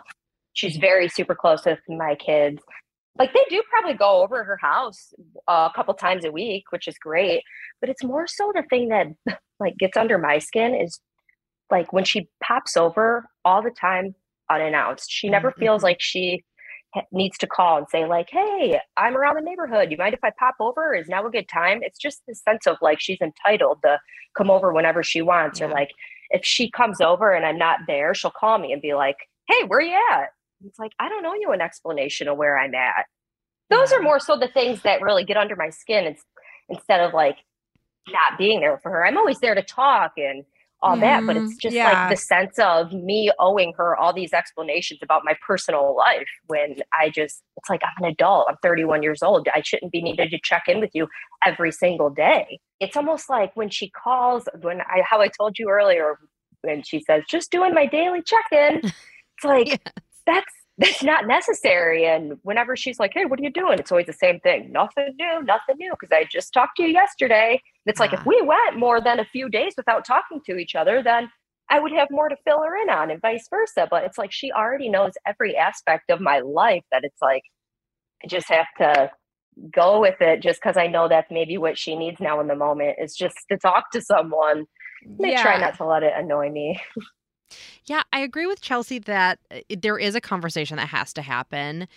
She's 0.54 0.76
very 0.78 1.08
super 1.08 1.34
close 1.36 1.66
with 1.66 1.80
my 1.88 2.16
kids. 2.16 2.62
Like 3.18 3.34
they 3.34 3.44
do 3.50 3.62
probably 3.70 3.94
go 3.94 4.24
over 4.24 4.44
her 4.44 4.58
house 4.58 5.14
a 5.48 5.70
couple 5.76 5.94
times 5.94 6.26
a 6.26 6.32
week, 6.32 6.66
which 6.72 6.88
is 6.88 6.98
great. 6.98 7.44
But 7.80 7.90
it's 7.90 8.04
more 8.04 8.26
so 8.28 8.52
the 8.56 8.64
thing 8.70 8.90
that 8.90 9.08
like 9.60 9.78
gets 9.78 9.98
under 9.98 10.18
my 10.18 10.40
skin 10.40 10.74
is 10.74 11.00
like 11.70 11.94
when 11.94 12.04
she 12.04 12.30
pops 12.44 12.76
over 12.78 13.26
all 13.46 13.62
the 13.62 13.72
time 13.72 14.16
unannounced. 14.50 15.10
She 15.10 15.30
never 15.30 15.52
mm, 15.52 15.58
feels 15.58 15.80
mm-hmm. 15.80 15.86
like 15.88 15.98
she 16.00 16.44
needs 17.12 17.38
to 17.38 17.48
call 17.48 17.78
and 17.78 17.88
say 17.90 18.06
like, 18.06 18.30
"Hey, 18.30 18.80
I'm 18.98 19.16
around 19.16 19.36
the 19.36 19.42
neighborhood. 19.42 19.92
You 19.92 19.98
mind 19.98 20.14
if 20.14 20.24
I 20.24 20.32
pop 20.38 20.56
over? 20.60 20.94
Is 20.94 21.08
now 21.08 21.26
a 21.26 21.32
good 21.32 21.48
time?" 21.48 21.80
It's 21.82 22.00
just 22.00 22.22
the 22.28 22.36
sense 22.36 22.68
of 22.68 22.78
like 22.82 23.00
she's 23.00 23.22
entitled 23.22 23.80
to 23.84 24.00
come 24.38 24.50
over 24.50 24.74
whenever 24.74 25.04
she 25.04 25.22
wants, 25.22 25.62
or 25.62 25.68
like 25.70 25.92
if 26.30 26.46
she 26.46 26.70
comes 26.70 27.02
over 27.02 27.32
and 27.32 27.46
I'm 27.46 27.58
not 27.58 27.80
there, 27.88 28.14
she'll 28.14 28.32
call 28.32 28.58
me 28.58 28.74
and 28.74 28.82
be 28.82 28.94
like, 28.94 29.18
"Hey, 29.48 29.64
where 29.66 29.82
you 29.82 29.98
at?" 30.12 30.30
It's 30.66 30.80
like 30.80 30.92
I 31.00 31.10
don't 31.10 31.26
owe 31.26 31.34
you 31.34 31.52
an 31.52 31.62
explanation 31.62 32.28
of 32.28 32.38
where 32.38 32.58
I'm 32.58 32.76
at. 32.76 33.06
Those 33.70 33.92
are 33.94 34.02
more 34.02 34.20
so 34.20 34.38
the 34.38 34.48
things 34.50 34.82
that 34.84 35.02
really 35.02 35.24
get 35.24 35.38
under 35.38 35.56
my 35.56 35.70
skin. 35.70 36.06
It's 36.06 36.24
instead 36.70 37.02
of 37.02 37.14
like 37.14 37.38
not 38.10 38.38
being 38.38 38.60
there 38.60 38.80
for 38.82 38.92
her. 38.92 39.06
I'm 39.06 39.18
always 39.18 39.40
there 39.40 39.56
to 39.56 39.64
talk 39.64 40.14
and 40.18 40.44
all 40.84 41.00
that, 41.00 41.22
but 41.28 41.38
it's 41.38 41.54
Mhm. 41.54 41.60
just 41.60 41.76
Yeah. 41.76 41.92
like 41.92 42.10
the 42.10 42.16
sense 42.16 42.58
of 42.58 42.92
me 42.92 43.32
owing 43.40 43.72
her 43.78 43.96
all 43.96 44.14
these 44.14 44.34
explanations 44.34 45.00
about 45.04 45.24
my 45.24 45.36
personal 45.46 45.96
life 45.96 46.28
when 46.48 46.78
I 46.92 47.12
just, 47.12 47.44
it's 47.58 47.70
like 47.70 47.84
I'm 47.84 48.04
an 48.04 48.10
adult. 48.12 48.48
I'm 48.50 48.58
31 48.64 49.04
years 49.04 49.22
old. 49.22 49.48
I 49.54 49.62
shouldn't 49.62 49.92
be 49.92 50.02
needed 50.02 50.32
to 50.32 50.40
check 50.44 50.64
in 50.68 50.80
with 50.80 50.90
you 50.96 51.08
every 51.46 51.72
single 51.72 52.10
day. 52.10 52.60
It's 52.80 52.98
almost 52.98 53.30
like 53.30 53.56
when 53.56 53.70
she 53.70 53.92
calls, 53.92 54.50
when 54.62 54.82
I, 54.82 55.04
how 55.08 55.22
I 55.22 55.28
told 55.28 55.60
you 55.60 55.70
earlier, 55.70 56.18
when 56.62 56.82
she 56.82 57.00
says, 57.00 57.24
just 57.30 57.52
doing 57.52 57.76
my 57.76 57.86
daily 57.86 58.24
check 58.24 58.46
in, 58.52 58.78
it's 58.84 59.44
like, 59.44 59.80
that's 60.32 60.54
that's 60.78 61.04
not 61.04 61.28
necessary. 61.28 62.06
And 62.06 62.34
whenever 62.44 62.76
she's 62.76 63.00
like, 63.00 63.12
"Hey, 63.14 63.26
what 63.26 63.40
are 63.40 63.44
you 63.44 63.52
doing?" 63.52 63.78
It's 63.78 63.92
always 63.92 64.08
the 64.08 64.14
same 64.14 64.40
thing. 64.40 64.72
Nothing 64.72 65.14
new, 65.20 65.44
nothing 65.44 65.76
new. 65.78 65.92
Because 65.92 66.12
I 66.12 66.26
just 66.30 66.54
talked 66.54 66.78
to 66.78 66.84
you 66.84 66.90
yesterday. 66.90 67.62
It's 67.86 68.00
like 68.00 68.14
if 68.14 68.22
ah. 68.22 68.24
we 68.26 68.42
went 68.42 68.78
more 68.78 69.02
than 69.02 69.20
a 69.20 69.26
few 69.26 69.50
days 69.50 69.74
without 69.78 70.06
talking 70.06 70.42
to 70.46 70.58
each 70.58 70.76
other, 70.76 71.04
then 71.04 71.30
I 71.70 71.80
would 71.80 71.92
have 71.92 72.08
more 72.10 72.30
to 72.30 72.36
fill 72.46 72.62
her 72.64 72.82
in 72.82 72.90
on, 72.90 73.12
and 73.12 73.22
vice 73.22 73.48
versa. 73.50 73.88
But 73.90 74.04
it's 74.06 74.18
like 74.18 74.32
she 74.32 74.52
already 74.52 74.90
knows 74.90 75.14
every 75.26 75.56
aspect 75.56 76.10
of 76.10 76.20
my 76.20 76.40
life. 76.40 76.84
That 76.92 77.04
it's 77.04 77.22
like 77.22 77.44
I 78.24 78.28
just 78.28 78.50
have 78.50 78.68
to 78.80 79.12
go 79.74 80.00
with 80.00 80.20
it, 80.22 80.42
just 80.42 80.62
because 80.62 80.78
I 80.78 80.88
know 80.88 81.08
that's 81.08 81.32
maybe 81.32 81.58
what 81.58 81.78
she 81.78 81.96
needs 81.96 82.20
now 82.20 82.40
in 82.40 82.48
the 82.48 82.56
moment 82.56 82.98
is 83.00 83.16
just 83.16 83.38
to 83.52 83.58
talk 83.58 83.92
to 83.92 84.02
someone. 84.02 84.66
I 85.24 85.42
try 85.42 85.60
not 85.60 85.78
to 85.78 85.86
let 85.86 86.04
it 86.04 86.14
annoy 86.16 86.50
me. 86.50 86.80
Yeah, 87.86 88.02
I 88.14 88.20
agree 88.20 88.46
with 88.48 88.62
Chelsea 88.62 89.00
that 89.00 89.40
uh, 89.52 89.60
there 89.82 89.98
is 89.98 90.16
a 90.16 90.22
conversation 90.22 90.78
that 90.78 90.88
has 90.88 91.14
to 91.14 91.22
happen. 91.22 91.88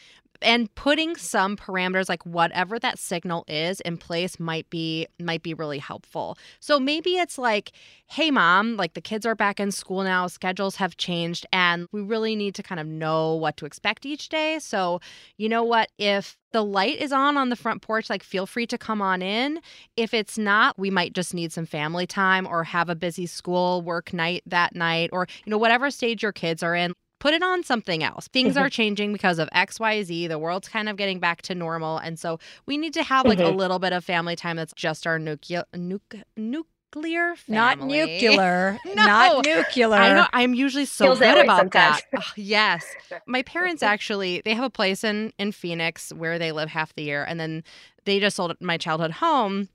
And 0.45 0.73
putting 0.75 1.17
some 1.17 1.57
parameters 1.57 2.09
like 2.09 2.25
whatever 2.25 2.79
that 2.79 2.99
signal 2.99 3.45
is 3.49 3.81
in 3.81 3.97
place 3.97 4.39
might 4.39 4.69
be 4.71 5.07
might 5.21 5.43
be 5.43 5.55
really 5.55 5.79
helpful. 5.79 6.37
So 6.61 6.79
maybe 6.79 7.17
it's 7.17 7.39
like, 7.39 7.73
"Hey 8.07 8.31
mom, 8.31 8.77
like 8.77 8.95
the 8.95 9.01
kids 9.01 9.27
are 9.27 9.35
back 9.35 9.59
in 9.59 9.73
school 9.73 10.03
now, 10.05 10.27
schedules 10.27 10.77
have 10.77 10.97
changed 10.97 11.47
and 11.53 11.89
we 11.93 12.01
really 12.03 12.37
need 12.37 12.55
to 12.57 12.63
kind 12.63 12.81
of 12.81 12.87
know 12.87 13.35
what 13.35 13.57
to 13.57 13.67
expect 13.67 14.07
each 14.07 14.29
day. 14.29 14.59
So, 14.61 15.01
you 15.39 15.49
know 15.49 15.63
what, 15.65 15.91
if 15.99 16.37
the 16.53 16.63
light 16.65 16.99
is 17.01 17.13
on 17.13 17.37
on 17.37 17.49
the 17.49 17.57
front 17.57 17.83
porch, 17.83 18.09
like 18.11 18.23
feel 18.23 18.47
free 18.47 18.67
to 18.67 18.79
come 18.79 19.03
on 19.03 19.23
in. 19.23 19.61
If 19.97 20.15
it's 20.15 20.39
not, 20.39 20.79
we 20.79 20.91
might 20.91 21.15
just 21.15 21.35
need 21.35 21.53
some 21.53 21.67
family 21.67 22.07
time 22.07 22.47
or 22.47 22.65
have 22.65 22.89
a 22.89 22.95
busy 22.95 23.27
school 23.27 23.83
work 23.83 24.13
night 24.13 24.43
that 24.47 24.75
night 24.75 25.11
or, 25.13 25.27
you 25.45 25.51
know, 25.51 25.59
whatever 25.59 25.91
stage 25.91 26.23
your 26.23 26.33
kids 26.33 26.63
are 26.63 26.75
in. 26.75 26.93
Put 27.25 27.33
it 27.33 27.43
on 27.43 27.63
something 27.65 28.03
else. 28.05 28.29
Things 28.29 28.55
are 28.59 28.69
changing 28.69 29.15
because 29.15 29.39
of 29.39 29.49
XYZ. 29.55 30.29
The 30.29 30.39
world's 30.39 30.69
kind 30.69 30.91
of 30.91 30.97
getting 30.99 31.21
back 31.21 31.41
to 31.43 31.55
normal. 31.55 31.97
And 31.97 32.19
so 32.19 32.39
we 32.67 32.77
need 32.77 32.93
to 32.93 33.03
have 33.03 33.25
like 33.25 33.39
a 33.39 33.45
Mhm. 33.45 33.57
little 33.57 33.79
bit 33.79 33.95
of 33.95 34.05
family 34.05 34.37
time 34.37 34.57
that's 34.59 34.75
just 34.75 35.07
our 35.07 35.19
nuclear, 35.19 35.65
nuc- 35.75 36.23
nuclear 36.37 37.35
family. 37.37 37.55
Not 37.57 37.81
nuclear. 37.81 38.79
No. 38.85 38.93
Not 38.95 39.47
nuclear. 39.47 39.93
I 39.95 40.13
know. 40.13 40.27
I'm 40.35 40.53
usually 40.53 40.85
so 40.85 41.07
Feels 41.07 41.19
good 41.21 41.35
way 41.37 41.41
about 41.41 41.61
sometimes. 41.61 42.03
that. 42.13 42.19
Ugh, 42.19 42.25
yes. 42.37 42.85
My 43.27 43.41
parents 43.43 43.83
actually 43.95 44.43
they 44.45 44.53
have 44.53 44.65
a 44.65 44.69
place 44.71 45.03
in 45.03 45.33
in 45.39 45.53
Phoenix 45.53 46.13
where 46.13 46.39
they 46.39 46.53
live 46.53 46.69
half 46.69 46.95
the 46.95 47.05
year 47.05 47.25
and 47.25 47.41
then 47.41 47.65
they 48.05 48.21
just 48.21 48.37
sold 48.37 48.55
my 48.61 48.77
childhood 48.77 49.13
home 49.13 49.71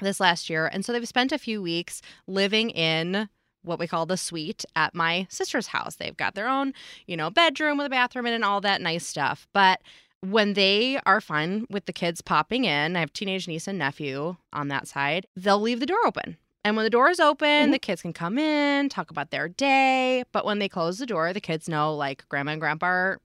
this 0.00 0.20
last 0.20 0.50
year 0.50 0.66
and 0.66 0.84
so 0.84 0.92
they've 0.92 1.08
spent 1.08 1.32
a 1.32 1.38
few 1.38 1.62
weeks 1.62 2.02
living 2.26 2.68
in 2.68 3.30
what 3.62 3.78
we 3.78 3.86
call 3.86 4.06
the 4.06 4.16
suite 4.16 4.64
at 4.76 4.94
my 4.94 5.26
sister's 5.30 5.68
house. 5.68 5.96
They've 5.96 6.16
got 6.16 6.34
their 6.34 6.48
own, 6.48 6.72
you 7.06 7.16
know, 7.16 7.30
bedroom 7.30 7.78
with 7.78 7.86
a 7.86 7.90
bathroom 7.90 8.26
and 8.26 8.44
all 8.44 8.60
that 8.60 8.80
nice 8.80 9.06
stuff. 9.06 9.46
But 9.52 9.80
when 10.20 10.54
they 10.54 11.00
are 11.04 11.20
fine 11.20 11.66
with 11.68 11.86
the 11.86 11.92
kids 11.92 12.20
popping 12.20 12.64
in, 12.64 12.96
I 12.96 13.00
have 13.00 13.12
teenage 13.12 13.48
niece 13.48 13.66
and 13.66 13.78
nephew 13.78 14.36
on 14.52 14.68
that 14.68 14.86
side, 14.86 15.26
they'll 15.36 15.60
leave 15.60 15.80
the 15.80 15.86
door 15.86 15.98
open. 16.06 16.36
And 16.64 16.76
when 16.76 16.84
the 16.84 16.90
door 16.90 17.10
is 17.10 17.18
open, 17.18 17.48
mm-hmm. 17.48 17.72
the 17.72 17.78
kids 17.80 18.02
can 18.02 18.12
come 18.12 18.38
in, 18.38 18.88
talk 18.88 19.10
about 19.10 19.30
their 19.32 19.48
day. 19.48 20.22
But 20.30 20.44
when 20.44 20.60
they 20.60 20.68
close 20.68 20.98
the 20.98 21.06
door, 21.06 21.32
the 21.32 21.40
kids 21.40 21.68
know 21.68 21.94
like 21.94 22.28
grandma 22.28 22.52
and 22.52 22.60
grandpa 22.60 22.86
are 22.86 23.20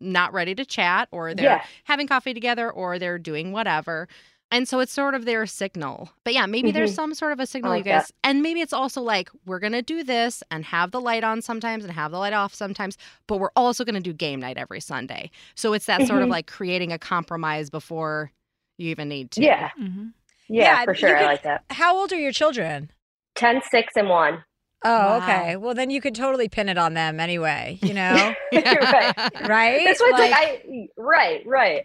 not 0.00 0.32
ready 0.32 0.54
to 0.54 0.64
chat 0.64 1.08
or 1.10 1.34
they're 1.34 1.44
Yeah. 1.44 1.64
having 1.84 2.06
coffee 2.06 2.32
together 2.32 2.70
or 2.70 2.98
they're 2.98 3.18
doing 3.18 3.52
whatever. 3.52 4.08
And 4.50 4.66
so 4.66 4.80
it's 4.80 4.92
sort 4.92 5.14
of 5.14 5.24
their 5.26 5.44
signal. 5.46 6.10
But 6.24 6.32
yeah, 6.32 6.46
maybe 6.46 6.70
there's 6.70 6.92
Mhm. 6.92 6.96
some 6.96 7.14
sort 7.14 7.32
of 7.32 7.40
a 7.40 7.46
signal 7.46 7.70
like 7.72 7.84
you 7.84 7.92
guys 7.92 8.06
that. 8.06 8.12
and 8.24 8.42
maybe 8.42 8.60
it's 8.62 8.72
also 8.72 9.02
like 9.02 9.28
we're 9.44 9.58
going 9.58 9.72
to 9.74 9.82
do 9.82 10.02
this 10.02 10.42
and 10.50 10.64
have 10.64 10.90
the 10.90 11.00
light 11.00 11.22
on 11.22 11.42
sometimes 11.42 11.84
and 11.84 11.92
have 11.92 12.10
the 12.12 12.18
light 12.18 12.32
off 12.32 12.54
sometimes, 12.54 12.96
but 13.26 13.38
we're 13.38 13.50
also 13.56 13.84
going 13.84 13.94
to 13.94 14.00
do 14.00 14.12
game 14.14 14.40
night 14.40 14.56
every 14.56 14.80
Sunday. 14.80 15.30
So 15.54 15.74
it's 15.74 15.84
that 15.86 16.06
sort 16.06 16.22
of 16.22 16.28
Mhm. 16.28 16.32
like 16.32 16.46
creating 16.46 16.92
a 16.92 16.98
compromise 16.98 17.68
before 17.68 18.32
you 18.78 18.88
even 18.90 19.08
need 19.08 19.30
to. 19.32 19.42
Yeah. 19.42 19.68
Mm-hmm. 19.78 20.06
Yeah, 20.48 20.62
Yeah, 20.78 20.84
for 20.84 20.92
you 20.94 20.98
sure. 20.98 21.16
I 21.18 21.24
like 21.26 21.42
that. 21.42 21.64
How 21.70 21.94
old 21.96 22.10
are 22.12 22.18
your 22.18 22.32
children? 22.32 22.90
10, 23.34 23.60
6, 23.70 23.92
and 23.96 24.08
1. 24.08 24.44
Oh, 24.84 24.90
Wow. 24.90 25.16
okay. 25.18 25.56
Well, 25.56 25.74
then 25.74 25.90
you 25.90 26.00
could 26.00 26.14
totally 26.14 26.48
pin 26.48 26.68
it 26.70 26.78
on 26.78 26.94
them 26.94 27.20
anyway, 27.20 27.78
you 27.82 27.92
know? 27.94 28.34
right. 28.52 29.14
right? 29.46 29.82
That's 29.84 30.00
what's 30.00 30.18
like, 30.18 30.32
I, 30.34 30.88
right, 30.96 31.42
right. 31.46 31.84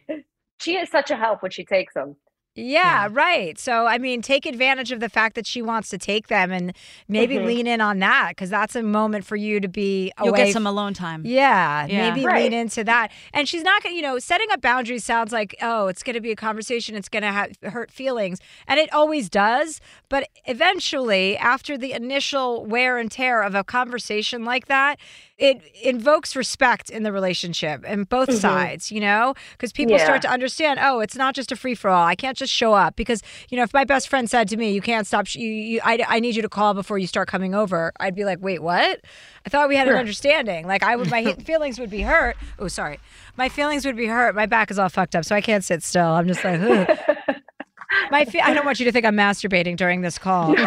She 0.61 0.77
is 0.77 0.89
such 0.89 1.11
a 1.11 1.17
help 1.17 1.41
when 1.41 1.51
she 1.51 1.65
takes 1.65 1.93
them. 1.93 2.15
Yeah, 2.55 3.07
right. 3.11 3.57
So, 3.57 3.87
I 3.87 3.97
mean, 3.97 4.21
take 4.21 4.45
advantage 4.45 4.91
of 4.91 4.99
the 4.99 5.09
fact 5.09 5.33
that 5.35 5.47
she 5.47 5.63
wants 5.63 5.89
to 5.89 5.97
take 5.97 6.27
them 6.27 6.51
and 6.51 6.73
maybe 7.07 7.37
Mhm. 7.37 7.45
lean 7.45 7.65
in 7.67 7.81
on 7.81 7.97
that 7.99 8.29
because 8.29 8.51
that's 8.51 8.75
a 8.75 8.83
moment 8.83 9.25
for 9.25 9.35
you 9.35 9.59
to 9.59 9.67
be 9.67 10.11
You'll 10.19 10.29
away. 10.29 10.45
get 10.45 10.53
some 10.53 10.67
alone 10.67 10.93
time. 10.93 11.23
yeah, 11.25 11.87
Yeah. 11.87 12.09
maybe 12.11 12.23
Right. 12.27 12.43
lean 12.43 12.53
into 12.53 12.83
that. 12.83 13.11
And 13.33 13.49
she's 13.49 13.63
not 13.63 13.81
going 13.81 13.93
to, 13.93 13.95
you 13.95 14.03
know, 14.03 14.19
setting 14.19 14.47
up 14.51 14.61
boundaries 14.61 15.03
sounds 15.03 15.33
like, 15.33 15.55
oh, 15.63 15.87
it's 15.87 16.03
going 16.03 16.13
to 16.13 16.21
be 16.21 16.29
a 16.31 16.35
conversation. 16.35 16.95
It's 16.95 17.09
going 17.09 17.23
to 17.23 17.31
have 17.31 17.53
hurt 17.63 17.89
feelings. 17.89 18.39
And 18.67 18.79
it 18.79 18.93
always 18.93 19.29
does. 19.31 19.81
But 20.07 20.29
eventually, 20.45 21.35
after 21.37 21.75
the 21.75 21.93
initial 21.93 22.65
wear 22.67 22.99
and 22.99 23.09
tear 23.11 23.41
of 23.41 23.55
a 23.55 23.63
conversation 23.63 24.45
like 24.45 24.67
that, 24.67 24.99
it 25.39 25.59
invokes 25.81 26.35
respect 26.35 26.91
in 26.91 27.01
the 27.01 27.11
relationship 27.11 27.83
and 27.87 28.07
both 28.07 28.29
Mhm. 28.29 28.37
sides, 28.39 28.91
you 28.91 28.99
know, 28.99 29.33
because 29.53 29.73
people 29.73 29.97
Yeah. 29.97 30.03
start 30.03 30.21
to 30.21 30.29
understand, 30.29 30.79
oh, 30.81 30.99
it's 30.99 31.15
not 31.15 31.33
just 31.33 31.51
a 31.51 31.55
free 31.55 31.73
for 31.73 31.89
all. 31.89 32.05
I 32.05 32.13
can't 32.13 32.37
just 32.37 32.53
show 32.53 32.73
up 32.73 32.95
because, 32.95 33.21
you 33.49 33.57
know, 33.57 33.63
if 33.63 33.73
my 33.73 33.83
best 33.83 34.07
friend 34.09 34.29
said 34.29 34.47
to 34.49 34.57
me, 34.57 34.71
you 34.71 34.79
can't 34.81 35.07
stop, 35.07 35.25
sh- 35.25 35.37
you, 35.37 35.49
you, 35.49 35.81
I, 35.83 36.05
I 36.07 36.19
need 36.19 36.35
you 36.35 36.43
to 36.43 36.49
call 36.49 36.75
before 36.75 36.99
you 36.99 37.07
start 37.07 37.27
coming 37.27 37.55
over, 37.55 37.91
I'd 37.99 38.13
be 38.15 38.25
like, 38.25 38.37
wait, 38.41 38.61
what? 38.61 39.01
I 39.45 39.49
thought 39.49 39.69
we 39.69 39.75
had 39.75 39.87
an 39.87 39.95
understanding. 39.95 40.67
Like 40.67 40.83
I 40.83 40.95
would, 40.95 41.09
my 41.09 41.33
feelings 41.45 41.79
would 41.79 41.89
be 41.89 42.01
hurt. 42.01 42.37
Oh, 42.59 42.67
sorry. 42.67 42.99
My 43.35 43.49
feelings 43.49 43.85
would 43.87 43.97
be 43.97 44.05
hurt. 44.05 44.35
My 44.35 44.45
back 44.45 44.69
is 44.69 44.77
all 44.77 44.87
fucked 44.89 45.15
up, 45.15 45.25
so 45.25 45.35
I 45.35 45.41
can't 45.41 45.63
sit 45.63 45.81
still. 45.81 46.05
I'm 46.09 46.27
just 46.27 46.43
like, 46.43 46.61
my, 48.11 48.23
fe- 48.25 48.41
I 48.41 48.53
don't 48.53 48.65
want 48.65 48.79
you 48.79 48.85
to 48.85 48.91
think 48.91 49.03
I'm 49.05 49.15
masturbating 49.17 49.77
during 49.77 50.01
this 50.01 50.19
call. 50.19 50.55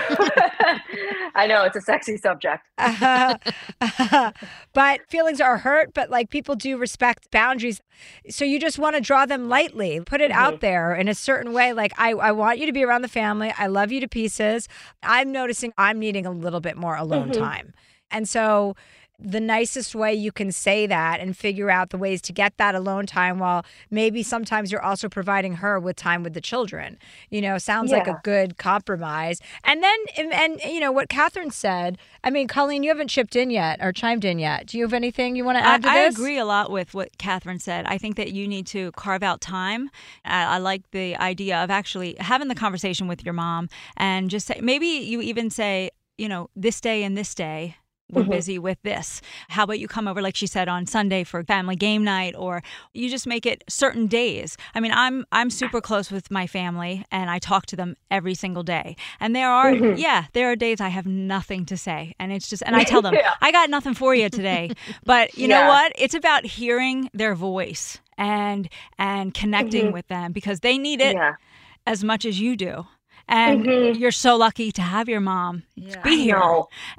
I 1.37 1.47
know 1.47 1.65
it's 1.65 1.77
a 1.77 1.81
sexy 1.83 2.17
subject. 2.17 2.67
but 4.73 5.01
feelings 5.09 5.41
are 5.41 5.59
hurt, 5.59 5.93
but 5.95 6.11
like 6.11 6.31
people 6.31 6.55
do 6.57 6.79
respect 6.79 7.31
boundaries. 7.31 7.81
So 8.31 8.45
you 8.45 8.59
just 8.59 8.79
want 8.79 8.97
to 8.97 9.03
draw 9.03 9.27
them 9.27 9.49
lightly, 9.49 10.01
put 10.01 10.21
it 10.21 10.31
out 10.31 10.61
there 10.61 10.95
in 10.95 11.09
a 11.09 11.15
certain 11.15 11.53
way. 11.53 11.73
Like, 11.73 11.93
I, 11.99 12.13
I 12.13 12.33
want 12.33 12.59
you 12.59 12.67
to 12.67 12.73
be 12.73 12.83
around 12.85 13.03
the 13.03 13.09
family. 13.09 13.53
I 13.59 13.67
love 13.67 13.93
you 13.93 14.01
to 14.01 14.09
pieces. 14.09 14.67
I'm 15.03 15.31
noticing 15.31 15.73
I'm 15.77 15.99
needing 15.99 16.25
a 16.27 16.31
little 16.31 16.61
bit 16.61 16.77
more 16.77 16.97
alone 16.97 17.29
Mhm. 17.29 17.39
time. 17.39 17.75
And 18.11 18.29
so 18.29 18.75
the 19.19 19.41
nicest 19.41 19.95
way 19.95 20.13
you 20.15 20.31
can 20.31 20.53
say 20.53 20.87
that 20.87 21.21
and 21.21 21.37
figure 21.37 21.71
out 21.71 21.91
the 21.91 21.99
ways 21.99 22.21
to 22.23 22.33
get 22.33 22.57
that 22.59 22.75
alone 22.75 23.07
time 23.07 23.39
while 23.39 23.65
maybe 23.91 24.23
sometimes 24.23 24.71
you're 24.71 24.83
also 24.83 25.09
providing 25.09 25.55
her 25.55 25.81
with 25.81 25.97
time 25.97 26.23
with 26.23 26.35
the 26.35 26.41
children. 26.41 26.99
You 27.31 27.41
know, 27.41 27.59
sounds 27.59 27.91
like 27.91 28.07
a 28.07 28.21
good 28.23 28.59
compromise. 28.59 29.41
And 29.65 29.83
then, 29.83 29.99
and, 30.17 30.33
and 30.33 30.61
you 30.63 30.81
know, 30.81 30.93
what 30.93 31.09
Catherine 31.09 31.51
said, 31.51 31.99
I 32.23 32.31
mean, 32.31 32.47
Colleen, 32.47 32.83
you 32.83 32.91
haven't 32.91 33.09
chipped 33.09 33.37
in 33.37 33.51
yet 33.51 33.79
or 33.81 33.93
chimed 33.93 34.25
in 34.25 34.39
yet. 34.39 34.67
Do 34.67 34.79
you 34.79 34.85
have 34.85 34.93
anything 34.93 35.35
you 35.37 35.45
want 35.45 35.59
to 35.59 35.67
I, 35.67 35.75
add 35.75 35.83
to 35.85 35.89
I 35.89 35.99
agree 36.01 36.39
a 36.39 36.45
lot 36.45 36.71
with 36.71 36.93
what 36.93 37.17
Catherine 37.19 37.59
said. 37.59 37.87
I 37.87 37.99
think 37.99 38.17
that 38.17 38.33
you 38.33 38.47
need 38.47 38.67
to 38.69 38.93
carve 38.93 39.23
out 39.23 39.41
time. 39.41 39.91
I, 40.25 40.57
I 40.57 40.59
like 40.59 40.91
the 40.91 41.17
idea 41.17 41.63
of 41.63 41.71
actually 41.71 42.17
having 42.21 42.49
the 42.49 42.55
conversation 42.55 43.09
with 43.09 43.25
your 43.25 43.35
mom 43.35 43.69
and 43.97 44.29
just 44.29 44.47
say, 44.47 44.61
maybe 44.63 44.87
you 44.87 45.21
even 45.23 45.51
say, 45.51 45.91
you 46.19 46.29
know, 46.29 46.51
this 46.55 46.81
day 46.81 47.03
and 47.03 47.17
this 47.17 47.35
day. 47.35 47.77
We're 48.11 48.23
Mhm. 48.23 48.31
busy 48.31 48.59
with 48.59 48.81
this. 48.83 49.21
How 49.49 49.65
about 49.65 49.81
you 49.81 49.89
come 49.89 50.07
over, 50.07 50.23
like 50.23 50.37
she 50.37 50.47
said, 50.47 50.69
on 50.69 50.87
Sunday 50.87 51.25
for 51.25 51.43
family 51.43 51.75
game 51.75 52.05
night, 52.05 52.35
or 52.39 52.63
you 52.95 53.11
just 53.11 53.27
make 53.27 53.45
it 53.47 53.65
certain 53.69 54.07
days. 54.07 54.57
I 54.77 54.81
mean, 54.81 54.93
I'm 54.93 55.27
I'm 55.33 55.51
super 55.51 55.81
close 55.81 56.13
with 56.13 56.31
my 56.31 56.47
family, 56.47 57.05
and 57.11 57.29
I 57.31 57.41
talk 57.41 57.67
to 57.67 57.77
them 57.77 57.97
every 58.09 58.35
single 58.35 58.63
day. 58.63 58.95
And 59.19 59.35
there 59.35 59.51
are, 59.51 59.73
Mhm. 59.73 59.99
yeah, 59.99 60.27
there 60.35 60.49
are 60.51 60.55
days 60.57 60.81
I 60.81 60.89
have 60.89 61.07
nothing 61.07 61.67
to 61.67 61.77
say, 61.77 62.15
and 62.21 62.31
it's 62.33 62.49
just, 62.49 62.63
and 62.65 62.77
I 62.77 62.85
tell 63.01 63.03
them, 63.03 63.15
Yeah. 63.15 63.35
I 63.43 63.51
got 63.51 63.71
nothing 63.71 63.95
for 63.95 64.15
you 64.15 64.29
today. 64.31 64.71
But 65.05 65.37
you 65.37 65.49
know 65.49 65.67
what? 65.67 65.93
It's 65.99 66.15
about 66.15 66.45
hearing 66.47 67.11
their 67.13 67.35
voice 67.35 67.99
and 68.17 68.69
and 68.99 69.35
connecting 69.35 69.87
Mhm. 69.89 69.93
with 69.93 70.07
them 70.07 70.31
because 70.33 70.61
they 70.61 70.79
need 70.79 71.01
it 71.01 71.15
Yeah. 71.17 71.35
as 71.89 72.05
much 72.05 72.25
as 72.25 72.39
you 72.41 72.55
do. 72.57 72.87
And 73.29 73.65
Mhm. 73.65 73.99
you're 73.99 74.13
so 74.13 74.37
lucky 74.37 74.71
to 74.73 74.83
have 74.83 75.09
your 75.09 75.21
mom 75.21 75.65
Yeah. 75.75 76.03
be 76.03 76.17
here. 76.23 76.43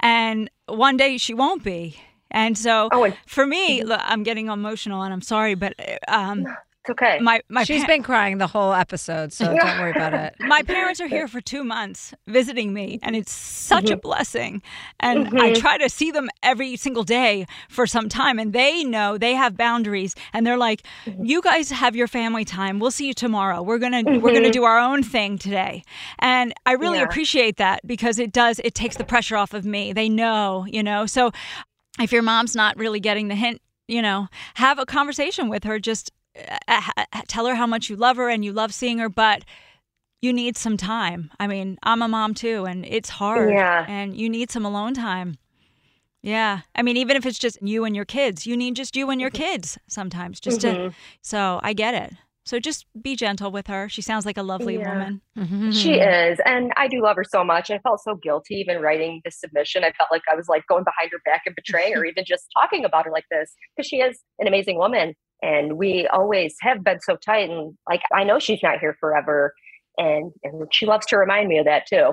And 0.00 0.50
one 0.66 0.96
day 0.96 1.16
she 1.18 1.34
won't 1.34 1.64
be. 1.64 1.96
And 2.30 2.58
so 2.58 2.90
Oh, 2.92 3.04
and 3.04 3.16
for 3.26 3.46
me, 3.46 3.82
look, 3.84 4.00
I'm 4.04 4.22
getting 4.22 4.48
emotional 4.48 5.02
and 5.02 5.12
I'm 5.14 5.22
sorry, 5.22 5.54
but 5.54 5.74
um, 6.08 6.44
it's 6.88 7.00
okay. 7.00 7.18
my 7.20 7.40
my 7.48 7.64
She's 7.64 7.82
pa- 7.82 7.86
been 7.88 8.02
crying 8.02 8.38
the 8.38 8.46
whole 8.46 8.72
episode, 8.72 9.32
so 9.32 9.44
don't 9.44 9.78
worry 9.78 9.90
about 9.90 10.14
it. 10.14 10.34
my 10.40 10.62
parents 10.62 11.00
are 11.00 11.06
here 11.08 11.28
for 11.28 11.40
two 11.40 11.62
months 11.64 12.14
visiting 12.26 12.72
me, 12.72 12.98
and 13.02 13.14
it's 13.14 13.32
such 13.32 13.90
a 13.90 13.94
Mm-hmm. 13.96 14.00
blessing. 14.00 14.62
And 15.00 15.28
I 15.40 15.50
Mhm. 15.50 15.60
try 15.60 15.78
to 15.78 15.88
see 15.88 16.10
them 16.10 16.28
every 16.42 16.76
single 16.76 17.04
day 17.04 17.46
for 17.68 17.86
some 17.86 18.08
time, 18.08 18.38
and 18.38 18.52
they 18.52 18.84
know 18.84 19.18
they 19.18 19.34
have 19.34 19.56
boundaries, 19.56 20.14
and 20.32 20.46
they're 20.46 20.56
like, 20.56 20.82
Mm-hmm. 21.06 21.24
"You 21.24 21.42
guys 21.42 21.70
have 21.70 21.94
your 21.96 22.08
family 22.08 22.44
time. 22.44 22.78
We'll 22.78 22.90
see 22.90 23.06
you 23.06 23.14
tomorrow. 23.14 23.62
We're 23.62 23.78
gonna 23.78 24.02
we're 24.04 24.32
gonna 24.32 24.48
Mhm. 24.48 24.52
do 24.52 24.64
our 24.64 24.78
own 24.78 25.02
thing 25.02 25.38
today." 25.38 25.82
And 26.20 26.54
I 26.66 26.72
really 26.72 26.98
Yeah. 26.98 27.04
appreciate 27.04 27.56
that 27.58 27.86
because 27.86 28.18
it 28.18 28.32
does 28.32 28.60
it 28.64 28.74
takes 28.74 28.96
the 28.96 29.04
pressure 29.04 29.36
off 29.36 29.52
of 29.54 29.64
me. 29.64 29.92
They 29.92 30.08
know, 30.08 30.64
you 30.68 30.82
know. 30.82 31.06
So 31.06 31.32
if 32.00 32.12
your 32.12 32.22
mom's 32.22 32.54
not 32.54 32.76
really 32.76 33.00
getting 33.00 33.28
the 33.28 33.34
hint 33.34 33.60
you 33.90 34.02
know, 34.02 34.28
have 34.56 34.78
a 34.78 34.84
conversation 34.84 35.48
with 35.48 35.64
her. 35.64 35.78
Just 35.78 36.10
tell 37.26 37.46
her 37.46 37.54
how 37.54 37.66
much 37.66 37.88
you 37.90 37.96
love 37.96 38.16
her 38.16 38.28
and 38.28 38.44
you 38.44 38.52
love 38.52 38.72
seeing 38.74 38.98
her, 38.98 39.08
but 39.08 39.44
you 40.20 40.32
need 40.32 40.56
some 40.56 40.76
time. 40.76 41.30
I 41.38 41.46
mean, 41.46 41.78
I'm 41.82 42.02
a 42.02 42.08
mom 42.08 42.34
too, 42.34 42.64
and 42.64 42.84
it's 42.84 43.08
hard. 43.08 43.54
Yeah. 43.54 43.84
And 43.88 44.16
you 44.16 44.28
need 44.28 44.50
some 44.50 44.64
alone 44.64 44.94
time. 44.94 45.36
Yeah. 46.22 46.62
I 46.74 46.82
mean, 46.82 46.96
even 46.96 47.16
if 47.16 47.24
it's 47.24 47.38
just 47.38 47.62
you 47.62 47.84
and 47.84 47.94
your 47.94 48.04
kids, 48.04 48.46
you 48.46 48.56
need 48.56 48.74
just 48.74 48.96
you 48.96 49.08
and 49.10 49.20
your 49.20 49.30
kids 49.30 49.78
sometimes. 49.86 50.40
Just 50.40 50.60
Mhm. 50.60 50.90
to. 50.90 50.94
So 51.22 51.60
I 51.62 51.72
get 51.72 51.94
it. 51.94 52.14
So 52.44 52.58
just 52.58 52.86
be 53.00 53.14
gentle 53.14 53.52
with 53.52 53.66
her. 53.66 53.88
She 53.88 54.00
sounds 54.02 54.24
like 54.26 54.38
a 54.38 54.42
lovely 54.42 54.78
Yeah. 54.78 54.88
woman. 54.88 55.70
She 55.70 56.00
is. 56.00 56.40
And 56.46 56.72
I 56.76 56.88
do 56.88 57.02
love 57.02 57.16
her 57.16 57.24
so 57.24 57.44
much. 57.44 57.70
I 57.70 57.78
felt 57.78 58.00
so 58.00 58.14
guilty 58.16 58.54
even 58.56 58.80
writing 58.80 59.20
this 59.24 59.38
submission. 59.38 59.84
I 59.84 59.92
felt 59.92 60.10
like 60.10 60.22
I 60.32 60.34
was 60.34 60.48
like 60.48 60.66
going 60.66 60.82
behind 60.82 61.10
her 61.12 61.20
back 61.24 61.42
and 61.46 61.54
betraying 61.54 61.92
her, 61.92 62.04
even 62.06 62.24
just 62.24 62.46
talking 62.58 62.84
about 62.84 63.04
her 63.04 63.12
like 63.12 63.26
this, 63.30 63.54
because 63.76 63.86
she 63.86 64.00
is 64.00 64.20
an 64.40 64.48
amazing 64.48 64.78
woman. 64.78 65.14
And 65.42 65.78
we 65.78 66.06
always 66.08 66.56
have 66.60 66.82
been 66.82 67.00
so 67.00 67.16
tight. 67.16 67.48
And 67.50 67.76
like, 67.88 68.02
I 68.12 68.24
know 68.24 68.38
she's 68.38 68.62
not 68.62 68.78
here 68.80 68.96
forever. 68.98 69.52
And, 69.96 70.32
and 70.44 70.66
she 70.72 70.86
loves 70.86 71.06
to 71.06 71.16
remind 71.18 71.48
me 71.48 71.58
of 71.58 71.64
that 71.66 71.86
too. 71.86 72.10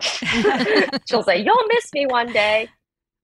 She'll 1.07 1.23
say, 1.23 1.37
You'll 1.43 1.67
miss 1.67 1.93
me 1.93 2.05
one 2.07 2.31
day. 2.31 2.67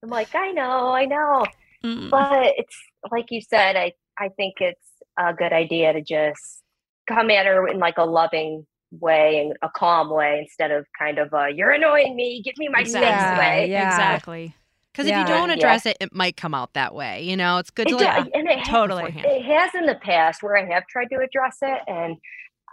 I'm 0.03 0.09
like, 0.09 0.33
I 0.35 0.51
know, 0.51 0.91
I 0.91 1.05
know. 1.05 1.45
Mm. 1.83 2.09
But 2.09 2.53
it's 2.57 2.75
like 3.11 3.25
you 3.29 3.41
said, 3.41 3.75
I, 3.75 3.93
I 4.19 4.29
think 4.29 4.55
it's 4.59 4.87
a 5.19 5.33
good 5.33 5.53
idea 5.53 5.93
to 5.93 6.01
just 6.01 6.61
come 7.07 7.29
at 7.31 7.45
her 7.45 7.67
in 7.67 7.79
like 7.79 7.97
a 7.97 8.05
loving 8.05 8.65
way 8.91 9.39
and 9.39 9.57
a 9.61 9.69
calm 9.75 10.09
way 10.09 10.39
instead 10.41 10.69
of 10.71 10.85
kind 10.99 11.17
of 11.17 11.31
a 11.33 11.47
you're 11.55 11.71
annoying 11.71 12.15
me, 12.15 12.41
give 12.43 12.57
me 12.57 12.67
my 12.67 12.83
space 12.83 13.01
Yeah, 13.01 13.39
way. 13.39 13.69
yeah. 13.69 13.87
Exactly. 13.89 14.53
Because 14.91 15.07
Yeah. 15.07 15.21
if 15.23 15.29
you 15.29 15.33
don't 15.35 15.49
Yeah. 15.49 15.55
address 15.55 15.85
it, 15.85 15.97
it 15.99 16.13
might 16.13 16.35
come 16.37 16.53
out 16.53 16.73
that 16.73 16.93
way. 16.93 17.21
You 17.21 17.37
know, 17.37 17.57
it's 17.57 17.69
good 17.69 17.87
to 17.87 17.95
It 17.95 18.01
like, 18.01 18.15
does, 18.25 18.27
and 18.33 18.47
it 18.49 18.65
Totally. 18.65 19.05
beforehand. 19.05 19.25
It 19.37 19.45
has 19.45 19.73
in 19.75 19.85
the 19.85 19.95
past 19.95 20.43
where 20.43 20.57
I 20.57 20.65
have 20.73 20.85
tried 20.87 21.09
to 21.11 21.19
address 21.19 21.57
it 21.61 21.81
and 21.87 22.17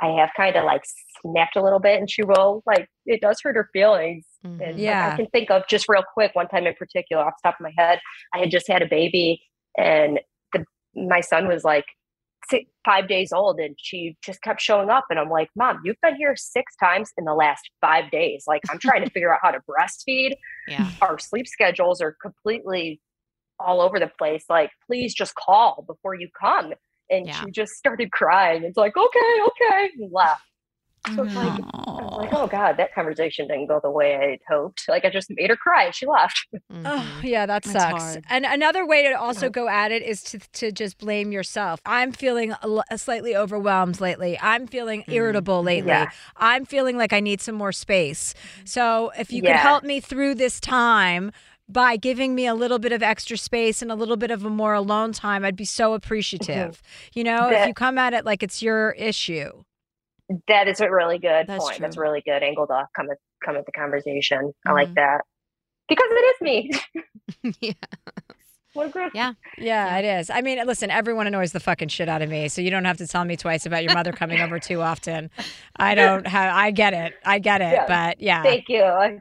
I 0.01 0.09
have 0.20 0.31
kind 0.36 0.55
of 0.57 0.65
like 0.65 0.82
snapped 1.23 1.57
a 1.57 1.62
little 1.62 1.81
bit 1.81 1.99
and 1.99 2.09
she 2.11 2.23
will 2.23 2.62
like 2.66 2.89
it 3.07 3.20
does 3.20 3.40
hurt 3.43 3.57
her 3.57 3.69
feelings. 3.73 4.27
Mhm. 4.45 4.51
And 4.51 4.61
like, 4.61 4.78
Yeah. 4.78 5.11
I 5.12 5.16
can 5.16 5.27
think 5.27 5.51
of 5.51 5.66
just 5.69 5.89
real 5.89 6.05
quick 6.15 6.35
one 6.35 6.49
time 6.49 6.66
in 6.66 6.74
particular 6.74 7.24
off 7.24 7.35
the 7.43 7.49
top 7.51 7.61
of 7.61 7.65
my 7.65 7.73
head. 7.77 8.01
I 8.35 8.39
had 8.39 8.51
just 8.51 8.69
had 8.69 8.82
a 8.82 8.86
baby 8.86 9.43
and 9.77 10.20
the 10.53 10.65
my 10.95 11.20
son 11.20 11.47
was 11.49 11.65
like 11.65 11.85
six, 12.51 12.70
five 12.85 13.09
days 13.09 13.33
old 13.33 13.59
and 13.61 13.75
she 13.79 14.16
just 14.25 14.41
kept 14.43 14.61
showing 14.61 14.91
up 14.91 15.05
and 15.11 15.19
I'm 15.19 15.29
like, 15.31 15.49
Mom, 15.57 15.81
you've 15.85 16.01
been 16.03 16.16
here 16.16 16.35
six 16.37 16.75
times 16.77 17.11
in 17.19 17.25
the 17.25 17.35
last 17.35 17.70
five 17.81 18.11
days. 18.11 18.45
Like 18.47 18.62
I'm 18.70 18.79
trying 18.79 19.05
to 19.05 19.11
figure 19.15 19.33
out 19.33 19.41
how 19.43 19.51
to 19.51 19.61
breastfeed. 19.69 20.33
Yeah. 20.66 20.91
Our 21.03 21.19
sleep 21.19 21.47
schedules 21.47 22.01
are 22.01 22.16
completely 22.20 23.01
all 23.61 23.81
over 23.81 23.99
the 23.99 24.11
place. 24.19 24.45
Like, 24.49 24.70
please 24.87 25.15
just 25.15 25.35
call 25.35 25.85
before 25.87 26.15
you 26.15 26.29
come. 26.41 26.73
And 27.11 27.27
Yeah. 27.27 27.41
she 27.45 27.51
just 27.51 27.73
started 27.73 28.12
crying. 28.12 28.62
It's 28.65 28.77
like, 28.77 28.97
okay, 28.97 29.39
okay, 29.47 29.91
and 29.99 30.12
left. 30.12 30.43
So 31.14 31.24
it's 31.24 31.35
like, 31.35 31.52
I 31.52 31.56
was 31.56 32.12
like, 32.18 32.30
mm-hmm. 32.30 32.36
oh 32.36 32.47
God, 32.47 32.76
that 32.76 32.94
conversation 32.94 33.47
didn't 33.48 33.66
go 33.66 33.80
the 33.82 33.90
way 33.90 34.16
I 34.16 34.30
had 34.30 34.39
hoped. 34.48 34.85
Like 34.89 35.05
I 35.05 35.10
just 35.10 35.28
made 35.30 35.51
her 35.51 35.56
cry 35.56 35.90
she 35.90 36.06
left. 36.06 36.47
Oh, 36.70 37.20
Mhm. 37.20 37.22
yeah, 37.22 37.47
that 37.47 37.64
It's 37.64 37.72
sucks. 37.72 38.02
hard. 38.02 38.24
And 38.28 38.44
another 38.44 38.86
way 38.86 39.02
to 39.09 39.12
also 39.12 39.48
go 39.51 39.68
at 39.68 39.90
it 39.93 40.02
is 40.02 40.22
to, 40.24 40.39
to 40.39 40.72
just 40.72 40.98
blame 40.98 41.32
yourself. 41.32 41.80
I'm 41.86 42.12
feeling 42.12 42.52
a, 42.52 42.59
l- 42.62 42.85
slightly 42.97 43.36
overwhelmed 43.36 44.01
lately. 44.01 44.39
I'm 44.40 44.66
feeling 44.66 45.02
mm-hmm. 45.02 45.12
irritable 45.12 45.62
lately. 45.62 45.90
Yeah. 45.90 46.10
I'm 46.36 46.64
feeling 46.64 46.97
like 46.97 47.12
I 47.12 47.20
need 47.20 47.40
some 47.40 47.55
more 47.55 47.72
space. 47.72 48.35
So 48.64 49.10
if 49.18 49.32
you 49.32 49.43
could 49.43 49.56
help 49.56 49.85
me 49.85 50.01
through 50.01 50.35
this 50.36 50.60
time 50.60 51.32
by 51.68 51.97
giving 51.97 52.35
me 52.35 52.47
a 52.47 52.55
little 52.55 52.78
bit 52.78 52.93
of 52.93 53.02
extra 53.02 53.36
space 53.36 53.82
and 53.82 53.93
a 53.93 53.94
little 53.94 54.16
bit 54.16 54.30
of 54.30 54.44
a 54.44 54.51
more 54.51 54.74
alone 54.74 55.12
time, 55.12 55.44
I'd 55.44 55.56
be 55.56 55.64
so 55.64 55.89
mm-hmm. 55.89 55.97
appreciative. 55.97 56.82
You 57.12 57.24
know, 57.24 57.51
if 57.51 57.66
you 57.66 57.74
come 57.74 57.98
at 57.98 58.14
it 58.14 58.24
like 58.24 58.43
it's 58.43 58.62
your 58.62 58.93
issue. 58.93 59.64
That 60.49 60.69
is 60.69 60.81
a 60.81 60.91
really 60.91 61.19
good 61.19 61.47
That's 61.47 61.65
point. 61.65 61.81
That's 61.81 61.97
a 61.97 62.01
really 62.01 62.23
good 62.25 62.43
angle 62.43 62.67
to 62.67 62.87
come 62.95 63.11
at 63.11 63.17
come 63.45 63.57
at 63.57 63.65
the 63.67 63.73
conversation. 63.73 64.53
I 64.67 64.73
like 64.73 64.89
Mhm. 64.89 64.95
that. 64.97 65.21
Because 65.89 66.09
it 66.11 66.35
is 66.35 66.41
me. 66.43 66.71
yeah. 67.61 67.73
What 68.75 68.89
a 68.89 68.91
great 68.91 69.13
Yeah. 69.15 69.33
Yeah, 69.57 69.97
it 69.99 70.05
is. 70.05 70.29
I 70.31 70.43
mean, 70.43 70.65
listen, 70.67 70.91
everyone 70.91 71.27
annoys 71.27 71.53
the 71.53 71.61
fucking 71.61 71.89
shit 71.89 72.09
out 72.09 72.21
of 72.21 72.29
me, 72.29 72.49
so 72.49 72.61
you 72.61 72.71
don't 72.71 72.85
have 72.85 72.99
to 72.99 73.07
tell 73.07 73.25
me 73.25 73.37
twice 73.37 73.65
about 73.65 73.83
your 73.83 73.95
mother 73.95 74.13
coming 74.13 74.41
over 74.41 74.59
too 74.61 74.83
often. 74.83 75.31
I 75.77 75.95
don't 75.95 76.27
have. 76.27 76.55
I 76.55 76.71
get 76.73 76.93
it. 76.93 77.15
I 77.25 77.39
get 77.39 77.61
it. 77.63 77.73
Yeah. 77.73 77.87
But 77.89 78.21
yeah, 78.21 78.43
Thank 78.43 78.69
you. 78.69 78.83
I, 78.83 79.19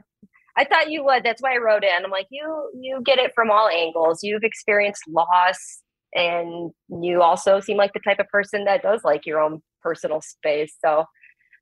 I 0.56 0.64
thought 0.64 0.90
you 0.90 1.04
would. 1.04 1.24
That's 1.24 1.40
why 1.40 1.54
I 1.54 1.58
wrote 1.58 1.84
in. 1.84 2.04
I'm 2.04 2.10
like, 2.10 2.26
you 2.30 2.70
you 2.78 3.00
get 3.04 3.18
it 3.18 3.32
from 3.34 3.50
all 3.50 3.68
angles. 3.68 4.20
You've 4.22 4.44
experienced 4.44 5.02
loss 5.08 5.82
and 6.14 6.70
you 7.02 7.22
also 7.22 7.60
seem 7.60 7.76
like 7.78 7.92
the 7.94 8.00
type 8.00 8.18
of 8.18 8.26
person 8.28 8.64
that 8.64 8.82
does 8.82 9.02
like 9.04 9.24
your 9.26 9.40
own 9.40 9.62
personal 9.82 10.20
space. 10.20 10.74
So 10.84 11.04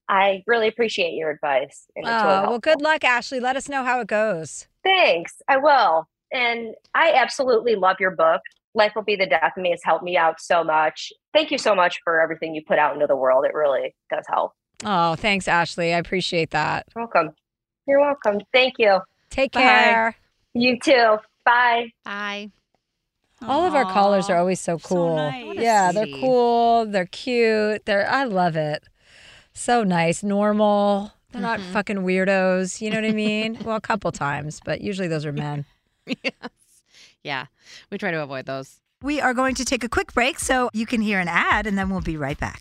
I 0.08 0.42
really 0.46 0.68
appreciate 0.68 1.14
your 1.14 1.30
advice. 1.30 1.86
And 1.96 2.06
Oh 2.06 2.10
really 2.24 2.46
well, 2.48 2.58
good 2.58 2.80
luck, 2.80 3.04
Ashley. 3.04 3.40
Let 3.40 3.56
us 3.56 3.68
know 3.68 3.84
how 3.84 4.00
it 4.00 4.06
goes. 4.06 4.68
Thanks. 4.84 5.40
I 5.48 5.56
will. 5.56 6.08
And 6.32 6.74
I 6.94 7.12
absolutely 7.12 7.74
love 7.74 7.96
your 8.00 8.12
book. 8.12 8.40
Life 8.74 8.92
Will 8.94 9.02
Be 9.02 9.16
the 9.16 9.26
Death 9.26 9.52
of 9.56 9.62
Me 9.62 9.70
has 9.70 9.80
helped 9.82 10.04
me 10.04 10.16
out 10.16 10.40
so 10.40 10.62
much. 10.62 11.12
Thank 11.32 11.50
you 11.50 11.58
so 11.58 11.74
much 11.74 11.98
for 12.04 12.20
everything 12.20 12.54
you 12.54 12.62
put 12.66 12.78
out 12.78 12.94
into 12.94 13.06
the 13.06 13.16
world. 13.16 13.46
It 13.46 13.54
really 13.54 13.94
does 14.10 14.24
help. 14.28 14.52
Oh, 14.84 15.14
thanks, 15.14 15.48
Ashley. 15.48 15.94
I 15.94 15.98
appreciate 15.98 16.50
that. 16.50 16.86
Welcome. 16.94 17.30
You're 17.86 18.00
welcome. 18.00 18.40
Thank 18.52 18.74
you. 18.78 18.98
Take 19.30 19.52
Bye. 19.52 19.60
care. 19.62 20.16
You 20.52 20.78
too. 20.78 21.16
Bye. 21.44 21.92
Bye. 22.04 22.50
All 23.48 23.64
of 23.64 23.74
our 23.74 23.84
callers 23.84 24.28
are 24.30 24.36
always 24.36 24.60
so 24.60 24.78
so 24.78 24.88
cool. 24.88 25.16
nice. 25.16 25.56
Yeah, 25.56 25.92
they're 25.92 26.06
cool. 26.20 26.86
They're 26.86 27.06
cute. 27.06 27.84
They're 27.86 28.08
I 28.10 28.24
love 28.24 28.56
it. 28.56 28.82
So 29.52 29.82
nice, 29.84 30.22
normal. 30.22 31.12
They're 31.32 31.42
not 31.42 31.60
Mhm. 31.60 31.72
fucking 31.72 31.96
weirdos. 31.98 32.80
You 32.80 32.90
know 32.90 32.96
what 33.00 33.04
I 33.08 33.12
mean? 33.12 33.58
well, 33.64 33.76
a 33.76 33.80
couple 33.80 34.10
times, 34.12 34.60
but 34.64 34.80
usually 34.80 35.08
those 35.08 35.24
are 35.26 35.32
men. 35.32 35.64
yes. 36.06 36.32
Yeah. 37.22 37.46
We 37.90 37.98
try 37.98 38.10
to 38.10 38.22
avoid 38.22 38.46
those. 38.46 38.80
We 39.02 39.20
are 39.20 39.34
going 39.34 39.54
to 39.56 39.64
take 39.64 39.84
a 39.84 39.88
quick 39.88 40.12
break 40.14 40.38
so 40.38 40.70
you 40.72 40.86
can 40.86 41.00
hear 41.00 41.20
an 41.20 41.28
ad 41.28 41.66
and 41.66 41.76
then 41.76 41.90
we'll 41.90 42.00
be 42.00 42.16
right 42.16 42.38
back. 42.38 42.60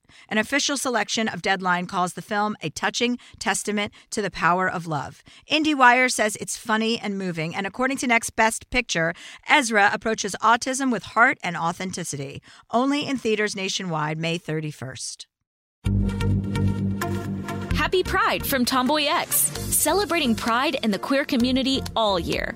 An 0.29 0.37
official 0.37 0.77
selection 0.77 1.27
of 1.27 1.41
Deadline 1.41 1.87
calls 1.87 2.13
the 2.13 2.21
film 2.21 2.55
a 2.61 2.69
touching 2.69 3.17
testament 3.39 3.93
to 4.11 4.21
the 4.21 4.31
power 4.31 4.69
of 4.69 4.87
love. 4.87 5.23
IndieWire 5.51 6.11
says 6.11 6.35
it's 6.37 6.57
funny 6.57 6.99
and 6.99 7.17
moving, 7.17 7.55
and 7.55 7.67
according 7.67 7.97
to 7.97 8.07
Next 8.07 8.31
Best 8.35 8.69
Picture, 8.69 9.13
Ezra 9.47 9.89
approaches 9.93 10.35
autism 10.41 10.91
with 10.91 11.03
heart 11.03 11.37
and 11.43 11.57
authenticity. 11.57 12.41
Only 12.71 13.07
in 13.07 13.17
theaters 13.17 13.55
nationwide 13.55 14.17
May 14.17 14.37
31st. 14.39 15.25
Happy 17.75 18.03
Pride 18.03 18.45
from 18.45 18.63
TomboyX, 18.63 19.57
celebrating 19.57 20.35
pride 20.35 20.75
in 20.83 20.91
the 20.91 20.99
queer 20.99 21.25
community 21.25 21.81
all 21.95 22.19
year. 22.19 22.55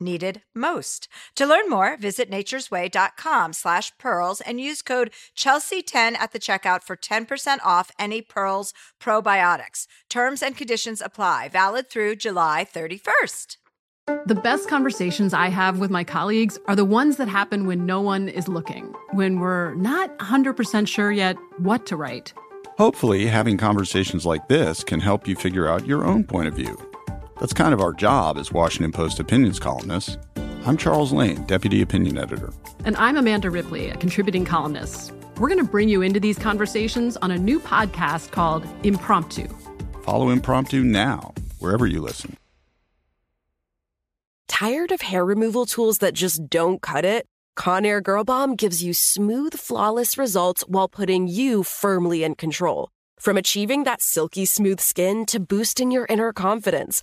needed 0.00 0.42
most. 0.54 1.08
To 1.36 1.46
learn 1.46 1.68
more, 1.68 1.96
visit 1.96 2.30
naturesway.com 2.30 3.52
slash 3.52 3.92
pearls 3.98 4.40
and 4.40 4.60
use 4.60 4.82
code 4.82 5.12
Chelsea10 5.36 6.16
at 6.18 6.32
the 6.32 6.38
checkout 6.38 6.82
for 6.82 6.96
10% 6.96 7.58
off 7.64 7.90
any 7.98 8.22
Pearls 8.22 8.72
probiotics. 9.00 9.86
Terms 10.08 10.42
and 10.42 10.56
conditions 10.56 11.00
apply. 11.00 11.48
Valid 11.48 11.90
through 11.90 12.16
July 12.16 12.66
31st. 12.72 13.56
The 14.24 14.34
best 14.34 14.70
conversations 14.70 15.34
I 15.34 15.48
have 15.48 15.80
with 15.80 15.90
my 15.90 16.02
colleagues 16.02 16.58
are 16.66 16.74
the 16.74 16.84
ones 16.84 17.18
that 17.18 17.28
happen 17.28 17.66
when 17.66 17.84
no 17.84 18.00
one 18.00 18.28
is 18.28 18.48
looking, 18.48 18.94
when 19.12 19.38
we're 19.38 19.74
not 19.74 20.16
100% 20.18 20.88
sure 20.88 21.12
yet 21.12 21.36
what 21.58 21.84
to 21.86 21.96
write. 21.96 22.32
Hopefully, 22.78 23.26
having 23.26 23.58
conversations 23.58 24.24
like 24.24 24.48
this 24.48 24.82
can 24.82 25.00
help 25.00 25.28
you 25.28 25.36
figure 25.36 25.68
out 25.68 25.86
your 25.86 26.06
own 26.06 26.24
point 26.24 26.48
of 26.48 26.54
view. 26.54 26.87
That's 27.40 27.52
kind 27.52 27.72
of 27.72 27.80
our 27.80 27.92
job 27.92 28.36
as 28.36 28.52
Washington 28.52 28.90
Post 28.90 29.20
opinions 29.20 29.60
columnists. 29.60 30.18
I'm 30.66 30.76
Charles 30.76 31.12
Lane, 31.12 31.44
Deputy 31.44 31.82
Opinion 31.82 32.18
Editor. 32.18 32.52
And 32.84 32.96
I'm 32.96 33.16
Amanda 33.16 33.50
Ripley, 33.50 33.90
a 33.90 33.96
contributing 33.96 34.44
columnist. 34.44 35.12
We're 35.38 35.48
going 35.48 35.64
to 35.64 35.70
bring 35.70 35.88
you 35.88 36.02
into 36.02 36.18
these 36.18 36.36
conversations 36.36 37.16
on 37.18 37.30
a 37.30 37.38
new 37.38 37.60
podcast 37.60 38.32
called 38.32 38.66
Impromptu. 38.82 39.46
Follow 40.02 40.30
Impromptu 40.30 40.82
now, 40.82 41.32
wherever 41.60 41.86
you 41.86 42.00
listen. 42.00 42.36
Tired 44.48 44.90
of 44.90 45.02
hair 45.02 45.24
removal 45.24 45.64
tools 45.64 45.98
that 45.98 46.14
just 46.14 46.48
don't 46.48 46.82
cut 46.82 47.04
it? 47.04 47.26
Conair 47.56 48.02
Girl 48.02 48.24
Bomb 48.24 48.56
gives 48.56 48.82
you 48.82 48.92
smooth, 48.92 49.54
flawless 49.54 50.18
results 50.18 50.64
while 50.66 50.88
putting 50.88 51.28
you 51.28 51.62
firmly 51.62 52.24
in 52.24 52.34
control. 52.34 52.90
From 53.20 53.36
achieving 53.36 53.84
that 53.84 54.00
silky 54.02 54.44
smooth 54.44 54.80
skin 54.80 55.26
to 55.26 55.40
boosting 55.40 55.90
your 55.90 56.06
inner 56.08 56.32
confidence, 56.32 57.02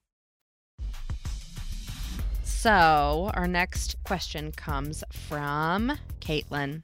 So, 2.61 3.31
our 3.33 3.47
next 3.47 3.95
question 4.03 4.51
comes 4.51 5.03
from 5.09 5.97
Caitlin. 6.19 6.83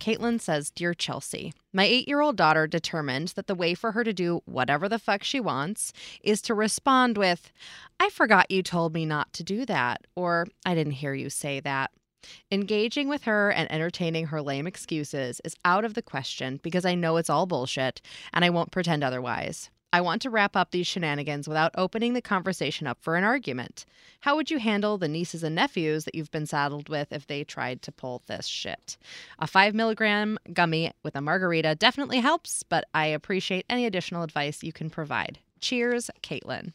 Caitlin 0.00 0.40
says, 0.40 0.70
Dear 0.70 0.94
Chelsea, 0.94 1.52
my 1.70 1.84
eight 1.84 2.08
year 2.08 2.22
old 2.22 2.38
daughter 2.38 2.66
determined 2.66 3.28
that 3.36 3.46
the 3.46 3.54
way 3.54 3.74
for 3.74 3.92
her 3.92 4.04
to 4.04 4.14
do 4.14 4.40
whatever 4.46 4.88
the 4.88 4.98
fuck 4.98 5.22
she 5.22 5.38
wants 5.38 5.92
is 6.24 6.40
to 6.40 6.54
respond 6.54 7.18
with, 7.18 7.52
I 8.00 8.08
forgot 8.08 8.50
you 8.50 8.62
told 8.62 8.94
me 8.94 9.04
not 9.04 9.34
to 9.34 9.42
do 9.42 9.66
that, 9.66 10.06
or 10.16 10.46
I 10.64 10.74
didn't 10.74 10.94
hear 10.94 11.12
you 11.12 11.28
say 11.28 11.60
that. 11.60 11.90
Engaging 12.50 13.06
with 13.10 13.24
her 13.24 13.50
and 13.52 13.70
entertaining 13.70 14.28
her 14.28 14.40
lame 14.40 14.66
excuses 14.66 15.42
is 15.44 15.56
out 15.62 15.84
of 15.84 15.92
the 15.92 16.00
question 16.00 16.58
because 16.62 16.86
I 16.86 16.94
know 16.94 17.18
it's 17.18 17.28
all 17.28 17.44
bullshit 17.44 18.00
and 18.32 18.46
I 18.46 18.48
won't 18.48 18.72
pretend 18.72 19.04
otherwise. 19.04 19.68
I 19.92 20.00
want 20.00 20.22
to 20.22 20.30
wrap 20.30 20.56
up 20.56 20.70
these 20.70 20.86
shenanigans 20.86 21.46
without 21.46 21.74
opening 21.76 22.14
the 22.14 22.22
conversation 22.22 22.86
up 22.86 22.98
for 23.02 23.16
an 23.16 23.24
argument. 23.24 23.84
How 24.20 24.36
would 24.36 24.50
you 24.50 24.58
handle 24.58 24.96
the 24.96 25.08
nieces 25.08 25.42
and 25.42 25.54
nephews 25.54 26.04
that 26.04 26.14
you've 26.14 26.30
been 26.30 26.46
saddled 26.46 26.88
with 26.88 27.12
if 27.12 27.26
they 27.26 27.44
tried 27.44 27.82
to 27.82 27.92
pull 27.92 28.22
this 28.26 28.46
shit? 28.46 28.96
A 29.38 29.46
five 29.46 29.74
milligram 29.74 30.38
gummy 30.52 30.92
with 31.02 31.14
a 31.14 31.20
margarita 31.20 31.74
definitely 31.74 32.20
helps, 32.20 32.62
but 32.62 32.84
I 32.94 33.06
appreciate 33.06 33.66
any 33.68 33.84
additional 33.84 34.22
advice 34.22 34.62
you 34.62 34.72
can 34.72 34.88
provide. 34.88 35.38
Cheers, 35.60 36.10
Caitlin. 36.22 36.72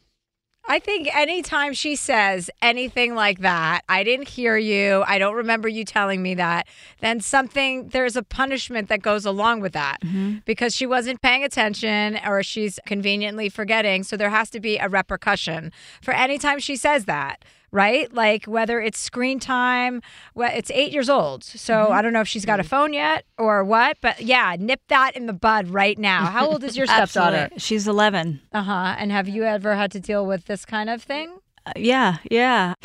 I 0.70 0.78
think 0.78 1.08
anytime 1.16 1.72
she 1.72 1.96
says 1.96 2.50
anything 2.60 3.14
like 3.14 3.38
that, 3.38 3.84
I 3.88 4.04
didn't 4.04 4.28
hear 4.28 4.58
you, 4.58 5.02
I 5.06 5.18
don't 5.18 5.34
remember 5.34 5.66
you 5.66 5.82
telling 5.82 6.22
me 6.22 6.34
that, 6.34 6.68
then 7.00 7.20
something, 7.20 7.88
there's 7.88 8.16
a 8.16 8.22
punishment 8.22 8.90
that 8.90 9.00
goes 9.00 9.24
along 9.24 9.60
with 9.60 9.72
that 9.72 10.02
mm-hmm. 10.02 10.36
because 10.44 10.76
she 10.76 10.84
wasn't 10.84 11.22
paying 11.22 11.42
attention 11.42 12.20
or 12.26 12.42
she's 12.42 12.78
conveniently 12.84 13.48
forgetting. 13.48 14.02
So 14.02 14.18
there 14.18 14.28
has 14.28 14.50
to 14.50 14.60
be 14.60 14.76
a 14.76 14.90
repercussion 14.90 15.72
for 16.02 16.12
any 16.12 16.36
time 16.36 16.58
she 16.58 16.76
says 16.76 17.06
that. 17.06 17.42
Right? 17.70 18.12
Like 18.12 18.46
whether 18.46 18.80
it's 18.80 18.98
screen 18.98 19.38
time, 19.38 20.00
well, 20.34 20.50
it's 20.54 20.70
eight 20.70 20.92
years 20.92 21.10
old. 21.10 21.44
So 21.44 21.88
I 21.90 22.00
don't 22.00 22.12
know 22.12 22.22
if 22.22 22.28
she's 22.28 22.46
got 22.46 22.60
a 22.60 22.64
phone 22.64 22.92
yet 22.92 23.24
or 23.36 23.62
what, 23.62 23.98
but 24.00 24.22
yeah, 24.22 24.56
nip 24.58 24.80
that 24.88 25.16
in 25.16 25.26
the 25.26 25.32
bud 25.34 25.68
right 25.68 25.98
now. 25.98 26.26
How 26.26 26.46
old 26.46 26.64
is 26.64 26.76
your 26.78 26.86
stepdaughter? 26.86 27.50
She's 27.58 27.86
11. 27.86 28.40
Uh 28.52 28.62
huh. 28.62 28.96
And 28.98 29.12
have 29.12 29.28
you 29.28 29.44
ever 29.44 29.74
had 29.76 29.92
to 29.92 30.00
deal 30.00 30.24
with 30.24 30.46
this 30.46 30.64
kind 30.64 30.88
of 30.88 31.02
thing? 31.02 31.38
Uh, 31.66 31.72
yeah, 31.76 32.18
yeah. 32.30 32.74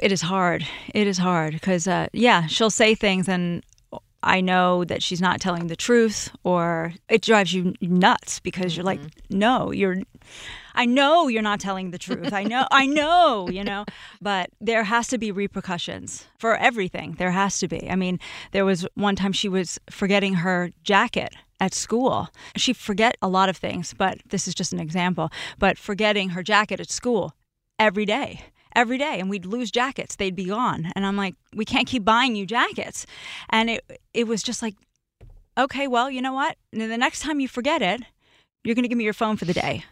It 0.00 0.12
is 0.12 0.22
hard. 0.22 0.64
It 0.94 1.08
is 1.08 1.18
hard 1.18 1.54
because, 1.54 1.88
uh, 1.88 2.06
yeah, 2.12 2.46
she'll 2.46 2.70
say 2.70 2.94
things 2.94 3.28
and 3.28 3.64
I 4.22 4.40
know 4.40 4.84
that 4.84 5.02
she's 5.02 5.20
not 5.20 5.40
telling 5.40 5.68
the 5.68 5.76
truth, 5.76 6.30
or 6.42 6.92
it 7.08 7.22
drives 7.22 7.54
you 7.54 7.74
nuts 7.80 8.40
because 8.40 8.76
you're 8.76 8.84
like, 8.84 9.00
no, 9.30 9.70
you're. 9.70 10.02
I 10.78 10.84
know 10.84 11.26
you're 11.26 11.42
not 11.42 11.58
telling 11.58 11.90
the 11.90 11.98
truth. 11.98 12.32
I 12.32 12.44
know, 12.44 12.64
I 12.70 12.86
know, 12.86 13.48
you 13.50 13.64
know, 13.64 13.84
but 14.22 14.50
there 14.60 14.84
has 14.84 15.08
to 15.08 15.18
be 15.18 15.32
repercussions 15.32 16.24
for 16.38 16.56
everything. 16.56 17.16
There 17.18 17.32
has 17.32 17.58
to 17.58 17.66
be. 17.66 17.90
I 17.90 17.96
mean, 17.96 18.20
there 18.52 18.64
was 18.64 18.86
one 18.94 19.16
time 19.16 19.32
she 19.32 19.48
was 19.48 19.80
forgetting 19.90 20.34
her 20.34 20.70
jacket 20.84 21.34
at 21.58 21.74
school. 21.74 22.28
She 22.56 22.72
forget 22.72 23.16
a 23.20 23.26
lot 23.28 23.48
of 23.48 23.56
things, 23.56 23.92
but 23.92 24.18
this 24.28 24.46
is 24.46 24.54
just 24.54 24.72
an 24.72 24.78
example. 24.78 25.30
But 25.58 25.78
forgetting 25.78 26.30
her 26.30 26.44
jacket 26.44 26.78
at 26.78 26.90
school 26.90 27.34
every 27.78 28.06
day 28.06 28.44
every 28.76 28.98
day 28.98 29.18
and 29.18 29.30
we'd 29.30 29.46
lose 29.46 29.70
jackets 29.70 30.16
they'd 30.16 30.36
be 30.36 30.44
gone 30.44 30.92
and 30.94 31.06
i'm 31.06 31.16
like 31.16 31.34
we 31.54 31.64
can't 31.64 31.86
keep 31.86 32.04
buying 32.04 32.36
you 32.36 32.44
jackets 32.44 33.06
and 33.48 33.70
it 33.70 34.00
it 34.12 34.26
was 34.28 34.42
just 34.42 34.60
like 34.60 34.74
okay 35.56 35.88
well 35.88 36.10
you 36.10 36.20
know 36.20 36.34
what 36.34 36.56
and 36.72 36.82
the 36.82 36.98
next 36.98 37.20
time 37.20 37.40
you 37.40 37.48
forget 37.48 37.80
it 37.80 38.02
you're 38.64 38.74
going 38.74 38.82
to 38.82 38.88
give 38.88 38.98
me 38.98 39.04
your 39.04 39.14
phone 39.14 39.36
for 39.36 39.46
the 39.46 39.54
day 39.54 39.82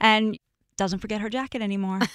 and 0.00 0.38
doesn't 0.76 0.98
forget 1.00 1.20
her 1.20 1.28
jacket 1.30 1.62
anymore 1.62 2.00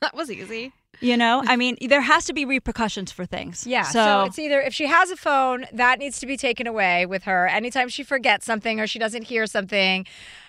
That 0.00 0.14
was 0.14 0.30
easy. 0.30 0.72
you 1.00 1.14
know 1.16 1.42
i 1.46 1.56
mean 1.56 1.76
there 1.88 2.00
has 2.00 2.24
to 2.24 2.32
be 2.32 2.46
repercussions 2.46 3.12
for 3.12 3.26
things 3.26 3.66
Yeah. 3.66 3.82
So, 3.82 4.22
it's 4.22 4.38
either 4.38 4.58
if 4.60 4.72
she 4.72 4.86
has 4.86 5.10
a 5.10 5.16
phone, 5.16 5.66
that 5.72 5.98
needs 5.98 6.18
to 6.20 6.26
be 6.26 6.36
taken 6.38 6.66
away 6.66 7.04
with 7.06 7.24
her. 7.24 7.46
Anytime 7.46 7.88
she 7.90 8.02
forgets 8.02 8.46
something 8.46 8.80
or 8.80 8.86
she 8.86 8.98
doesn't 8.98 9.24
hear 9.24 9.46
something, 9.46 10.06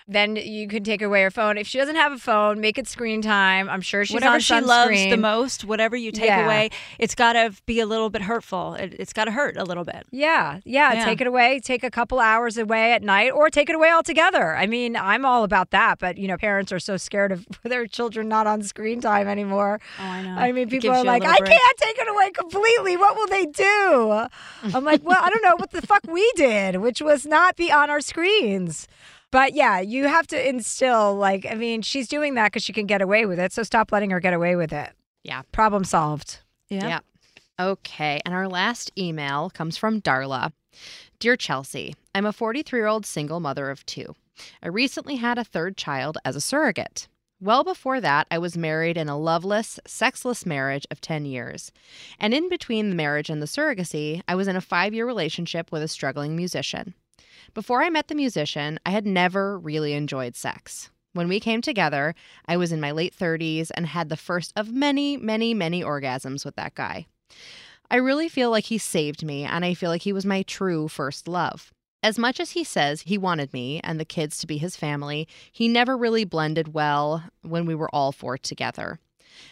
then 0.08 0.36
you 0.36 0.68
can 0.68 0.84
take 0.84 1.02
away 1.02 1.22
her 1.22 1.30
phone. 1.30 1.58
If 1.58 1.66
she 1.66 1.78
doesn't 1.78 1.96
have 1.96 2.12
a 2.12 2.18
phone, 2.18 2.60
make 2.60 2.78
it 2.78 2.86
screen 2.88 3.22
time. 3.22 3.68
I'm 3.68 3.80
sure 3.80 4.04
she's 4.04 4.14
whatever 4.14 4.34
on 4.34 4.40
she 4.40 4.60
loves 4.60 5.04
the 5.10 5.16
most, 5.16 5.64
whatever 5.64 5.96
you 5.96 6.12
take 6.12 6.26
Yeah. 6.26 6.44
away, 6.44 6.70
it's 6.98 7.14
got 7.14 7.34
to 7.34 7.52
be 7.66 7.80
a 7.80 7.86
little 7.86 8.10
bit 8.10 8.22
hurtful. 8.22 8.74
It, 8.74 8.94
it's 8.98 9.12
got 9.12 9.24
to 9.26 9.30
hurt 9.30 9.56
a 9.56 9.64
little 9.64 9.84
bit. 9.84 10.06
Yeah, 10.10 10.60
yeah, 10.64 10.92
Yeah. 10.92 11.04
take 11.04 11.20
it 11.20 11.26
away. 11.26 11.60
Take 11.60 11.84
a 11.84 11.90
couple 11.90 12.18
hours 12.20 12.56
away 12.58 12.92
at 12.92 13.02
night 13.02 13.30
or 13.30 13.48
take 13.50 13.68
it 13.70 13.74
away 13.76 13.90
altogether. 13.92 14.54
I 14.56 14.66
mean, 14.66 14.96
I'm 14.96 15.24
all 15.24 15.44
about 15.44 15.70
that, 15.70 15.98
but 15.98 16.18
you 16.18 16.28
know, 16.28 16.36
parents 16.36 16.72
are 16.72 16.80
so 16.80 16.96
scared 16.96 17.32
of 17.32 17.46
their 17.62 17.86
children 17.86 18.28
not 18.28 18.46
on 18.46 18.62
screen 18.62 19.00
time 19.00 19.28
anymore. 19.28 19.80
Oh, 19.98 20.02
I 20.02 20.22
know. 20.22 20.34
I 20.36 20.52
mean, 20.52 20.68
people 20.68 20.90
are 20.90 21.04
like, 21.04 21.24
I 21.24 21.38
break." 21.38 21.50
can't 21.52 21.78
take 21.78 21.98
it 21.98 22.08
away 22.08 22.30
completely. 22.30 22.96
What 22.96 23.16
will 23.16 23.26
they 23.28 23.46
do? 23.46 24.26
I'm 24.74 24.84
like, 24.84 25.02
well, 25.04 25.18
I 25.22 25.30
don't 25.30 25.42
know 25.42 25.56
what 25.56 25.70
the 25.70 25.82
fuck 25.82 26.02
we 26.08 26.30
did, 26.36 26.76
which 26.76 27.00
was 27.00 27.26
not 27.26 27.56
be 27.56 27.70
on 27.72 27.90
our 27.90 28.00
screens. 28.00 28.88
But 29.32 29.54
yeah, 29.54 29.80
you 29.80 30.06
have 30.06 30.26
to 30.28 30.48
instill, 30.48 31.16
like, 31.16 31.46
I 31.50 31.54
mean, 31.54 31.82
she's 31.82 32.06
doing 32.06 32.34
that 32.34 32.52
because 32.52 32.62
she 32.62 32.74
can 32.74 32.86
get 32.86 33.02
away 33.02 33.26
with 33.26 33.40
it. 33.40 33.50
So 33.52 33.62
stop 33.64 33.90
letting 33.90 34.10
her 34.10 34.20
get 34.20 34.34
away 34.34 34.54
with 34.54 34.72
it. 34.72 34.90
Yeah. 35.24 35.42
Problem 35.52 35.84
solved. 35.84 36.40
Yeah. 36.68 37.00
Okay. 37.58 38.20
And 38.24 38.34
our 38.34 38.46
last 38.46 38.92
email 38.96 39.50
comes 39.50 39.76
from 39.76 40.02
Darla. 40.02 40.52
Dear 41.18 41.36
Chelsea, 41.36 41.94
I'm 42.14 42.26
a 42.26 42.32
43 42.32 42.78
year 42.78 42.86
old 42.86 43.06
single 43.06 43.40
mother 43.40 43.70
of 43.70 43.84
two. 43.86 44.14
I 44.62 44.68
recently 44.68 45.16
had 45.16 45.38
a 45.38 45.44
third 45.44 45.76
child 45.76 46.18
as 46.24 46.36
a 46.36 46.40
surrogate. 46.40 47.08
Well 47.40 47.64
before 47.64 48.00
that, 48.00 48.26
I 48.30 48.38
was 48.38 48.56
married 48.56 48.96
in 48.96 49.08
a 49.08 49.18
loveless, 49.18 49.80
sexless 49.86 50.44
marriage 50.44 50.86
of 50.90 51.00
10 51.00 51.24
years. 51.24 51.72
And 52.18 52.34
in 52.34 52.48
between 52.48 52.90
the 52.90 52.96
marriage 52.96 53.30
and 53.30 53.40
the 53.40 53.46
surrogacy, 53.46 54.22
I 54.28 54.34
was 54.34 54.46
in 54.46 54.56
a 54.56 54.60
five 54.60 54.92
year 54.92 55.06
relationship 55.06 55.72
with 55.72 55.82
a 55.82 55.88
struggling 55.88 56.36
musician. 56.36 56.94
Before 57.54 57.82
I 57.82 57.90
met 57.90 58.08
the 58.08 58.14
musician, 58.14 58.78
I 58.84 58.90
had 58.90 59.06
never 59.06 59.58
really 59.58 59.92
enjoyed 59.92 60.36
sex. 60.36 60.90
When 61.14 61.28
we 61.28 61.40
came 61.40 61.60
together, 61.60 62.14
I 62.46 62.56
was 62.56 62.72
in 62.72 62.80
my 62.80 62.90
late 62.90 63.14
30s 63.16 63.70
and 63.74 63.86
had 63.86 64.08
the 64.08 64.16
first 64.16 64.52
of 64.56 64.72
many, 64.72 65.16
many, 65.16 65.52
many 65.52 65.82
orgasms 65.82 66.44
with 66.44 66.56
that 66.56 66.74
guy. 66.74 67.06
I 67.90 67.96
really 67.96 68.28
feel 68.28 68.50
like 68.50 68.64
he 68.64 68.78
saved 68.78 69.22
me, 69.22 69.44
and 69.44 69.64
I 69.64 69.74
feel 69.74 69.90
like 69.90 70.02
he 70.02 70.14
was 70.14 70.24
my 70.24 70.42
true 70.42 70.88
first 70.88 71.28
love. 71.28 71.72
As 72.02 72.18
much 72.18 72.40
as 72.40 72.52
he 72.52 72.64
says 72.64 73.02
he 73.02 73.18
wanted 73.18 73.52
me 73.52 73.80
and 73.84 74.00
the 74.00 74.04
kids 74.04 74.38
to 74.38 74.46
be 74.46 74.56
his 74.56 74.76
family, 74.76 75.28
he 75.52 75.68
never 75.68 75.96
really 75.96 76.24
blended 76.24 76.74
well 76.74 77.24
when 77.42 77.66
we 77.66 77.74
were 77.74 77.94
all 77.94 78.10
four 78.10 78.38
together. 78.38 78.98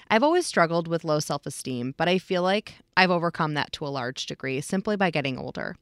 I've 0.08 0.22
always 0.22 0.46
struggled 0.46 0.88
with 0.88 1.04
low 1.04 1.20
self 1.20 1.46
esteem, 1.46 1.94
but 1.96 2.08
I 2.08 2.18
feel 2.18 2.42
like 2.42 2.76
I've 2.96 3.10
overcome 3.10 3.54
that 3.54 3.72
to 3.72 3.86
a 3.86 3.88
large 3.88 4.26
degree 4.26 4.60
simply 4.60 4.96
by 4.96 5.10
getting 5.10 5.38
older. 5.38 5.76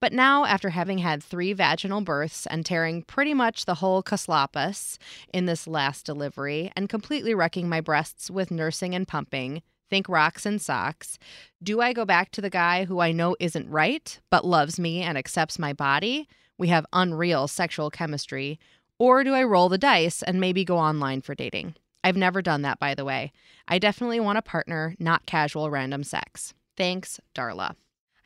But 0.00 0.12
now, 0.12 0.44
after 0.44 0.70
having 0.70 0.98
had 0.98 1.22
three 1.22 1.52
vaginal 1.52 2.00
births 2.00 2.46
and 2.46 2.64
tearing 2.64 3.02
pretty 3.02 3.34
much 3.34 3.64
the 3.64 3.76
whole 3.76 4.02
caslopus 4.02 4.98
in 5.32 5.46
this 5.46 5.66
last 5.66 6.04
delivery 6.04 6.70
and 6.76 6.88
completely 6.88 7.34
wrecking 7.34 7.68
my 7.68 7.80
breasts 7.80 8.30
with 8.30 8.50
nursing 8.50 8.94
and 8.94 9.08
pumping, 9.08 9.62
think 9.88 10.08
rocks 10.08 10.44
and 10.44 10.60
socks, 10.60 11.18
do 11.62 11.80
I 11.80 11.92
go 11.92 12.04
back 12.04 12.30
to 12.32 12.40
the 12.40 12.50
guy 12.50 12.84
who 12.84 13.00
I 13.00 13.12
know 13.12 13.36
isn't 13.40 13.70
right, 13.70 14.18
but 14.30 14.44
loves 14.44 14.78
me 14.78 15.02
and 15.02 15.16
accepts 15.16 15.58
my 15.58 15.72
body? 15.72 16.28
We 16.58 16.68
have 16.68 16.86
unreal 16.92 17.48
sexual 17.48 17.90
chemistry. 17.90 18.58
Or 18.98 19.24
do 19.24 19.34
I 19.34 19.44
roll 19.44 19.68
the 19.68 19.78
dice 19.78 20.22
and 20.22 20.40
maybe 20.40 20.64
go 20.64 20.78
online 20.78 21.20
for 21.20 21.34
dating? 21.34 21.74
I've 22.02 22.16
never 22.16 22.40
done 22.40 22.62
that, 22.62 22.78
by 22.78 22.94
the 22.94 23.04
way. 23.04 23.32
I 23.68 23.78
definitely 23.78 24.20
want 24.20 24.38
a 24.38 24.42
partner, 24.42 24.94
not 24.98 25.26
casual 25.26 25.70
random 25.70 26.04
sex. 26.04 26.54
Thanks, 26.76 27.20
Darla. 27.34 27.74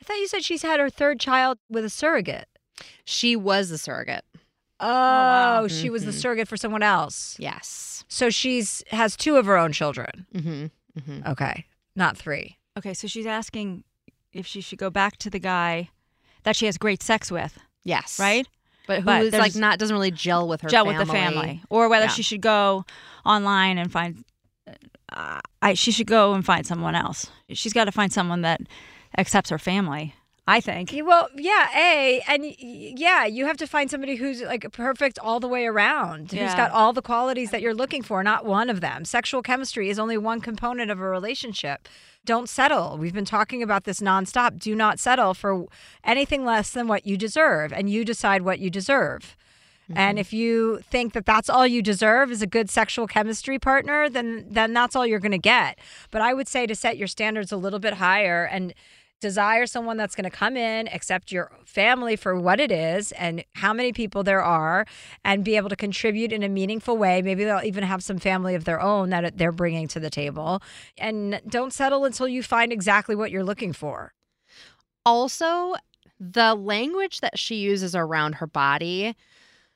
I 0.00 0.04
thought 0.04 0.16
you 0.18 0.28
said 0.28 0.44
she's 0.44 0.62
had 0.62 0.80
her 0.80 0.90
third 0.90 1.20
child 1.20 1.58
with 1.68 1.84
a 1.84 1.90
surrogate. 1.90 2.48
She 3.04 3.36
was 3.36 3.68
the 3.68 3.78
surrogate. 3.78 4.24
Oh, 4.78 5.68
she 5.68 5.90
was 5.90 6.04
the 6.06 6.10
Mhm. 6.12 6.20
surrogate 6.20 6.48
for 6.48 6.56
someone 6.56 6.82
else. 6.82 7.36
Yes. 7.38 8.04
So 8.08 8.30
she's 8.30 8.82
has 8.90 9.16
two 9.16 9.36
of 9.36 9.44
her 9.46 9.58
own 9.58 9.72
children. 9.72 10.26
Mm-hmm. 10.34 10.66
Mm-hmm. 10.98 11.28
Okay, 11.30 11.66
not 11.94 12.16
three. 12.16 12.58
Okay, 12.78 12.94
so 12.94 13.06
she's 13.06 13.26
asking 13.26 13.84
if 14.32 14.46
she 14.46 14.60
should 14.62 14.78
go 14.78 14.88
back 14.90 15.18
to 15.18 15.28
the 15.30 15.38
guy 15.38 15.90
that 16.44 16.56
she 16.56 16.64
has 16.66 16.78
great 16.78 17.02
sex 17.02 17.30
with, 17.30 17.58
Yes. 17.84 18.18
right? 18.18 18.46
But 18.86 19.00
who 19.00 19.04
But 19.04 19.22
is 19.26 19.34
like 19.34 19.54
not 19.54 19.78
doesn't 19.78 19.94
really 19.94 20.10
gel 20.10 20.48
with 20.48 20.62
her 20.62 20.68
Gel 20.68 20.84
family. 20.86 20.98
with 20.98 21.06
the 21.06 21.12
family, 21.12 21.62
or 21.68 21.88
whether 21.90 22.06
Yeah. 22.06 22.10
she 22.12 22.22
should 22.22 22.40
go 22.40 22.84
online 23.26 23.76
and 23.76 23.92
find. 23.92 24.24
Uh, 25.12 25.40
I 25.60 25.74
she 25.74 25.92
should 25.92 26.06
go 26.06 26.32
and 26.32 26.44
find 26.44 26.66
someone 26.66 26.94
else. 26.94 27.26
She's 27.50 27.72
got 27.74 27.84
to 27.84 27.92
find 27.92 28.10
someone 28.12 28.40
that 28.42 28.60
accepts 29.16 29.50
her 29.50 29.58
family. 29.58 30.14
I 30.50 30.60
think. 30.60 30.92
Well, 31.04 31.28
yeah, 31.36 31.68
a 31.76 32.20
and 32.26 32.44
yeah, 32.58 33.24
you 33.24 33.46
have 33.46 33.56
to 33.58 33.68
find 33.68 33.88
somebody 33.88 34.16
who's 34.16 34.42
like 34.42 34.66
perfect 34.72 35.16
all 35.20 35.38
the 35.38 35.46
way 35.46 35.64
around, 35.64 36.32
Who's 36.32 36.54
got 36.54 36.72
all 36.72 36.92
the 36.92 37.02
qualities 37.02 37.52
that 37.52 37.62
you're 37.62 37.74
looking 37.74 38.02
for, 38.02 38.24
not 38.24 38.44
one 38.44 38.68
of 38.68 38.80
them. 38.80 39.04
Sexual 39.04 39.42
chemistry 39.42 39.90
is 39.90 39.98
only 39.98 40.18
one 40.18 40.40
component 40.40 40.90
of 40.90 40.98
a 40.98 41.04
relationship. 41.04 41.88
Don't 42.24 42.48
settle. 42.48 42.98
We've 42.98 43.14
been 43.14 43.24
talking 43.24 43.62
about 43.62 43.84
this 43.84 44.00
nonstop. 44.00 44.58
Do 44.58 44.74
not 44.74 44.98
settle 44.98 45.34
for 45.34 45.66
anything 46.02 46.44
less 46.44 46.70
than 46.70 46.88
what 46.88 47.06
you 47.06 47.16
deserve, 47.16 47.72
and 47.72 47.88
you 47.88 48.04
decide 48.04 48.42
what 48.42 48.58
you 48.58 48.70
deserve. 48.70 49.36
And 49.92 50.16
mm-hmm. 50.16 50.18
if 50.18 50.32
you 50.32 50.80
think 50.88 51.14
that 51.14 51.26
that's 51.26 51.50
all 51.50 51.66
you 51.66 51.82
deserve 51.82 52.30
is 52.30 52.42
a 52.42 52.46
good 52.46 52.70
sexual 52.70 53.06
chemistry 53.08 53.58
partner, 53.58 54.08
then 54.08 54.46
then 54.48 54.72
that's 54.72 54.94
all 54.94 55.06
you're 55.06 55.18
going 55.18 55.32
to 55.32 55.38
get. 55.38 55.78
But 56.10 56.22
I 56.22 56.32
would 56.32 56.46
say 56.46 56.66
to 56.66 56.74
set 56.74 56.96
your 56.96 57.08
standards 57.08 57.50
a 57.50 57.56
little 57.56 57.80
bit 57.80 57.94
higher 57.94 58.44
and 58.44 58.72
desire 59.20 59.66
someone 59.66 59.96
that's 59.96 60.14
going 60.14 60.24
to 60.24 60.30
come 60.30 60.56
in, 60.56 60.88
accept 60.88 61.30
your 61.30 61.52
family 61.64 62.16
for 62.16 62.38
what 62.38 62.58
it 62.58 62.72
is 62.72 63.12
and 63.12 63.44
how 63.54 63.72
many 63.72 63.92
people 63.92 64.22
there 64.22 64.42
are 64.42 64.86
and 65.24 65.44
be 65.44 65.56
able 65.56 65.68
to 65.68 65.76
contribute 65.76 66.32
in 66.32 66.42
a 66.42 66.48
meaningful 66.48 66.96
way. 66.96 67.22
Maybe 67.22 67.44
they'll 67.44 67.64
even 67.64 67.84
have 67.84 68.02
some 68.02 68.18
family 68.18 68.54
of 68.54 68.64
their 68.64 68.80
own 68.80 69.10
that 69.10 69.38
they're 69.38 69.52
bringing 69.52 69.88
to 69.88 70.00
the 70.00 70.10
table. 70.10 70.62
And 70.98 71.40
don't 71.48 71.72
settle 71.72 72.04
until 72.04 72.28
you 72.28 72.42
find 72.42 72.72
exactly 72.72 73.14
what 73.14 73.30
you're 73.30 73.44
looking 73.44 73.72
for. 73.72 74.12
Also, 75.04 75.74
the 76.18 76.54
language 76.54 77.20
that 77.20 77.38
she 77.38 77.56
uses 77.56 77.94
around 77.94 78.34
her 78.34 78.46
body, 78.46 79.16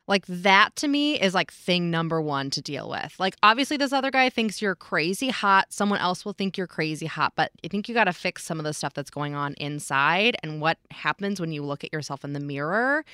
like 0.07 0.27
that 0.27 0.77
to 0.77 0.89
me 0.89 1.19
is 1.19 1.33
like 1.35 1.51
thing 1.51 1.91
number 1.91 2.21
one 2.21 2.51
to 2.51 2.61
deal 2.61 2.91
with. 2.91 3.15
Like, 3.19 3.37
obviously, 3.43 3.77
this 3.77 3.93
other 3.93 4.11
guy 4.11 4.29
thinks 4.29 4.61
you're 4.61 4.75
crazy 4.75 5.31
hot. 5.31 5.73
Someone 5.73 5.99
else 5.99 6.25
will 6.25 6.35
think 6.35 6.59
you're 6.59 6.67
crazy 6.67 7.07
hot. 7.07 7.33
But 7.37 7.53
I 7.65 7.69
think 7.69 7.89
you 7.89 7.95
got 7.95 8.05
to 8.05 8.13
fix 8.13 8.45
some 8.45 8.59
of 8.59 8.65
the 8.65 8.75
stuff 8.75 8.93
that's 8.93 9.11
going 9.11 9.35
on 9.35 9.55
inside 9.55 10.37
and 10.43 10.61
what 10.61 10.79
happens 10.91 11.41
when 11.41 11.53
you 11.53 11.63
look 11.63 11.85
at 11.85 11.93
yourself 11.93 12.25
in 12.25 12.35
the 12.35 12.41
mirror. 12.41 13.05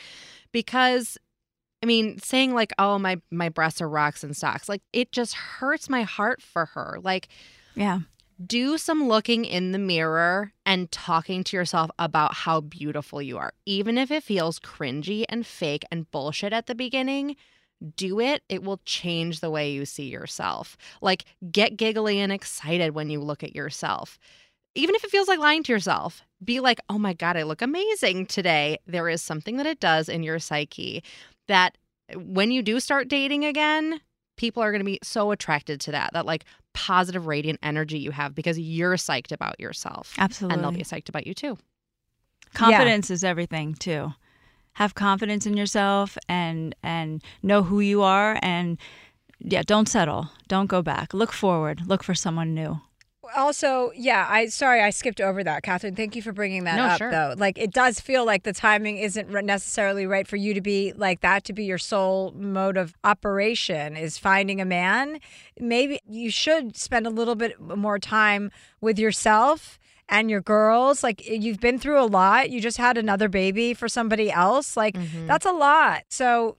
Because 0.52 1.16
I 1.82 1.86
mean, 1.86 2.18
saying 2.18 2.54
like, 2.54 2.72
"Oh, 2.78 2.98
my 2.98 3.20
my 3.30 3.48
breasts 3.48 3.80
are 3.80 3.88
rocks 3.88 4.24
and 4.24 4.36
stocks," 4.36 4.68
like 4.68 4.82
it 4.92 5.12
just 5.12 5.34
hurts 5.34 5.88
my 5.88 6.02
heart 6.02 6.42
for 6.42 6.66
her. 6.66 6.98
Like, 7.02 7.28
Yeah. 7.74 8.00
Do 8.44 8.78
some 8.78 9.06
looking 9.06 9.44
in 9.44 9.72
the 9.72 9.78
mirror 9.78 10.52
and 10.64 10.90
talking 10.90 11.44
to 11.44 11.56
yourself 11.56 11.90
about 11.98 12.34
how 12.34 12.60
beautiful 12.60 13.20
you 13.20 13.38
are. 13.38 13.52
Even 13.66 13.98
if 13.98 14.10
it 14.10 14.22
feels 14.22 14.58
cringy 14.58 15.24
and 15.28 15.46
fake 15.46 15.84
and 15.90 16.10
bullshit 16.10 16.52
at 16.52 16.66
the 16.66 16.74
beginning, 16.74 17.36
do 17.96 18.20
it. 18.20 18.42
It 18.48 18.62
will 18.62 18.80
change 18.84 19.40
the 19.40 19.50
way 19.50 19.70
you 19.70 19.84
see 19.84 20.08
yourself. 20.08 20.76
Like, 21.00 21.24
get 21.50 21.76
giggly 21.76 22.18
and 22.20 22.32
excited 22.32 22.94
when 22.94 23.10
you 23.10 23.20
look 23.20 23.42
at 23.42 23.54
yourself. 23.54 24.18
Even 24.74 24.94
if 24.94 25.04
it 25.04 25.10
feels 25.10 25.28
like 25.28 25.38
lying 25.38 25.62
to 25.64 25.72
yourself, 25.72 26.22
be 26.42 26.60
like, 26.60 26.80
oh 26.88 26.98
my 26.98 27.12
God, 27.12 27.36
I 27.36 27.42
look 27.42 27.62
amazing 27.62 28.26
today. 28.26 28.78
There 28.86 29.08
is 29.08 29.20
something 29.22 29.56
that 29.56 29.66
it 29.66 29.80
does 29.80 30.08
in 30.08 30.22
your 30.22 30.38
psyche 30.38 31.02
that 31.48 31.76
when 32.14 32.50
you 32.50 32.62
do 32.62 32.80
start 32.80 33.08
dating 33.08 33.44
again, 33.44 34.00
people 34.36 34.62
are 34.62 34.72
going 34.72 34.80
to 34.80 34.84
be 34.84 34.98
so 35.02 35.32
attracted 35.32 35.80
to 35.82 35.90
that, 35.90 36.12
that 36.12 36.24
like 36.24 36.44
positive, 36.72 37.26
radiant 37.26 37.58
energy 37.62 37.98
you 37.98 38.10
have 38.10 38.34
because 38.34 38.58
you're 38.58 38.96
psyched 38.96 39.32
about 39.32 39.58
yourself. 39.60 40.14
Absolutely. 40.18 40.54
And 40.54 40.64
they'll 40.64 40.72
be 40.72 40.84
psyched 40.84 41.08
about 41.08 41.26
you 41.26 41.34
too. 41.34 41.58
confidence 42.54 43.10
is 43.10 43.22
everything 43.24 43.74
too 43.74 44.12
have 44.74 44.94
confidence 44.94 45.46
in 45.46 45.56
yourself 45.56 46.16
and 46.28 46.74
and 46.82 47.22
know 47.42 47.62
who 47.62 47.80
you 47.80 48.02
are 48.02 48.38
and 48.42 48.78
yeah 49.40 49.62
don't 49.62 49.88
settle 49.88 50.30
don't 50.48 50.66
go 50.66 50.82
back 50.82 51.12
look 51.12 51.32
forward 51.32 51.86
look 51.86 52.02
for 52.02 52.14
someone 52.14 52.54
new 52.54 52.80
Also, 53.36 53.92
yeah, 53.94 54.26
I 54.28 54.46
sorry 54.46 54.80
I 54.82 54.90
skipped 54.90 55.20
over 55.20 55.42
that, 55.44 55.62
Catherine. 55.62 55.94
Thank 55.96 56.16
you 56.16 56.22
for 56.22 56.32
bringing 56.32 56.64
that 56.64 56.76
No, 56.76 56.84
up, 56.84 56.98
sure. 56.98 57.10
though. 57.10 57.34
Like, 57.36 57.58
it 57.58 57.72
does 57.72 58.00
feel 58.00 58.24
like 58.24 58.42
the 58.42 58.52
timing 58.52 58.98
isn't 58.98 59.30
necessarily 59.44 60.06
right 60.06 60.26
for 60.26 60.36
you 60.36 60.54
to 60.54 60.60
be 60.60 60.92
like 60.96 61.20
that 61.20 61.44
to 61.44 61.52
be 61.52 61.64
your 61.64 61.78
sole 61.78 62.32
mode 62.36 62.76
of 62.76 62.94
operation 63.04 63.96
is 63.96 64.18
finding 64.18 64.60
a 64.60 64.64
man. 64.64 65.18
Maybe 65.58 66.00
you 66.08 66.30
should 66.30 66.76
spend 66.76 67.06
a 67.06 67.10
little 67.10 67.34
bit 67.36 67.60
more 67.60 67.98
time 67.98 68.50
with 68.80 68.98
yourself 68.98 69.78
and 70.08 70.30
your 70.30 70.40
girls. 70.40 71.02
Like, 71.02 71.26
you've 71.28 71.60
been 71.60 71.78
through 71.78 72.00
a 72.00 72.06
lot. 72.06 72.50
You 72.50 72.60
just 72.60 72.78
had 72.78 72.98
another 72.98 73.28
baby 73.28 73.74
for 73.74 73.88
somebody 73.88 74.30
else. 74.30 74.76
Like, 74.76 74.94
Mm-hmm. 74.96 75.26
that's 75.26 75.46
a 75.46 75.52
lot. 75.52 76.02
So 76.08 76.56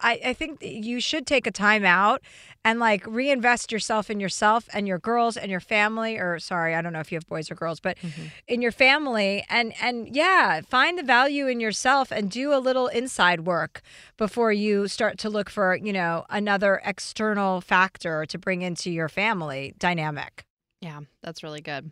I, 0.00 0.20
I 0.26 0.32
think 0.32 0.62
you 0.62 1.00
should 1.00 1.26
take 1.26 1.46
a 1.46 1.50
time 1.50 1.84
out 1.84 2.22
and 2.64 2.78
like 2.78 3.04
reinvest 3.06 3.72
yourself 3.72 4.08
in 4.10 4.20
yourself 4.20 4.68
and 4.72 4.86
your 4.86 4.98
girls 4.98 5.36
and 5.36 5.50
your 5.50 5.60
family 5.60 6.16
or 6.16 6.38
sorry, 6.38 6.74
I 6.74 6.82
don't 6.82 6.92
know 6.92 7.00
if 7.00 7.10
you 7.10 7.16
have 7.16 7.26
boys 7.26 7.50
or 7.50 7.54
girls, 7.54 7.80
but 7.80 7.98
mm-hmm. 7.98 8.26
in 8.46 8.62
your 8.62 8.72
family 8.72 9.44
and 9.48 9.72
and 9.80 10.14
yeah, 10.14 10.60
find 10.60 10.98
the 10.98 11.02
value 11.02 11.46
in 11.46 11.60
yourself 11.60 12.10
and 12.10 12.30
do 12.30 12.54
a 12.54 12.58
little 12.58 12.86
inside 12.88 13.40
work 13.40 13.82
before 14.16 14.52
you 14.52 14.88
start 14.88 15.18
to 15.18 15.30
look 15.30 15.50
for, 15.50 15.76
you 15.76 15.92
know, 15.92 16.24
another 16.30 16.80
external 16.84 17.60
factor 17.60 18.26
to 18.26 18.38
bring 18.38 18.62
into 18.62 18.90
your 18.90 19.08
family 19.08 19.74
dynamic. 19.78 20.44
Yeah, 20.80 21.00
that's 21.22 21.42
really 21.42 21.60
good. 21.60 21.90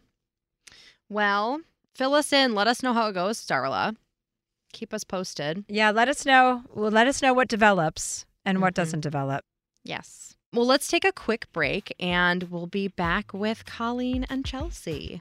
Well, 1.09 1.61
fill 1.95 2.15
us 2.15 2.33
in. 2.33 2.55
Let 2.55 2.69
us 2.69 2.83
know 2.83 2.93
how 2.93 3.09
it 3.09 3.15
goes, 3.15 3.45
Starla. 3.45 3.97
Keep 4.73 4.95
us 4.95 5.03
posted. 5.03 5.65
Yeah, 5.69 5.91
let 5.91 6.09
us 6.09 6.25
know. 6.25 6.63
Well, 6.73 6.93
let 6.93 7.09
us 7.09 7.23
know 7.23 7.35
what 7.35 7.49
develops 7.49 8.25
and 8.45 8.61
what 8.61 8.75
mm-hmm. 8.75 8.83
doesn't 8.83 9.01
develop. 9.01 9.45
Yes. 9.85 10.37
Well, 10.53 10.67
let's 10.67 10.89
take 10.89 11.05
a 11.05 11.13
quick 11.13 11.47
break 11.53 11.95
and 12.01 12.45
we'll 12.45 12.67
be 12.67 12.89
back 12.89 13.33
with 13.33 13.65
Colleen 13.65 14.27
and 14.29 14.45
Chelsea. 14.45 15.21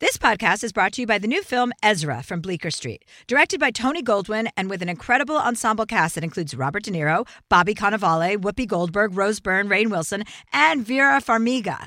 This 0.00 0.18
podcast 0.18 0.64
is 0.64 0.72
brought 0.72 0.92
to 0.94 1.02
you 1.02 1.06
by 1.06 1.18
the 1.18 1.28
new 1.28 1.42
film 1.44 1.72
Ezra 1.84 2.22
from 2.24 2.40
Bleecker 2.40 2.70
Street, 2.70 3.04
directed 3.28 3.60
by 3.60 3.70
Tony 3.70 4.02
Goldwyn 4.02 4.48
and 4.56 4.68
with 4.68 4.82
an 4.82 4.88
incredible 4.88 5.38
ensemble 5.38 5.86
cast 5.86 6.16
that 6.16 6.24
includes 6.24 6.54
Robert 6.54 6.82
De 6.82 6.90
Niro, 6.90 7.26
Bobby 7.48 7.74
Cannavale, 7.74 8.36
Whoopi 8.36 8.66
Goldberg, 8.66 9.16
Rose 9.16 9.38
Byrne, 9.38 9.68
Rainn 9.68 9.88
Wilson, 9.88 10.24
and 10.52 10.84
Vera 10.84 11.20
Farmiga. 11.20 11.86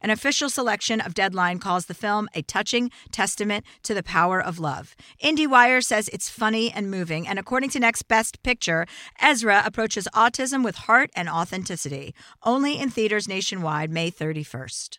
An 0.00 0.10
official 0.10 0.48
selection 0.50 1.00
of 1.00 1.14
Deadline 1.14 1.58
calls 1.58 1.86
the 1.86 1.94
film 1.94 2.28
a 2.34 2.42
touching 2.42 2.90
testament 3.12 3.64
to 3.82 3.94
the 3.94 4.02
power 4.02 4.40
of 4.40 4.58
love. 4.58 4.94
IndieWire 5.22 5.84
says 5.84 6.08
it's 6.08 6.28
funny 6.28 6.70
and 6.70 6.90
moving, 6.90 7.26
and 7.26 7.38
according 7.38 7.70
to 7.70 7.80
Next 7.80 8.02
Best 8.02 8.42
Picture, 8.42 8.86
Ezra 9.20 9.62
approaches 9.64 10.08
autism 10.14 10.64
with 10.64 10.76
heart 10.76 11.10
and 11.14 11.28
authenticity. 11.28 12.14
Only 12.42 12.78
in 12.78 12.90
theaters 12.90 13.28
nationwide 13.28 13.90
May 13.90 14.10
31st. 14.10 14.98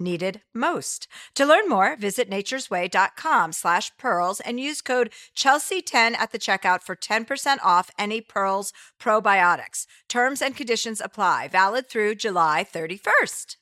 needed 0.00 0.42
most. 0.54 1.08
To 1.34 1.46
learn 1.46 1.68
more, 1.68 1.96
visit 1.96 2.30
naturesway.com 2.30 3.52
slash 3.52 3.90
pearls 3.98 4.40
and 4.40 4.60
use 4.60 4.80
code 4.80 5.10
Chelsea10 5.36 6.14
at 6.16 6.32
the 6.32 6.38
checkout 6.38 6.82
for 6.82 6.96
10% 6.96 7.58
off 7.64 7.90
any 7.98 8.20
Pearls 8.20 8.72
probiotics. 9.00 9.86
Terms 10.08 10.42
and 10.42 10.56
conditions 10.56 11.00
apply. 11.00 11.48
Valid 11.48 11.88
through 11.88 12.14
July 12.14 12.66
31st. 12.70 13.56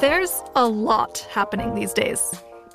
There's 0.00 0.42
a 0.54 0.66
lot 0.66 1.26
happening 1.30 1.74
these 1.74 1.92
days. 1.92 2.34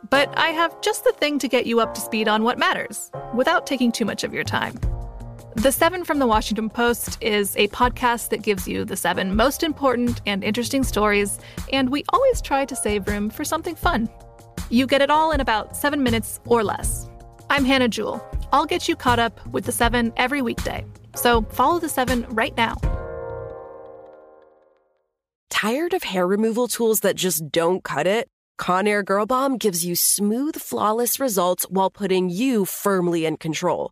But 0.10 0.36
I 0.38 0.50
have 0.50 0.82
just 0.82 1.04
the 1.04 1.12
thing 1.12 1.38
to 1.40 1.48
get 1.48 1.66
you 1.66 1.80
up 1.80 1.94
to 1.94 2.02
speed 2.02 2.28
on 2.28 2.44
what 2.44 2.58
matters 2.58 3.12
without 3.36 3.68
taking 3.68 3.92
too 3.92 4.06
much 4.06 4.24
of 4.24 4.34
your 4.34 4.44
time. 4.44 4.80
The 5.56 5.72
Seven 5.72 6.06
from 6.06 6.20
the 6.20 6.28
Washington 6.28 6.70
Post 6.70 7.18
is 7.22 7.58
a 7.58 7.68
podcast 7.68 8.30
that 8.30 8.42
gives 8.42 8.70
you 8.70 8.86
the 8.86 8.96
seven 8.96 9.36
most 9.36 9.64
important 9.64 10.22
and 10.26 10.46
interesting 10.46 10.82
stories, 10.82 11.40
and 11.74 11.90
we 11.90 12.06
always 12.14 12.42
try 12.42 12.64
to 12.64 12.74
save 12.74 13.06
room 13.06 13.30
for 13.30 13.44
something 13.44 13.76
fun. 13.76 14.10
You 14.70 14.88
get 14.88 15.02
it 15.02 15.12
all 15.12 15.34
in 15.34 15.42
about 15.42 15.76
seven 15.76 16.04
minutes 16.04 16.40
or 16.46 16.64
less. 16.64 17.10
I'm 17.50 17.66
Hannah 17.66 17.90
Jewell. 17.90 18.26
I'll 18.54 18.66
get 18.66 18.88
you 18.88 18.96
caught 18.96 19.20
up 19.20 19.46
with 19.48 19.66
the 19.66 19.74
seven 19.74 20.14
every 20.16 20.42
weekday. 20.42 20.86
So 21.16 21.42
follow 21.52 21.80
the 21.80 21.90
seven 21.90 22.26
right 22.30 22.56
now. 22.56 22.78
Tired 25.50 25.94
of 25.94 26.04
hair 26.04 26.26
removal 26.26 26.70
tools 26.70 27.02
that 27.02 27.18
just 27.18 27.52
don't 27.52 27.84
cut 27.84 28.08
it? 28.08 28.30
Conair 28.58 29.04
Girl 29.04 29.26
Bomb 29.26 29.58
gives 29.58 29.84
you 29.84 29.96
smooth, 29.98 30.56
flawless 30.56 31.20
results 31.20 31.66
while 31.70 31.90
putting 31.90 32.30
you 32.30 32.64
firmly 32.64 33.26
in 33.26 33.36
control. 33.36 33.92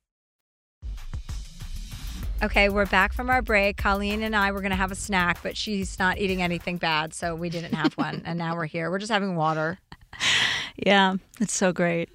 Okay, 2.43 2.69
we're 2.69 2.87
back 2.87 3.13
from 3.13 3.29
our 3.29 3.43
break. 3.43 3.77
Colleen 3.77 4.23
and 4.23 4.35
I 4.35 4.51
were 4.51 4.61
going 4.61 4.71
to 4.71 4.77
have 4.77 4.91
a 4.91 4.95
snack, 4.95 5.43
but 5.43 5.55
she's 5.55 5.99
not 5.99 6.17
eating 6.17 6.41
anything 6.41 6.77
bad, 6.77 7.13
so 7.13 7.35
we 7.35 7.49
didn't 7.49 7.73
have 7.75 7.93
one. 7.93 8.23
and 8.25 8.39
now 8.39 8.55
we're 8.55 8.65
here. 8.65 8.89
We're 8.89 8.97
just 8.97 9.11
having 9.11 9.35
water. 9.35 9.77
Yeah, 10.77 11.15
it's 11.39 11.53
so 11.53 11.73
great. 11.73 12.09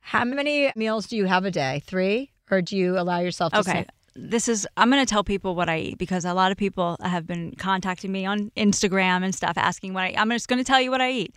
How 0.00 0.24
many 0.24 0.70
meals 0.76 1.06
do 1.06 1.16
you 1.16 1.24
have 1.24 1.44
a 1.46 1.50
day? 1.50 1.82
Three? 1.86 2.30
Or 2.50 2.60
do 2.60 2.76
you 2.76 2.98
allow 2.98 3.18
yourself 3.20 3.54
to 3.54 3.60
Okay. 3.60 3.86
This 4.14 4.46
is, 4.46 4.68
I'm 4.76 4.90
going 4.90 5.04
to 5.04 5.08
tell 5.08 5.24
people 5.24 5.54
what 5.54 5.68
I 5.68 5.78
eat 5.78 5.98
because 5.98 6.24
a 6.26 6.34
lot 6.34 6.52
of 6.52 6.58
people 6.58 6.96
have 7.02 7.26
been 7.26 7.54
contacting 7.56 8.12
me 8.12 8.24
on 8.26 8.50
Instagram 8.56 9.24
and 9.24 9.34
stuff 9.34 9.54
asking 9.56 9.94
what 9.94 10.02
I 10.04 10.14
I'm 10.16 10.30
just 10.30 10.48
going 10.48 10.58
to 10.58 10.64
tell 10.64 10.80
you 10.80 10.90
what 10.90 11.00
I 11.00 11.10
eat. 11.10 11.34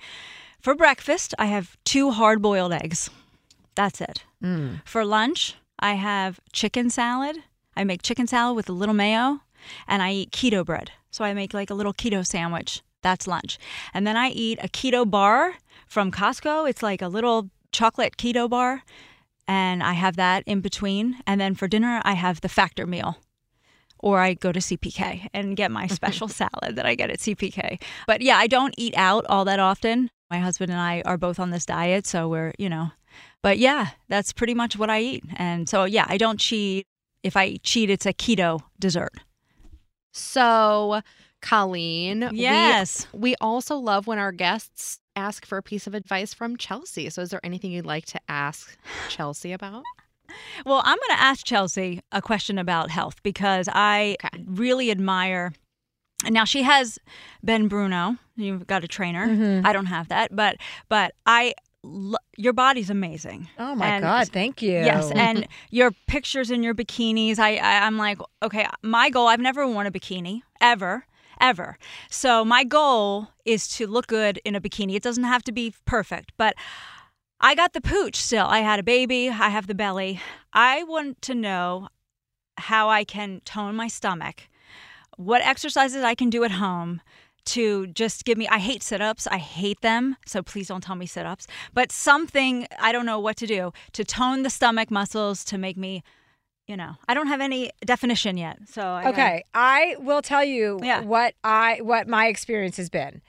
For 0.59 0.75
breakfast, 0.75 1.33
I 1.39 1.45
have 1.45 1.77
two 1.85 2.11
hard 2.11 2.41
boiled 2.41 2.73
eggs. 2.73 3.09
That's 3.75 4.01
it. 4.01 4.23
Mm. 4.43 4.81
For 4.85 5.05
lunch, 5.05 5.55
I 5.79 5.93
have 5.93 6.39
chicken 6.51 6.89
salad. 6.89 7.37
I 7.75 7.83
make 7.83 8.01
chicken 8.01 8.27
salad 8.27 8.55
with 8.55 8.69
a 8.69 8.73
little 8.73 8.95
mayo 8.95 9.41
and 9.87 10.01
I 10.01 10.11
eat 10.11 10.31
keto 10.31 10.65
bread. 10.65 10.91
So 11.11 11.23
I 11.23 11.33
make 11.33 11.53
like 11.53 11.69
a 11.69 11.73
little 11.73 11.93
keto 11.93 12.25
sandwich 12.25 12.81
That's 13.01 13.27
lunch. 13.27 13.57
And 13.93 14.05
then 14.05 14.17
I 14.17 14.29
eat 14.29 14.59
a 14.61 14.67
keto 14.67 15.09
bar 15.09 15.53
from 15.87 16.11
Costco. 16.11 16.69
It's 16.69 16.83
like 16.83 17.01
a 17.01 17.07
little 17.07 17.49
chocolate 17.71 18.17
keto 18.17 18.49
bar. 18.49 18.83
And 19.47 19.81
I 19.81 19.93
have 19.93 20.15
that 20.17 20.43
in 20.45 20.61
between. 20.61 21.17
And 21.25 21.39
then 21.39 21.55
for 21.55 21.67
dinner, 21.67 22.01
I 22.03 22.13
have 22.13 22.41
the 22.41 22.49
factor 22.49 22.85
meal. 22.85 23.17
Or 23.97 24.19
I 24.19 24.33
go 24.33 24.51
to 24.51 24.59
CPK 24.59 25.27
and 25.33 25.57
get 25.57 25.71
my 25.71 25.87
special 25.99 26.27
salad 26.27 26.75
that 26.75 26.85
I 26.85 26.95
get 26.95 27.09
at 27.09 27.19
CPK. 27.19 27.81
But 28.05 28.21
yeah, 28.21 28.37
I 28.37 28.47
don't 28.47 28.75
eat 28.77 28.93
out 28.95 29.25
all 29.27 29.45
that 29.45 29.59
often. 29.59 30.09
My 30.29 30.39
husband 30.39 30.71
and 30.71 30.79
I 30.79 31.01
are 31.05 31.17
both 31.17 31.39
on 31.39 31.49
this 31.49 31.65
diet. 31.65 32.05
So 32.05 32.27
we're, 32.27 32.53
you 32.59 32.69
know, 32.69 32.91
but 33.41 33.57
yeah, 33.57 33.89
that's 34.07 34.33
pretty 34.33 34.53
much 34.53 34.77
what 34.77 34.89
I 34.89 35.01
eat. 35.01 35.23
And 35.37 35.67
so, 35.67 35.85
yeah, 35.85 36.05
I 36.07 36.17
don't 36.17 36.39
cheat. 36.39 36.85
If 37.23 37.35
I 37.37 37.57
cheat, 37.63 37.89
it's 37.89 38.05
a 38.05 38.13
keto 38.13 38.61
dessert. 38.79 39.13
So, 40.11 41.01
Colleen, 41.41 42.29
Yes. 42.33 43.07
we, 43.13 43.35
also 43.41 43.75
love 43.77 44.07
when 44.07 44.19
our 44.19 44.31
guests 44.31 44.99
ask 45.15 45.45
for 45.45 45.57
a 45.57 45.63
piece 45.63 45.85
of 45.87 45.93
advice 45.93 46.33
from 46.33 46.57
Chelsea. 46.57 47.09
So, 47.09 47.21
is 47.21 47.29
there 47.29 47.39
anything 47.43 47.71
you'd 47.71 47.85
like 47.85 48.05
to 48.07 48.19
ask 48.27 48.77
Chelsea 49.09 49.51
about? 49.51 49.83
Well, 50.65 50.81
I'm 50.85 50.97
going 50.97 51.17
to 51.17 51.23
ask 51.23 51.45
Chelsea 51.45 52.01
a 52.11 52.21
question 52.21 52.57
about 52.57 52.89
health 52.91 53.21
because 53.23 53.67
I 53.71 54.17
really 54.45 54.91
admire. 54.91 55.53
Now 56.29 56.43
she 56.43 56.63
has 56.63 56.99
Ben 57.43 57.67
Bruno. 57.67 58.17
You've 58.35 58.67
got 58.67 58.83
a 58.83 58.87
trainer. 58.87 59.25
Mhm. 59.27 59.65
I 59.65 59.73
don't 59.73 59.85
have 59.87 60.09
that, 60.09 60.35
but 60.35 60.57
but 60.89 61.13
I. 61.25 61.53
lo- 61.83 62.17
Your 62.37 62.53
body's 62.53 62.89
amazing. 62.89 63.47
Oh 63.57 63.75
my 63.75 63.87
And- 63.87 64.03
God, 64.03 64.27
thank 64.29 64.61
you. 64.61 64.71
Yes, 64.71 65.11
and 65.15 65.47
your 65.69 65.91
pictures 66.07 66.51
in 66.51 66.63
your 66.63 66.73
bikinis. 66.75 67.39
I, 67.39 67.55
I 67.57 67.85
I'm 67.85 67.97
like, 67.97 68.19
okay, 68.43 68.67
my 68.81 69.09
goal. 69.09 69.27
I've 69.27 69.39
never 69.39 69.67
worn 69.67 69.87
a 69.87 69.91
bikini 69.91 70.41
ever, 70.61 71.05
ever. 71.41 71.77
So 72.09 72.43
my 72.45 72.63
goal 72.63 73.29
is 73.45 73.67
to 73.77 73.87
look 73.87 74.07
good 74.07 74.39
in 74.45 74.55
a 74.55 74.61
bikini. 74.61 74.95
It 74.95 75.03
doesn't 75.03 75.23
have 75.23 75.43
to 75.43 75.51
be 75.51 75.73
perfect, 75.85 76.31
but 76.37 76.55
I 77.41 77.55
got 77.55 77.73
the 77.73 77.81
pooch 77.81 78.15
still. 78.17 78.45
I 78.47 78.59
had 78.59 78.79
a 78.79 78.83
baby. 78.83 79.29
I 79.29 79.49
have 79.49 79.67
the 79.67 79.75
belly. 79.75 80.19
I 80.53 80.83
want 80.83 81.21
to 81.23 81.33
know 81.35 81.87
how 82.57 82.89
I 82.89 83.05
can 83.05 83.39
tone 83.45 83.75
my 83.75 83.87
stomach, 83.87 84.49
what 85.15 85.41
exercises 85.41 86.03
I 86.03 86.15
can 86.15 86.29
do 86.29 86.43
at 86.43 86.51
home 86.51 86.99
to 87.55 87.87
just 87.87 88.25
give 88.25 88.37
me 88.37 88.47
I 88.47 88.59
hate 88.59 88.83
sit-ups. 88.83 89.27
I 89.27 89.37
hate 89.37 89.81
them. 89.81 90.15
So 90.25 90.41
please 90.41 90.67
don't 90.67 90.83
tell 90.83 90.95
me 90.95 91.05
sit-ups. 91.05 91.47
But 91.73 91.91
something 91.91 92.67
I 92.79 92.91
don't 92.91 93.05
know 93.05 93.19
what 93.19 93.37
to 93.37 93.47
do 93.47 93.71
to 93.93 94.03
tone 94.03 94.43
the 94.43 94.49
stomach 94.49 94.89
muscles 94.91 95.43
to 95.45 95.57
make 95.57 95.77
me 95.77 96.03
you 96.67 96.77
know, 96.77 96.93
I 97.07 97.15
don't 97.15 97.25
have 97.25 97.41
any 97.41 97.71
definition 97.83 98.37
yet. 98.37 98.59
So 98.71 98.83
I 98.83 99.01
gotta- 99.01 99.13
Okay, 99.15 99.43
I 99.55 99.95
will 99.99 100.21
tell 100.21 100.43
you 100.43 100.77
what 101.01 101.33
I 101.43 101.79
what 101.81 102.07
my 102.07 102.27
experience 102.27 102.77
has 102.77 102.89
been. 102.91 103.23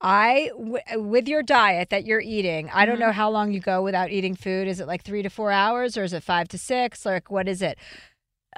I 0.00 0.50
w- 0.56 0.78
with 0.96 1.26
your 1.28 1.42
diet 1.42 1.90
that 1.90 2.06
you're 2.06 2.20
eating, 2.20 2.70
I 2.72 2.86
don't 2.86 2.96
Mhm. 2.96 3.00
know 3.00 3.12
how 3.12 3.28
long 3.30 3.52
you 3.52 3.60
go 3.60 3.82
without 3.82 4.10
eating 4.10 4.36
food. 4.36 4.68
Is 4.68 4.78
it 4.80 4.86
like 4.86 5.02
3 5.02 5.22
to 5.22 5.28
4 5.28 5.50
hours 5.50 5.98
or 5.98 6.04
is 6.04 6.12
it 6.12 6.22
5 6.22 6.48
to 6.48 6.56
6? 6.58 7.04
Like 7.04 7.30
what 7.30 7.46
is 7.48 7.60
it? 7.62 7.76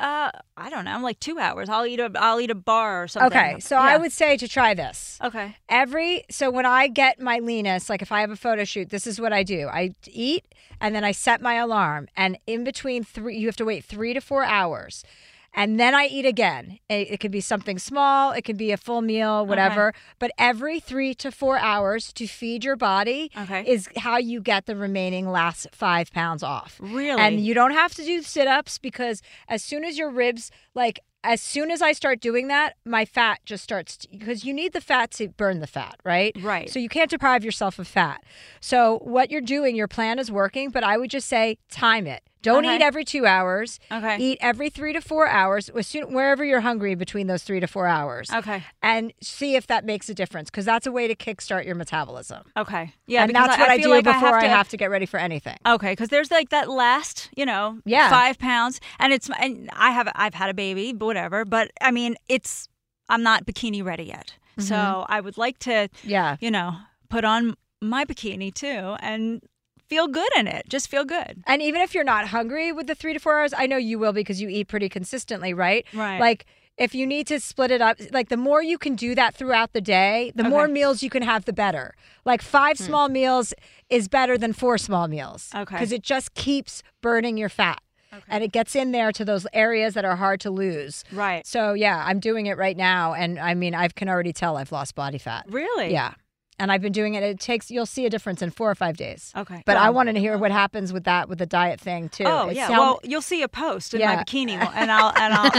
Uh, 0.00 0.30
I 0.56 0.70
don't 0.70 0.86
know. 0.86 0.92
I'm 0.92 1.02
like 1.02 1.20
two 1.20 1.38
hours. 1.38 1.68
I'll 1.68 1.84
eat 1.84 2.00
a 2.00 2.10
I'll 2.16 2.40
eat 2.40 2.50
a 2.50 2.54
bar 2.54 3.02
or 3.02 3.08
something. 3.08 3.38
Okay, 3.38 3.60
so 3.60 3.76
I 3.76 3.98
would 3.98 4.12
say 4.12 4.38
to 4.38 4.48
try 4.48 4.72
this. 4.72 5.18
Okay. 5.22 5.56
Every 5.68 6.24
so 6.30 6.50
when 6.50 6.64
I 6.64 6.88
get 6.88 7.20
my 7.20 7.38
leanest, 7.38 7.90
like 7.90 8.00
if 8.00 8.10
I 8.10 8.22
have 8.22 8.30
a 8.30 8.36
photo 8.36 8.64
shoot, 8.64 8.88
this 8.88 9.06
is 9.06 9.20
what 9.20 9.34
I 9.34 9.42
do. 9.42 9.68
I 9.68 9.90
eat 10.06 10.46
and 10.80 10.94
then 10.94 11.04
I 11.04 11.12
set 11.12 11.42
my 11.42 11.54
alarm, 11.56 12.08
and 12.16 12.38
in 12.46 12.64
between 12.64 13.04
three, 13.04 13.36
you 13.36 13.46
have 13.46 13.56
to 13.56 13.66
wait 13.66 13.84
three 13.84 14.14
to 14.14 14.20
four 14.22 14.42
hours. 14.42 15.04
And 15.52 15.80
then 15.80 15.94
I 15.94 16.06
eat 16.06 16.24
again. 16.26 16.78
It, 16.88 17.10
it 17.12 17.20
could 17.20 17.30
be 17.32 17.40
something 17.40 17.78
small, 17.78 18.32
it 18.32 18.42
could 18.42 18.56
be 18.56 18.70
a 18.70 18.76
full 18.76 19.02
meal, 19.02 19.44
whatever. 19.46 19.92
But 20.18 20.30
every 20.38 20.78
three 20.80 21.14
to 21.14 21.32
four 21.32 21.58
hours 21.58 22.12
to 22.14 22.26
feed 22.26 22.64
your 22.64 22.76
body 22.76 23.30
Okay. 23.36 23.64
is 23.66 23.88
how 23.96 24.16
you 24.18 24.40
get 24.40 24.66
the 24.66 24.76
remaining 24.76 25.28
last 25.28 25.66
five 25.72 26.12
pounds 26.12 26.42
off. 26.42 26.76
Really? 26.80 27.20
And 27.20 27.40
you 27.40 27.54
don't 27.54 27.72
have 27.72 27.94
to 27.94 28.04
do 28.04 28.22
sit 28.22 28.46
ups 28.46 28.78
because 28.78 29.22
as 29.48 29.62
soon 29.62 29.84
as 29.84 29.98
your 29.98 30.10
ribs, 30.10 30.50
like, 30.74 31.00
as 31.22 31.42
soon 31.42 31.70
as 31.70 31.82
I 31.82 31.92
start 31.92 32.20
doing 32.20 32.48
that, 32.48 32.76
my 32.86 33.04
fat 33.04 33.40
just 33.44 33.62
starts 33.62 34.06
because 34.06 34.42
you 34.44 34.54
need 34.54 34.72
the 34.72 34.80
fat 34.80 35.10
to 35.12 35.28
burn 35.28 35.60
the 35.60 35.66
fat, 35.66 35.96
right? 36.02 36.34
Right. 36.40 36.70
So 36.70 36.78
you 36.78 36.88
can't 36.88 37.10
deprive 37.10 37.44
yourself 37.44 37.78
of 37.78 37.86
fat. 37.86 38.24
So 38.60 39.00
what 39.02 39.30
you're 39.30 39.42
doing, 39.42 39.76
your 39.76 39.88
plan 39.88 40.18
is 40.18 40.30
working, 40.32 40.70
but 40.70 40.82
I 40.82 40.96
would 40.96 41.10
just 41.10 41.28
say 41.28 41.58
time 41.70 42.06
it. 42.06 42.22
Don't 42.42 42.64
Okay. 42.64 42.76
eat 42.76 42.82
every 42.82 43.04
two 43.04 43.26
hours. 43.26 43.78
Okay. 43.92 44.16
Eat 44.18 44.38
every 44.40 44.70
three 44.70 44.92
to 44.92 45.00
four 45.00 45.28
hours, 45.28 45.70
soon, 45.82 46.12
wherever 46.14 46.44
you're 46.44 46.60
hungry 46.62 46.94
between 46.94 47.26
those 47.26 47.42
three 47.42 47.60
to 47.60 47.66
four 47.66 47.86
hours. 47.86 48.30
Okay. 48.32 48.62
And 48.82 49.12
see 49.22 49.56
if 49.56 49.66
that 49.66 49.84
makes 49.84 50.08
a 50.08 50.14
difference 50.14 50.50
because 50.50 50.64
that's 50.64 50.86
a 50.86 50.92
way 50.92 51.06
to 51.06 51.14
kickstart 51.14 51.66
your 51.66 51.74
metabolism. 51.74 52.44
Okay. 52.56 52.94
Yeah, 53.06 53.24
and 53.24 53.34
that's 53.34 53.56
I- 53.56 53.60
what 53.60 53.70
I 53.70 53.74
I, 53.74 53.78
do 53.78 53.88
like 53.90 54.06
I 54.06 54.12
before 54.14 54.28
have 54.36 54.42
I 54.44 54.46
have 54.46 54.68
to 54.70 54.76
get 54.76 54.90
ready 54.90 55.06
for 55.06 55.18
anything. 55.18 55.56
Okay, 55.66 55.92
because 55.92 56.08
there's 56.08 56.30
like 56.30 56.48
that 56.48 56.70
last, 56.70 57.28
you 57.36 57.44
know, 57.44 57.78
Yeah. 57.84 58.08
five 58.10 58.38
pounds, 58.38 58.80
and 58.98 59.12
it's 59.12 59.28
and 59.38 59.68
I 59.74 59.90
have 59.90 60.08
I've 60.14 60.34
had 60.34 60.48
a 60.50 60.54
baby, 60.54 60.92
but 60.92 61.06
whatever. 61.06 61.44
But 61.44 61.70
I 61.80 61.90
mean, 61.90 62.16
it's 62.28 62.68
I'm 63.08 63.22
not 63.22 63.44
bikini 63.44 63.84
ready 63.84 64.04
yet, 64.04 64.34
so 64.58 64.74
Mhm. 64.74 65.06
I 65.08 65.20
would 65.20 65.36
like 65.36 65.58
to, 65.60 65.88
Yeah. 66.04 66.36
you 66.40 66.50
know, 66.50 66.76
put 67.08 67.24
on 67.24 67.54
my 67.82 68.04
bikini 68.04 68.54
too 68.54 68.96
and 69.00 69.42
feel 69.90 70.08
good 70.08 70.28
in 70.38 70.46
it. 70.46 70.68
Just 70.68 70.88
feel 70.88 71.04
good. 71.04 71.42
And 71.46 71.60
even 71.60 71.80
if 71.82 71.94
you're 71.94 72.04
not 72.04 72.28
hungry 72.28 72.72
with 72.72 72.86
the 72.86 72.94
three 72.94 73.12
to 73.12 73.18
four 73.18 73.38
hours, 73.40 73.52
I 73.56 73.66
know 73.66 73.76
you 73.76 73.98
will 73.98 74.12
because 74.12 74.40
you 74.40 74.48
eat 74.48 74.68
pretty 74.68 74.88
consistently, 74.88 75.52
right? 75.52 75.84
Right. 75.92 76.18
Like 76.20 76.46
if 76.78 76.94
you 76.94 77.06
need 77.06 77.26
to 77.26 77.38
split 77.40 77.70
it 77.70 77.82
up, 77.82 77.98
like 78.12 78.28
the 78.30 78.36
more 78.38 78.62
you 78.62 78.78
can 78.78 78.94
do 78.94 79.14
that 79.16 79.34
throughout 79.34 79.72
the 79.74 79.80
day, 79.82 80.32
the 80.34 80.44
more 80.44 80.66
meals 80.68 81.02
you 81.02 81.10
can 81.10 81.22
have, 81.22 81.44
the 81.44 81.52
better. 81.52 81.94
Like 82.24 82.40
five 82.40 82.78
Hmm. 82.78 82.84
small 82.84 83.08
meals 83.10 83.52
is 83.90 84.08
better 84.08 84.38
than 84.38 84.52
four 84.54 84.78
small 84.78 85.06
meals. 85.08 85.50
Okay. 85.54 85.74
Because 85.74 85.92
it 85.92 86.02
just 86.02 86.32
keeps 86.34 86.82
burning 87.02 87.36
your 87.36 87.50
fat. 87.50 87.82
And 88.28 88.42
it 88.42 88.50
gets 88.50 88.74
in 88.74 88.90
there 88.92 89.12
to 89.12 89.24
those 89.24 89.46
areas 89.52 89.94
that 89.94 90.04
are 90.04 90.16
hard 90.16 90.40
to 90.40 90.50
lose. 90.50 91.04
Right. 91.12 91.46
So 91.46 91.74
yeah, 91.74 92.02
I'm 92.06 92.18
doing 92.18 92.46
it 92.46 92.56
right 92.56 92.76
now, 92.76 93.12
and 93.14 93.38
I 93.38 93.54
mean, 93.54 93.72
I 93.74 93.86
can 93.88 94.08
already 94.08 94.32
tell 94.32 94.56
I've 94.56 94.72
lost 94.72 94.94
body 94.96 95.18
fat. 95.18 95.44
Really? 95.48 95.92
Yeah. 95.92 96.14
And 96.60 96.70
I've 96.70 96.82
been 96.82 96.92
doing 96.92 97.14
it. 97.14 97.22
It 97.22 97.40
takes 97.40 97.70
you'll 97.70 97.86
see 97.86 98.04
a 98.06 98.10
difference 98.10 98.42
in 98.42 98.50
four 98.50 98.70
or 98.70 98.74
five 98.74 98.96
days. 98.96 99.32
Okay. 99.36 99.62
But 99.64 99.78
I 99.78 99.88
wanted 99.90 100.12
to 100.12 100.20
hear 100.20 100.36
what 100.38 100.52
happens 100.52 100.92
with 100.92 101.04
that 101.04 101.28
with 101.28 101.38
the 101.38 101.46
diet 101.46 101.80
thing 101.80 102.10
too. 102.10 102.24
Oh 102.24 102.48
It 102.50 102.56
yeah. 102.56 102.68
sound- 102.68 102.78
well, 102.78 103.00
you'll 103.02 103.22
see 103.22 103.42
a 103.42 103.48
post 103.48 103.94
in 103.94 104.00
my 104.02 104.16
bikini, 104.22 104.52
and 104.74 104.92
I'll 104.92 105.12
and 105.16 105.34
I'll 105.34 105.50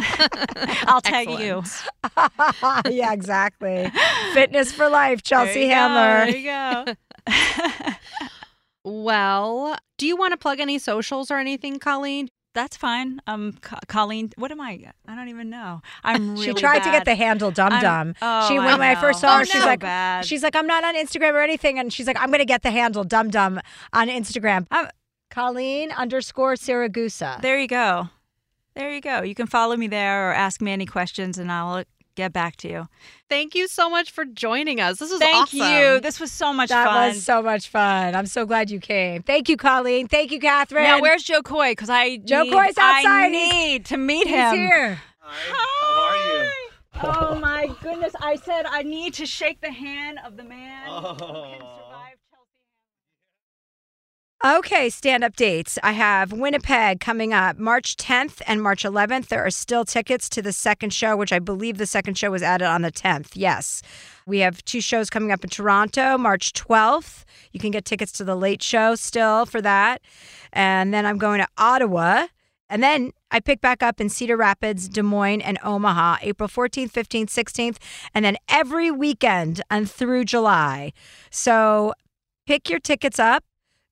I'll 0.87 1.01
tag 1.01 1.29
you. 1.31 1.63
yeah, 2.91 3.11
exactly. 3.13 3.91
Fitness 4.33 4.71
for 4.71 4.87
life, 4.89 5.23
Chelsea 5.23 5.67
Handler. 5.67 6.31
There 6.31 6.37
you 6.37 6.95
go. 7.25 7.33
Well, 8.83 9.77
do 9.97 10.07
you 10.07 10.15
want 10.17 10.31
to 10.31 10.37
plug 10.37 10.59
any 10.59 10.79
socials 10.79 11.29
or 11.29 11.37
anything, 11.37 11.77
Colleen? 11.79 12.29
That's 12.53 12.75
fine. 12.75 13.21
Um, 13.27 13.53
Co- 13.61 13.77
Colleen, 13.87 14.31
what 14.35 14.51
am 14.51 14.59
I? 14.59 14.91
I 15.07 15.15
don't 15.15 15.29
even 15.29 15.49
know. 15.49 15.81
I'm 16.03 16.31
really 16.33 16.47
she 16.47 16.53
tried 16.53 16.79
to 16.79 16.91
get 16.91 17.05
the 17.05 17.15
handle 17.15 17.49
dum 17.51 17.71
I'm- 17.71 17.81
dum. 17.81 18.15
Oh, 18.21 18.47
she 18.49 18.57
I 18.57 18.65
when 18.65 18.81
I 18.81 18.95
first 18.95 19.21
saw 19.21 19.35
Oh, 19.35 19.37
her, 19.39 19.45
she's 19.45 19.61
so 19.61 19.65
like, 19.67 19.79
bad. 19.79 20.25
she's 20.25 20.43
like, 20.43 20.55
I'm 20.55 20.67
not 20.67 20.83
on 20.83 20.95
Instagram 20.95 21.31
or 21.33 21.41
anything, 21.41 21.79
and 21.79 21.93
she's 21.93 22.07
like, 22.07 22.17
I'm 22.19 22.29
gonna 22.29 22.43
get 22.45 22.61
the 22.63 22.71
handle 22.71 23.03
dum 23.05 23.29
dum 23.29 23.61
on 23.93 24.09
Instagram. 24.09 24.67
Colleen 25.29 25.91
underscore 25.91 26.55
Siragusa. 26.55 27.41
There 27.41 27.57
you 27.57 27.67
go. 27.67 28.09
There 28.75 28.93
you 28.93 28.99
go. 29.01 29.21
You 29.21 29.33
can 29.35 29.47
follow 29.47 29.77
me 29.77 29.87
there 29.87 30.29
or 30.29 30.33
ask 30.33 30.61
me 30.61 30.71
any 30.71 30.85
questions, 30.85 31.37
and 31.37 31.51
I'll 31.51 31.83
get 32.15 32.33
back 32.33 32.55
to 32.57 32.69
you. 32.69 32.87
Thank 33.29 33.55
you 33.55 33.67
so 33.67 33.89
much 33.89 34.11
for 34.11 34.25
joining 34.25 34.79
us. 34.79 34.99
This 34.99 35.11
was 35.11 35.19
Thank 35.19 35.35
awesome. 35.35 35.59
you. 35.59 35.99
This 35.99 36.19
was 36.19 36.31
so 36.31 36.53
much 36.53 36.69
that 36.69 36.85
fun. 36.87 37.09
was 37.09 37.23
so 37.23 37.41
much 37.41 37.69
fun. 37.69 38.15
I'm 38.15 38.25
so 38.25 38.45
glad 38.45 38.69
you 38.69 38.79
came. 38.79 39.23
Thank 39.23 39.49
you, 39.49 39.57
Colleen. 39.57 40.07
Thank 40.07 40.31
you, 40.31 40.39
Catherine. 40.39 40.83
now, 40.83 41.01
where's 41.01 41.23
Jo 41.23 41.41
Koy? 41.41 41.71
Because 41.71 41.89
I 41.89 42.17
Jo 42.17 42.43
need, 42.43 42.53
Koy's 42.53 42.77
outside. 42.77 43.05
I 43.05 43.27
need 43.29 43.85
to 43.85 43.97
meet 43.97 44.27
He's 44.27 44.35
him. 44.35 44.49
He's 44.51 44.59
here. 44.59 45.01
Hi. 45.19 45.53
How 45.53 46.01
are 46.01 46.43
you? 46.43 46.49
Oh 47.03 47.39
my 47.39 47.67
goodness! 47.81 48.13
I 48.21 48.35
said 48.35 48.65
I 48.67 48.83
need 48.83 49.13
to 49.15 49.25
shake 49.25 49.61
the 49.61 49.71
hand 49.71 50.19
of 50.25 50.37
the 50.37 50.43
man. 50.43 50.87
Oh. 50.87 51.90
Okay, 54.43 54.89
stand 54.89 55.23
up 55.23 55.35
dates. 55.35 55.77
I 55.83 55.91
have 55.91 56.33
Winnipeg 56.33 56.99
coming 56.99 57.31
up 57.31 57.59
March 57.59 57.95
10th 57.97 58.41
and 58.47 58.59
March 58.59 58.81
11th. 58.81 59.27
There 59.27 59.45
are 59.45 59.51
still 59.51 59.85
tickets 59.85 60.27
to 60.29 60.41
the 60.41 60.51
second 60.51 60.95
show, 60.95 61.15
which 61.15 61.31
I 61.31 61.37
believe 61.37 61.77
the 61.77 61.85
second 61.85 62.17
show 62.17 62.31
was 62.31 62.41
added 62.41 62.65
on 62.65 62.81
the 62.81 62.91
10th. 62.91 63.33
Yes. 63.35 63.83
We 64.25 64.39
have 64.39 64.65
two 64.65 64.81
shows 64.81 65.11
coming 65.11 65.31
up 65.31 65.43
in 65.43 65.51
Toronto, 65.51 66.17
March 66.17 66.53
12th. 66.53 67.23
You 67.51 67.59
can 67.59 67.69
get 67.69 67.85
tickets 67.85 68.11
to 68.13 68.23
the 68.23 68.35
late 68.35 68.63
show 68.63 68.95
still 68.95 69.45
for 69.45 69.61
that. 69.61 70.01
And 70.51 70.91
then 70.91 71.05
I'm 71.05 71.19
going 71.19 71.39
to 71.39 71.47
Ottawa. 71.59 72.25
And 72.67 72.81
then 72.81 73.11
I 73.29 73.41
pick 73.41 73.61
back 73.61 73.83
up 73.83 74.01
in 74.01 74.09
Cedar 74.09 74.37
Rapids, 74.37 74.89
Des 74.89 75.03
Moines, 75.03 75.41
and 75.41 75.59
Omaha, 75.63 76.17
April 76.23 76.49
14th, 76.49 76.91
15th, 76.91 77.27
16th, 77.27 77.77
and 78.15 78.25
then 78.25 78.37
every 78.49 78.89
weekend 78.89 79.61
and 79.69 79.87
through 79.87 80.25
July. 80.25 80.93
So 81.29 81.93
pick 82.47 82.71
your 82.71 82.79
tickets 82.79 83.19
up. 83.19 83.43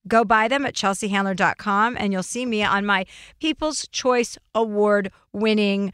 Go 0.10 0.26
buy 0.26 0.50
them 0.50 0.66
at 0.66 0.74
chelseahandler.com 0.74 1.96
and 1.98 2.12
you'll 2.12 2.24
see 2.24 2.46
me 2.46 2.64
on 2.64 2.86
my 2.86 3.06
People's 3.40 3.88
Choice 3.88 4.38
Award 4.54 5.12
winning 5.32 5.94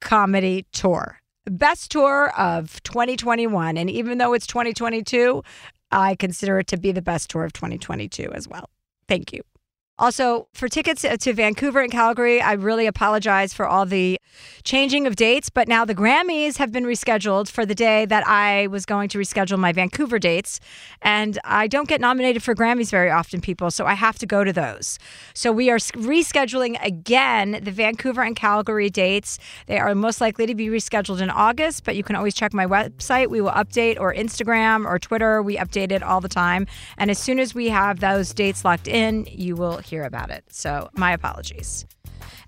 comedy 0.00 0.66
tour. 0.72 1.18
best 1.44 1.90
tour 1.90 2.32
of 2.36 2.82
2021. 2.82 3.76
And 3.76 3.90
even 3.90 4.18
though 4.18 4.32
it's 4.32 4.46
2022, 4.46 5.42
I 5.90 6.14
consider 6.14 6.58
it 6.58 6.66
to 6.68 6.76
be 6.76 6.92
the 6.92 7.02
best 7.02 7.30
tour 7.30 7.44
of 7.44 7.52
2022 7.52 8.32
as 8.32 8.48
well. 8.48 8.70
Thank 9.08 9.32
you. 9.32 9.42
Also, 10.02 10.48
for 10.52 10.68
tickets 10.68 11.04
uh, 11.04 11.16
to 11.16 11.32
Vancouver 11.32 11.80
and 11.80 11.92
Calgary, 11.92 12.40
I 12.40 12.54
really 12.54 12.88
apologize 12.88 13.54
for 13.54 13.68
all 13.68 13.86
the 13.86 14.18
changing 14.64 15.06
of 15.06 15.14
dates, 15.14 15.48
but 15.48 15.68
now 15.68 15.84
the 15.84 15.94
Grammys 15.94 16.56
have 16.56 16.72
been 16.72 16.82
rescheduled 16.82 17.48
for 17.48 17.64
the 17.64 17.74
day 17.76 18.04
that 18.06 18.26
I 18.26 18.66
was 18.66 18.84
going 18.84 19.08
to 19.10 19.18
reschedule 19.18 19.60
my 19.60 19.70
Vancouver 19.70 20.18
dates. 20.18 20.58
And 21.02 21.38
I 21.44 21.68
don't 21.68 21.86
get 21.86 22.00
nominated 22.00 22.42
for 22.42 22.52
Grammys 22.52 22.90
very 22.90 23.12
often, 23.12 23.40
people, 23.40 23.70
so 23.70 23.86
I 23.86 23.94
have 23.94 24.18
to 24.18 24.26
go 24.26 24.42
to 24.42 24.52
those. 24.52 24.98
So 25.34 25.52
we 25.52 25.70
are 25.70 25.78
rescheduling 25.78 26.84
again 26.84 27.60
the 27.62 27.70
Vancouver 27.70 28.22
and 28.22 28.34
Calgary 28.34 28.90
dates. 28.90 29.38
They 29.68 29.78
are 29.78 29.94
most 29.94 30.20
likely 30.20 30.46
to 30.46 30.54
be 30.56 30.66
rescheduled 30.66 31.20
in 31.20 31.30
August, 31.30 31.84
but 31.84 31.94
you 31.94 32.02
can 32.02 32.16
always 32.16 32.34
check 32.34 32.52
my 32.52 32.66
website. 32.66 33.28
We 33.30 33.40
will 33.40 33.52
update, 33.52 34.00
or 34.00 34.12
Instagram 34.12 34.84
or 34.84 34.98
Twitter. 34.98 35.40
We 35.42 35.58
update 35.58 35.92
it 35.92 36.02
all 36.02 36.20
the 36.20 36.28
time. 36.28 36.66
And 36.98 37.08
as 37.08 37.20
soon 37.20 37.38
as 37.38 37.54
we 37.54 37.68
have 37.68 38.00
those 38.00 38.34
dates 38.34 38.64
locked 38.64 38.88
in, 38.88 39.28
you 39.30 39.54
will 39.54 39.78
hear 39.92 40.04
about 40.04 40.30
it. 40.30 40.44
So, 40.48 40.88
my 40.94 41.12
apologies. 41.12 41.86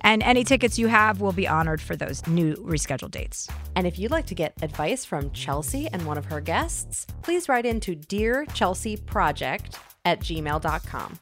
And 0.00 0.22
any 0.22 0.44
tickets 0.44 0.78
you 0.78 0.88
have 0.88 1.20
will 1.20 1.32
be 1.32 1.46
honored 1.46 1.80
for 1.80 1.94
those 1.94 2.26
new 2.26 2.54
rescheduled 2.56 3.10
dates. 3.10 3.48
And 3.76 3.86
if 3.86 3.98
you'd 3.98 4.10
like 4.10 4.26
to 4.26 4.34
get 4.34 4.54
advice 4.62 5.04
from 5.04 5.30
Chelsea 5.32 5.88
and 5.92 6.06
one 6.06 6.16
of 6.16 6.24
her 6.26 6.40
guests, 6.40 7.06
please 7.22 7.48
write 7.48 7.66
into 7.66 7.94
Dear 7.94 8.46
Chelsea 8.54 8.96
Project 8.96 9.78
at 10.04 10.20
gmail.com. 10.20 11.18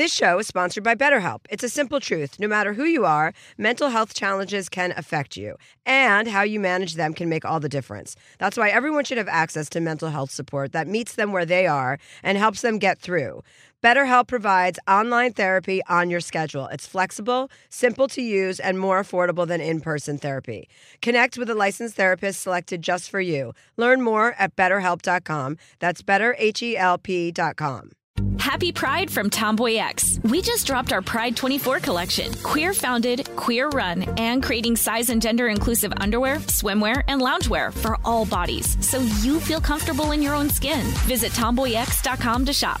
This 0.00 0.14
show 0.14 0.38
is 0.38 0.46
sponsored 0.46 0.82
by 0.82 0.94
BetterHelp. 0.94 1.40
It's 1.50 1.62
a 1.62 1.68
simple 1.68 2.00
truth. 2.00 2.40
No 2.40 2.48
matter 2.48 2.72
who 2.72 2.84
you 2.84 3.04
are, 3.04 3.34
mental 3.58 3.90
health 3.90 4.14
challenges 4.14 4.70
can 4.70 4.94
affect 4.96 5.36
you, 5.36 5.56
and 5.84 6.26
how 6.26 6.40
you 6.40 6.58
manage 6.58 6.94
them 6.94 7.12
can 7.12 7.28
make 7.28 7.44
all 7.44 7.60
the 7.60 7.68
difference. 7.68 8.16
That's 8.38 8.56
why 8.56 8.70
everyone 8.70 9.04
should 9.04 9.18
have 9.18 9.28
access 9.28 9.68
to 9.70 9.80
mental 9.80 10.08
health 10.08 10.30
support 10.30 10.72
that 10.72 10.88
meets 10.88 11.16
them 11.16 11.32
where 11.32 11.44
they 11.44 11.66
are 11.66 11.98
and 12.22 12.38
helps 12.38 12.62
them 12.62 12.78
get 12.78 12.98
through. 12.98 13.42
BetterHelp 13.82 14.28
provides 14.28 14.78
online 14.86 15.32
therapy 15.32 15.80
on 15.88 16.10
your 16.10 16.20
schedule. 16.20 16.66
It's 16.66 16.86
flexible, 16.86 17.50
simple 17.70 18.08
to 18.08 18.20
use, 18.20 18.60
and 18.60 18.78
more 18.78 19.00
affordable 19.02 19.46
than 19.46 19.60
in 19.60 19.80
person 19.80 20.18
therapy. 20.18 20.68
Connect 21.00 21.38
with 21.38 21.48
a 21.48 21.54
licensed 21.54 21.96
therapist 21.96 22.42
selected 22.42 22.82
just 22.82 23.10
for 23.10 23.20
you. 23.20 23.52
Learn 23.78 24.02
more 24.02 24.34
at 24.38 24.54
betterhelp.com. 24.54 25.56
That's 25.78 26.02
betterhelp.com. 26.02 27.90
Happy 28.38 28.72
Pride 28.72 29.10
from 29.10 29.30
TomboyX. 29.30 30.28
We 30.30 30.42
just 30.42 30.66
dropped 30.66 30.92
our 30.92 31.00
Pride 31.02 31.36
24 31.36 31.80
collection. 31.80 32.34
Queer 32.42 32.74
founded, 32.74 33.28
queer 33.36 33.68
run, 33.68 34.02
and 34.18 34.42
creating 34.42 34.76
size 34.76 35.08
and 35.08 35.22
gender 35.22 35.48
inclusive 35.48 35.92
underwear, 35.98 36.36
swimwear, 36.36 37.02
and 37.08 37.20
loungewear 37.22 37.72
for 37.72 37.96
all 38.04 38.26
bodies 38.26 38.76
so 38.86 38.98
you 39.22 39.40
feel 39.40 39.60
comfortable 39.60 40.12
in 40.12 40.22
your 40.22 40.34
own 40.34 40.50
skin. 40.50 40.84
Visit 41.06 41.32
tomboyx.com 41.32 42.44
to 42.46 42.52
shop. 42.52 42.80